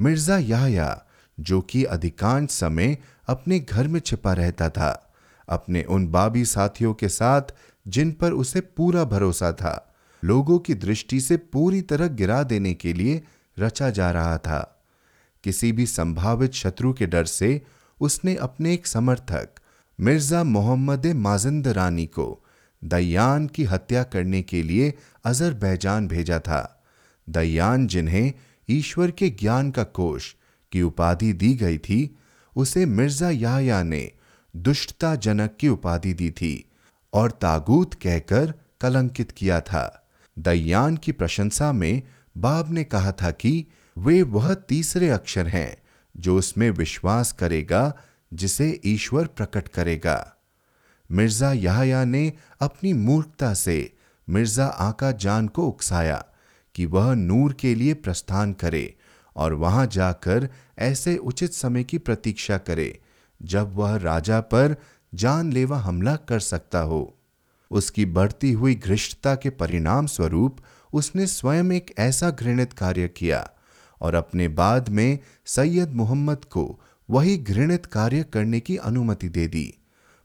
मिर्ज़ा 0.00 0.38
याहया 0.38 1.03
जो 1.40 1.60
कि 1.60 1.84
अधिकांश 1.84 2.50
समय 2.50 2.98
अपने 3.28 3.60
घर 3.60 3.88
में 3.88 4.00
छिपा 4.00 4.32
रहता 4.32 4.68
था, 4.68 5.12
अपने 5.48 5.82
उन 5.82 6.06
बाबी 6.08 6.44
साथियों 6.44 6.94
के 6.94 7.08
साथ 7.08 7.42
जिन 7.88 8.12
पर 8.12 8.32
उसे 8.32 8.60
पूरा 8.60 9.04
भरोसा 9.04 9.52
था, 9.52 9.94
लोगों 10.24 10.58
की 10.58 10.74
दृष्टि 10.74 11.20
से 11.20 11.36
पूरी 11.36 11.82
तरह 11.82 12.06
गिरा 12.06 12.42
देने 12.42 12.74
के 12.74 12.92
लिए 12.92 13.22
रचा 13.58 13.90
जा 13.90 14.10
रहा 14.10 14.38
था। 14.38 14.82
किसी 15.44 15.72
भी 15.72 15.86
संभावित 15.86 16.52
शत्रु 16.52 16.92
के 16.92 17.06
डर 17.06 17.24
से 17.24 17.62
उसने 18.00 18.34
अपने 18.34 18.74
एक 18.74 18.86
समर्थक, 18.86 19.48
मिर्ज़ा 20.00 20.44
मोहम्मद 20.44 21.06
माजिंद 21.06 21.68
रानी 21.68 22.06
को 22.06 22.44
दयान 22.84 23.46
की 23.46 23.64
हत्या 23.64 24.02
करने 24.02 24.42
के 24.42 24.62
लिए 24.62 24.94
अजरबैजान 25.24 26.08
भेजा 26.08 26.38
था। 26.38 26.84
दयान 27.30 27.86
जिन्हें 27.86 28.32
ईश्वर 28.70 29.10
के 29.10 29.30
ज्ञान 29.30 29.70
का 29.70 29.84
कोष 29.84 30.34
की 30.74 30.82
उपाधि 30.82 31.32
दी 31.32 31.54
गई 31.54 31.78
थी, 31.78 32.16
उसे 32.56 32.86
मिर्ज़ा 32.86 33.30
याया 33.30 33.82
ने 33.82 34.10
दुष्टता 34.54 35.14
जनक 35.16 35.56
की 35.60 35.68
उपाधि 35.68 36.12
दी 36.12 36.30
थी 36.30 36.54
और 37.12 37.30
तागूत 37.40 37.94
कहकर 37.94 38.52
कलंकित 38.80 39.30
किया 39.30 39.60
था। 39.60 39.84
दयान 40.36 40.96
की 40.96 41.12
प्रशंसा 41.12 41.72
में 41.72 42.02
बाब 42.36 42.72
ने 42.72 42.84
कहा 42.84 43.12
था 43.12 43.30
कि 43.30 43.66
वे 43.96 44.22
वह 44.22 44.52
तीसरे 44.68 45.08
अक्षर 45.10 45.48
हैं 45.48 45.76
जो 46.14 46.36
उसमें 46.38 46.70
विश्वास 46.70 47.32
करेगा, 47.32 47.92
जिसे 48.32 48.80
ईश्वर 48.84 49.26
प्रकट 49.26 49.68
करेगा। 49.68 50.18
मिर्ज़ा 51.10 51.52
याहया 51.52 52.04
ने 52.04 52.32
अपनी 52.60 52.92
मूर्खता 52.92 53.52
से 53.54 53.76
मिर्ज़ा 54.28 54.66
आका 54.66 55.10
जान 55.12 55.48
को 55.48 55.66
उकसाया 55.68 56.24
कि 56.74 56.86
वह 56.86 57.14
नूर 57.14 57.52
के 57.52 57.74
लिए 57.74 57.94
प्रस्थान 57.94 58.52
करे 58.52 58.84
और 59.36 59.54
वहाँ 59.54 59.86
जाकर 59.86 60.48
ऐसे 60.78 61.16
उचित 61.16 61.52
समय 61.52 61.84
की 61.84 61.98
प्रतीक्षा 61.98 62.58
करे, 62.58 63.00
जब 63.42 63.74
वह 63.74 63.96
राजा 63.96 64.40
पर 64.40 64.76
जानलेवा 65.14 65.78
हमला 65.78 66.16
कर 66.16 66.40
सकता 66.40 66.78
हो। 66.78 67.18
उसकी 67.70 68.04
बढ़ती 68.06 68.52
हुई 68.52 68.74
घृष्टता 68.74 69.34
के 69.34 69.50
परिणाम 69.50 70.06
स्वरूप 70.06 70.56
उसने 70.92 71.26
स्वयं 71.26 71.72
एक 71.72 71.94
ऐसा 71.98 72.30
घृणित 72.30 72.72
कार्य 72.72 73.08
किया 73.08 73.50
और 74.00 74.14
अपने 74.14 74.48
बाद 74.48 74.88
में 74.88 75.18
सैयद 75.46 75.92
मोहम्मद 75.92 76.44
को 76.44 76.80
वही 77.10 77.36
घृणित 77.38 77.86
कार्य 77.86 78.22
करने 78.22 78.60
की 78.60 78.76
अनुमति 78.76 79.28
दे 79.28 79.46
दी। 79.46 79.74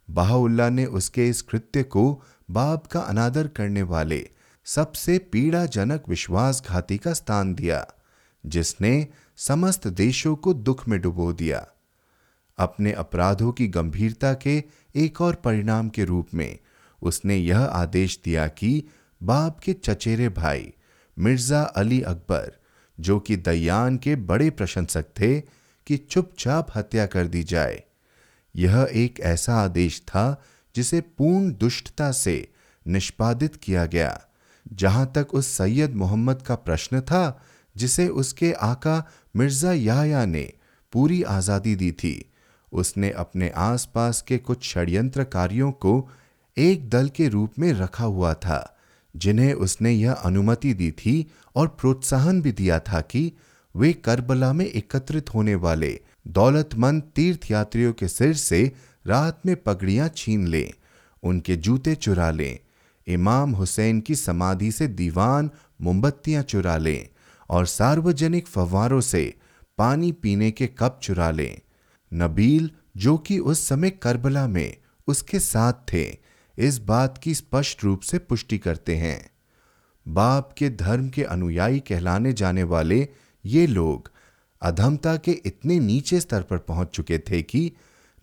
बाहुल्ला 0.09 0.69
ने 0.69 0.85
उसके 0.85 1.27
इस 1.29 1.41
कृत्य 1.41 1.83
को 1.83 2.23
बाप 2.51 2.87
का 2.87 2.99
अनादर 2.99 3.47
करने 3.47 3.83
वाले 3.83 4.29
सबसे 4.65 5.17
पीड़ाजनक 5.17 6.03
विश्वासघाती 6.09 6.97
का 6.97 7.13
स्थान 7.13 7.53
दिया। 7.55 7.87
जिसने 8.45 9.07
समस्त 9.37 9.87
देशों 9.87 10.35
को 10.35 10.53
दुख 10.53 10.87
में 10.87 10.99
डुबो 11.01 11.33
दिया। 11.33 11.67
अपने 12.57 12.91
अपराधों 12.91 13.51
की 13.51 13.67
गंभीरता 13.67 14.33
के 14.33 14.63
एक 14.95 15.21
और 15.21 15.35
परिणाम 15.35 15.89
के 15.89 16.05
रूप 16.05 16.27
में 16.33 16.59
उसने 17.01 17.37
यह 17.37 17.59
आदेश 17.59 18.19
दिया 18.25 18.47
कि 18.47 18.83
बाप 19.23 19.59
के 19.59 19.73
चचेरे 19.73 20.29
भाई 20.29 20.73
मिर्ज़ा 21.17 21.61
अली 21.61 22.01
अकबर, 22.01 22.51
जो 22.99 23.19
कि 23.19 23.35
दयान 23.35 23.97
के 23.97 24.15
बड़े 24.15 24.49
प्रशंसक 24.49 25.05
थे, 25.19 25.41
कि 25.87 25.97
चुपचाप 25.97 26.67
हत्या 26.75 27.05
कर 27.05 27.27
दी 27.27 27.43
जाए। 27.43 27.83
यह 28.55 28.87
एक 28.93 29.19
ऐसा 29.19 29.55
आदेश 29.55 30.01
था 30.01 30.41
जिसे 30.75 31.01
पूर्ण 31.01 31.51
दुष्टता 31.51 32.11
से 32.11 32.51
निष्पादित 32.87 33.55
किया 33.55 33.85
गया, 33.85 34.21
जहाँ 34.73 35.11
तक 35.15 35.27
उस 35.33 35.47
सैयद 35.47 35.95
मोहम्मद 35.95 36.41
का 36.41 36.55
प्रश्न 36.55 37.01
था 37.01 37.41
जिसे 37.79 38.07
उसके 38.21 38.51
आका 38.63 39.03
मिर्ज़ा 39.35 39.73
याया 39.73 40.25
ने 40.25 40.51
पूरी 40.93 41.21
आज़ादी 41.29 41.75
दी 41.75 41.91
थी। 41.93 42.15
उसने 42.71 43.09
अपने 43.17 43.49
आसपास 43.57 44.21
के 44.21 44.37
कुछ 44.39 44.63
षड्यंत्रकारियों 44.65 45.71
को 45.83 45.93
एक 46.57 46.89
दल 46.89 47.09
के 47.09 47.27
रूप 47.27 47.59
में 47.59 47.71
रखा 47.73 48.05
हुआ 48.05 48.33
था, 48.35 48.75
जिन्हें 49.15 49.53
उसने 49.55 49.91
यह 49.91 50.11
अनुमति 50.13 50.73
दी 50.73 50.91
थी 50.93 51.25
और 51.55 51.67
प्रोत्साहन 51.79 52.41
भी 52.41 52.51
दिया 52.53 52.79
था 52.81 53.01
कि 53.03 53.31
वे 53.75 53.91
करबला 53.95 54.51
में 54.53 54.65
एकत्रित 54.65 55.33
होने 55.33 55.55
वाले 55.57 55.99
दौलतमंद 56.27 57.03
तीर्थयात्रियों 57.15 57.93
के 57.93 58.07
सिर 58.07 58.33
से 58.35 58.61
रात 59.05 59.45
में 59.45 59.55
पगड़ियाँ 59.63 60.07
छीन 60.15 60.47
लें, 60.47 60.71
उनके 61.23 61.55
जूते 61.57 61.95
चुरा 61.95 62.29
लें, 62.31 62.59
इमाम 63.07 63.51
हुसैन 63.51 63.99
की 64.01 64.15
समाधि 64.15 64.71
से 64.71 64.87
दीवान 64.89 65.49
मोमबत्तियाँ 65.81 66.43
चुरा 66.43 66.77
लें 66.77 67.07
और 67.49 67.65
सार्वजनिक 67.65 68.47
फवारों 68.47 69.01
से 69.01 69.33
पानी 69.77 70.11
पीने 70.11 70.51
के 70.51 70.67
कप 70.67 70.99
चुरा 71.03 71.31
लें। 71.31 71.59
नबील, 72.13 72.71
जो 72.97 73.17
कि 73.17 73.39
उस 73.39 73.67
समय 73.67 73.89
करबला 73.89 74.47
में 74.47 74.77
उसके 75.07 75.39
साथ 75.39 75.73
थे, 75.93 76.17
इस 76.57 76.77
बात 76.77 77.17
की 77.17 77.35
स्पष्ट 77.35 77.83
रूप 77.83 78.01
से 78.01 78.19
पुष्टि 78.19 78.57
करते 78.57 78.95
हैं। 78.95 79.29
बाप 80.07 80.53
के 80.57 80.69
धर्म 80.69 81.09
के 81.09 81.23
अनुयायी 81.23 81.79
कहलाने 81.79 82.33
जाने 82.33 82.63
वाले 82.63 83.07
ये 83.45 83.67
लोग 83.67 84.11
अधमता 84.61 85.15
के 85.17 85.31
इतने 85.31 85.79
नीचे 85.79 86.19
स्तर 86.19 86.41
पर 86.41 86.57
पहुँच 86.57 86.87
चुके 86.87 87.19
थे 87.19 87.41
कि 87.41 87.71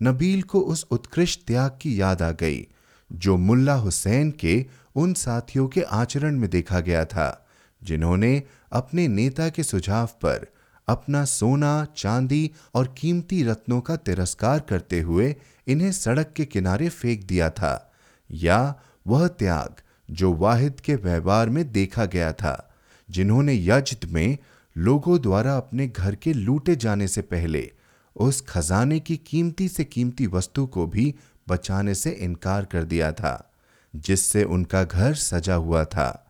नबील 0.03 0.41
को 0.41 0.59
उस 0.59 0.85
उत्कृष्ट 0.91 1.41
त्याग 1.47 1.79
की 1.81 2.01
याद 2.01 2.21
आ 2.21 2.31
गई, 2.31 2.67
जो 3.11 3.37
मुल्ला 3.37 3.73
हुसैन 3.73 4.31
के 4.31 4.65
उन 4.95 5.13
साथियों 5.13 5.67
के 5.67 5.81
आचरण 5.81 6.39
में 6.39 6.49
देखा 6.49 6.79
गया 6.79 7.05
था, 7.05 7.47
जिन्होंने 7.83 8.43
अपने 8.71 9.07
नेता 9.07 9.49
के 9.49 9.63
सुझाव 9.63 10.07
पर 10.07 10.47
अपना 10.87 11.23
सोना, 11.25 11.87
चांदी 11.97 12.51
और 12.75 12.95
कीमती 12.97 13.43
रत्नों 13.43 13.81
का 13.81 13.95
तिरस्कार 13.95 14.59
करते 14.59 14.99
हुए 15.01 15.35
इन्हें 15.67 15.91
सड़क 15.91 16.33
के 16.35 16.45
किनारे 16.45 16.89
फेंक 16.89 17.25
दिया 17.25 17.49
था, 17.49 17.91
या 18.31 18.75
वह 19.07 19.27
त्याग 19.27 19.81
जो 20.11 20.33
वाहिद 20.33 20.79
के 20.79 20.95
व्यवहार 20.95 21.49
में 21.49 21.71
देखा 21.71 22.05
गया 22.05 22.31
था, 22.31 22.75
जिन्होंने 23.09 23.53
यज्द 23.53 24.09
में 24.11 24.37
लोगों 24.77 25.21
द्वारा 25.21 25.57
अपने 25.57 25.87
घर 25.87 26.15
के 26.15 26.33
लूटे 26.33 26.75
जाने 26.75 27.07
से 27.07 27.21
पहले 27.21 27.71
उस 28.15 28.41
खजाने 28.41 28.99
की 28.99 29.17
कीमती 29.17 29.67
से 29.67 29.83
कीमती 29.83 30.27
वस्तु 30.27 30.65
को 30.65 30.85
भी 30.87 31.13
बचाने 31.49 31.95
से 31.95 32.11
इनकार 32.11 32.65
कर 32.65 32.83
दिया 32.83 33.11
था, 33.11 33.51
जिससे 33.95 34.43
उनका 34.43 34.83
घर 34.83 35.13
सजा 35.13 35.55
हुआ 35.55 35.83
था, 35.85 36.27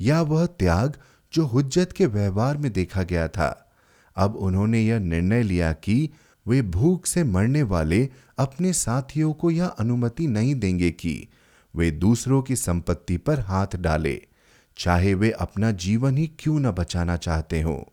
या 0.00 0.20
वह 0.22 0.46
त्याग 0.46 0.96
जो 1.32 1.46
हुज्जत 1.46 1.92
के 1.92 2.06
व्यवहार 2.06 2.56
में 2.56 2.72
देखा 2.72 3.02
गया 3.02 3.28
था। 3.28 3.72
अब 4.16 4.36
उन्होंने 4.36 4.80
यह 4.80 4.98
निर्णय 4.98 5.42
लिया 5.42 5.72
कि 5.72 6.10
वे 6.48 6.62
भूख 6.62 7.06
से 7.06 7.24
मरने 7.24 7.62
वाले 7.62 8.08
अपने 8.38 8.72
साथियों 8.72 9.32
को 9.32 9.50
यह 9.50 9.66
अनुमति 9.66 10.26
नहीं 10.26 10.54
देंगे 10.54 10.90
कि 10.90 11.28
वे 11.76 11.90
दूसरों 11.90 12.42
की 12.42 12.56
संपत्ति 12.56 13.16
पर 13.16 13.40
हाथ 13.40 13.66
डाले, 13.76 14.26
चाहे 14.76 15.14
वे 15.14 15.30
अपना 15.30 15.70
जीवन 15.70 16.16
ही 16.16 16.30
क्यों 16.38 16.60
न 16.60 16.70
बचाना 16.70 17.16
चाहते 17.16 17.62
हो। 17.62 17.92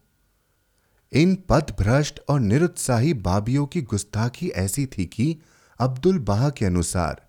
इन 1.14 1.44
पथ 1.50 1.72
भ्रष्ट 1.80 2.20
और 2.30 2.40
निरुत्साही 2.40 3.14
बाबियों 3.14 3.66
की 3.66 3.82
गुस्ताखी 3.82 4.50
ऐसी 4.50 4.86
थी 4.86 5.06
कि 5.06 5.38
अब्दुल 5.80 6.20
बाह 6.20 6.50
के 6.50 6.66
अनुसार 6.66 7.22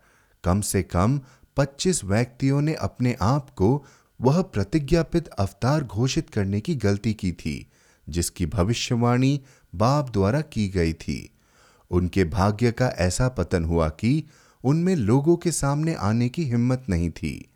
कम 0.45 0.61
से 0.61 0.83
कम 0.83 1.21
25 1.57 2.05
व्यक्तियों 2.05 2.61
ने 2.61 2.75
अपने 2.75 3.17
आप 3.21 3.51
को 3.51 3.85
वह 4.21 4.43
प्रतिज्ञापित 4.43 5.29
अवतार 5.29 5.85
घोषित 5.85 6.31
करने 6.31 6.61
की 6.61 6.75
गलती 6.75 7.15
की 7.15 7.33
थी, 7.33 7.67
जिसकी 8.09 8.47
भविष्यवाणी 8.47 9.41
बाप 9.75 10.11
द्वारा 10.11 10.41
की 10.41 10.69
गई 10.69 10.93
थी। 10.93 11.31
उनके 11.91 12.25
भाग्य 12.25 12.73
का 12.73 12.89
ऐसा 12.89 13.29
पतन 13.29 13.65
हुआ 13.65 13.89
कि 13.89 14.25
उनमें 14.65 14.97
लोगों 14.97 15.37
के 15.37 15.53
सामने 15.53 15.95
आने 15.95 16.29
की 16.29 16.45
हिम्मत 16.45 16.85
नहीं 16.89 17.11
थी। 17.11 17.49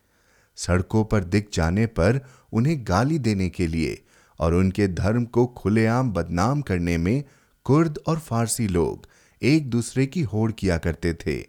सड़कों 0.56 1.04
पर 1.04 1.24
दिख 1.24 1.48
जाने 1.52 1.86
पर 1.86 2.26
उन्हें 2.52 2.84
गाली 2.88 3.18
देने 3.18 3.48
के 3.50 3.66
लिए 3.66 4.04
और 4.38 4.54
उनके 4.54 4.88
धर्म 4.88 5.24
को 5.24 5.46
खुलेआम 5.46 6.12
बदनाम 6.12 6.60
करने 6.60 6.98
में 6.98 7.24
कुर्द 7.64 7.98
और 8.06 8.18
फारसी 8.18 8.68
लोग 8.68 9.08
एक 9.42 9.70
दूसरे 9.70 10.06
की 10.06 10.22
होड़ 10.22 10.52
किया 10.52 10.78
करते 10.78 11.14
थे। 11.14 11.46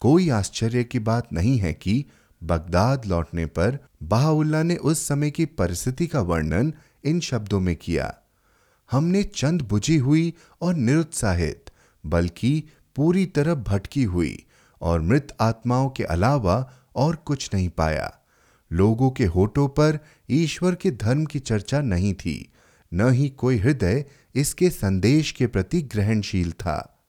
कोई 0.00 0.28
आश्चर्य 0.28 0.84
की 0.84 0.98
बात 0.98 1.32
नहीं 1.32 1.58
है 1.58 1.72
कि 1.72 2.04
बगदाद 2.42 3.06
लौटने 3.06 3.46
पर 3.46 3.78
बाहुल्ला 4.02 4.62
ने 4.62 4.76
उस 4.76 5.06
समय 5.08 5.30
की 5.30 5.44
परिस्थिति 5.44 6.06
का 6.06 6.20
वर्णन 6.20 6.72
इन 7.04 7.20
शब्दों 7.20 7.60
में 7.60 7.76
किया। 7.76 8.14
हमने 8.90 9.22
चंद 9.22 9.62
बुझी 9.62 9.96
हुई 9.96 10.32
और 10.62 10.74
निरुत्साहित, 10.74 11.70
बल्कि 12.06 12.64
पूरी 12.96 13.26
तरह 13.26 13.54
भटकी 13.54 14.04
हुई 14.04 14.46
और 14.80 15.00
मृत 15.00 15.36
आत्माओं 15.40 15.88
के 15.90 16.04
अलावा 16.04 16.72
और 16.96 17.16
कुछ 17.16 17.50
नहीं 17.54 17.68
पाया। 17.68 18.12
लोगों 18.72 19.10
के 19.10 19.24
होठों 19.24 19.68
पर 19.68 19.98
ईश्वर 20.30 20.74
के 20.74 20.90
धर्म 20.90 21.24
की 21.24 21.38
चर्चा 21.38 21.80
नहीं 21.80 22.14
थी, 22.14 22.52
न 22.92 23.10
ही 23.10 23.28
कोई 23.28 23.58
हृदय 23.58 24.04
इसके 24.34 24.70
संदेश 24.70 25.32
के 25.32 25.46
प्रति 25.46 25.82
ग्रहणशील 25.82 26.52
था। 26.52 27.02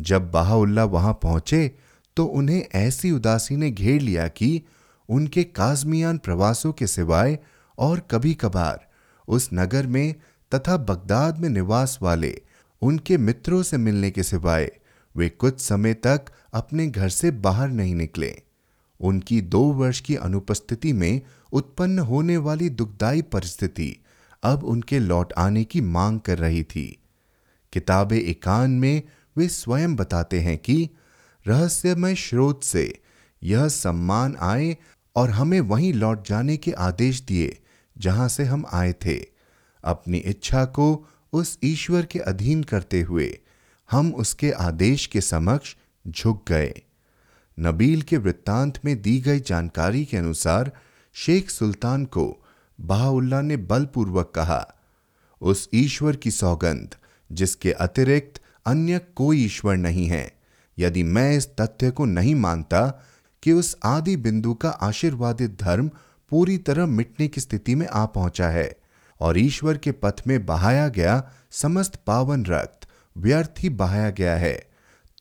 जब 0.00 0.30
बाहुल्ला 0.30 0.84
वहाँ 0.84 1.12
पहुँचे 1.12 1.78
तो 2.16 2.24
उन्हें 2.24 2.64
ऐसी 2.74 3.10
उदासी 3.10 3.56
ने 3.56 3.70
घेर 3.70 4.00
लिया 4.00 4.28
कि 4.28 4.62
उनके 5.08 5.44
काजमियान 5.44 6.18
प्रवासों 6.18 6.72
के 6.72 6.86
सिवाय 6.86 7.38
और 7.78 8.00
कभी 8.10 8.34
कभार 8.34 8.86
उस 9.28 9.50
नगर 9.54 9.86
में 9.86 10.14
तथा 10.54 10.76
बगदाद 10.76 11.38
में 11.38 11.48
निवास 11.48 11.98
वाले 12.02 12.42
उनके 12.82 13.18
मित्रों 13.18 13.62
से 13.62 13.76
मिलने 13.76 14.10
के 14.10 14.22
सिवाय 14.22 14.70
वे 15.16 15.28
कुछ 15.28 15.60
समय 15.60 15.94
तक 15.94 16.24
अपने 16.52 16.86
घर 16.86 17.08
से 17.08 17.30
बाहर 17.30 17.68
नहीं 17.68 17.94
निकले। 17.94 18.42
उनकी 19.00 19.40
दो 19.40 19.62
वर्ष 19.72 20.00
की 20.00 20.16
अनुपस्थिति 20.16 20.92
में 20.92 21.20
उत्पन्न 21.52 21.98
होने 21.98 22.36
वाली 22.36 22.68
दुखदायी 22.70 23.22
परिस्थिति 23.22 23.96
अब 24.42 24.64
उनके 24.64 24.98
लौट 24.98 25.32
आने 25.32 25.64
की 25.64 25.80
मांग 25.80 26.20
कर 26.20 26.38
रही 26.38 26.62
थी। 26.64 26.86
किताब 27.72 28.12
एकान 28.12 28.70
में 28.70 29.02
वे 29.36 29.48
स्वयं 29.48 29.96
बताते 29.96 30.40
हैं 30.40 30.58
कि 30.58 30.90
रहस्यमय 31.46 32.14
स्रोत 32.14 32.64
से 32.64 33.00
यह 33.42 33.68
सम्मान 33.68 34.36
आए 34.36 34.76
और 35.16 35.30
हमें 35.30 35.60
वहीं 35.60 35.92
लौट 35.92 36.26
जाने 36.28 36.56
के 36.56 36.72
आदेश 36.72 37.20
दिए, 37.20 37.58
जहाँ 37.98 38.28
से 38.28 38.44
हम 38.44 38.64
आए 38.72 38.92
थे। 38.92 39.26
अपनी 39.84 40.18
इच्छा 40.18 40.64
को 40.64 41.06
उस 41.32 41.58
ईश्वर 41.64 42.06
के 42.06 42.18
अधीन 42.18 42.62
करते 42.62 43.00
हुए 43.00 43.38
हम 43.90 44.14
उसके 44.14 44.50
आदेश 44.50 45.06
के 45.06 45.20
समक्ष 45.20 45.76
झुक 46.08 46.44
गए। 46.48 46.82
नबील 47.60 48.02
के 48.02 48.16
वृत्तांत 48.16 48.78
में 48.84 49.02
दी 49.02 49.20
गई 49.20 49.40
जानकारी 49.40 50.04
के 50.04 50.16
अनुसार 50.16 50.72
शेख 51.12 51.50
सुल्तान 51.50 52.04
को 52.04 52.44
बहाउल्ला 52.80 53.40
ने 53.40 53.56
बलपूर्वक 53.56 54.32
कहा, 54.34 54.74
उस 55.40 55.68
ईश्वर 55.74 56.16
की 56.16 56.30
सौगंध, 56.30 56.94
जिसके 57.32 57.72
अतिरिक्त 57.72 58.40
अन्य 58.66 58.98
कोई 59.16 59.44
ईश्वर 59.44 59.76
नहीं 59.76 60.06
है 60.06 60.33
यदि 60.78 61.02
मैं 61.02 61.30
इस 61.36 61.48
तथ्य 61.60 61.90
को 61.90 62.04
नहीं 62.04 62.34
मानता 62.34 62.86
कि 63.42 63.52
उस 63.52 63.76
आदि 63.84 64.16
बिंदु 64.16 64.54
का 64.54 64.68
आशीर्वादित 64.68 65.60
धर्म 65.60 65.90
पूरी 66.32 66.56
तरह 66.58 66.86
मिटने 66.86 67.28
की 67.28 67.40
स्थिति 67.40 67.74
में 67.74 67.86
आ 67.86 68.04
पहुँचा 68.06 68.48
है, 68.48 68.76
और 69.20 69.38
ईश्वर 69.38 69.78
के 69.78 69.92
पथ 69.92 70.22
में 70.26 70.44
बहाया 70.46 70.88
गया 70.88 71.22
समस्त 71.50 71.96
पावन 72.06 72.44
रक्त 72.44 72.88
व्यर्थ 73.16 73.54
ही 73.60 73.68
बहाया 73.68 74.10
गया 74.10 74.36
है 74.36 74.54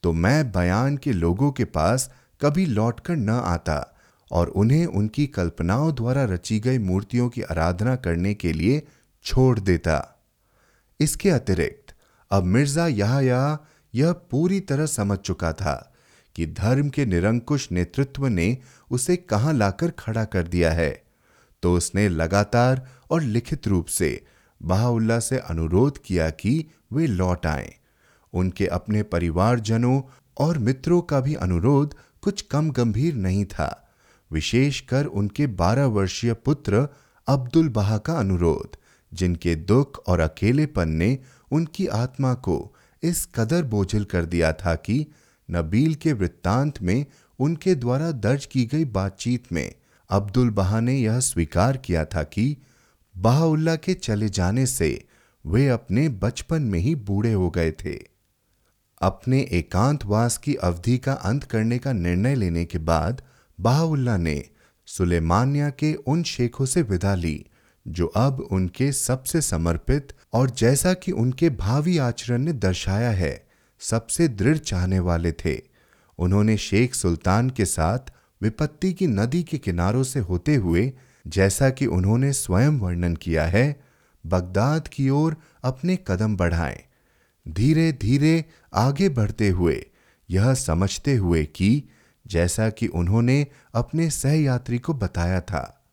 तो 0.04 0.14
मैं 0.14 0.52
बयान 0.52 0.98
के 0.98 1.12
लोगों 1.14 1.52
के 1.52 1.66
पास 1.66 2.10
कभी 2.42 2.66
लौटकर 2.66 3.16
न 3.16 3.30
आता 3.30 3.78
और 4.32 4.48
उन्हें 4.48 4.86
उनकी 4.86 5.26
कल्पनाओं 5.28 5.94
द्वारा 5.96 6.24
रची 6.24 6.60
गई 6.60 6.78
मूर्तियों 6.78 7.30
की 7.30 7.42
आराधना 7.42 7.96
करने 7.96 8.34
के 8.34 8.54
लिए 8.54 8.82
छोड़ 9.26 9.60
देता। 9.60 9.96
इसके 11.00 11.30
अतिरिक्त, 11.30 11.94
अब 12.32 12.44
मिर्ज़ा 12.44 12.88
यह 12.88 13.60
यह 13.96 14.12
पूरी 14.12 14.60
तरह 14.60 14.86
समझ 14.86 15.18
चुका 15.18 15.54
था 15.54 15.94
कि 16.36 16.46
धर्म 16.46 16.90
के 16.90 17.06
निरंकुश 17.06 17.72
नेतृत्व 17.72 18.28
ने 18.28 18.58
उसे 18.92 19.16
कहाँ 19.16 19.54
लाकर 19.54 19.92
खड़ा 19.92 20.26
कर 20.26 20.48
दिया 20.48 20.72
है। 20.72 21.04
तो 21.64 21.74
उसने 21.74 22.10
लगातार 22.10 22.90
और 23.12 23.22
लिखित 23.22 23.68
रूप 23.68 23.86
से 23.86 24.26
बहाउल्ला 24.64 25.20
से 25.20 25.38
अनुरोध 25.38 25.98
किया 25.98 26.30
कि 26.30 26.66
वे 26.94 27.08
लौट 27.08 27.46
आए। 27.46 27.76
उनके 28.34 28.68
अपने 28.68 29.04
परिवारजनों 29.04 30.02
और 30.38 30.58
मित्रों 30.58 31.02
का 31.02 31.20
भी 31.20 31.34
अनुरोध 31.34 31.96
कुछ 32.22 32.42
कम 32.42 32.72
गंभीर 32.72 33.16
नहीं 33.16 33.46
था। 33.46 33.92
विशेषकर 34.32 35.06
उनके 35.06 35.48
बारह 35.48 35.86
वर्षीय 35.86 36.34
पुत्र 36.34 36.88
अब्दुल 37.28 37.70
बहा 37.70 37.98
का 37.98 38.14
अनुरोध, 38.14 38.78
जिनके 39.14 39.56
दुख 39.56 40.04
और 40.08 40.20
अकेलेपन 40.20 40.90
ने 40.90 41.20
उनकी 41.52 41.88
आत्मा 41.88 42.34
को 42.34 42.73
इस 43.04 43.26
कदर 43.36 43.64
बोझिल 43.64 44.04
कर 44.04 44.26
दिया 44.26 44.54
था 44.54 44.76
कि 44.76 45.08
नबील 45.52 45.96
के 45.96 46.14
वृत्तांत 46.14 46.82
में 46.82 47.06
उनके 47.40 47.76
द्वारा 47.76 48.12
दर्ज 48.12 48.46
की 48.46 48.66
गई 48.66 48.86
बातचीत 48.86 49.52
में 49.52 49.74
अब्दुल 50.10 50.50
बहा 50.50 50.80
ने 50.80 50.98
यह 50.98 51.20
स्वीकार 51.20 51.78
किया 51.78 52.06
था 52.06 52.24
कि 52.24 52.58
बहाउल्ला 53.18 53.76
के 53.76 53.94
चले 53.94 54.30
जाने 54.30 54.66
से 54.66 55.06
वे 55.46 55.68
अपने 55.68 56.10
बचपन 56.10 56.62
में 56.62 56.80
ही 56.80 56.96
बूढ़े 56.96 57.34
हो 57.34 57.50
गए 57.50 57.72
थे। 57.72 58.00
अपने 59.02 59.40
एकांतवास 59.52 60.38
की 60.38 60.56
अवधि 60.56 60.98
का 60.98 61.14
अंत 61.14 61.44
करने 61.44 61.78
का 61.78 61.94
निर्णय 61.94 62.36
लेने 62.36 62.66
के 62.66 62.78
बाद 62.78 63.22
बहाउल्ला 63.60 64.18
ने 64.18 64.46
सुलेमानिया 64.86 65.70
के 65.70 65.94
उन 65.94 66.24
शेखों 66.24 66.66
से 66.66 66.82
विदा 66.82 67.16
ली, 67.16 67.46
जो 67.88 68.08
अब 68.08 68.40
उनके 68.40 68.92
सबसे 68.92 69.42
समर्पित 69.42 70.14
और 70.34 70.50
जैसा 70.50 70.94
कि 70.94 71.12
उनके 71.12 71.50
भावी 71.50 71.98
आचरण 71.98 72.38
ने 72.38 72.54
दर्शाया 72.54 73.10
है, 73.10 73.48
सबसे 73.80 74.28
दृढ़ 74.28 74.58
चाहने 74.58 75.00
वाले 75.00 75.32
थे। 75.32 75.62
उन्होंने 76.18 76.58
शेख 76.58 76.96
सुल्तान 76.96 77.50
के 77.50 77.66
साथ 77.66 78.00
विपत्ति 78.42 78.94
की 78.94 79.08
नदी 79.08 79.44
के 79.44 79.58
किनारों 79.58 80.04
से 80.04 80.20
होते 80.20 80.56
हुए, 80.56 80.94
जैसा 81.28 81.70
कि 81.70 81.86
उन्होंने 81.86 82.34
स्वयं 82.34 82.80
वर्णन 82.80 83.16
किया 83.16 83.46
है, 83.46 83.82
बगदाद 84.26 84.88
की 84.88 85.10
ओर 85.10 85.38
अपने 85.64 86.00
कदम 86.08 86.38
बढ़ाए। 86.38 86.86
धीरे 87.48 87.92
धीरे 87.92 88.46
आगे 88.74 89.10
बढ़ते 89.10 89.50
हुए, 89.50 89.86
यह 90.30 90.54
समझते 90.54 91.16
हुए 91.16 91.46
कि, 91.46 91.84
जैसा 92.28 92.70
कि 92.70 92.88
उन्होंने 92.88 93.48
अपने 93.74 94.10
सहयात्री 94.10 94.80
को 94.80 94.94
बताया 94.94 95.42
था, 95.42 95.86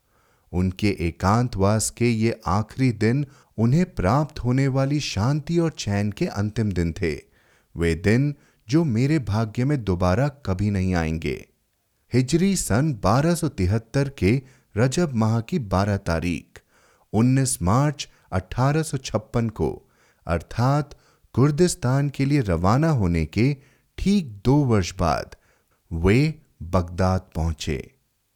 उनके 0.53 0.97
एकांतवास 1.01 1.91
के 1.91 2.11
ये 2.11 2.41
आखिरी 2.47 2.93
दिन 2.93 3.27
उन्हें 3.61 3.95
प्राप्त 3.95 4.39
होने 4.39 4.69
वाली 4.69 5.01
शांति 5.01 5.59
और 5.59 5.71
चैन 5.71 6.13
के 6.13 6.27
अंतिम 6.27 6.73
दिन 6.73 6.93
थे। 6.93 7.15
वे 7.77 7.95
दिन 7.95 8.35
जो 8.69 8.85
मेरे 8.85 9.19
भाग्य 9.19 9.65
में 9.65 9.85
दोबारा 9.85 10.29
कभी 10.29 10.71
नहीं 10.71 10.95
आएँगे। 10.95 11.49
हिजरी 12.13 12.57
सन 12.57 12.95
1273 12.95 14.09
के 14.09 14.43
रजब 14.77 15.15
माह 15.15 15.41
की 15.41 15.59
12 15.59 15.97
तारीख 15.97 16.63
19 17.13 17.63
मार्च 17.63 18.09
1856 18.33 19.49
को, 19.49 19.91
अर्थात 20.27 20.99
कुर्दिस्तान 21.33 22.09
के 22.09 22.25
लिए 22.25 22.41
रवाना 22.41 22.91
होने 22.91 23.27
के 23.27 23.57
ठीक 23.99 24.43
दो 24.45 24.57
वर्ष 24.57 24.95
बाद, 24.95 25.37
वे 25.93 26.35
बगदाद 26.63 27.21
पहुँचे। 27.35 27.95